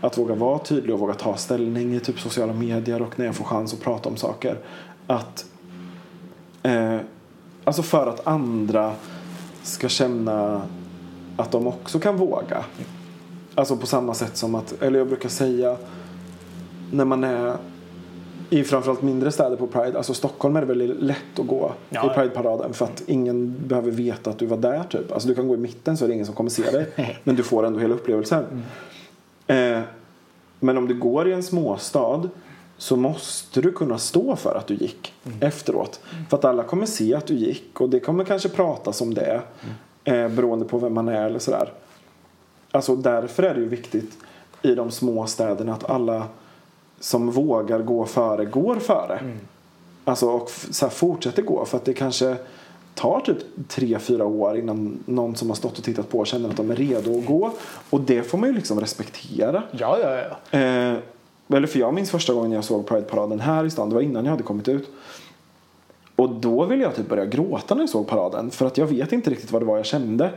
att 0.00 0.18
våga 0.18 0.34
vara 0.34 0.58
tydlig 0.58 0.94
och 0.94 1.00
våga 1.00 1.14
ta 1.14 1.36
ställning 1.36 1.94
i 1.94 2.00
typ 2.00 2.20
sociala 2.20 2.52
medier 2.52 3.02
och 3.02 3.18
när 3.18 3.26
jag 3.26 3.34
får 3.34 3.44
chans 3.44 3.74
att 3.74 3.80
prata 3.80 4.08
om 4.08 4.16
saker. 4.16 4.58
Att 5.06 5.46
eh, 6.62 6.98
Alltså 7.64 7.82
för 7.82 8.06
att 8.06 8.26
andra 8.26 8.92
ska 9.62 9.88
känna 9.88 10.62
att 11.36 11.50
de 11.50 11.66
också 11.66 11.98
kan 11.98 12.16
våga. 12.16 12.64
Alltså 13.54 13.76
på 13.76 13.86
samma 13.86 14.14
sätt 14.14 14.36
som 14.36 14.54
att, 14.54 14.82
eller 14.82 14.98
jag 14.98 15.08
brukar 15.08 15.28
säga 15.28 15.76
när 16.90 17.04
man 17.04 17.24
är 17.24 17.56
i 18.50 18.64
framförallt 18.64 19.02
mindre 19.02 19.32
städer 19.32 19.56
på 19.56 19.66
Pride, 19.66 19.96
alltså 19.96 20.14
Stockholm 20.14 20.56
är 20.56 20.60
det 20.60 20.66
väldigt 20.66 21.02
lätt 21.02 21.38
att 21.38 21.46
gå 21.46 21.72
Ja, 21.90 22.12
i. 22.12 22.14
Pride-paraden 22.14 22.72
för 22.72 22.84
att 22.84 23.02
ingen 23.06 23.54
behöver 23.66 23.90
veta 23.90 24.30
att 24.30 24.38
du 24.38 24.46
var 24.46 24.56
där 24.56 24.84
typ. 24.84 25.12
Alltså 25.12 25.28
du 25.28 25.34
kan 25.34 25.48
gå 25.48 25.54
i 25.54 25.58
mitten 25.58 25.96
så 25.96 26.04
är 26.04 26.08
det 26.08 26.14
ingen 26.14 26.26
som 26.26 26.34
kommer 26.34 26.50
se 26.50 26.70
dig. 26.70 26.86
men 27.24 27.36
du 27.36 27.42
får 27.42 27.66
ändå 27.66 27.78
hela 27.78 27.94
upplevelsen. 27.94 28.62
Eh, 29.46 29.80
men 30.60 30.78
om 30.78 30.88
du 30.88 30.94
går 30.94 31.28
i 31.28 31.32
en 31.32 31.42
småstad 31.42 32.28
så 32.76 32.96
måste 32.96 33.60
du 33.60 33.72
kunna 33.72 33.98
stå 33.98 34.36
för 34.36 34.54
att 34.54 34.66
du 34.66 34.74
gick 34.74 35.12
efteråt. 35.40 36.00
För 36.30 36.36
att 36.36 36.44
alla 36.44 36.62
kommer 36.62 36.86
se 36.86 37.14
att 37.14 37.26
du 37.26 37.34
gick 37.34 37.80
och 37.80 37.90
det 37.90 38.00
kommer 38.00 38.24
kanske 38.24 38.48
pratas 38.48 39.00
om 39.00 39.14
det 39.14 39.40
eh, 40.04 40.28
beroende 40.28 40.64
på 40.64 40.78
vem 40.78 40.94
man 40.94 41.08
är 41.08 41.26
eller 41.26 41.38
sådär. 41.38 41.72
Alltså 42.70 42.96
därför 42.96 43.42
är 43.42 43.54
det 43.54 43.60
ju 43.60 43.68
viktigt 43.68 44.18
i 44.62 44.74
de 44.74 44.90
små 44.90 45.26
städerna 45.26 45.74
att 45.74 45.90
alla 45.90 46.26
som 47.00 47.30
vågar 47.30 47.78
gå 47.78 48.06
före 48.06 48.44
går 48.44 48.76
före. 48.76 49.20
Alltså 50.04 50.30
och 50.30 50.50
så 50.50 50.86
här, 50.86 50.90
fortsätter 50.90 51.42
gå 51.42 51.64
för 51.64 51.76
att 51.76 51.84
det 51.84 51.94
kanske 51.94 52.36
tar 52.94 53.20
typ 53.20 53.38
tre 53.68 53.98
fyra 53.98 54.24
år 54.26 54.56
innan 54.56 54.98
någon 55.06 55.36
som 55.36 55.48
har 55.48 55.56
stått 55.56 55.78
och 55.78 55.84
tittat 55.84 56.08
på 56.08 56.24
känner 56.24 56.48
att 56.48 56.56
de 56.56 56.70
är 56.70 56.76
redo 56.76 57.18
att 57.18 57.26
gå. 57.26 57.52
Och 57.90 58.00
det 58.00 58.22
får 58.22 58.38
man 58.38 58.48
ju 58.48 58.54
liksom 58.54 58.80
respektera. 58.80 59.62
Ja, 59.70 59.98
ja, 60.02 60.22
ja. 60.50 60.58
Eh, 60.58 60.96
eller 61.52 61.66
för 61.66 61.78
jag 61.78 61.94
minns 61.94 62.10
första 62.10 62.32
gången 62.32 62.52
jag 62.52 62.64
såg 62.64 62.86
Pride-paraden 62.86 63.40
här 63.40 63.64
i 63.64 63.70
stan. 63.70 63.88
Det 63.88 63.94
var 63.94 64.02
innan 64.02 64.24
jag 64.24 64.30
hade 64.30 64.42
kommit 64.42 64.68
ut. 64.68 64.88
Och 66.20 66.30
då 66.30 66.64
ville 66.64 66.82
jag 66.82 66.96
typ 66.96 67.08
börja 67.08 67.26
gråta 67.26 67.74
när 67.74 67.82
jag 67.82 67.90
såg 67.90 68.06
paraden. 68.06 68.50
För 68.50 68.66
att 68.66 68.78
jag 68.78 68.86
vet 68.86 69.12
inte 69.12 69.30
riktigt 69.30 69.52
vad 69.52 69.62
det 69.62 69.66
var 69.66 69.76
jag 69.76 69.86
kände. 69.86 70.30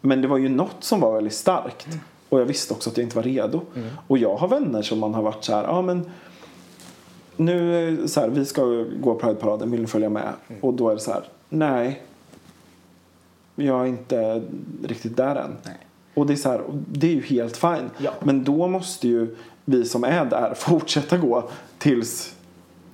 Men 0.00 0.22
det 0.22 0.28
var 0.28 0.38
ju 0.38 0.48
något 0.48 0.76
som 0.80 1.00
var 1.00 1.14
väldigt 1.14 1.34
starkt. 1.34 1.86
Och 2.28 2.40
jag 2.40 2.44
visste 2.44 2.74
också 2.74 2.90
att 2.90 2.96
jag 2.96 3.04
inte 3.04 3.16
var 3.16 3.22
redo. 3.22 3.60
Och 4.06 4.18
jag 4.18 4.36
har 4.36 4.48
vänner 4.48 4.82
som 4.82 4.98
man 4.98 5.14
har 5.14 5.22
varit 5.22 5.44
så 5.44 5.54
här, 5.54 5.64
ja 5.64 5.82
men 5.82 6.10
nu 7.36 8.08
så 8.08 8.20
här, 8.20 8.28
vi 8.28 8.44
ska 8.44 8.84
gå 9.00 9.14
Pride-paraden, 9.14 9.70
vill 9.70 9.80
ni 9.80 9.86
följa 9.86 10.08
med? 10.08 10.32
Och 10.60 10.74
då 10.74 10.88
är 10.88 10.94
det 10.94 11.00
så 11.00 11.12
här, 11.12 11.22
nej. 11.48 12.02
Jag 13.54 13.80
är 13.80 13.86
inte 13.86 14.42
riktigt 14.84 15.16
där 15.16 15.36
än. 15.36 15.56
Nej. 15.64 15.78
Och 16.14 16.26
det 16.26 16.32
är 16.32 16.36
så 16.36 16.48
här, 16.48 16.62
det 16.92 17.06
är 17.06 17.14
ju 17.14 17.22
helt 17.22 17.56
fine. 17.56 17.90
Ja. 17.98 18.10
Men 18.20 18.44
då 18.44 18.66
måste 18.66 19.08
ju 19.08 19.36
vi 19.64 19.84
som 19.84 20.04
är 20.04 20.24
där 20.24 20.54
fortsätta 20.54 21.16
gå 21.16 21.48
tills 21.78 22.34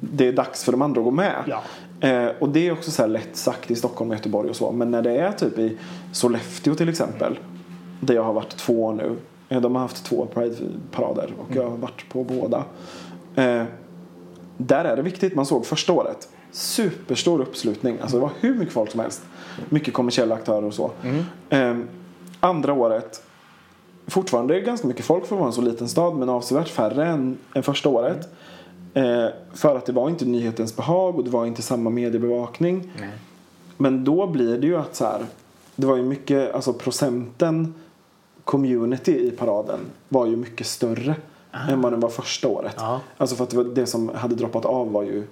det 0.01 0.29
är 0.29 0.33
dags 0.33 0.65
för 0.65 0.73
de 0.73 0.83
andra 0.83 1.01
att 1.01 1.05
gå 1.05 1.11
med. 1.11 1.45
Ja. 1.47 1.63
Eh, 2.05 2.29
och 2.39 2.49
det 2.49 2.69
är 2.69 2.73
också 2.73 2.91
så 2.91 3.07
lätt 3.07 3.37
sagt 3.37 3.71
i 3.71 3.77
Stockholm 3.77 4.11
och 4.11 4.17
Göteborg 4.17 4.51
och 4.51 4.57
så. 4.57 4.73
Men 4.73 4.91
när 4.91 5.03
det 5.03 5.17
är 5.17 5.33
typ 5.33 5.59
i 5.59 5.79
Sollefteå 6.13 6.75
till 6.75 6.89
exempel. 6.89 7.39
Där 8.01 8.15
jag 8.15 8.23
har 8.23 8.33
varit 8.33 8.57
två 8.57 8.93
nu. 8.93 9.17
Eh, 9.49 9.61
de 9.61 9.75
har 9.75 9.83
haft 9.83 10.05
två 10.05 10.27
Pride-parader 10.35 11.33
och 11.39 11.57
jag 11.57 11.71
har 11.71 11.77
varit 11.77 12.09
på 12.09 12.25
båda. 12.25 12.65
Eh, 13.35 13.63
där 14.57 14.85
är 14.85 14.97
det 14.97 15.03
viktigt. 15.03 15.35
Man 15.35 15.47
såg 15.47 15.67
första 15.67 15.93
året. 15.93 16.29
Superstor 16.53 17.41
uppslutning. 17.41 17.99
Alltså 18.01 18.17
det 18.17 18.23
var 18.23 18.33
hur 18.41 18.55
mycket 18.55 18.75
folk 18.75 18.91
som 18.91 19.01
helst. 19.01 19.23
Mycket 19.69 19.95
kommersiella 19.95 20.35
aktörer 20.35 20.65
och 20.65 20.75
så. 20.75 20.91
Eh, 21.49 21.77
andra 22.41 22.73
året, 22.73 23.23
fortfarande 24.07 24.61
ganska 24.61 24.87
mycket 24.87 25.05
folk 25.05 25.27
för 25.27 25.37
att 25.37 25.41
vara 25.41 25.49
en 25.49 25.53
så 25.53 25.61
liten 25.61 25.89
stad 25.89 26.17
men 26.17 26.29
avsevärt 26.29 26.69
färre 26.69 27.07
än, 27.07 27.39
än 27.55 27.63
första 27.63 27.89
året. 27.89 28.29
Eh, 28.95 29.27
för 29.53 29.77
att 29.77 29.87
det 29.87 29.93
var 29.93 30.09
inte 30.09 30.25
nyhetens 30.25 30.77
behag 30.77 31.17
och 31.17 31.25
det 31.25 31.31
var 31.31 31.47
inte 31.47 31.63
samma 31.63 31.91
mediebevakning. 31.91 32.93
Nej. 33.01 33.11
Men 33.77 34.05
då 34.05 34.27
blir 34.27 34.59
det 34.59 34.67
ju 34.67 34.77
att 34.77 34.97
så 34.97 35.05
här, 35.05 35.27
det 35.77 35.87
var 35.87 35.97
ju 35.97 36.03
mycket, 36.03 36.55
alltså 36.55 36.73
procenten 36.73 37.75
community 38.45 39.27
i 39.27 39.31
paraden 39.31 39.81
var 40.09 40.27
ju 40.27 40.37
mycket 40.37 40.67
större 40.67 41.15
än 41.71 41.81
vad 41.81 41.93
den 41.93 42.01
var 42.01 42.09
första 42.09 42.49
året. 42.49 42.75
Ja. 42.77 43.01
Alltså 43.17 43.37
för 43.37 43.45
att 43.45 43.51
det, 43.51 43.57
var 43.57 43.65
det 43.65 43.87
som 43.87 44.09
hade 44.09 44.35
droppat 44.35 44.65
av 44.65 44.93
var 44.93 45.03
ju 45.03 45.25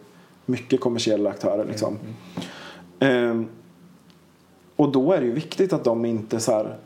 mycket 0.46 0.80
kommersiella 0.80 1.30
aktörer 1.30 1.64
liksom. 1.64 1.98
Ehm, 2.98 3.48
och 4.76 4.92
då 4.92 5.12
är 5.12 5.20
det 5.20 5.26
ju 5.26 5.32
viktigt 5.32 5.72
att 5.72 5.84
de 5.84 6.04
inte 6.04 6.40
så 6.40 6.52
här 6.52 6.76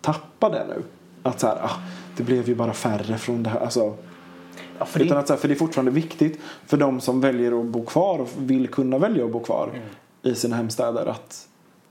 tappar 0.00 0.50
det 0.50 0.66
nu. 0.68 0.82
Att 1.22 1.40
så 1.40 1.46
här, 1.46 1.56
ah, 1.62 1.80
det 2.16 2.22
blev 2.22 2.48
ju 2.48 2.54
bara 2.54 2.72
färre 2.72 3.18
från 3.18 3.42
det 3.42 3.50
här. 3.50 3.60
Alltså, 3.60 3.94
Ja, 4.80 4.86
för 4.86 4.98
det, 4.98 5.04
utan 5.04 5.18
att, 5.18 5.26
så 5.26 5.32
här, 5.32 5.40
för 5.40 5.48
det 5.48 5.54
är 5.54 5.56
fortfarande 5.56 5.90
viktigt 5.90 6.40
för 6.66 6.76
de 6.76 7.00
som 7.00 7.20
väljer 7.20 7.60
att 7.60 7.66
bo 7.66 7.84
kvar 7.84 8.18
och 8.18 8.28
vill 8.36 8.68
kunna 8.68 8.98
välja 8.98 9.24
att 9.24 9.32
bo 9.32 9.40
kvar 9.40 9.70
Mm. 9.74 9.82
i 10.22 10.34
sina 10.34 10.56
hemstäder 10.56 11.06
att 11.06 11.48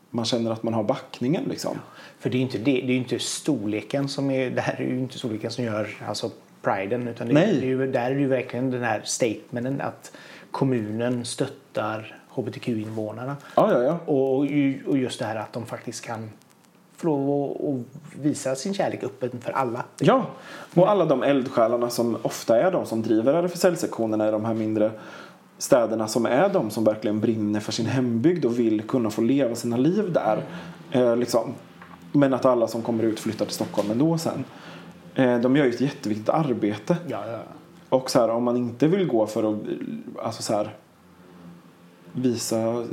man 0.10 0.26
känner 0.26 0.52
att 0.52 0.64
man 0.64 0.74
har 0.74 0.84
backningen 0.84 1.44
liksom. 1.50 1.78
för 2.20 2.30
det 2.30 2.36
är 2.36 2.40
ju 2.40 2.46
inte, 2.46 2.58
det, 2.58 2.72
det 2.72 2.94
är 2.94 2.98
inte 2.98 3.20
storleken 3.20 4.10
som 4.10 4.32
är... 4.32 4.50
Det 4.50 4.62
här 4.62 4.82
är 4.82 4.88
ju 4.88 5.00
inte 5.00 5.18
storleken 5.18 5.52
som 5.52 5.64
gör 5.64 5.90
alltså, 6.08 6.32
priden. 6.62 7.08
Utan 7.08 7.28
det, 7.28 7.34
Nej. 7.34 7.58
det 7.60 7.66
är 7.66 7.68
ju, 7.68 7.92
där 7.92 8.12
är 8.12 8.16
det 8.16 8.22
ju 8.22 8.28
verkligen 8.28 8.72
den 8.72 8.84
här 8.84 9.02
statementen 9.04 9.82
att 9.82 10.12
kommunen 10.52 11.26
stöttar 11.26 12.16
hbtq-invånarna. 12.30 13.36
Ja, 13.56 13.72
ja, 13.72 13.84
ja. 13.84 14.00
Och, 14.14 14.38
och 14.92 14.98
just 14.98 15.20
det 15.20 15.26
här 15.26 15.36
att 15.36 15.54
de 15.54 15.66
faktiskt 15.66 16.06
kan 16.06 16.30
få 17.00 17.08
lov 17.08 17.52
att- 17.52 18.20
visa 18.22 18.56
sin 18.56 18.74
kärlek 18.74 19.04
öppen 19.04 19.32
för 19.42 19.52
alla. 19.52 19.86
Ja, 20.00 20.26
och 20.76 20.90
alla 20.90 21.06
de 21.06 21.24
eldsjälarna 21.24 21.90
som 21.90 22.18
ofta 22.22 22.62
är 22.62 22.72
de 22.72 22.86
som 22.86 23.02
driver 23.02 23.34
RFSL-sektionerna 23.34 24.28
i 24.28 24.32
de 24.32 24.46
här 24.46 24.54
mindre 24.54 24.92
städerna 25.58 26.08
som 26.08 26.26
är 26.26 26.50
de 26.50 26.70
som 26.70 26.84
verkligen 26.84 27.20
brinner 27.20 27.60
för 27.60 27.72
sin 27.72 27.86
hembygd 27.86 28.46
och 28.46 28.60
vill 28.60 28.82
kunna 28.82 29.10
få 29.10 29.22
leva 29.22 29.56
sina 29.56 29.78
liv 29.78 30.14
där. 30.14 30.44
Eh, 30.92 31.16
liksom. 31.18 31.54
Men 32.12 32.34
att 32.34 32.46
alla 32.46 32.68
som 32.68 32.82
kommer 32.82 33.04
ut 33.04 33.20
flyttar 33.20 33.46
till 33.46 33.56
Stockholm 33.56 33.92
ändå 33.92 34.18
sen. 34.18 34.44
Eh, 35.16 35.40
de 35.40 35.56
gör 35.56 35.66
ju 35.66 35.70
ett 35.72 35.82
jätteviktigt 35.82 36.30
arbete. 36.30 36.98
Ja, 37.08 37.28
ja. 37.28 37.40
Och 37.90 38.10
så 38.10 38.20
här, 38.20 38.30
om 38.30 38.44
man 38.44 38.58
inte 38.58 38.88
vill 38.88 39.08
gå 39.08 39.28
för 39.28 39.54
att 39.54 39.60
alltså 40.24 40.44
så 40.44 40.54
här, 40.54 40.76
visa 42.14 42.86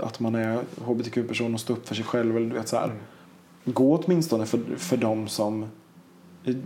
att 0.00 0.20
man 0.20 0.34
är 0.34 0.58
hbtq-person 0.84 1.54
och 1.54 1.60
stå 1.60 1.72
upp 1.72 1.88
för 1.88 1.94
sig 1.94 2.04
själv. 2.04 2.36
Eller, 2.36 2.50
du 2.50 2.54
vet, 2.56 2.68
så 2.68 2.76
här, 2.76 2.92
Gå 3.64 3.96
åtminstone 3.96 4.46
för, 4.46 4.60
för 4.76 4.96
de 4.96 5.28
som 5.28 5.66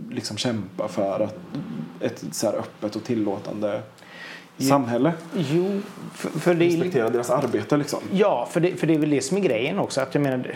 liksom 0.09 0.37
kämpar 0.37 0.87
för 0.87 1.19
att, 1.19 1.35
ett 1.99 2.23
så 2.31 2.47
här 2.47 2.53
öppet 2.53 2.95
och 2.95 3.03
tillåtande 3.03 3.81
samhälle. 4.57 5.13
Jo, 5.35 5.81
för, 6.13 6.29
för 6.29 6.53
det. 6.55 6.65
Respektera 6.65 7.09
deras 7.09 7.29
arbete 7.29 7.77
liksom. 7.77 7.99
Ja, 8.11 8.47
för 8.51 8.59
det, 8.59 8.75
för 8.75 8.87
det 8.87 8.93
är 8.93 8.99
väl 8.99 9.09
det 9.09 9.21
som 9.21 9.37
är 9.37 9.41
grejen 9.41 9.79
också. 9.79 10.01
Att 10.01 10.15
jag 10.15 10.21
menar, 10.21 10.55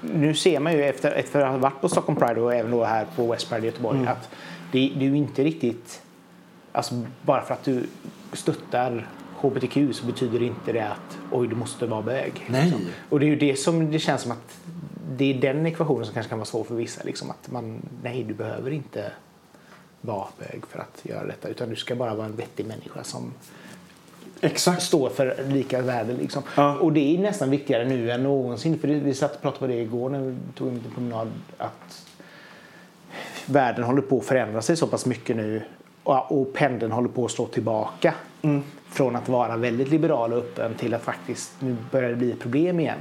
nu 0.00 0.34
ser 0.34 0.60
man 0.60 0.72
ju 0.72 0.84
efter, 0.84 1.12
efter 1.12 1.40
att 1.40 1.50
ha 1.50 1.58
varit 1.58 1.80
på 1.80 1.88
Stockholm 1.88 2.18
Pride 2.18 2.40
och 2.40 2.54
även 2.54 2.70
då 2.70 2.84
här 2.84 3.06
på 3.16 3.32
West 3.32 3.48
Pride 3.48 3.62
i 3.62 3.66
Göteborg 3.66 3.98
Mm. 3.98 4.08
att 4.08 4.28
det, 4.72 4.92
det 4.98 5.04
är 5.04 5.08
ju 5.08 5.16
inte 5.16 5.44
riktigt... 5.44 6.02
Alltså 6.72 7.02
bara 7.22 7.42
för 7.42 7.54
att 7.54 7.64
du 7.64 7.86
stöttar 8.32 9.08
hbtq 9.40 9.76
så 9.92 10.06
betyder 10.06 10.42
inte 10.42 10.72
det 10.72 10.88
att 10.88 11.18
oj, 11.30 11.48
du 11.48 11.56
måste 11.56 11.86
vara 11.86 12.02
bög. 12.02 12.32
Nej. 12.48 12.74
Och 13.08 13.20
det 13.20 13.26
är 13.26 13.28
ju 13.28 13.36
det 13.36 13.56
som 13.56 13.90
det 13.90 13.98
känns 13.98 14.22
som 14.22 14.32
att 14.32 14.58
det 15.16 15.34
är 15.34 15.40
den 15.40 15.66
ekvationen 15.66 16.04
som 16.04 16.14
kanske 16.14 16.30
kan 16.30 16.38
vara 16.38 16.46
svår 16.46 16.64
för 16.64 16.74
vissa. 16.74 17.02
Liksom, 17.04 17.30
att 17.30 17.50
man, 17.50 17.82
nej, 18.02 18.24
du 18.24 18.34
behöver 18.34 18.70
inte 18.70 19.12
vara 20.00 20.26
bög 20.38 20.66
för 20.66 20.78
att 20.78 21.00
göra 21.02 21.26
detta 21.26 21.48
utan 21.48 21.68
du 21.68 21.76
ska 21.76 21.94
bara 21.94 22.14
vara 22.14 22.26
en 22.26 22.36
vettig 22.36 22.66
människa 22.66 23.04
som 23.04 23.32
Exakt. 24.40 24.82
står 24.82 25.08
för 25.08 25.44
lika 25.48 25.82
värde. 25.82 26.12
Liksom. 26.12 26.42
Ja. 26.56 26.78
Och 26.78 26.92
det 26.92 27.16
är 27.16 27.18
nästan 27.18 27.50
viktigare 27.50 27.84
nu 27.84 28.10
än 28.10 28.22
någonsin. 28.22 28.78
För 28.78 28.88
vi 28.88 29.14
satt 29.14 29.34
och 29.34 29.42
pratade 29.42 29.58
på 29.58 29.66
det 29.66 29.80
igår 29.80 30.10
när 30.10 30.20
vi 30.20 30.36
tog 30.54 30.68
en 30.68 30.74
liten 30.74 30.90
promenad. 30.90 31.28
Att 31.58 32.06
världen 33.46 33.84
håller 33.84 34.02
på 34.02 34.18
att 34.18 34.24
förändra 34.24 34.62
sig 34.62 34.76
så 34.76 34.86
pass 34.86 35.06
mycket 35.06 35.36
nu. 35.36 35.62
Och, 36.02 36.52
pendeln 36.52 36.92
håller 36.92 37.08
på 37.08 37.24
att 37.24 37.30
slå 37.30 37.46
tillbaka. 37.46 38.14
Från 38.88 39.16
att 39.16 39.28
vara 39.28 39.56
väldigt 39.56 39.88
liberal 39.88 40.32
och 40.32 40.38
öppen 40.38 40.74
till 40.74 40.94
att 40.94 41.02
faktiskt 41.02 41.52
nu 41.60 41.76
börjar 41.90 42.10
det 42.10 42.16
bli 42.16 42.32
ett 42.32 42.40
problem 42.40 42.80
igen. 42.80 42.98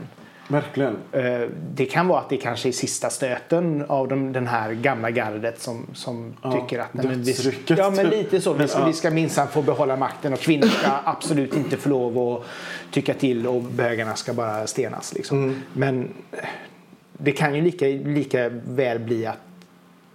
Verkligen. 0.47 0.97
Eh, 1.11 1.41
Det 1.73 1.85
kan 1.85 2.07
vara 2.07 2.19
att 2.19 2.29
det 2.29 2.37
kanske 2.37 2.69
är 2.69 2.71
sista 2.71 3.09
stöten 3.09 3.85
av 3.87 4.07
de, 4.07 4.33
den 4.33 4.47
här 4.47 4.71
gamla 4.73 5.11
gardet 5.11 5.61
som, 5.61 5.85
som 5.93 6.33
Ja, 6.43 6.51
tycker 6.51 6.79
att 6.79 6.93
men 6.93 7.21
vi, 7.23 7.35
ja, 7.67 7.89
men 7.89 8.07
lite 8.09 8.41
så. 8.41 8.53
Vi 8.53 8.67
ska, 8.67 8.79
Ja. 8.79 8.85
vi 8.85 8.93
ska 8.93 9.11
minsann 9.11 9.47
få 9.47 9.61
behålla 9.61 9.95
makten 9.95 10.33
och 10.33 10.39
kvinnor 10.39 10.67
ska 10.67 10.87
absolut 11.05 11.55
inte 11.55 11.77
få 11.77 11.89
lov 11.89 12.17
att 12.17 12.43
tycka 12.91 13.13
till 13.13 13.47
och 13.47 13.61
bögarna 13.61 14.15
ska 14.15 14.33
bara 14.33 14.67
stenas. 14.67 15.13
Liksom. 15.13 15.43
Mm. 15.43 15.55
Men 15.73 16.09
det 17.13 17.31
kan 17.31 17.55
ju 17.55 17.61
lika, 17.61 17.85
lika 17.85 18.49
väl 18.49 18.99
bli 18.99 19.25
att 19.25 19.37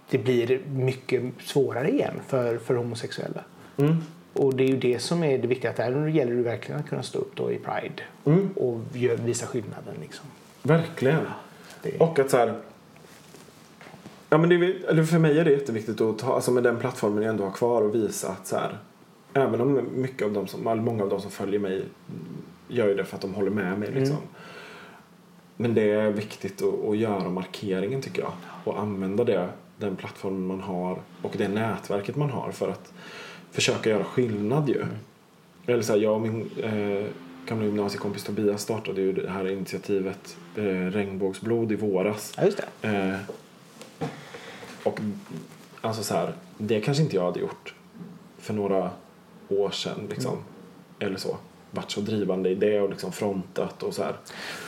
det 0.09 0.17
blir 0.17 0.61
mycket 0.69 1.23
svårare 1.43 1.89
igen 1.89 2.13
för, 2.27 2.57
för 2.57 2.75
homosexuella. 2.75 3.41
Mm. 3.77 3.97
Och 4.37 4.55
det 4.55 4.63
är 4.63 4.67
ju 4.67 4.77
det 4.77 4.99
som 4.99 5.23
är 5.23 5.37
det 5.37 5.47
viktiga. 5.47 5.71
Att 5.71 5.77
där 5.77 6.07
gäller 6.07 6.35
det 6.35 6.41
verkligen 6.41 6.79
att 6.81 6.89
kunna 6.89 7.03
stå 7.03 7.19
upp 7.19 7.35
då 7.35 7.51
i 7.51 7.57
Pride 7.57 8.01
Mm. 8.25 8.49
och 8.55 8.79
visa 9.25 9.45
skillnaden. 9.45 9.95
Liksom. 10.01 10.25
Verkligen. 10.63 11.19
Det- 11.83 11.97
Och 11.99 12.19
att 12.19 12.29
så 12.29 12.37
här, 12.37 12.53
ja, 14.29 14.37
men 14.37 14.49
det, 14.49 14.55
eller 14.89 15.03
för 15.03 15.19
mig 15.19 15.39
är 15.39 15.45
det 15.45 15.51
jätteviktigt 15.51 16.01
att 16.01 16.19
ta, 16.19 16.33
alltså 16.35 16.51
med 16.51 16.63
den 16.63 16.77
plattformen 16.79 17.23
jag 17.23 17.29
ändå 17.29 17.43
har 17.43 17.51
kvar 17.51 17.81
och 17.81 17.95
visa 17.95 18.29
att 18.29 18.47
så 18.47 18.55
här, 18.55 18.77
även 19.33 19.61
om 19.61 19.81
mycket 19.95 20.25
av 20.25 20.33
dem 20.33 20.47
som, 20.47 20.63
många 20.63 21.03
av 21.03 21.09
de 21.09 21.21
som 21.21 21.31
följer 21.31 21.59
mig 21.59 21.83
gör 22.67 22.87
ju 22.87 22.93
det 22.95 23.03
för 23.05 23.15
att 23.15 23.21
de 23.21 23.33
håller 23.33 23.51
med 23.51 23.79
mig 23.79 23.91
liksom. 23.91 24.17
Men 25.57 25.73
det 25.73 25.91
är 25.91 26.11
viktigt 26.11 26.61
att, 26.61 26.89
att 26.89 26.97
göra 26.97 27.29
markeringen 27.29 28.01
tycker 28.01 28.21
jag 28.21 28.31
och 28.63 28.79
använda 28.79 29.23
det, 29.23 29.49
den 29.77 29.95
plattformen 29.95 30.47
man 30.47 30.61
har 30.61 30.97
och 31.21 31.35
det 31.37 31.47
nätverket 31.47 32.15
man 32.15 32.29
har 32.29 32.51
för 32.51 32.69
att 32.69 32.93
försöka 33.51 33.89
göra 33.89 34.03
skillnad 34.03 34.69
ju. 34.69 34.85
Eller 35.65 35.83
så 35.83 35.93
här, 35.93 35.99
jag 35.99 36.13
och 36.13 36.21
min 36.21 36.49
eh, 36.63 37.05
gamla 37.47 37.65
gymnasiekompis 37.65 38.23
Tobias 38.23 38.61
startade 38.61 39.01
ju 39.01 39.13
det 39.13 39.29
här 39.29 39.51
initiativet 39.51 40.37
eh, 40.55 40.63
Regnbågsblod 40.63 41.71
i 41.71 41.75
våras. 41.75 42.33
Ja, 42.37 42.45
just 42.45 42.61
det. 42.81 42.87
Eh, 42.87 43.19
och 44.83 44.99
alltså 45.81 46.03
så 46.03 46.13
här, 46.13 46.33
det 46.57 46.81
kanske 46.81 47.03
inte 47.03 47.15
jag 47.15 47.25
hade 47.25 47.39
gjort 47.39 47.73
för 48.37 48.53
några 48.53 48.91
år 49.49 49.69
sedan 49.69 50.07
liksom. 50.09 50.37
Eller 50.99 51.17
så. 51.17 51.37
Varit 51.71 51.91
så 51.91 52.01
drivande 52.01 52.49
i 52.49 52.55
det 52.55 52.81
och 52.81 52.89
liksom 52.89 53.11
frontat 53.11 53.83
och 53.83 53.93
så 53.93 54.03
här. 54.03 54.15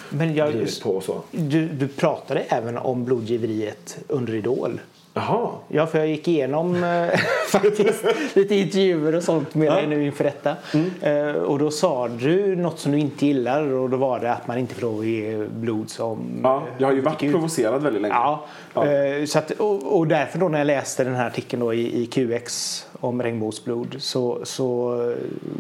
Men 0.10 0.36
jag, 0.36 0.68
på 0.84 0.92
och 0.92 1.04
så. 1.04 1.22
du, 1.32 1.68
du 1.68 1.88
pratade 1.88 2.40
även 2.40 2.78
om 2.78 3.06
blodgiveriet 3.06 3.98
under 4.08 4.36
Idol. 4.36 4.80
Jaha. 5.28 5.50
Ja, 5.68 5.88
för 5.88 5.98
jag 6.00 6.08
gick 6.08 6.28
igenom 6.28 6.84
eh, 6.84 7.20
faktiskt 7.52 8.04
lite 8.34 8.56
intervjuer 8.56 9.16
och 9.16 9.24
sånt 9.24 9.56
med 9.56 9.68
Ja. 9.68 9.74
dig 9.74 9.88
nu 9.88 10.06
inför 10.06 10.24
detta. 10.24 10.56
Eh, 11.02 11.34
och 11.42 11.60
då 11.60 11.72
sa 11.72 12.08
du 12.08 12.56
något 12.56 12.80
som 12.80 12.92
du 12.92 13.00
inte 13.00 13.26
gillar 13.26 13.72
och 13.74 13.90
då 13.90 13.98
var 13.98 14.20
det 14.20 14.32
att 14.34 14.48
man 14.48 14.58
inte 14.58 14.76
får 14.76 14.82
lov 14.82 15.00
att 15.00 15.06
ge 15.06 15.38
blod 15.38 15.90
som... 15.90 16.20
Ja, 16.44 16.64
jag 16.78 16.88
har 16.88 16.94
ju 16.94 17.02
varit 17.02 17.20
Gud. 17.20 17.32
provocerad 17.32 17.84
väldigt 17.84 18.02
länge. 18.02 18.14
Ja, 18.16 18.46
Ja. 18.74 18.86
eh, 18.88 19.26
Så 19.26 19.40
att, 19.40 19.52
och, 19.52 19.98
och 19.98 20.08
därför 20.08 20.40
då 20.40 20.48
när 20.50 20.58
jag 20.58 20.66
läste 20.68 21.04
den 21.04 21.16
här 21.16 21.28
artikeln 21.28 21.60
då 21.60 21.74
i, 21.74 22.02
i 22.02 22.06
QX 22.06 22.86
om 23.00 23.24
regnbågsblod 23.24 23.96
så, 24.00 24.40
så 24.44 24.98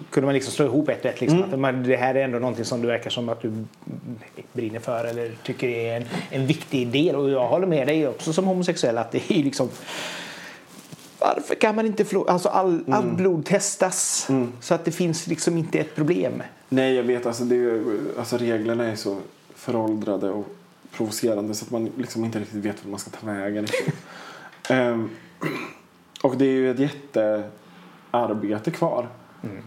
kunde 0.09 0.25
man 0.25 0.33
liksom 0.33 0.53
slå 0.53 0.65
ihop 0.65 0.89
ett 0.89 0.99
och 0.99 1.05
ett. 1.05 1.21
Liksom, 1.21 1.43
att 1.43 1.59
man, 1.59 1.83
det 1.83 1.95
här 1.95 2.15
är 2.15 2.23
ändå 2.23 2.39
någonting 2.39 2.65
som 2.65 2.81
det 2.81 2.87
verkar 2.87 3.09
som 3.09 3.29
att 3.29 3.41
du 3.41 3.65
brinner 4.53 4.79
för 4.79 5.05
eller 5.05 5.31
tycker 5.43 5.67
är 5.67 5.97
en, 5.97 6.05
en 6.29 6.47
viktig 6.47 6.87
del. 6.87 7.15
Och 7.15 7.29
jag 7.29 7.47
håller 7.47 7.67
med 7.67 7.87
dig 7.87 8.07
också 8.07 8.33
som 8.33 8.45
homosexuell 8.45 8.97
att 8.97 9.11
det 9.11 9.31
är 9.31 9.43
liksom 9.43 9.69
varför 11.19 11.55
kan 11.55 11.75
man 11.75 11.85
inte 11.85 12.05
få 12.05 12.25
alltså 12.25 12.49
all, 12.49 12.83
all 12.91 13.15
blod 13.15 13.45
testas 13.45 14.27
så 14.61 14.73
att 14.73 14.85
det 14.85 14.91
finns 14.91 15.27
liksom 15.27 15.57
inte 15.57 15.79
ett 15.79 15.95
problem? 15.95 16.43
Nej, 16.69 16.95
jag 16.95 17.03
vet. 17.03 17.25
Alltså, 17.25 17.43
det 17.43 17.81
alltså, 18.19 18.37
reglerna 18.37 18.91
är 18.91 18.95
så 18.95 19.17
föråldrade 19.55 20.29
och 20.29 20.45
provocerande 20.91 21.53
så 21.53 21.65
att 21.65 21.71
man 21.71 21.89
liksom 21.97 22.25
inte 22.25 22.39
riktigt 22.39 22.65
vet 22.65 22.75
vart 22.75 22.91
man 22.91 22.99
ska 22.99 23.09
ta 23.09 23.27
vägen. 23.27 23.67
Ehm, 24.69 25.09
och 26.23 26.37
det 26.37 26.45
är 26.45 26.53
ju 26.53 26.71
ett 26.71 26.79
jättearbete 26.79 28.71
kvar. 28.71 29.07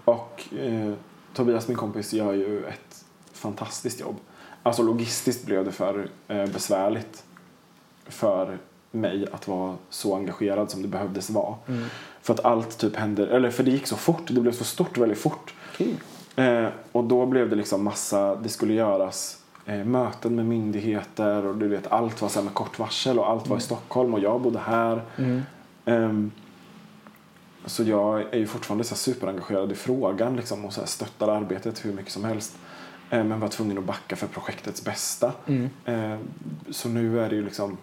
Och 0.04 0.44
eh, 0.58 0.92
Tobias, 1.34 1.68
min 1.68 1.76
kompis, 1.76 2.12
gör 2.12 2.32
ju 2.32 2.64
ett 2.66 3.04
fantastiskt 3.32 4.00
jobb. 4.00 4.16
Alltså 4.62 4.82
logistiskt 4.82 5.46
blev 5.46 5.64
det 5.64 5.72
för 5.72 6.08
eh, 6.28 6.46
besvärligt 6.46 7.24
för 8.04 8.58
mig 8.90 9.26
att 9.32 9.48
vara 9.48 9.74
så 9.90 10.16
engagerad 10.16 10.70
som 10.70 10.82
det 10.82 10.88
behövdes 10.88 11.30
vara. 11.30 11.54
För 12.22 12.34
att 12.34 12.44
allt 12.44 12.78
typ 12.78 12.96
händer, 12.96 13.26
eller 13.26 13.50
för 13.50 13.62
det 13.62 13.70
gick 13.70 13.86
så 13.86 13.96
fort, 13.96 14.22
det 14.26 14.40
blev 14.40 14.52
så 14.52 14.64
stort 14.64 14.98
väldigt 14.98 15.18
fort. 15.18 15.54
Kul. 15.76 15.96
Eh, 16.36 16.66
och 16.92 17.04
då 17.04 17.26
blev 17.26 17.50
det 17.50 17.56
liksom 17.56 17.84
massa, 17.84 18.34
det 18.34 18.48
skulle 18.48 18.74
göras 18.74 19.38
eh, 19.66 19.84
möten 19.84 20.36
med 20.36 20.46
myndigheter 20.46 21.46
och 21.46 21.56
du 21.56 21.68
vet 21.68 21.92
allt 21.92 22.22
var 22.22 22.28
så 22.28 22.42
med 22.42 22.54
kort 22.54 22.78
varsel 22.78 23.18
och 23.18 23.30
allt 23.30 23.48
var 23.48 23.56
i 23.56 23.60
Stockholm 23.60 24.14
och 24.14 24.20
jag 24.20 24.40
bodde 24.40 24.58
här. 24.58 25.02
Ehm, 25.84 26.30
så 27.66 27.82
jag 27.82 28.20
är 28.34 28.38
ju 28.38 28.46
fortfarande 28.46 28.84
så 28.84 28.94
superengagerad 28.94 29.72
i 29.72 29.74
frågan 29.74 30.36
liksom, 30.36 30.64
och 30.64 30.72
så 30.72 30.86
stöttar 30.86 31.28
arbetet 31.28 31.84
hur 31.84 31.92
mycket 31.92 32.12
som 32.12 32.24
helst. 32.24 32.56
Eh, 33.10 33.24
men 33.24 33.40
var 33.40 33.48
tvungen 33.48 33.78
att 33.78 33.84
backa 33.84 34.16
för 34.16 34.26
projektets 34.26 34.84
bästa. 34.84 35.32
Eh, 35.84 36.18
så 36.70 36.88
nu 36.88 37.20
är 37.20 37.28
det 37.28 37.36
ju 37.36 37.44
liksom 37.44 37.76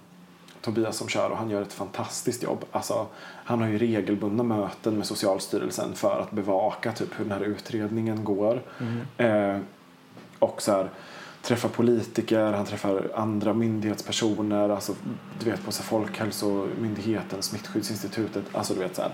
Tobias 0.61 0.97
som 0.97 1.07
kör 1.07 1.29
och 1.29 1.37
han 1.37 1.49
gör 1.49 1.61
ett 1.61 1.73
fantastiskt 1.73 2.43
jobb. 2.43 2.65
Alltså, 2.71 3.07
han 3.43 3.61
har 3.61 3.67
ju 3.67 3.77
regelbundna 3.77 4.43
möten 4.43 4.97
med 4.97 5.05
Socialstyrelsen 5.05 5.95
för 5.95 6.19
att 6.21 6.31
bevaka 6.31 6.91
typ, 6.91 7.19
hur 7.19 7.25
den 7.25 7.33
här 7.33 7.45
utredningen 7.45 8.23
går. 8.23 8.61
Eh, 9.17 9.57
och 10.39 10.61
så 10.61 10.71
här, 10.71 10.89
träffar 11.49 11.69
politiker, 11.69 12.53
han 12.53 12.65
träffar 12.65 13.11
andra 13.15 13.53
myndighetspersoner, 13.53 14.69
alltså, 14.69 14.93
du 15.39 15.49
vet 15.51 15.65
på 15.65 15.71
så 15.71 15.83
Folkhälsomyndigheten, 15.83 17.41
Smittskyddsinstitutet. 17.41 18.43
Alltså, 18.51 18.73
du 18.73 18.79
vet, 18.79 18.95
så 18.95 19.01
här. 19.01 19.11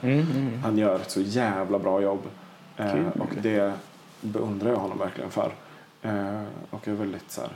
Han 0.63 0.77
gör 0.77 0.95
ett 0.95 1.11
så 1.11 1.21
jävla 1.21 1.79
bra 1.79 2.01
jobb. 2.01 2.19
Eh, 2.77 3.07
och 3.19 3.29
det 3.41 3.73
beundrar 4.21 4.69
jag 4.69 4.77
honom 4.77 4.97
verkligen 4.97 5.31
för. 5.31 5.51
Eh, 6.01 6.43
och 6.69 6.87
jag 6.87 6.93
är 6.93 6.99
väldigt 6.99 7.31
så 7.31 7.41
här, 7.41 7.51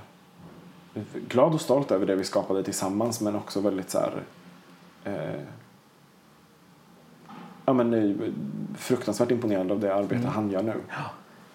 glad 1.27 1.53
och 1.53 1.61
stolt 1.61 1.91
över 1.91 2.05
det 2.05 2.15
vi 2.15 2.23
skapade 2.23 2.63
tillsammans 2.63 3.21
men 3.21 3.36
också 3.36 3.61
väldigt 3.61 3.89
så 3.89 3.99
här, 3.99 4.23
eh, 5.03 5.41
ja, 7.65 7.73
men, 7.73 7.93
eh, 7.93 8.15
fruktansvärt 8.77 9.32
imponerad 9.32 9.71
av 9.71 9.80
det 9.80 9.95
arbete 9.95 10.27
han 10.27 10.51
gör 10.51 10.63
nu. 10.63 10.73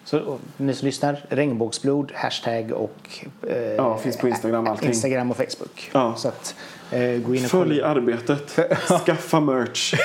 Så 0.05 0.37
ni 0.57 0.73
som 0.73 0.85
lyssnar, 0.85 1.25
regnbågsblod, 1.29 2.11
hashtag 2.15 2.71
och 2.71 3.19
eh, 3.47 3.57
Ja, 3.57 3.97
finns 3.97 4.17
på 4.17 4.27
Instagram, 4.27 4.67
allting. 4.67 4.87
Instagram 4.89 5.31
och 5.31 5.37
Facebook. 5.37 5.89
Ja. 5.93 6.15
Så 6.17 6.27
att, 6.27 6.55
eh, 6.91 6.99
gå 7.01 7.35
in 7.35 7.45
och 7.45 7.51
Följ 7.51 7.75
kolla. 7.79 7.87
arbetet, 7.87 8.59
skaffa 9.05 9.39
merch. 9.39 9.93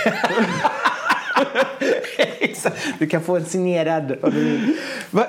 Du 2.99 3.07
kan 3.07 3.21
få 3.21 3.37
en 3.37 3.45
signerad. 3.45 4.17
Du, 4.23 4.77
va, 5.11 5.27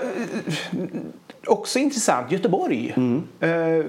också 1.47 1.79
intressant, 1.79 2.31
Göteborg. 2.31 2.93
Mm. 2.97 3.23
Eh, 3.39 3.85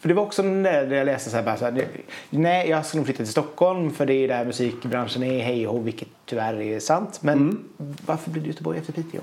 för 0.00 0.08
det 0.08 0.14
var 0.14 0.22
också 0.22 0.42
där 0.42 0.92
jag 0.92 1.06
läste 1.06 1.30
så 1.30 1.36
här, 1.36 1.42
bara 1.44 1.56
så 1.56 1.64
här, 1.64 1.86
nej 2.30 2.68
jag 2.68 2.86
ska 2.86 2.96
nog 2.96 3.06
flytta 3.06 3.16
till 3.16 3.32
Stockholm 3.32 3.90
för 3.90 4.06
det 4.06 4.14
är 4.14 4.28
där 4.28 4.44
musikbranschen 4.44 5.22
är, 5.22 5.42
hej 5.42 5.66
och 5.68 5.86
vilket 5.86 6.08
tyvärr 6.26 6.60
är 6.60 6.80
sant. 6.80 7.18
Men 7.22 7.38
Mm. 7.38 7.64
varför 8.06 8.30
blev 8.30 8.42
det 8.44 8.48
Göteborg 8.48 8.78
efter 8.78 8.92
Piteå? 8.92 9.20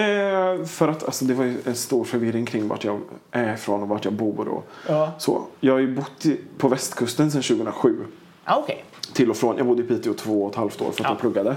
Eh, 0.00 0.64
för 0.64 0.88
att 0.88 1.04
alltså, 1.04 1.24
det 1.24 1.34
var 1.34 1.54
en 1.64 1.74
stor 1.74 2.04
förvirring 2.04 2.46
kring 2.46 2.68
vart 2.68 2.84
jag 2.84 3.00
är 3.30 3.54
ifrån 3.54 3.82
och 3.82 3.88
vart 3.88 4.04
jag 4.04 4.14
bor. 4.14 4.48
Och 4.48 4.66
Ja. 4.88 5.12
så. 5.18 5.42
Jag 5.60 5.72
har 5.72 5.80
ju 5.80 5.94
bott 5.94 6.26
i, 6.26 6.40
på 6.58 6.68
västkusten 6.68 7.30
sedan 7.30 7.42
2007. 7.42 8.04
Ah, 8.44 8.56
Okej. 8.56 8.84
Till 9.12 9.30
och 9.30 9.36
från. 9.36 9.56
Jag 9.56 9.66
bodde 9.66 9.82
i 9.82 9.86
Piteå 9.86 10.14
två 10.14 10.44
och 10.44 10.50
ett 10.50 10.56
halvt 10.56 10.80
år 10.80 10.84
för 10.84 10.92
att 10.92 11.00
Ja. 11.00 11.08
jag 11.08 11.18
pluggade. 11.20 11.50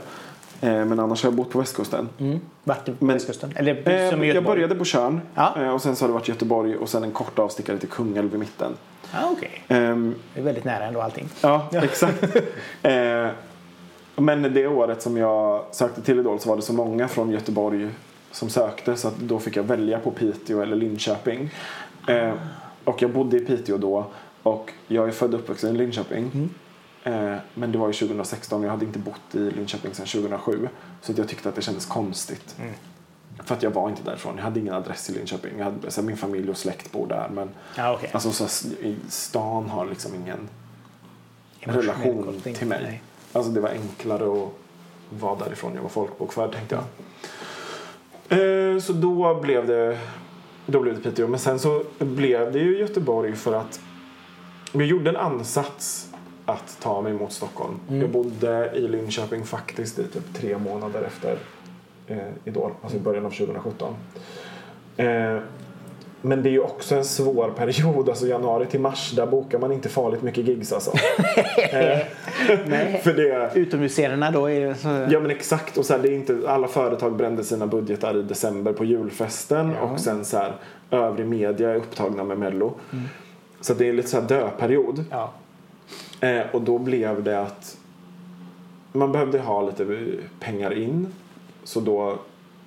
Eh, 0.61 0.85
men 0.85 0.99
annars 0.99 1.23
har 1.23 1.27
jag 1.29 1.35
bott 1.37 1.49
på 1.49 1.59
västkusten. 1.59 2.09
Mm. 2.19 2.39
Vart 2.63 2.85
på 2.85 2.91
Men- 2.99 3.13
västkusten? 3.15 3.53
Eller 3.55 3.89
Eh, 3.89 4.09
som 4.11 4.23
i 4.23 4.31
jag 4.33 4.43
började 4.43 4.75
på 4.75 4.85
Tjörn 4.85 5.21
Ja. 5.35 5.53
eh, 5.61 5.69
och 5.69 5.81
sen 5.81 5.95
så 5.95 6.03
har 6.03 6.07
det 6.07 6.13
varit 6.13 6.27
Göteborg 6.27 6.75
och 6.77 6.89
sen 6.89 7.03
en 7.03 7.11
kort 7.11 7.39
avstickare 7.39 7.77
till 7.77 7.89
Kungälv 7.89 8.35
i 8.35 8.37
mitten. 8.37 8.71
Ah, 9.13 9.25
Okej. 9.31 9.63
Ehm, 9.67 10.15
Det 10.33 10.39
är 10.39 10.43
väldigt 10.43 10.65
nära 10.65 10.85
ändå 10.85 11.01
allting. 11.01 11.29
ja, 11.41 11.67
exakt. 11.71 12.23
eh, 12.83 13.27
men 14.15 14.41
det 14.53 14.67
året 14.67 15.01
som 15.01 15.17
jag 15.17 15.63
sökte 15.71 16.01
till 16.01 16.19
Idol 16.19 16.39
så 16.39 16.49
var 16.49 16.55
det 16.55 16.61
så 16.61 16.73
många 16.73 17.07
från 17.07 17.29
Göteborg 17.31 17.89
som 18.31 18.49
sökte 18.49 18.95
så 18.95 19.07
att 19.07 19.17
då 19.19 19.39
fick 19.39 19.55
jag 19.55 19.63
välja 19.63 19.99
på 19.99 20.11
Piteå 20.11 20.61
eller 20.61 20.75
Linköping. 20.75 21.49
Eh, 22.07 22.33
och 22.83 23.01
jag 23.01 23.11
bodde 23.13 23.37
i 23.37 23.45
Piteå 23.45 23.77
då 23.77 24.05
och 24.43 24.71
jag 24.87 25.07
är 25.07 25.11
född 25.11 25.33
och 25.33 25.39
uppvuxen 25.39 25.75
i 25.75 25.77
Linköping. 25.77 26.49
Eh, 27.03 27.35
men 27.53 27.71
det 27.71 27.77
var 27.77 27.87
ju 27.87 27.93
2016 27.93 28.59
och 28.59 28.65
jag 28.65 28.71
hade 28.71 28.85
inte 28.85 28.99
bott 28.99 29.35
i 29.35 29.37
Linköping 29.51 29.93
sedan 29.93 30.05
2007. 30.05 30.69
Så 31.01 31.11
att 31.11 31.17
jag 31.17 31.27
tyckte 31.27 31.49
att 31.49 31.55
det 31.55 31.61
kändes 31.61 31.85
konstigt. 31.85 32.55
För 33.45 33.55
att 33.55 33.63
jag 33.63 33.71
var 33.71 33.89
inte 33.89 34.03
därifrån. 34.03 34.33
Jag 34.37 34.43
hade 34.43 34.59
ingen 34.59 34.73
adress 34.73 35.09
i 35.09 35.13
Linköping. 35.13 35.51
Jag 35.57 35.65
hade, 35.65 35.91
så 35.91 36.01
här, 36.01 36.07
min 36.07 36.17
familj 36.17 36.49
och 36.49 36.57
släkt 36.57 36.91
bor 36.91 37.07
där. 37.07 37.29
Men 37.33 37.49
Ah, 37.77 37.93
okej. 37.93 38.09
alltså, 38.13 38.31
så, 38.31 38.43
här, 38.43 38.95
stan 39.09 39.69
har 39.69 39.85
liksom 39.85 40.15
ingen 40.15 40.49
relation 41.59 42.41
till 42.43 42.67
mig. 42.67 42.79
Nej. 42.83 43.03
Alltså 43.33 43.51
det 43.51 43.59
var 43.61 43.69
enklare 43.69 44.43
att 44.43 44.49
vara 45.21 45.35
därifrån. 45.35 45.71
Jag 45.75 45.81
var 45.81 45.89
folkbokförd 45.89 46.51
tänkte 46.53 46.75
jag. 46.75 46.83
Eh, 48.29 48.79
så 48.79 48.93
då 48.93 49.39
blev 49.41 49.67
det 49.67 49.97
då 50.65 50.79
blev 50.79 50.95
det 50.95 51.01
Piteå. 51.01 51.27
Men 51.27 51.39
sen 51.39 51.59
så 51.59 51.83
blev 51.99 52.51
det 52.51 52.59
ju 52.59 52.77
Göteborg 52.77 53.35
för 53.35 53.53
att 53.53 53.81
vi 54.73 54.85
gjorde 54.85 55.09
en 55.09 55.15
ansats 55.15 56.09
att 56.45 56.77
ta 56.81 57.01
mig 57.01 57.13
mot 57.13 57.31
Stockholm. 57.31 57.79
Jag 57.89 58.09
bodde 58.09 58.71
i 58.75 58.87
Linköping 58.87 59.45
faktiskt 59.45 59.99
i 59.99 60.07
typ 60.07 60.33
tre 60.33 60.57
månader 60.57 61.01
efter 61.01 61.37
eh, 62.07 62.17
Idol, 62.45 62.71
alltså 62.81 62.97
i 62.97 63.01
början 63.01 63.25
av 63.25 63.29
2017. 63.29 63.95
Eh, 64.97 65.37
men 66.21 66.43
det 66.43 66.49
är 66.49 66.51
ju 66.51 66.59
också 66.59 66.95
en 66.95 67.05
svår 67.05 67.49
period, 67.49 68.09
alltså 68.09 68.27
januari 68.27 68.65
till 68.65 68.79
mars, 68.79 69.11
där 69.11 69.25
bokar 69.25 69.59
man 69.59 69.71
inte 69.71 69.89
farligt 69.89 70.21
mycket 70.21 70.47
gigs 70.47 70.73
alltså. 70.73 70.91
eh, 71.71 71.99
Nej. 72.67 73.01
för 73.03 73.13
det, 73.13 73.51
Utomhusscenerna 73.55 74.31
då 74.31 74.49
är 74.49 74.73
så... 74.73 74.87
Ja 75.13 75.19
men 75.19 75.31
exakt 75.31 75.77
och 75.77 75.85
så 75.85 75.93
här, 75.93 76.01
det 76.01 76.09
är 76.09 76.15
inte, 76.15 76.39
alla 76.47 76.67
företag 76.67 77.15
brände 77.15 77.43
sina 77.43 77.67
budgetar 77.67 78.17
i 78.17 78.21
december 78.21 78.73
på 78.73 78.85
julfesten 78.85 79.75
och 79.75 79.99
sen 79.99 80.25
så 80.25 80.37
här 80.37 80.53
övrig 80.91 81.27
media 81.27 81.69
är 81.69 81.75
upptagna 81.75 82.23
med 82.23 82.37
mello. 82.37 82.73
Så 83.61 83.73
det 83.73 83.89
är 83.89 83.93
lite 83.93 84.07
så 84.07 84.21
här 84.21 84.27
döperiod. 84.27 85.05
Ja. 85.11 85.31
Eh, 86.19 86.41
och 86.51 86.61
då 86.61 86.77
blev 86.77 87.23
det 87.23 87.41
att 87.41 87.77
man 88.91 89.11
behövde 89.11 89.39
ha 89.39 89.61
lite 89.61 90.07
pengar 90.39 90.73
in. 90.77 91.13
Så 91.63 91.79
då 91.79 92.19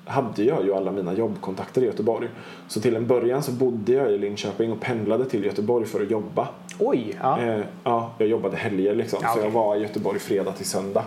hade 0.04 0.42
jag 0.42 0.64
ju 0.64 0.74
alla 0.74 0.92
mina 0.92 1.12
jobbkontakter 1.12 1.82
i 1.82 1.84
Göteborg. 1.84 2.28
Så 2.68 2.80
till 2.80 2.96
en 2.96 3.06
början 3.06 3.42
så 3.42 3.52
bodde 3.52 3.92
jag 3.92 4.12
i 4.12 4.18
Linköping 4.18 4.72
och 4.72 4.80
pendlade 4.80 5.24
till 5.24 5.44
Göteborg 5.44 5.86
för 5.86 6.02
att 6.02 6.10
jobba. 6.10 6.48
Oj, 6.78 7.16
ja. 7.22 7.40
Eh, 7.40 7.60
ja, 7.84 8.10
jag 8.18 8.28
jobbade 8.28 8.56
helger 8.56 8.94
liksom. 8.94 9.18
Ja, 9.22 9.28
Så 9.28 9.32
okej. 9.34 9.44
jag 9.44 9.50
var 9.50 9.76
i 9.76 9.80
Göteborg 9.82 10.18
fredag 10.18 10.52
till 10.52 10.66
söndag. 10.66 11.04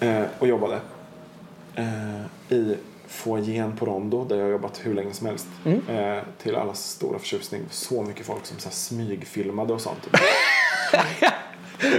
Eh, 0.00 0.22
och 0.38 0.46
jobbade. 0.46 0.80
Eh, 1.74 2.54
I 2.56 2.76
foajén 3.06 3.76
på 3.76 3.86
Rondo 3.86 4.24
där 4.24 4.36
jag 4.36 4.44
har 4.44 4.50
jobbat 4.50 4.80
hur 4.82 4.94
länge 4.94 5.12
som 5.12 5.26
helst. 5.26 5.46
Eh, 5.64 6.18
till 6.42 6.56
allas 6.56 6.88
stora 6.90 7.18
förtjusning. 7.18 7.60
Så 7.70 8.02
mycket 8.02 8.26
folk 8.26 8.46
som 8.46 8.58
så 8.58 8.68
här, 8.68 8.74
smygfilmade 8.74 9.72
och 9.72 9.80
sånt. 9.80 10.08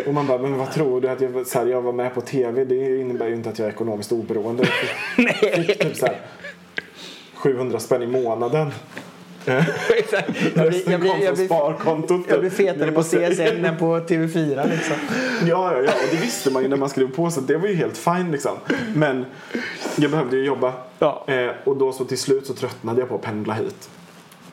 och 0.05 0.13
man 0.13 0.27
bara, 0.27 0.37
men 0.37 0.57
vad 0.57 0.71
tror 0.71 1.01
du? 1.01 1.09
Att 1.09 1.21
jag, 1.21 1.47
så 1.47 1.59
här, 1.59 1.65
jag 1.65 1.81
var 1.81 1.93
med 1.93 2.13
på 2.13 2.21
tv, 2.21 2.65
det 2.65 2.99
innebär 2.99 3.27
ju 3.27 3.35
inte 3.35 3.49
att 3.49 3.59
jag 3.59 3.67
är 3.67 3.71
ekonomiskt 3.71 4.11
oberoende. 4.11 4.67
Jag 5.17 5.65
fick 5.65 5.79
typ 5.79 5.95
så 5.95 6.05
här, 6.05 6.21
700 7.33 7.79
spänn 7.79 8.03
i 8.03 8.07
månaden. 8.07 8.71
Jag 9.45 9.63
blir, 10.67 10.91
jag 10.91 11.01
blir, 11.01 11.23
jag 11.23 11.35
blir, 11.35 11.47
jag 12.29 12.39
blir 12.39 12.49
fetare 12.49 12.91
på 12.91 13.03
CSN 13.03 13.65
än 13.65 13.77
på 13.77 13.99
TV4 13.99 14.69
liksom. 14.69 14.95
Ja, 15.47 15.73
ja, 15.73 15.81
ja, 15.81 15.91
och 15.91 16.09
det 16.11 16.17
visste 16.17 16.51
man 16.51 16.63
ju 16.63 16.69
när 16.69 16.77
man 16.77 16.89
skrev 16.89 17.15
på 17.15 17.31
så 17.31 17.41
det 17.41 17.57
var 17.57 17.67
ju 17.67 17.75
helt 17.75 17.97
fine 17.97 18.31
liksom. 18.31 18.57
Men 18.95 19.25
jag 19.95 20.11
behövde 20.11 20.37
ju 20.37 20.45
jobba. 20.45 20.73
Ja. 20.99 21.25
Eh, 21.27 21.51
och 21.63 21.77
då 21.77 21.91
så 21.91 22.05
till 22.05 22.17
slut 22.17 22.47
så 22.47 22.53
tröttnade 22.53 22.99
jag 22.99 23.09
på 23.09 23.15
att 23.15 23.21
pendla 23.21 23.53
hit. 23.53 23.89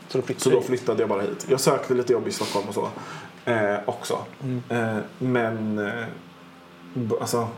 Så 0.09 0.23
Så 0.37 0.51
då 0.51 0.61
flyttade 0.61 1.03
jag 1.03 1.09
bara 1.09 1.23
hit. 1.23 1.47
Jag 1.49 1.61
sökte 1.61 1.95
lite 1.95 2.13
jobb 2.13 2.29
i 2.29 2.31
Stockholm 2.31 2.69
och 2.69 2.75
så. 2.75 2.89
Eh, 3.45 3.77
också. 3.87 4.19
Eh, 4.69 4.97
men 5.19 5.79
eh, 5.79 6.05
alltså 7.21 7.49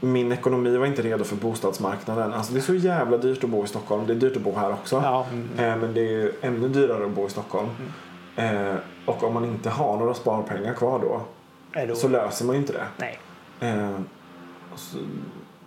min 0.00 0.32
ekonomi 0.32 0.76
var 0.76 0.86
inte 0.86 1.02
redo 1.02 1.24
för 1.24 1.36
bostadsmarknaden. 1.36 2.32
Alltså 2.32 2.52
det 2.52 2.58
är 2.58 2.62
så 2.62 2.74
jävla 2.74 3.16
dyrt 3.16 3.44
att 3.44 3.50
bo 3.50 3.64
i 3.64 3.66
Stockholm. 3.66 4.06
Det 4.06 4.12
är 4.12 4.16
dyrt 4.16 4.36
att 4.36 4.42
bo 4.42 4.54
här 4.56 4.72
också. 4.72 4.96
Ja. 5.04 5.26
Eh, 5.64 5.76
men 5.76 5.94
det 5.94 6.00
är 6.00 6.10
ju 6.10 6.32
ännu 6.40 6.68
dyrare 6.68 7.04
att 7.04 7.10
bo 7.10 7.26
i 7.26 7.30
Stockholm. 7.30 7.68
Eh, 8.36 8.74
och 9.06 9.22
om 9.24 9.34
man 9.34 9.44
inte 9.44 9.70
har 9.70 9.96
några 9.96 10.14
sparpengar 10.14 10.74
kvar 10.74 10.98
då 10.98 11.20
då... 11.88 11.94
så 11.94 12.08
löser 12.08 12.44
man 12.44 12.54
ju 12.54 12.60
inte 12.60 12.72
det. 12.72 12.86
Nej. 12.96 13.18
Eh, 13.60 13.90
så, 14.76 14.98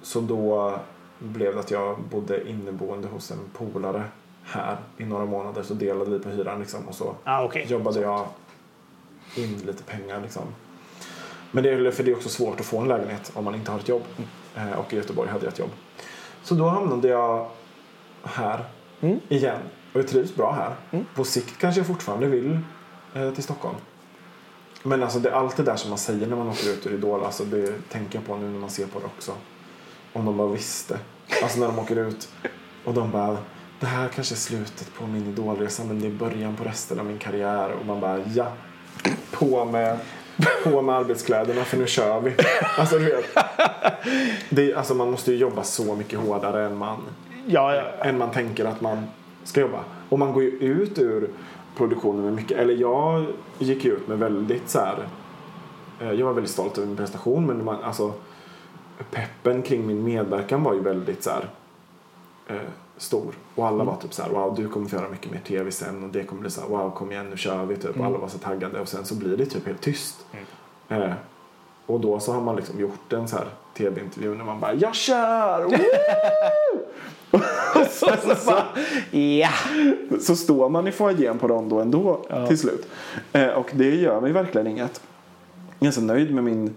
så 0.01 0.21
då 0.21 0.73
blev 1.19 1.53
det 1.53 1.59
att 1.59 1.71
jag 1.71 1.99
bodde 2.11 2.49
inneboende 2.49 3.07
hos 3.07 3.31
en 3.31 3.39
polare 3.57 4.03
här 4.43 4.77
i 4.97 5.05
några 5.05 5.25
månader. 5.25 5.63
Så 5.63 5.73
delade 5.73 6.11
vi 6.11 6.19
på 6.19 6.29
hyran 6.29 6.59
liksom, 6.59 6.87
och 6.87 6.95
så 6.95 7.15
Ah, 7.23 7.43
okej. 7.43 7.65
jobbade 7.69 7.99
jag 8.01 8.25
in 9.37 9.57
lite 9.65 9.83
pengar. 9.83 10.21
Liksom. 10.21 10.43
Men 11.51 11.63
det 11.63 11.69
är, 11.69 11.91
för 11.91 12.03
det 12.03 12.11
är 12.11 12.15
också 12.15 12.29
svårt 12.29 12.59
att 12.59 12.65
få 12.65 12.79
en 12.79 12.87
lägenhet 12.87 13.31
om 13.35 13.43
man 13.45 13.55
inte 13.55 13.71
har 13.71 13.79
ett 13.79 13.87
jobb. 13.87 14.03
Eh, 14.55 14.71
och 14.71 14.93
i 14.93 14.95
Göteborg 14.95 15.29
hade 15.29 15.45
jag 15.45 15.53
ett 15.53 15.59
jobb. 15.59 15.71
Så 16.43 16.55
då 16.55 16.67
hamnade 16.67 17.07
jag 17.07 17.49
här 18.23 18.65
Mm. 19.01 19.19
igen. 19.29 19.59
Och 19.93 19.99
jag 19.99 20.07
trivs 20.07 20.35
bra 20.35 20.51
här. 20.51 21.01
På 21.15 21.23
sikt 21.23 21.57
kanske 21.57 21.79
jag 21.79 21.87
fortfarande 21.87 22.27
vill 22.27 22.59
eh, 23.13 23.31
till 23.31 23.43
Stockholm. 23.43 23.75
Men 24.83 25.03
alltså 25.03 25.19
det, 25.19 25.35
allt 25.35 25.57
det 25.57 25.63
där 25.63 25.75
som 25.75 25.89
man 25.89 25.97
säger 25.99 26.27
när 26.27 26.35
man 26.35 26.49
åker 26.49 26.69
ut 26.69 26.87
ur 26.87 26.93
Idol, 26.93 27.23
alltså 27.23 27.45
det 27.45 27.89
tänker 27.89 28.17
jag 28.19 28.27
på 28.27 28.35
nu 28.37 28.49
när 28.49 28.59
man 28.59 28.69
ser 28.69 28.87
på 28.87 28.99
det 28.99 29.05
också. 29.05 29.31
Om 30.13 30.25
de 30.25 30.37
bara 30.37 30.47
visste. 30.47 30.99
Alltså 31.43 31.59
när 31.59 31.67
de 31.67 31.79
åker 31.79 31.95
ut 31.95 32.29
och 32.85 32.93
de 32.93 33.11
bara 33.11 33.37
det 33.79 33.85
här 33.85 34.07
kanske 34.07 34.33
är 34.35 34.37
slutet 34.37 34.93
på 34.93 35.07
min 35.07 35.27
idolresa 35.27 35.83
men 35.83 35.99
det 35.99 36.07
är 36.07 36.11
början 36.11 36.55
på 36.55 36.63
resten 36.63 36.99
av 36.99 37.05
min 37.05 37.17
karriär 37.19 37.71
och 37.71 37.85
man 37.85 37.99
bara 37.99 38.19
ja, 38.35 38.51
på 39.31 39.65
med, 39.65 39.97
på 40.63 40.81
med 40.81 40.95
arbetskläderna 40.95 41.63
för 41.63 41.77
nu 41.77 41.87
kör 41.87 42.19
vi. 42.21 42.35
Alltså 42.77 42.99
du 42.99 43.05
vet, 43.05 43.25
det, 44.49 44.73
alltså 44.73 44.93
man 44.93 45.11
måste 45.11 45.31
ju 45.31 45.37
jobba 45.37 45.63
så 45.63 45.95
mycket 45.95 46.19
hårdare 46.19 46.65
än 46.65 46.77
man, 46.77 46.97
Ja, 47.47 47.75
ja. 47.75 47.81
än 48.05 48.17
man 48.17 48.31
tänker 48.31 48.65
att 48.65 48.81
man 48.81 49.03
ska 49.43 49.61
jobba. 49.61 49.79
Och 50.09 50.19
man 50.19 50.33
går 50.33 50.43
ju 50.43 50.49
ut 50.49 50.99
ur 50.99 51.29
produktionen 51.77 52.25
med 52.25 52.33
mycket, 52.33 52.57
eller 52.57 52.73
jag 52.73 53.25
gick 53.59 53.85
ju 53.85 53.91
ut 53.93 54.07
med 54.07 54.19
väldigt 54.19 54.69
så 54.69 54.79
här. 54.79 54.97
eh, 56.01 56.11
Jag 56.11 56.25
var 56.25 56.33
väldigt 56.33 56.51
stolt 56.51 56.77
över 56.77 56.87
min 56.87 56.97
prestation 56.97 57.45
men 57.45 57.65
man, 57.65 57.83
alltså 57.83 58.13
peppen 59.11 59.61
kring 59.61 59.87
min 59.87 60.03
medverkan 60.03 60.63
var 60.63 60.73
ju 60.73 60.79
väldigt 60.79 61.23
så 61.23 61.29
här, 61.29 61.49
eh, 62.47 62.61
stor. 62.97 63.33
Och 63.55 63.67
alla 63.67 63.83
var 63.83 63.95
typ 63.95 64.13
så 64.13 64.23
här, 64.23 64.29
wow 64.29 64.55
du 64.55 64.69
kommer 64.69 64.87
få 64.89 64.95
göra 64.95 65.09
mycket 65.09 65.31
mer 65.31 65.39
tv 65.47 65.71
sen 65.71 66.03
och 66.03 66.09
det 66.09 66.23
kommer 66.23 66.41
bli 66.41 66.49
så 66.49 66.61
här, 66.61 66.67
wow 66.67 66.91
kom 66.91 67.11
igen 67.11 67.29
nu 67.29 67.37
kör 67.37 67.65
vi 67.65 67.75
typ. 67.75 67.99
Och 67.99 68.05
alla 68.05 68.17
var 68.17 68.27
så 68.27 68.37
taggade 68.37 68.79
och 68.79 68.87
sen 68.87 69.05
så 69.05 69.15
blir 69.15 69.37
det 69.37 69.45
typ 69.45 69.65
helt 69.65 69.81
tyst. 69.81 70.25
Eh, 70.89 71.11
och 71.85 71.99
då 71.99 72.19
så 72.19 72.33
har 72.33 72.41
man 72.41 72.55
liksom 72.55 72.79
gjort 72.79 73.13
en 73.13 73.27
så 73.27 73.37
här 73.37 73.47
tv-intervju 73.77 74.35
när 74.35 74.45
man 74.45 74.59
bara 74.59 74.73
jag 74.73 74.95
kör! 74.95 75.65
Och 75.65 75.73
sen 77.89 78.35
så, 78.37 78.57
Ja. 79.17 79.49
så 80.21 80.35
står 80.35 80.69
man 80.69 80.87
i 80.87 80.91
foajén 80.91 81.37
på 81.39 81.47
Rondo 81.47 81.79
ändå 81.79 82.21
till 82.47 82.57
slut. 82.59 82.87
Eh, 83.33 83.47
och 83.49 83.71
det 83.73 83.95
gör 83.95 84.21
mig 84.21 84.31
verkligen 84.31 84.67
inget. 84.67 85.01
Jag 85.79 85.87
är 85.87 85.91
så 85.91 86.01
nöjd 86.01 86.33
med 86.33 86.43
min, 86.43 86.75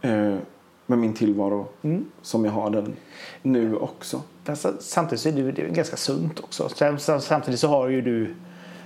eh, 0.00 0.36
med 0.86 0.98
min 0.98 1.14
tillvaro 1.14 1.66
som 2.22 2.44
jag 2.44 2.52
har 2.52 2.70
den 2.70 2.96
nu 3.42 3.76
också. 3.76 4.20
Samtidigt 4.80 5.20
så 5.22 5.28
är 5.28 5.32
det 5.32 5.62
ganska 5.62 5.96
sunt 5.96 6.40
också. 6.40 6.68
Sam- 6.68 6.98
sam- 6.98 7.20
Samtidigt 7.20 7.60
så 7.60 7.68
har 7.68 7.88
ju 7.88 8.00
du 8.02 8.34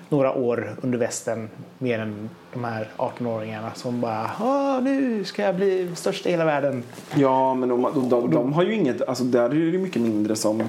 några 0.09 0.35
år 0.35 0.77
under 0.83 0.99
västen 0.99 1.49
mer 1.79 1.99
än 1.99 2.31
de 2.53 2.65
här 2.65 2.89
18-åringarna 2.97 3.71
som 3.75 4.01
bara 4.01 4.31
Åh, 4.41 4.83
nu 4.83 5.25
ska 5.25 5.43
jag 5.43 5.57
bli 5.57 5.91
störst 5.95 6.27
i 6.27 6.31
hela 6.31 6.45
världen. 6.45 6.83
Ja, 7.15 7.55
men 7.55 7.69
de, 7.69 7.83
de, 7.95 8.09
de, 8.09 8.31
de 8.31 8.53
har 8.53 8.63
ju 8.63 8.75
inget, 8.75 9.03
alltså 9.09 9.25
där 9.25 9.51
är 9.51 9.73
det 9.73 9.79
mycket 9.79 10.03
mindre 10.03 10.37
som 10.37 10.63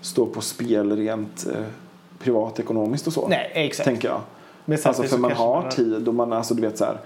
står 0.00 0.26
på 0.26 0.40
spel 0.40 0.96
rent 0.96 1.46
eh, 1.46 1.62
privatekonomiskt 2.18 3.06
och 3.06 3.12
så. 3.12 3.28
Nej, 3.28 3.50
exakt. 3.54 3.84
Tänker 3.88 4.08
jag. 4.08 4.20
Men 4.64 4.78
Alltså 4.84 5.02
för 5.02 5.18
man 5.18 5.32
har 5.32 5.62
man- 5.62 5.70
tid 5.70 6.08
och 6.08 6.14
man, 6.14 6.32
alltså 6.32 6.54
du 6.54 6.62
vet 6.62 6.78
så 6.78 6.84
här, 6.84 6.98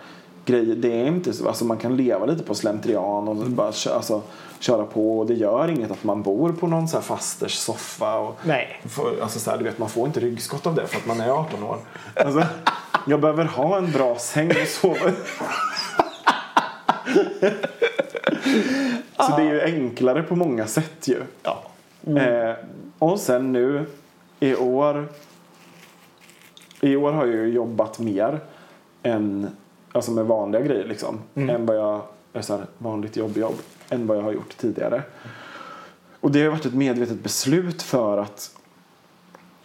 grejer, 0.49 0.75
det 0.77 1.01
är 1.01 1.07
inte 1.07 1.33
så, 1.33 1.49
alltså 1.49 1.65
man 1.65 1.77
kan 1.77 1.97
leva 1.97 2.27
lite 2.27 2.43
på 2.45 2.55
slentrian 2.55 3.29
och 3.29 3.37
Mm. 3.37 3.55
bara 3.55 3.67
alltså, 3.67 4.23
köra 4.59 4.85
på 4.85 5.19
och 5.19 5.27
det 5.27 5.35
gör 5.35 5.69
inget 5.71 5.91
att 5.91 6.05
man 6.05 6.23
bor 6.23 6.53
på 6.53 6.67
någon 6.67 6.89
så 6.89 6.97
här 6.97 7.03
fasters 7.03 7.55
soffa 7.55 8.19
och 8.19 8.37
Nej. 8.45 8.81
får, 8.89 9.21
alltså 9.23 9.39
så 9.39 9.51
här, 9.51 9.59
du 9.59 9.65
vet 9.65 9.79
man 9.79 9.89
får 9.89 10.07
inte 10.07 10.21
ryggskott 10.21 10.67
av 10.67 10.75
det 10.75 10.87
för 10.87 10.97
att 10.97 11.07
man 11.07 11.21
är 11.21 11.31
18 11.31 11.63
år. 11.63 11.77
Alltså, 12.15 12.43
jag 13.07 13.21
behöver 13.21 13.45
ha 13.45 13.79
en 13.79 13.93
bra 13.93 14.19
säng 14.19 14.51
och 14.51 14.69
sova. 14.69 14.97
Så 19.17 19.37
det 19.37 19.43
är 19.43 19.53
ju 19.53 19.61
enklare 19.63 20.23
på 20.23 20.37
många 20.37 20.67
sätt 20.67 21.09
ju. 21.09 21.23
Ja. 21.43 21.63
Eh, 22.21 22.55
och 22.99 23.21
sen 23.21 23.53
nu 23.53 23.87
i 24.41 24.55
år. 24.55 25.09
I 26.81 26.97
år 26.97 27.13
har 27.13 27.27
jag 27.27 27.35
ju 27.37 27.49
jobbat 27.53 27.99
mer 27.99 28.41
än, 29.03 29.51
alltså 29.93 30.11
med 30.11 30.25
vanliga 30.25 30.63
grejer 30.63 30.85
liksom. 30.85 31.19
Än 31.35 31.67
vad 31.67 31.77
jag, 31.77 32.03
så 32.45 32.57
här, 32.57 32.67
vanligt 32.79 33.17
jobb-jobb. 33.17 33.55
Än 33.89 34.07
vad 34.07 34.17
jag 34.17 34.23
har 34.23 34.33
gjort 34.33 34.57
tidigare. 34.57 35.03
Och 36.21 36.31
det 36.31 36.43
har 36.43 36.51
varit 36.51 36.67
ett 36.67 36.75
medvetet 36.75 37.23
beslut 37.23 37.83
för 37.83 38.19
att 38.19 38.57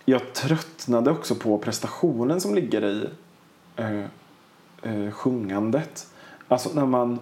jag 0.05 0.33
tröttnade 0.33 1.11
också 1.11 1.35
på 1.35 1.57
prestationen 1.57 2.41
som 2.41 2.55
ligger 2.55 2.85
i 2.85 3.07
eh, 3.75 4.03
eh, 4.81 5.11
sjungandet. 5.11 6.07
Alltså 6.47 6.69
när 6.73 6.85
man 6.85 7.19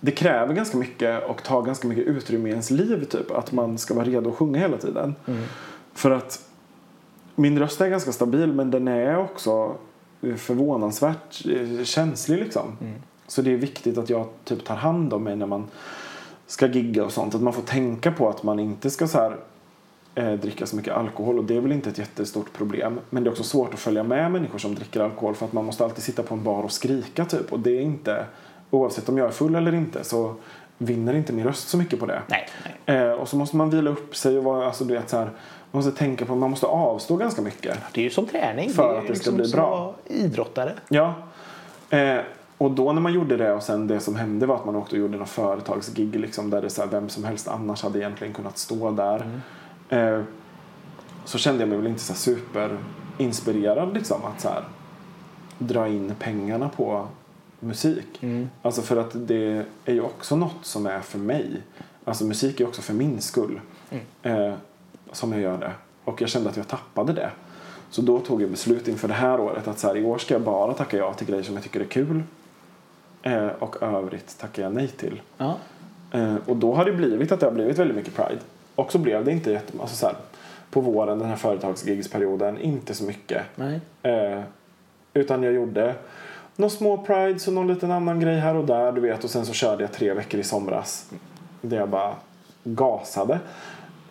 det 0.00 0.10
kräver 0.10 0.54
ganska 0.54 0.76
mycket 0.76 1.28
och 1.28 1.42
tar 1.42 1.62
ganska 1.62 1.88
mycket 1.88 2.04
utrymme 2.04 2.48
i 2.48 2.52
ens 2.52 2.70
liv 2.70 3.04
typ. 3.04 3.30
Att 3.30 3.52
man 3.52 3.78
ska 3.78 3.94
vara 3.94 4.04
redo 4.04 4.30
att 4.30 4.36
sjunga 4.36 4.58
hela 4.58 4.76
tiden. 4.76 5.14
För 5.92 6.10
att 6.10 6.48
min 7.34 7.58
röst 7.58 7.80
är 7.80 7.88
ganska 7.88 8.12
stabil 8.12 8.52
men 8.52 8.70
den 8.70 8.88
är 8.88 9.18
också 9.18 9.74
förvånansvärt 10.36 11.46
eh, 11.46 11.84
känslig 11.84 12.38
liksom. 12.38 12.76
Så 13.26 13.42
det 13.42 13.52
är 13.52 13.56
viktigt 13.56 13.98
att 13.98 14.10
jag 14.10 14.26
typ 14.44 14.64
tar 14.64 14.76
hand 14.76 15.12
om 15.12 15.24
mig 15.24 15.36
när 15.36 15.46
man 15.46 15.66
ska 16.46 16.66
gigga 16.66 17.04
och 17.04 17.12
sånt. 17.12 17.34
Att 17.34 17.42
man 17.42 17.52
får 17.52 17.62
tänka 17.62 18.12
på 18.12 18.28
att 18.28 18.42
man 18.42 18.58
inte 18.58 18.90
ska 18.90 19.08
så 19.08 19.18
här 19.18 19.36
eh, 20.14 20.32
dricka 20.32 20.66
så 20.66 20.76
mycket 20.76 20.94
alkohol 20.94 21.38
och 21.38 21.44
det 21.44 21.56
är 21.56 21.60
väl 21.60 21.72
inte 21.72 21.90
ett 21.90 21.98
jättestort 21.98 22.52
problem. 22.52 23.00
Men 23.10 23.24
det 23.24 23.28
är 23.28 23.32
också 23.32 23.44
svårt 23.44 23.74
att 23.74 23.80
följa 23.80 24.02
med 24.02 24.32
människor 24.32 24.58
som 24.58 24.74
dricker 24.74 25.00
alkohol 25.00 25.34
för 25.34 25.46
att 25.46 25.52
man 25.52 25.64
måste 25.64 25.84
alltid 25.84 26.04
sitta 26.04 26.22
på 26.22 26.34
en 26.34 26.42
bar 26.42 26.62
och 26.62 26.72
skrika 26.72 27.24
typ 27.24 27.52
och 27.52 27.60
det 27.60 27.78
är 27.78 27.80
inte 27.80 28.26
oavsett 28.70 29.08
om 29.08 29.18
jag 29.18 29.26
är 29.26 29.32
full 29.32 29.54
eller 29.54 29.74
inte 29.74 30.04
så 30.04 30.34
vinner 30.78 31.14
inte 31.14 31.32
min 31.32 31.44
röst 31.44 31.68
så 31.68 31.76
mycket 31.76 32.00
på 32.00 32.06
det. 32.06 32.22
Nej. 32.26 32.48
nej. 32.86 32.96
Eh, 32.98 33.12
och 33.12 33.28
så 33.28 33.36
måste 33.36 33.56
man 33.56 33.70
vila 33.70 33.90
upp 33.90 34.16
sig 34.16 34.38
och 34.38 34.44
vara, 34.44 34.66
alltså 34.66 34.84
du 34.84 34.94
vet 34.94 35.10
så 35.10 35.16
här, 35.16 35.30
man 35.70 35.84
måste 35.84 35.98
tänka 35.98 36.26
på, 36.26 36.34
man 36.34 36.50
måste 36.50 36.66
avstå 36.66 37.16
ganska 37.16 37.42
mycket. 37.42 37.78
Det 37.92 38.00
är 38.00 38.04
ju 38.04 38.10
som 38.10 38.26
träning. 38.26 38.70
För 38.70 38.94
är 38.94 38.98
att 38.98 39.06
det 39.06 39.16
ska 39.16 39.30
liksom 39.30 39.36
bli 39.36 39.52
bra. 39.52 39.94
Idrottare. 40.06 40.72
Ja. 40.88 41.14
Eh, 41.90 42.20
och 42.58 42.70
då 42.70 42.92
när 42.92 43.00
man 43.00 43.12
gjorde 43.12 43.36
det 43.36 43.52
och 43.52 43.62
sen 43.62 43.86
det 43.86 44.00
som 44.00 44.16
hände 44.16 44.46
var 44.46 44.54
att 44.54 44.66
man 44.66 44.76
åkte 44.76 44.96
och 44.96 45.00
gjorde 45.00 45.12
några 45.12 45.26
företagsgig 45.26 46.20
liksom 46.20 46.50
där 46.50 46.62
det 46.62 46.70
så 46.70 46.82
här, 46.82 46.88
vem 46.88 47.08
som 47.08 47.24
helst 47.24 47.48
annars 47.48 47.82
hade 47.82 47.98
egentligen 47.98 48.34
kunnat 48.34 48.58
stå 48.58 48.90
där. 48.90 49.40
Eh, 49.88 50.20
så 51.24 51.38
kände 51.38 51.62
jag 51.62 51.68
mig 51.68 51.78
väl 51.78 51.86
inte 51.86 52.02
så 52.02 52.14
superinspirerad 52.14 53.94
liksom 53.94 54.24
att 54.24 54.40
så 54.40 54.48
här, 54.48 54.64
dra 55.58 55.88
in 55.88 56.14
pengarna 56.18 56.68
på 56.68 57.06
musik. 57.60 58.20
Alltså 58.62 58.82
för 58.82 58.96
att 58.96 59.10
det 59.14 59.64
är 59.84 59.92
ju 59.92 60.00
också 60.00 60.36
något 60.36 60.58
som 60.62 60.86
är 60.86 61.00
för 61.00 61.18
mig. 61.18 61.62
Alltså 62.04 62.24
musik 62.24 62.60
är 62.60 62.68
också 62.68 62.82
för 62.82 62.94
min 62.94 63.20
skull. 63.20 63.60
Eh, 64.22 64.52
som 65.12 65.32
jag 65.32 65.40
gör 65.40 65.58
det. 65.58 65.72
Och 66.04 66.22
jag 66.22 66.28
kände 66.28 66.50
att 66.50 66.56
jag 66.56 66.68
tappade 66.68 67.12
det. 67.12 67.30
Så 67.90 68.02
då 68.02 68.18
tog 68.18 68.42
jag 68.42 68.50
beslut 68.50 68.88
inför 68.88 69.08
det 69.08 69.14
här 69.14 69.40
året 69.40 69.68
att 69.68 69.78
så 69.78 69.88
här, 69.88 69.96
i 69.96 70.04
år 70.04 70.18
ska 70.18 70.34
jag 70.34 70.42
bara 70.42 70.74
tacka 70.74 70.96
ja 70.96 71.14
till 71.14 71.26
grejer 71.26 71.42
som 71.42 71.54
jag 71.54 71.62
tycker 71.62 71.80
är 71.80 71.84
kul. 71.84 72.22
Eh, 73.22 73.46
och 73.58 73.82
övrigt 73.82 74.38
tackar 74.38 74.62
jag 74.62 74.74
nej 74.74 74.88
till. 74.88 75.20
Ja. 75.36 75.56
Eh, 76.10 76.36
och 76.46 76.56
då 76.56 76.74
har 76.74 76.84
det 76.84 76.92
blivit 76.92 77.32
att 77.32 77.40
det 77.40 77.46
har 77.46 77.52
blivit 77.52 77.78
väldigt 77.78 77.96
mycket 77.96 78.14
Pride. 78.14 78.40
Och 78.74 78.92
så 78.92 78.98
blev 78.98 79.24
det 79.24 79.32
inte 79.32 79.50
jätte, 79.50 79.72
alltså 79.80 79.96
så 79.96 80.06
här, 80.06 80.16
på 80.70 80.80
våren 80.80 81.18
den 81.18 81.28
här 81.28 81.36
företagsgigsperioden 81.36 82.58
inte 82.60 82.94
så 82.94 83.04
mycket. 83.04 83.42
Eh, 84.02 84.40
utan 85.14 85.42
jag 85.42 85.52
gjorde 85.52 85.94
några 86.56 86.70
små 86.70 86.98
prides 86.98 87.48
och 87.48 87.54
någon 87.54 87.66
liten 87.66 87.90
annan 87.90 88.20
grej 88.20 88.38
här 88.38 88.54
och 88.54 88.64
där 88.64 88.92
du 88.92 89.00
vet 89.00 89.24
och 89.24 89.30
sen 89.30 89.46
så 89.46 89.52
körde 89.52 89.82
jag 89.82 89.92
tre 89.92 90.12
veckor 90.12 90.40
i 90.40 90.44
somras. 90.44 91.10
Där 91.60 91.76
jag 91.76 91.88
bara 91.88 92.14
gasade. 92.64 93.38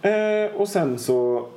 Eh, 0.01 0.55
och 0.55 0.67
sen 0.67 0.99
så 0.99 1.47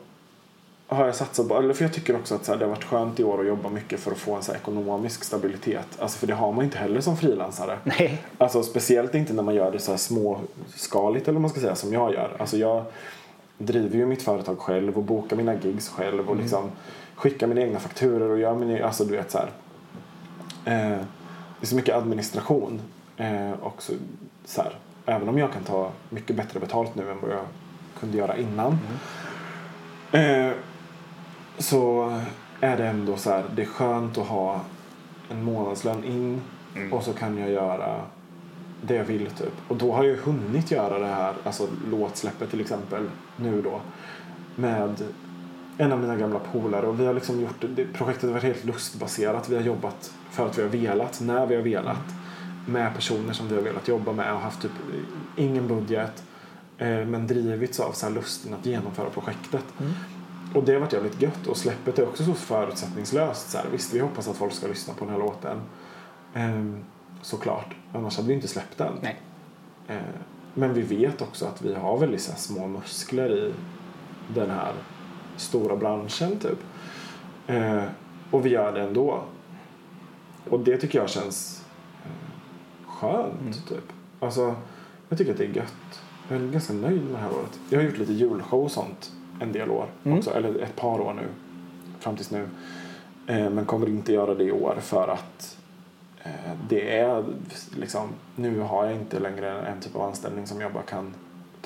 har 0.86 1.06
jag 1.06 1.14
satsat 1.14 1.48
på, 1.48 1.58
eller 1.58 1.74
för 1.74 1.84
jag 1.84 1.92
tycker 1.92 2.16
också 2.16 2.34
att 2.34 2.44
så 2.44 2.52
här, 2.52 2.58
det 2.58 2.64
har 2.64 2.70
varit 2.70 2.84
skönt 2.84 3.20
i 3.20 3.24
år 3.24 3.40
att 3.40 3.46
jobba 3.46 3.68
mycket 3.68 4.00
för 4.00 4.10
att 4.10 4.18
få 4.18 4.34
en 4.34 4.42
så 4.42 4.52
ekonomisk 4.52 5.24
stabilitet. 5.24 5.86
Alltså 5.98 6.18
för 6.18 6.26
det 6.26 6.34
har 6.34 6.52
man 6.52 6.64
inte 6.64 6.78
heller 6.78 7.00
som 7.00 7.16
frilansare. 7.16 7.78
Nej. 7.84 8.22
Alltså 8.38 8.62
speciellt 8.62 9.14
inte 9.14 9.32
när 9.32 9.42
man 9.42 9.54
gör 9.54 9.72
det 9.72 9.78
så 9.78 9.90
här 9.90 9.98
småskaligt 9.98 11.28
eller 11.28 11.34
vad 11.34 11.42
man 11.42 11.50
ska 11.50 11.60
säga 11.60 11.74
som 11.74 11.92
jag 11.92 12.12
gör. 12.12 12.36
Alltså 12.38 12.56
jag 12.56 12.84
driver 13.58 13.96
ju 13.96 14.06
mitt 14.06 14.22
företag 14.22 14.58
själv 14.58 14.96
och 14.96 15.02
bokar 15.02 15.36
mina 15.36 15.54
gigs 15.54 15.88
själv 15.88 16.28
och 16.28 16.36
liksom 16.36 16.70
skickar 17.14 17.46
mina 17.46 17.60
egna 17.60 17.78
fakturor 17.78 18.30
och 18.30 18.38
gör 18.38 18.54
mina, 18.54 18.86
alltså 18.86 19.04
du 19.04 19.16
vet 19.16 19.30
så 19.30 19.38
här. 19.38 19.50
Eh, 20.64 20.98
det 21.60 21.64
är 21.64 21.66
så 21.66 21.76
mycket 21.76 21.94
administration. 21.94 22.80
Eh, 23.16 23.52
och 23.60 23.82
så, 23.82 23.92
så 24.44 24.62
här, 24.62 24.72
även 25.06 25.28
om 25.28 25.38
jag 25.38 25.52
kan 25.52 25.64
ta 25.64 25.90
mycket 26.08 26.36
bättre 26.36 26.60
betalt 26.60 26.94
nu 26.94 27.10
än 27.10 27.20
vad 27.20 27.30
jag 27.30 27.44
kunde 28.00 28.18
göra 28.18 28.36
innan. 28.36 28.78
Eh, 30.12 30.50
så 31.58 32.12
är 32.60 32.76
det 32.76 32.86
ändå 32.86 33.16
så 33.16 33.30
här, 33.30 33.44
det 33.56 33.62
är 33.62 33.66
skönt 33.66 34.18
att 34.18 34.26
ha 34.26 34.60
en 35.30 35.44
månadslön 35.44 36.04
in 36.04 36.40
och 36.90 37.02
så 37.02 37.12
kan 37.12 37.38
jag 37.38 37.50
göra 37.50 38.00
det 38.82 38.94
jag 38.94 39.04
vill 39.04 39.26
typ. 39.26 39.52
Och 39.68 39.76
då 39.76 39.92
har 39.92 40.04
jag 40.04 40.16
hunnit 40.16 40.70
göra 40.70 40.98
det 40.98 41.06
här, 41.06 41.34
alltså 41.44 41.68
låtsläppet 41.90 42.50
till 42.50 42.60
exempel, 42.60 43.08
nu 43.36 43.62
då. 43.62 43.80
Med 44.56 45.02
en 45.78 45.92
av 45.92 46.00
mina 46.00 46.16
gamla 46.16 46.38
polare 46.38 46.86
och 46.86 47.00
vi 47.00 47.06
har 47.06 47.14
liksom 47.14 47.40
gjort, 47.40 47.64
det, 47.76 47.84
projektet 47.84 48.22
har 48.22 48.32
varit 48.32 48.42
helt 48.42 48.64
lustbaserat. 48.64 49.48
Vi 49.48 49.56
har 49.56 49.62
jobbat 49.62 50.14
för 50.30 50.46
att 50.46 50.58
vi 50.58 50.62
har 50.62 50.68
velat, 50.68 51.20
när 51.20 51.46
vi 51.46 51.54
har 51.54 51.62
velat. 51.62 52.14
Med 52.66 52.94
personer 52.94 53.32
som 53.32 53.48
vi 53.48 53.54
har 53.54 53.62
velat 53.62 53.88
jobba 53.88 54.12
med 54.12 54.32
och 54.32 54.40
haft 54.40 54.62
typ 54.62 54.72
ingen 55.36 55.68
budget. 55.68 56.22
Eh, 56.80 57.06
men 57.06 57.26
drivits 57.26 57.80
av 57.80 57.92
så 57.92 58.06
här 58.06 58.12
lusten 58.14 58.54
att 58.54 58.66
genomföra 58.66 59.10
projektet. 59.10 59.64
Och 60.54 60.64
det 60.64 60.72
har 60.72 60.80
varit 60.80 60.92
jävligt 60.92 61.22
gött 61.22 61.46
och 61.46 61.56
släppet 61.56 61.98
är 61.98 62.08
också 62.08 62.24
så 62.24 62.34
förutsättningslöst. 62.34 63.50
Så 63.50 63.58
här, 63.58 63.66
visst, 63.72 63.94
vi 63.94 63.98
hoppas 63.98 64.28
att 64.28 64.36
folk 64.36 64.52
ska 64.52 64.66
lyssna 64.66 64.94
på 64.94 65.04
den 65.04 65.14
här 65.14 65.20
låten. 65.20 65.60
Ehm, 66.34 66.84
såklart. 67.22 67.74
Annars 67.92 68.16
hade 68.16 68.28
vi 68.28 68.34
inte 68.34 68.48
släppt 68.48 68.78
den. 68.78 68.92
Nej. 69.02 69.20
Eh, 69.88 69.96
men 70.54 70.74
vi 70.74 70.82
vet 70.82 71.22
också 71.22 71.46
att 71.46 71.62
vi 71.62 71.74
har 71.74 71.98
väldigt 71.98 72.20
så 72.22 72.30
här, 72.32 72.38
små 72.38 72.66
muskler 72.68 73.36
i 73.36 73.52
den 74.34 74.50
här 74.50 74.72
stora 75.36 75.76
branschen 75.76 76.38
typ. 76.38 76.58
Eh, 77.46 77.82
och 78.30 78.46
vi 78.46 78.50
gör 78.50 78.72
det 78.72 78.80
ändå. 78.82 79.22
Och 80.50 80.60
det 80.60 80.76
tycker 80.76 80.98
jag 80.98 81.10
känns 81.10 81.64
eh, 82.04 82.10
skönt 82.90 83.40
Mm. 83.40 83.52
typ. 83.52 83.92
Alltså, 84.20 84.54
jag 85.08 85.18
tycker 85.18 85.32
att 85.32 85.38
det 85.38 85.44
är 85.44 85.48
gött. 85.56 86.02
Jag 86.30 86.42
är 86.42 86.46
ganska 86.48 86.72
nöjd 86.72 87.02
med 87.02 87.12
det 87.12 87.18
här 87.18 87.30
året. 87.30 87.58
Jag 87.70 87.78
har 87.78 87.84
gjort 87.84 87.98
lite 87.98 88.12
julshow 88.12 88.64
och 88.64 88.70
sånt 88.70 89.12
en 89.40 89.52
del 89.52 89.70
år 89.70 89.86
Mm. 90.04 90.18
också, 90.18 90.30
eller 90.30 90.58
ett 90.62 90.76
par 90.76 91.00
år 91.00 91.12
nu. 91.14 91.22
Fram 92.00 92.16
tills 92.16 92.30
nu. 92.30 92.48
Eh, 93.26 93.50
men 93.50 93.64
kommer 93.64 93.88
inte 93.88 94.12
göra 94.12 94.34
det 94.34 94.44
i 94.44 94.52
år 94.52 94.76
för 94.80 95.08
att 95.08 95.56
eh, 96.22 96.30
det 96.68 96.98
är 96.98 97.24
liksom, 97.76 98.08
nu 98.36 98.60
har 98.60 98.84
jag 98.84 98.94
inte 98.94 99.18
längre 99.18 99.60
en 99.60 99.80
typ 99.80 99.96
av 99.96 100.02
anställning 100.02 100.46
som 100.46 100.60
jag 100.60 100.72
bara 100.72 100.82
kan 100.82 101.14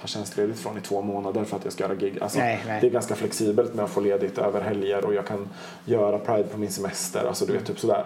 ta 0.01 0.07
tjänstledigt 0.07 0.61
från 0.61 0.79
i 0.79 0.81
två 0.81 1.03
månader 1.03 1.45
för 1.45 1.57
att 1.57 1.65
jag 1.65 1.73
ska 1.73 1.85
göra 1.85 1.95
gig. 1.95 2.19
Alltså, 2.23 2.39
Nej, 2.39 2.63
nej. 2.67 2.81
Det 2.81 2.87
är 2.87 2.91
ganska 2.91 3.15
flexibelt 3.15 3.75
med 3.75 3.85
att 3.85 3.91
få 3.91 4.01
ledigt 4.01 4.39
över 4.39 4.61
helger 4.61 5.05
och 5.05 5.15
jag 5.15 5.27
kan 5.27 5.49
göra 5.85 6.19
Pride 6.19 6.45
på 6.49 6.59
min 6.59 6.71
semester. 6.71 7.25
Alltså 7.29 7.47
du 7.47 7.53
vet, 7.53 7.67
typ 7.67 7.79
sådär. 7.81 8.05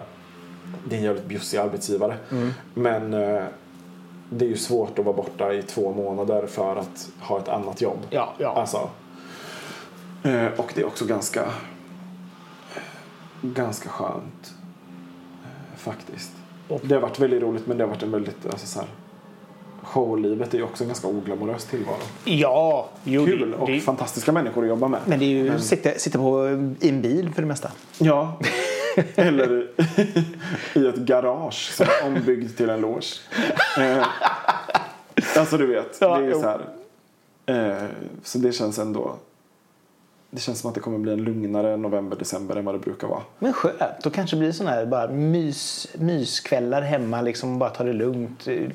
Det 0.85 0.95
är 0.95 0.99
en 0.99 1.05
jävligt 1.05 1.25
bjussig 1.25 1.57
arbetsgivare. 1.57 2.17
Mm. 2.31 2.49
Men 2.73 3.13
eh, 3.13 3.43
det 4.29 4.45
är 4.45 4.49
ju 4.49 4.57
svårt 4.57 4.99
att 4.99 5.05
vara 5.05 5.15
borta 5.15 5.53
i 5.53 5.63
två 5.63 5.93
månader 5.93 6.47
för 6.47 6.75
att 6.75 7.09
ha 7.19 7.39
ett 7.39 7.47
annat 7.47 7.81
jobb. 7.81 7.97
Ja, 8.09 8.33
ja. 8.37 8.53
Alltså, 8.53 8.89
eh, 10.23 10.45
och 10.57 10.71
det 10.75 10.81
är 10.81 10.85
också 10.85 11.05
ganska, 11.05 11.45
ganska 13.41 13.89
skönt 13.89 14.53
eh, 15.43 15.77
faktiskt. 15.77 16.31
Det 16.81 16.93
har 16.93 17.01
varit 17.01 17.19
väldigt 17.19 17.41
roligt 17.41 17.67
men 17.67 17.77
det 17.77 17.83
har 17.83 17.89
varit 17.89 18.03
en 18.03 18.11
väldigt, 18.11 18.45
alltså 18.45 18.67
så 18.67 18.79
här, 18.79 18.89
showlivet 19.81 20.53
är 20.53 20.57
ju 20.57 20.63
också 20.63 20.83
en 20.83 20.87
ganska 20.87 21.07
oglamorös 21.07 21.65
tillvaro. 21.65 21.97
ja 22.23 22.89
jo, 23.03 23.25
Kul 23.25 23.51
det, 23.51 23.57
och 23.57 23.67
det, 23.67 23.79
fantastiska 23.79 24.31
människor 24.31 24.63
att 24.63 24.69
jobba 24.69 24.87
med. 24.87 24.99
Men 25.05 25.19
det 25.19 25.25
är 25.25 25.29
ju 25.29 25.59
sitta, 25.59 25.89
sitta 25.91 26.17
på 26.17 26.47
i 26.79 26.89
en 26.89 27.01
bil 27.01 27.31
för 27.33 27.41
det 27.41 27.47
mesta. 27.47 27.71
Ja, 27.97 28.39
eller 29.15 29.67
i 30.73 30.87
ett 30.87 30.95
garage 30.95 31.71
som 31.73 31.85
är 31.85 32.05
ombyggd 32.07 32.57
till 32.57 32.69
en 32.69 32.81
loge. 32.81 33.05
Eh, 33.79 34.07
alltså 35.37 35.57
du 35.57 35.65
vet, 35.67 35.97
Ja, 36.01 36.17
det 36.17 36.25
är 36.25 36.29
jo. 36.31 36.41
så 36.41 36.47
här. 36.47 36.61
Eh, 37.45 37.83
så 38.23 38.37
det 38.37 38.51
känns 38.51 38.79
ändå. 38.79 39.15
Det 40.31 40.39
känns 40.41 40.59
som 40.59 40.69
att 40.69 40.75
det 40.75 40.81
kommer 40.81 40.97
bli 40.97 41.13
en 41.13 41.23
lugnare 41.23 41.77
november, 41.77 42.17
december 42.17 42.55
än 42.55 42.65
vad 42.65 42.75
det 42.75 42.79
brukar 42.79 43.07
vara. 43.07 43.21
Men 43.39 43.53
skönt. 43.53 43.79
Då 44.03 44.09
kanske 44.09 44.35
det 44.35 44.39
blir 44.39 44.51
sådana 44.51 44.75
här 44.75 44.85
bara 44.85 45.07
mys, 45.07 45.87
myskvällar 45.99 46.81
hemma. 46.81 47.21
Liksom 47.21 47.59
bara 47.59 47.69
ta 47.69 47.83
det 47.83 47.93
lugnt. 47.93 48.47
eh, 48.47 48.69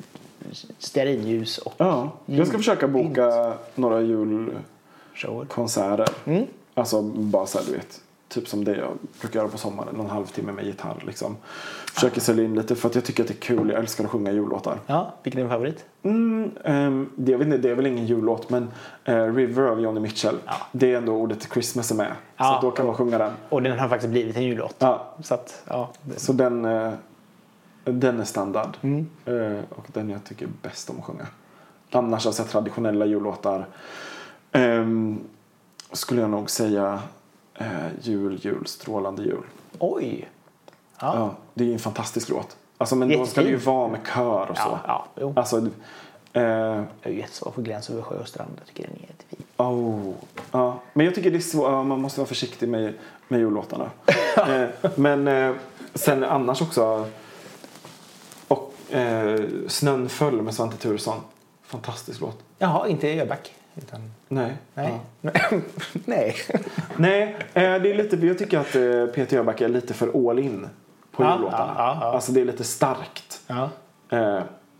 Stearinljus 0.79 1.57
och 1.57 1.73
Ja, 1.77 2.11
jag 2.25 2.47
ska 2.47 2.57
försöka 2.57 2.87
boka 2.87 3.53
några 3.75 4.01
julkonserter. 4.01 6.07
Alltså 6.73 7.01
bara 7.01 7.45
så 7.45 7.57
här, 7.57 7.65
du 7.65 7.71
vet. 7.71 8.01
Typ 8.27 8.47
som 8.47 8.63
det 8.63 8.75
jag 8.77 8.97
brukar 9.21 9.39
göra 9.39 9.49
på 9.49 9.57
sommaren. 9.57 9.95
Någon 9.95 10.09
halvtimme 10.09 10.51
med 10.51 10.65
gitarr 10.65 11.03
liksom. 11.05 11.37
Försöker 11.93 12.21
sälja 12.21 12.43
in 12.43 12.55
lite 12.55 12.75
för 12.75 12.89
att 12.89 12.95
jag 12.95 13.05
tycker 13.05 13.23
att 13.23 13.27
det 13.27 13.33
är 13.33 13.39
kul. 13.41 13.69
Jag 13.69 13.79
älskar 13.79 14.03
att 14.03 14.09
sjunga 14.11 14.31
jullåtar. 14.31 14.79
Ja, 14.87 15.13
vilken 15.23 15.39
är 15.39 15.43
din 15.43 15.51
favorit? 15.51 15.85
Mm, 16.03 16.51
ehm, 16.63 17.09
det, 17.15 17.31
jag 17.31 17.37
vet 17.39 17.45
inte, 17.45 17.57
det 17.57 17.69
är 17.69 17.75
väl 17.75 17.85
ingen 17.85 18.05
jullåt 18.05 18.49
men 18.49 18.67
eh, 19.03 19.33
River 19.33 19.63
av 19.63 19.81
Johnny 19.81 19.99
Mitchell. 19.99 20.35
Det 20.71 20.93
är 20.93 20.97
ändå 20.97 21.13
ordet 21.13 21.47
Christmas 21.53 21.91
är 21.91 21.95
med. 21.95 22.11
Ja. 22.37 22.59
Så 22.61 22.67
då 22.67 22.71
kan 22.71 22.85
man 22.85 22.95
sjunga 22.95 23.17
den. 23.17 23.31
Och 23.49 23.61
den 23.63 23.79
har 23.79 23.89
faktiskt 23.89 24.11
blivit 24.11 24.35
en 24.37 24.43
jullåt. 24.43 24.75
Ja, 24.79 25.13
Så 25.23 25.33
att, 25.33 25.63
ja. 25.67 25.89
så 26.17 26.33
den, 26.33 26.65
eh, 26.65 26.93
den 27.83 28.19
är 28.19 28.23
standard. 28.25 28.77
Mm. 28.81 29.07
Eh, 29.25 29.63
och 29.69 29.85
den 29.93 30.09
jag 30.09 30.23
tycker 30.23 30.47
bäst 30.61 30.89
om 30.89 30.99
att 30.99 31.05
sjunga. 31.05 31.27
Annars 31.91 32.25
alltså 32.25 32.43
traditionella 32.43 33.05
jullåtar. 33.05 33.65
ehm, 34.51 35.19
skulle 35.91 36.21
jag 36.21 36.29
nog 36.29 36.49
säga 36.49 36.99
eh, 37.55 37.67
Jul, 38.01 38.39
jul, 38.41 38.67
strålande 38.67 39.23
jul. 39.23 39.43
Oj! 39.79 40.29
Ja. 40.99 41.15
Ja, 41.15 41.35
det 41.53 41.63
är 41.63 41.67
ju 41.67 41.73
en 41.73 41.79
fantastisk 41.79 42.29
låt. 42.29 42.57
Alltså, 42.77 42.95
men 42.95 43.09
då 43.09 43.25
ska 43.25 43.41
det 43.41 43.49
ju 43.49 43.55
vara 43.55 43.87
med 43.87 43.99
kör 44.13 44.49
och 44.51 44.57
så. 44.57 44.79
Ja, 44.87 45.05
ja. 45.15 45.33
Alltså, 45.35 45.57
eh, 46.33 46.43
Jag 46.43 46.85
är 47.01 47.09
ju 47.09 47.17
jättesvår 47.17 47.51
för 47.51 47.61
gräns 47.61 47.89
över 47.89 48.01
sjö 48.01 48.15
och 48.15 48.27
strand. 48.27 48.51
Jag 48.57 48.67
tycker 48.67 48.83
den 48.83 48.95
är 48.95 49.01
jättefin. 49.01 49.43
Oh, 49.57 50.13
ja. 50.51 50.79
Men 50.93 51.05
jag 51.05 51.15
tycker 51.15 51.31
det 51.31 51.37
är 51.53 51.61
ja, 51.61 51.83
man 51.83 52.01
måste 52.01 52.19
vara 52.19 52.27
försiktig 52.27 52.69
med, 52.69 52.93
med 53.27 53.39
jullåtarna. 53.39 53.89
eh, 54.37 54.91
men 54.95 55.27
eh, 55.27 55.53
sen 55.93 56.23
annars 56.23 56.61
också, 56.61 57.07
och 58.47 58.73
eh, 58.93 59.41
Snön 59.67 60.09
föll 60.09 60.41
med 60.41 60.53
Svante 60.53 60.77
Thuresson. 60.77 61.21
Fantastisk 61.63 62.21
låt. 62.21 62.39
Jaha, 62.57 62.87
inte 62.87 63.07
Öback. 63.07 63.53
Utan, 63.75 64.11
Nej. 64.27 64.53
nej. 64.73 64.99
Ja. 65.21 65.31
nej. 66.05 66.35
Nej, 66.97 67.35
eh, 67.53 67.61
det 67.81 67.91
är 67.91 67.95
lite, 67.95 68.15
jag 68.27 68.37
tycker 68.37 68.59
att 68.59 68.75
eh, 68.75 69.05
Peter 69.15 69.37
Jöback 69.37 69.61
är 69.61 69.69
lite 69.69 69.93
för 69.93 70.29
all 70.29 70.39
in 70.39 70.69
på 71.11 71.23
Ja, 71.23 71.35
jullåtarna. 71.35 71.73
ja, 71.77 71.97
ja. 72.01 72.13
Alltså 72.13 72.31
det 72.31 72.41
är 72.41 72.45
lite 72.45 72.63
starkt. 72.63 73.41
Eh, 74.09 74.39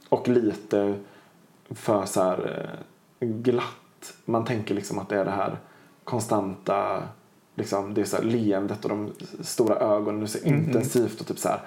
och 0.10 0.28
lite 0.28 0.96
för 1.70 2.06
så 2.06 2.36
glatt. 3.20 4.14
Man 4.26 4.46
tänker 4.46 4.76
liksom 4.76 5.00
att 5.00 5.10
det 5.10 5.20
är 5.20 5.26
det 5.26 5.32
här 5.32 5.58
konstanta 6.04 7.04
liksom, 7.56 7.94
det 7.94 8.02
är 8.02 8.06
så 8.06 8.16
här 8.16 8.24
leendet 8.24 8.84
och 8.86 8.90
de 8.90 9.12
stora 9.44 9.76
ögonen. 9.76 10.20
Det 10.20 10.26
är 10.26 10.28
så 10.28 10.46
intensivt 10.48 11.22
och 11.22 11.28
typ 11.28 11.40
så 11.40 11.50
här. 11.50 11.60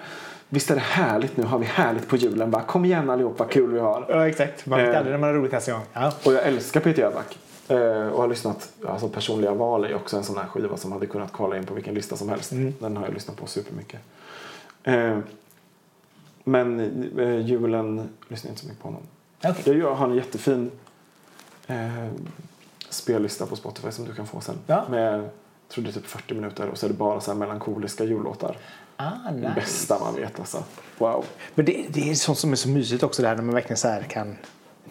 Visst 0.49 0.71
är 0.71 0.75
det 0.75 0.81
härligt 0.81 1.37
nu? 1.37 1.43
Har 1.43 1.59
vi 1.59 1.65
härligt 1.65 2.07
på 2.07 2.15
julen? 2.15 2.51
Bara, 2.51 2.63
Kom 2.63 2.85
igen 2.85 3.09
allihop, 3.09 3.39
vad 3.39 3.49
kul 3.51 3.71
vi 3.73 3.79
har. 3.79 4.05
ja, 4.09 4.27
exakt. 4.27 4.65
Man 4.65 4.79
vet 4.79 4.89
Eh. 4.89 4.97
aldrig 4.97 5.11
när 5.13 5.19
man 5.19 5.29
har 5.29 5.35
roligt 5.35 5.51
nästa 5.51 5.71
gång. 5.71 5.81
Ja. 5.93 6.13
Och 6.25 6.33
jag 6.33 6.43
älskar 6.47 6.79
Peter 6.79 7.01
Jöback. 7.01 7.37
Eh, 7.67 8.07
och 8.07 8.21
har 8.21 8.27
lyssnat, 8.27 8.71
alltså 8.87 9.09
personliga 9.09 9.53
val 9.53 9.85
är 9.85 9.95
också 9.95 10.17
en 10.17 10.23
sån 10.23 10.37
här 10.37 10.45
skiva 10.47 10.77
som 10.77 10.91
hade 10.91 11.05
kunnat 11.05 11.33
kvala 11.33 11.57
in 11.57 11.65
på 11.65 11.73
vilken 11.73 11.93
lista 11.93 12.15
som 12.15 12.29
helst. 12.29 12.51
Den 12.79 12.97
har 12.97 13.05
jag 13.05 13.13
lyssnat 13.13 13.37
på 13.37 13.47
supermycket. 13.47 13.99
Eh, 14.83 15.19
men 16.43 16.79
eh, 17.19 17.45
julen 17.45 18.09
lyssnar 18.27 18.47
jag 18.49 18.51
inte 18.51 18.61
så 18.61 18.67
mycket 18.67 18.81
på 18.81 18.87
honom. 18.87 19.01
Okej. 19.43 19.61
Jag 19.65 19.75
gör- 19.77 19.93
har 19.93 20.07
en 20.07 20.15
jättefin 20.15 20.71
eh, 21.67 22.07
spellista 22.89 23.45
på 23.45 23.55
Spotify 23.55 23.91
som 23.91 24.05
du 24.05 24.13
kan 24.13 24.27
få 24.27 24.41
sen. 24.41 24.55
Ja. 24.67 24.85
Med, 24.89 25.29
tror 25.69 25.83
det 25.83 25.89
är 25.89 25.93
typ 25.93 26.05
40 26.05 26.33
minuter 26.33 26.67
och 26.67 26.77
så 26.77 26.85
är 26.85 26.89
det 26.89 26.95
bara 26.95 27.21
så 27.21 27.31
här 27.31 27.37
melankoliska 27.39 28.03
jullåtar. 28.03 28.57
Ah, 28.95 29.11
Det 29.31 29.35
nice. 29.35 29.51
bästa 29.55 29.99
man 29.99 30.15
vet 30.15 30.39
alltså. 30.39 30.63
Wow. 30.97 31.25
Men 31.55 31.65
det, 31.65 31.85
det 31.89 32.09
är 32.09 32.15
sånt 32.15 32.37
som 32.37 32.51
är 32.51 32.55
så 32.55 32.69
mysigt 32.69 33.03
också 33.03 33.21
där 33.21 33.35
när 33.35 33.43
man 33.43 33.55
verkligen 33.55 33.77
så 33.77 33.87
här 33.87 34.01
kan 34.03 34.37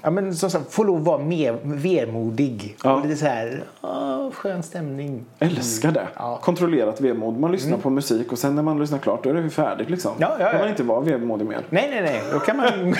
Ja, 0.03 0.11
men 0.11 0.35
som 0.35 0.51
sagt, 0.51 0.73
få 0.73 0.85
lov 0.85 0.97
att 0.97 1.05
vara 1.05 1.19
mer 1.19 1.59
vemodig. 1.63 2.77
Ja. 2.85 2.95
Och 2.95 3.07
lite 3.07 3.17
så 3.17 3.27
här, 3.27 3.65
åh, 3.81 4.31
skön 4.31 4.63
stämning. 4.63 5.25
Älskar 5.39 5.93
det. 5.93 6.09
Ja. 6.15 6.39
Kontrollerat 6.43 7.01
vemod. 7.01 7.39
Man 7.41 7.53
lyssnar 7.53 7.79
på 7.79 7.91
musik 7.91 8.33
och 8.33 8.39
sen 8.39 8.55
när 8.55 8.63
man 8.63 8.81
lyssnar 8.81 8.99
klart 8.99 9.25
då 9.25 9.31
är 9.31 9.35
det 9.35 9.51
färdigt 9.51 9.91
liksom. 9.91 10.13
Ja, 10.19 10.37
ja, 10.39 10.45
kan 10.45 10.55
ja. 10.55 10.59
man 10.59 10.69
inte 10.69 10.83
vara 10.83 11.01
vemodig 11.01 11.47
mer. 11.47 11.61
Nej, 11.71 11.91
nej, 11.91 12.03
nej. 12.03 12.23
Då 12.33 12.39
kan 12.39 12.57
man 12.57 12.95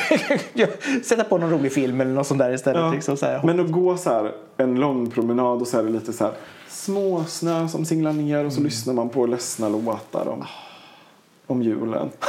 sätta 1.05 1.25
på 1.25 1.39
någon 1.39 1.51
rolig 1.51 1.73
film 1.73 2.01
eller 2.01 2.13
något 2.13 2.27
sånt 2.27 2.39
där 2.39 2.51
istället. 2.51 2.83
Ja. 2.83 2.93
Liksom, 2.93 3.17
så 3.17 3.27
här. 3.27 3.41
Men 3.45 3.61
att 3.61 3.73
gå 3.73 3.97
så 3.97 4.11
här 4.11 4.33
en 4.57 4.75
lång 4.75 5.11
promenad 5.11 5.61
och 5.61 5.67
så 5.67 5.79
är 5.79 5.83
det 5.83 5.91
lite 5.91 6.13
så 6.13 6.25
här 6.25 6.33
småsnö 6.69 7.69
som 7.69 7.85
singlar 7.85 8.13
ner 8.13 8.45
och 8.45 8.53
så 8.53 8.61
lyssnar 8.61 8.95
man 8.95 9.09
på 9.09 9.27
ledsna 9.27 9.69
låtar 9.69 10.29
om, 10.29 10.45
om 11.49 11.63
julen. 11.63 12.11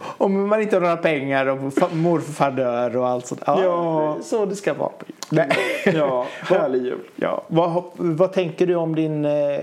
Om 0.00 0.48
man 0.48 0.62
inte 0.62 0.76
har 0.76 0.80
några 0.80 0.96
pengar 0.96 1.46
och 1.46 1.58
fa- 1.58 1.94
morfar 1.94 2.50
dör 2.50 2.96
och 2.96 3.08
allt 3.08 3.26
sånt. 3.26 3.40
Ja, 3.46 3.62
Ja. 3.62 4.16
Så 4.22 4.44
det 4.46 4.56
ska 4.56 4.74
vara. 4.74 4.88
på 4.88 5.04
jul. 5.34 5.96
Ja, 5.96 6.26
härlig 6.40 6.82
jul. 6.84 6.98
Ja. 7.16 7.42
Vad, 7.46 7.82
vad 7.96 8.32
tänker 8.32 8.66
du 8.66 8.74
om 8.74 8.94
din 8.94 9.24
eh, 9.24 9.60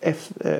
F, 0.00 0.28
eh, 0.44 0.52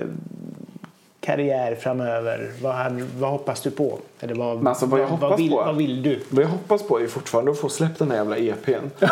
karriär 1.21 1.75
framöver? 1.75 2.51
Vad, 2.63 2.75
hade- 2.75 3.07
vad 3.19 3.31
hoppas 3.31 3.61
du 3.61 3.71
på? 3.71 3.99
Eller 4.21 4.35
vad, 4.35 4.57
Men 4.57 4.67
alltså, 4.67 4.87
vad 4.87 5.01
jag 5.01 5.07
hoppas 5.07 5.31
vad 5.31 5.39
vill, 5.39 5.51
på? 5.51 5.57
Vad 5.57 5.77
vill 5.77 6.03
du? 6.03 6.21
Vad 6.31 6.45
jag 6.45 6.49
hoppas 6.51 6.83
på 6.83 7.01
är 7.01 7.07
fortfarande 7.07 7.51
att 7.51 7.59
få 7.59 7.69
släppt 7.69 7.99
den 7.99 8.11
här 8.11 8.17
jävla 8.19 8.37
EPn. 8.37 8.73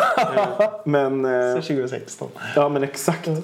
Eh, 0.59 0.69
men, 0.85 1.25
eh, 1.25 1.53
2016. 1.53 2.27
ja 2.55 2.69
men 2.69 2.83
exakt. 2.83 3.27
Eh, 3.27 3.37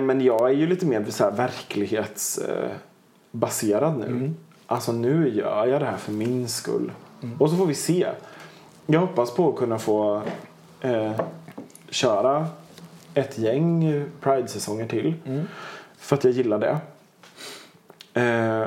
men 0.00 0.20
jag 0.20 0.48
är 0.50 0.54
ju 0.54 0.66
lite 0.66 0.86
mer 0.86 1.04
så 1.08 1.30
verklighetsbaserad 1.30 3.98
nu. 3.98 4.30
Alltså 4.66 4.92
nu 4.92 5.28
gör 5.28 5.66
jag 5.66 5.80
det 5.80 5.86
här 5.86 5.96
för 5.96 6.12
min 6.12 6.48
skull. 6.48 6.92
Och 7.38 7.50
så 7.50 7.56
får 7.56 7.66
vi 7.66 7.74
se. 7.74 8.08
Jag 8.86 9.00
hoppas 9.00 9.34
på 9.34 9.48
att 9.48 9.56
kunna 9.56 9.78
få 9.78 10.22
eh, 10.80 11.12
köra 11.90 12.46
ett 13.14 13.38
gäng 13.38 14.04
Pride-säsonger 14.20 14.88
till. 14.88 15.14
För 15.98 16.16
att 16.16 16.24
jag 16.24 16.32
gillar 16.32 16.58
det. 16.58 16.78
Eh, 18.20 18.66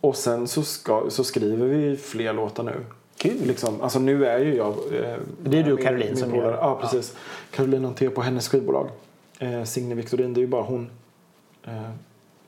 och 0.00 0.16
sen 0.16 0.48
så, 0.48 0.62
ska, 0.62 1.04
så 1.08 1.24
skriver 1.24 1.66
vi 1.66 1.96
fler 1.96 2.32
låtar 2.32 2.62
nu. 2.64 2.74
Kul. 3.16 3.46
Liksom, 3.46 3.80
alltså 3.80 3.98
nu 3.98 4.26
är 4.26 4.38
ju 4.38 4.56
jag... 4.56 4.68
Eh, 4.68 5.16
Det 5.44 5.58
är 5.58 5.62
du 5.62 5.72
och 5.72 5.80
Caroline 5.80 6.16
som 6.16 6.34
gör. 6.34 6.52
Ja, 6.52 6.78
precis. 6.82 7.16
Caroline 7.50 7.84
Anté 7.86 8.08
på 8.10 8.22
hennes 8.22 8.48
skivbolag. 8.48 8.88
Eh, 9.40 9.64
Signe 9.64 9.94
Victorin, 9.94 10.34
det 10.34 10.40
är 10.40 10.42
ju 10.42 10.48
bara 10.48 10.62
hon 10.62 10.90
eh, 11.64 11.90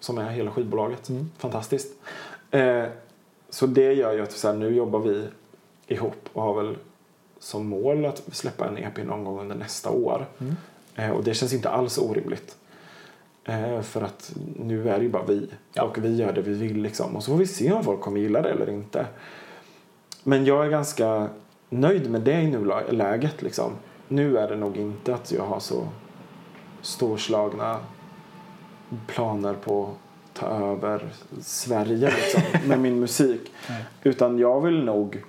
som 0.00 0.18
är 0.18 0.30
hela 0.30 0.50
skivbolaget. 0.50 1.08
Mm. 1.08 1.30
Fantastiskt. 1.38 1.92
Eh, 2.50 2.84
så 3.50 3.66
det 3.66 3.92
gör 3.92 4.12
ju 4.12 4.22
att 4.22 4.32
så 4.32 4.48
här, 4.48 4.54
nu 4.54 4.74
jobbar 4.74 4.98
vi 4.98 5.26
ihop 5.86 6.28
och 6.32 6.42
har 6.42 6.62
väl 6.62 6.76
som 7.38 7.66
mål 7.66 8.06
att 8.06 8.22
släppa 8.32 8.68
en 8.68 8.78
EP 8.78 9.04
någon 9.04 9.24
gång 9.24 9.40
under 9.40 9.56
nästa 9.56 9.90
år. 9.90 10.26
Mm. 10.38 10.56
Eh, 10.94 11.10
och 11.10 11.24
det 11.24 11.34
känns 11.34 11.52
inte 11.52 11.70
alls 11.70 11.98
orimligt. 11.98 12.56
Eh, 13.44 13.80
för 13.80 14.02
att 14.02 14.32
nu 14.56 14.88
är 14.88 14.98
det 14.98 15.04
ju 15.04 15.10
bara 15.10 15.24
vi. 15.24 15.48
Ja. 15.72 15.82
Och 15.82 16.04
vi 16.04 16.16
gör 16.16 16.32
det 16.32 16.42
vi 16.42 16.54
vill 16.54 16.82
liksom. 16.82 17.16
Och 17.16 17.24
så 17.24 17.30
får 17.30 17.38
vi 17.38 17.46
se 17.46 17.72
om 17.72 17.84
folk 17.84 18.00
kommer 18.00 18.20
gilla 18.20 18.42
det 18.42 18.50
eller 18.50 18.70
inte. 18.70 19.06
Men 20.22 20.44
jag 20.44 20.66
är 20.66 20.70
ganska 20.70 21.28
nöjd 21.68 22.10
med 22.10 22.20
det 22.20 22.40
i 22.40 22.46
nuläget 22.46 23.42
liksom. 23.42 23.72
Nu 24.08 24.38
är 24.38 24.48
det 24.48 24.56
nog 24.56 24.76
inte 24.76 25.14
att 25.14 25.32
jag 25.32 25.44
har 25.44 25.60
så 25.60 25.88
storslagna 26.82 27.78
planer 29.06 29.54
på 29.54 29.84
att 29.84 30.40
ta 30.40 30.46
över 30.46 31.08
Sverige 31.42 32.10
liksom, 32.16 32.68
med 32.68 32.78
min 32.80 33.00
musik. 33.00 33.40
Nej. 33.68 33.84
Utan 34.02 34.38
jag 34.38 34.60
vill 34.60 34.84
nog 34.84 35.22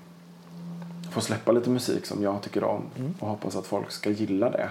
få 1.12 1.22
släppa 1.22 1.52
lite 1.52 1.70
musik 1.70 2.06
som 2.06 2.24
jag 2.24 2.42
tycker 2.42 2.64
om 2.64 2.82
Mm. 3.00 3.14
och 3.20 3.28
hoppas 3.28 3.56
att 3.56 3.66
folk 3.66 3.92
ska 3.92 4.10
gilla 4.10 4.50
det. 4.50 4.70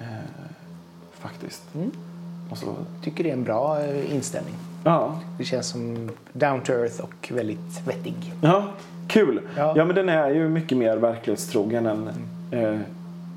Eh, 0.00 0.06
faktiskt. 1.12 1.62
Mm. 1.74 1.90
Och 2.50 2.58
så, 2.58 2.74
Tycker 3.04 3.24
det 3.24 3.30
är 3.30 3.34
en 3.34 3.44
bra 3.44 3.80
eh, 3.80 4.14
inställning. 4.14 4.54
ja, 4.84 5.20
Det 5.38 5.44
känns 5.44 5.68
som 5.68 6.10
down 6.32 6.60
to 6.60 6.72
earth 6.72 7.00
och 7.00 7.30
väldigt 7.32 7.80
vettig. 7.86 8.14
ja, 8.42 8.64
kul. 9.08 9.40
Ja. 9.56 9.72
Ja. 9.76 9.84
men 9.84 9.96
den 9.96 10.08
är 10.08 10.30
ju 10.30 10.48
mycket 10.48 10.78
mer 10.78 10.96
verklighetstrogen 10.96 11.86
än 11.86 12.08
eh, 12.50 12.80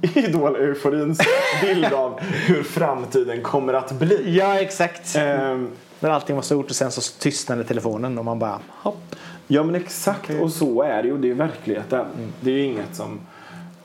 Idol-euforins 0.16 1.20
bild 1.62 1.94
av 1.94 2.20
hur 2.22 2.64
framtiden 2.64 3.42
kommer 3.42 3.74
att 3.74 3.92
bli. 3.92 4.38
Ja, 4.38 4.60
exakt. 4.60 5.16
Ehm, 5.16 5.70
När 6.00 6.10
allting 6.10 6.36
var 6.36 6.44
stort 6.44 6.70
och 6.70 6.76
sen 6.76 6.92
så 6.92 7.02
tystnade 7.20 7.64
telefonen 7.64 8.18
och 8.18 8.26
man 8.26 8.40
bara 8.40 8.60
hopp. 8.70 9.16
Ja 9.48 9.64
men 9.64 9.76
exakt 9.76 10.30
och 10.42 10.52
så 10.52 10.82
är 10.82 11.04
det 11.04 11.08
ju. 11.10 11.18
Det 11.18 11.30
är 11.30 11.34
verkligheten. 11.34 12.06
Det 12.42 12.52
är 12.52 12.56
ju 12.56 12.64
inget 12.64 12.96
som, 12.96 13.20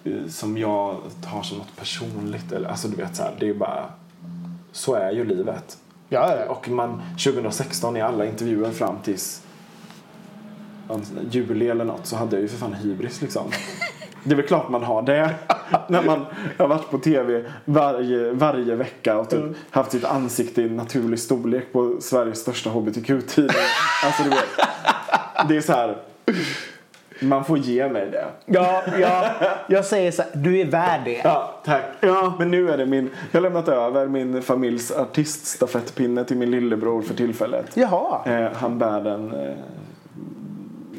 eh, 0.05 0.12
som 0.28 0.59
jag 0.59 0.97
tar 1.32 1.43
som 1.43 1.59
något 1.59 1.77
personligt. 1.77 2.53
Eller, 2.53 2.69
alltså 2.69 2.89
du 2.89 2.97
vet 2.97 3.16
så 3.16 3.23
här, 3.23 3.32
det 3.40 3.49
är 3.49 3.55
bara 3.55 3.85
så 4.73 4.95
är 4.95 5.12
ju 5.12 5.24
livet. 5.24 5.78
Ja, 6.09 6.36
ja. 6.36 6.53
Och 6.53 6.69
man 6.69 7.03
2016 7.24 7.97
i 7.97 8.01
alla 8.01 8.27
intervjuer 8.27 8.70
fram 8.70 8.97
tills 9.05 9.43
juli 11.31 11.69
eller 11.69 11.85
något 11.85 12.07
så 12.07 12.16
hade 12.16 12.36
jag 12.36 12.43
ju 12.43 12.49
för 12.49 12.57
fan 12.57 12.74
hybris 12.74 13.23
liksom. 13.23 13.43
Det 14.28 14.34
är 14.34 14.36
väl 14.36 14.46
klart 14.46 14.68
man 14.68 14.82
har 14.84 15.02
det. 15.02 15.30
När 15.88 16.02
man 16.02 16.26
har 16.59 16.68
varit 16.68 16.90
på 16.90 16.98
tv 16.98 17.44
varje, 17.64 18.32
varje 18.32 18.74
vecka 18.74 19.18
och 19.18 19.30
typ 19.30 19.40
haft 19.70 19.92
sitt 19.92 20.05
ansikte 20.05 20.62
i 20.62 20.70
naturlig 20.70 21.18
storlek 21.18 21.72
på 21.72 21.96
Sveriges 22.00 22.38
största 22.38 22.70
hbtq-tidning. 22.70 23.56
Alltså 24.05 24.22
du 24.22 24.28
vet. 24.28 24.44
Det 25.48 25.56
är 25.56 25.60
så 25.60 25.72
här. 25.72 25.96
Man 27.20 27.44
får 27.44 27.59
ge 27.59 27.88
mig 27.88 28.10
det. 28.10 28.26
Ja, 28.46 28.82
ja, 29.00 29.30
jag 29.68 29.84
säger 29.84 30.10
så 30.12 30.22
här, 30.22 30.30
du 30.34 30.60
är 30.60 30.64
värd 30.64 31.00
det. 31.05 31.20
Ja, 31.24 31.55
tack. 31.64 31.84
Ja. 32.00 32.34
Men 32.38 32.50
nu 32.50 32.70
är 32.70 32.78
det 32.78 32.86
min, 32.86 33.10
jag 33.30 33.40
har 33.40 33.42
lämnat 33.42 33.68
över 33.68 34.06
min 34.06 34.42
familjs 34.42 34.92
artiststafettpinne 34.92 36.24
till 36.24 36.36
min 36.36 36.50
lillebror 36.50 37.02
för 37.02 37.14
tillfället. 37.14 37.66
Jaha, 37.74 38.20
Eh, 38.26 38.48
han 38.55 38.78
bär 38.78 39.00
den 39.00 39.34
eh, 39.34 39.55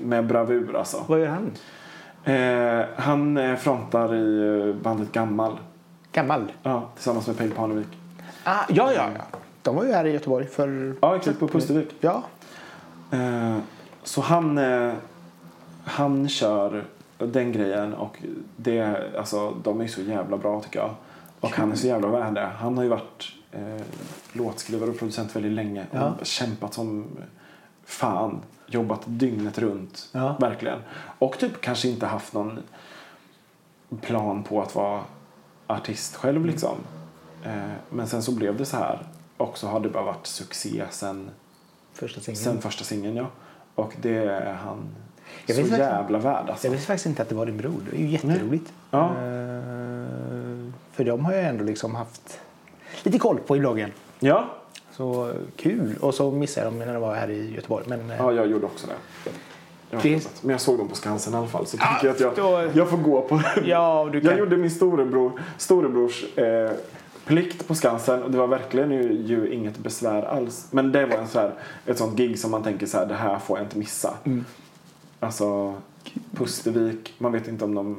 med 0.03 0.25
bravur 0.27 0.75
alltså. 0.75 1.03
vad 1.07 1.19
gör 1.19 1.27
han? 1.27 1.51
Eh, 2.29 2.85
han 2.95 3.37
eh, 3.37 3.55
frontar 3.55 4.15
i 4.15 4.67
eh, 4.69 4.75
bandet 4.75 5.11
Gammal. 5.11 5.57
Gammal? 6.11 6.51
Ja, 6.63 6.89
tillsammans 6.95 7.27
med 7.27 7.37
Peg 7.37 7.55
Parnevik. 7.55 7.87
Ah, 8.43 8.63
ja, 8.69 8.93
ja, 8.93 9.09
ja. 9.17 9.37
De 9.61 9.75
var 9.75 9.83
ju 9.85 9.91
här 9.93 10.05
i 10.07 10.11
Göteborg 10.11 10.45
för... 10.47 10.95
Ja, 11.01 11.15
exakt 11.15 11.39
på 11.39 11.47
Pustervik. 11.47 11.95
Ja. 11.99 12.23
Eh, 13.11 13.57
så 14.03 14.21
han, 14.21 14.57
eh, 14.57 14.93
han 15.83 16.29
kör 16.29 16.83
den 17.17 17.51
grejen 17.51 17.93
och 17.93 18.17
det, 18.55 18.97
alltså, 19.17 19.51
de 19.63 19.81
är 19.81 19.87
så 19.87 20.01
jävla 20.01 20.37
bra 20.37 20.61
tycker 20.61 20.79
jag. 20.79 20.89
Och 21.39 21.51
han 21.55 21.71
är 21.71 21.75
så 21.75 21.87
jävla 21.87 22.07
värd 22.07 22.33
det. 22.33 22.49
Han 22.59 22.77
har 22.77 22.83
ju 22.83 22.89
varit 22.89 23.31
eh, 23.51 23.85
låtskrivare 24.33 24.89
och 24.89 24.99
producent 24.99 25.35
väldigt 25.35 25.51
länge 25.51 25.85
och 25.91 25.97
Ja. 25.97 26.13
kämpat 26.23 26.73
som 26.73 27.05
fan. 27.89 28.41
Jobbat 28.67 29.01
dygnet 29.05 29.57
runt, 29.57 30.09
Ja. 30.11 30.37
verkligen. 30.39 30.79
Och 31.19 31.37
typ 31.39 31.61
kanske 31.61 31.87
inte 31.87 32.05
haft 32.05 32.33
någon 32.33 32.59
plan 34.01 34.43
på 34.43 34.61
att 34.61 34.75
vara 34.75 35.01
artist 35.67 36.15
själv 36.15 36.45
liksom. 36.45 36.77
Eh, 37.45 37.53
men 37.89 38.07
sen 38.07 38.23
så 38.23 38.31
blev 38.35 38.57
det 38.57 38.65
så 38.65 38.77
här. 38.77 39.07
Och 39.37 39.57
så 39.57 39.67
har 39.67 39.79
det 39.79 39.89
bara 39.89 40.03
varit 40.03 40.27
succé 40.27 40.83
sen 40.89 41.29
Första 41.93 42.21
singeln. 42.21 42.43
Sen 42.43 42.61
första 42.61 42.83
singeln 42.83 43.15
ja. 43.15 43.27
Och 43.75 43.93
det 44.01 44.17
är 44.17 44.53
han 44.53 44.77
Jag 45.45 45.55
så 45.67 45.75
jävla 45.75 46.17
värd 46.19 46.49
alltså. 46.49 46.67
Jag 46.67 46.71
visste 46.71 46.87
faktiskt 46.87 47.05
inte 47.05 47.21
att 47.21 47.29
det 47.29 47.35
var 47.35 47.45
din 47.45 47.57
bror. 47.57 47.81
Det 47.91 47.97
är 47.97 47.99
ju 48.01 48.07
jätteroligt. 48.07 48.73
Ja. 48.91 49.05
Eh, 49.05 49.13
för 50.91 51.03
de 51.03 51.25
har 51.25 51.33
jag 51.33 51.45
ändå 51.45 51.63
liksom 51.63 51.95
haft 51.95 52.39
lite 53.03 53.19
koll 53.19 53.37
på 53.39 53.57
i 53.57 53.59
bloggen. 53.59 53.91
Ja. 54.19 54.49
Så 54.99 55.31
kul. 55.55 55.95
Och 56.01 56.13
så 56.15 56.31
missade 56.31 56.65
jag 56.65 56.73
dem 56.73 56.79
när 56.79 56.93
de 56.93 57.01
var 57.01 57.15
här 57.15 57.29
i 57.29 57.53
Göteborg. 57.55 57.83
Men, 57.87 58.11
eh, 58.11 58.17
ja, 58.17 58.33
jag 58.33 58.47
gjorde 58.47 58.65
också 58.65 58.87
det. 58.87 59.31
Jag 59.89 60.01
Det-. 60.01 60.29
Men 60.41 60.51
jag 60.51 60.61
såg 60.61 60.77
dem 60.77 60.87
på 60.87 60.95
Skansen 60.95 61.33
i 61.33 61.37
alla 61.37 61.47
fall 61.47 61.65
så 61.65 61.77
Ja, 61.79 61.93
tycker 61.93 62.07
jag 62.07 62.31
att 62.31 62.37
jag, 62.37 62.45
då- 62.65 62.79
jag 62.79 62.89
får 62.89 62.97
gå 62.97 63.21
på 63.21 63.41
Ja, 63.65 64.09
du 64.11 64.21
kan- 64.21 64.29
Jag 64.29 64.39
gjorde 64.39 64.57
min 64.57 64.71
storebror, 64.71 65.41
storebrors 65.57 66.37
eh, 66.37 66.71
plikt 67.25 67.67
på 67.67 67.75
Skansen 67.75 68.23
och 68.23 68.31
det 68.31 68.37
var 68.37 68.47
verkligen 68.47 68.91
ju, 68.91 69.13
ju 69.13 69.53
inget 69.53 69.77
besvär 69.77 70.23
alls. 70.23 70.67
Men 70.71 70.91
det 70.91 71.05
var 71.05 71.17
en 71.17 71.27
så 71.27 71.39
här, 71.39 71.53
ett 71.85 71.97
sånt 71.97 72.17
gig 72.17 72.39
som 72.39 72.51
man 72.51 72.63
tänker 72.63 72.85
så 72.85 72.97
här, 72.97 73.05
det 73.05 73.13
här 73.15 73.39
får 73.39 73.57
jag 73.57 73.65
inte 73.65 73.77
missa. 73.77 74.13
Mm. 74.23 74.45
Alltså 75.19 75.73
Pustervik, 76.31 77.13
man 77.17 77.31
vet 77.31 77.47
inte 77.47 77.65
om 77.65 77.75
de, 77.75 77.97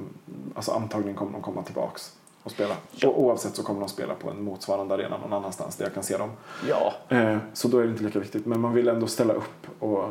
alltså 0.55 0.73
antagligen 0.73 1.15
kommer 1.17 1.33
de 1.33 1.43
komma 1.43 1.63
tillbaks 1.63 2.13
och 2.43 2.51
spela. 2.51 2.77
Och 3.05 3.23
oavsett 3.23 3.57
så 3.57 3.63
kommer 3.63 3.81
de 3.81 3.89
spela 3.89 4.15
på 4.15 4.31
en 4.31 4.43
motsvarande 4.43 4.95
arena 4.95 5.19
någon 5.19 5.33
annanstans 5.33 5.77
där 5.77 5.85
jag 5.85 5.95
kan 5.95 6.03
se 6.03 6.17
dem. 6.17 6.31
ja. 6.69 6.95
Eh, 7.09 7.39
så 7.53 7.69
då 7.69 7.79
är 7.79 7.83
det 7.83 7.91
inte 7.91 8.05
lika 8.05 8.19
viktigt. 8.19 8.47
Men 8.47 8.61
man 8.61 8.75
vill 8.75 8.89
ändå 8.89 9.07
ställa 9.07 9.35
upp 9.35 9.67
och, 9.79 10.05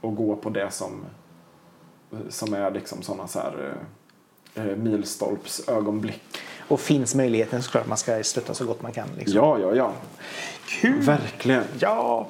och 0.00 0.16
gå 0.16 0.36
på 0.36 0.50
det 0.50 0.70
som, 0.70 1.04
som 2.28 2.54
är 2.54 2.70
liksom 2.70 3.02
sådana 3.02 3.28
så 3.28 3.38
här 3.38 3.74
eh, 4.54 4.66
eh, 4.66 4.76
milstolps 4.76 5.68
ögonblick. 5.68 6.22
Och 6.68 6.80
finns 6.80 7.14
möjligheten 7.14 7.62
så 7.62 7.70
klart 7.70 7.86
man 7.86 7.98
ska 7.98 8.22
stötta 8.22 8.54
så 8.54 8.66
gott 8.66 8.82
man 8.82 8.92
kan. 8.92 9.08
Liksom. 9.18 9.36
Ja, 9.36 9.58
ja, 9.58 9.74
ja. 9.74 9.92
Kul. 10.66 11.00
Verkligen. 11.00 11.64
Ja. 11.78 12.26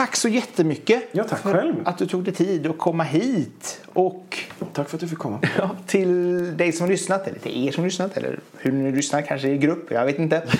Tack 0.00 0.16
så 0.16 0.28
jättemycket 0.28 1.02
Ja, 1.12 1.24
tack 1.24 1.40
för 1.40 1.52
själv. 1.52 1.74
att 1.84 1.98
du 1.98 2.06
tog 2.06 2.24
dig 2.24 2.34
tid 2.34 2.66
att 2.66 2.78
komma 2.78 3.02
hit. 3.04 3.80
Och 3.92 4.38
Tack 4.72 4.88
för 4.88 4.96
att 4.96 5.00
du 5.00 5.08
fick 5.08 5.18
komma. 5.18 5.40
ja, 5.58 5.70
till 5.86 6.56
dig 6.56 6.72
som 6.72 6.88
lyssnat, 6.88 7.26
eller 7.26 7.38
till 7.38 7.68
er 7.68 7.72
som 7.72 7.84
lyssnat, 7.84 8.16
eller 8.16 8.40
hur 8.58 8.72
ni 8.72 8.92
lyssnar, 8.92 9.22
kanske 9.22 9.48
i 9.48 9.58
grupp, 9.58 9.90
jag 9.90 10.06
vet 10.06 10.18
inte. 10.18 10.36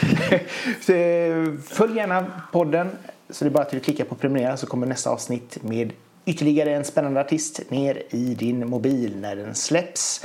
Eh, 0.88 1.52
Följ 1.66 1.96
gärna 1.96 2.42
podden, 2.52 2.90
så 3.30 3.44
det 3.44 3.48
är 3.48 3.52
bara 3.52 3.62
att 3.62 3.70
du 3.70 3.80
klickar 3.80 4.04
på 4.04 4.14
prenumerera 4.14 4.56
så 4.56 4.66
kommer 4.66 4.86
nästa 4.86 5.10
avsnitt 5.10 5.62
med 5.62 5.92
ytterligare 6.24 6.74
en 6.74 6.84
spännande 6.84 7.20
artist 7.20 7.70
ner 7.70 8.02
i 8.10 8.34
din 8.34 8.68
mobil 8.68 9.16
när 9.16 9.36
den 9.36 9.54
släpps. 9.54 10.24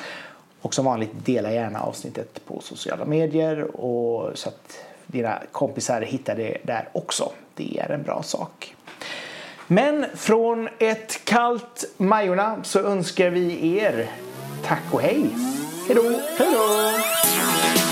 Och 0.62 0.74
som 0.74 0.86
vanligt, 0.86 1.12
dela 1.26 1.52
gärna 1.52 1.80
avsnittet 1.80 2.46
på 2.46 2.62
sociala 2.62 3.06
medier 3.06 3.76
och 3.76 4.38
så 4.38 4.50
att 4.50 4.80
dina 5.06 5.42
kompisar 5.52 6.02
hittar 6.02 6.36
det 6.36 6.58
där 6.64 6.90
också. 6.94 7.32
Det 7.56 7.80
är 7.80 7.92
en 7.92 8.04
bra 8.04 8.24
sak. 8.24 8.75
Men 9.68 10.06
från 10.16 10.70
ett 10.80 11.26
kallt 11.26 11.86
Majorna 11.98 12.64
så 12.64 12.80
önskar 12.80 13.30
vi 13.30 13.78
er 13.78 14.10
tack 14.64 14.84
och 14.92 15.02
hej. 15.02 15.30
Hej 15.88 15.96
då! 15.96 16.04
Hej 16.38 16.48
då! 16.52 17.85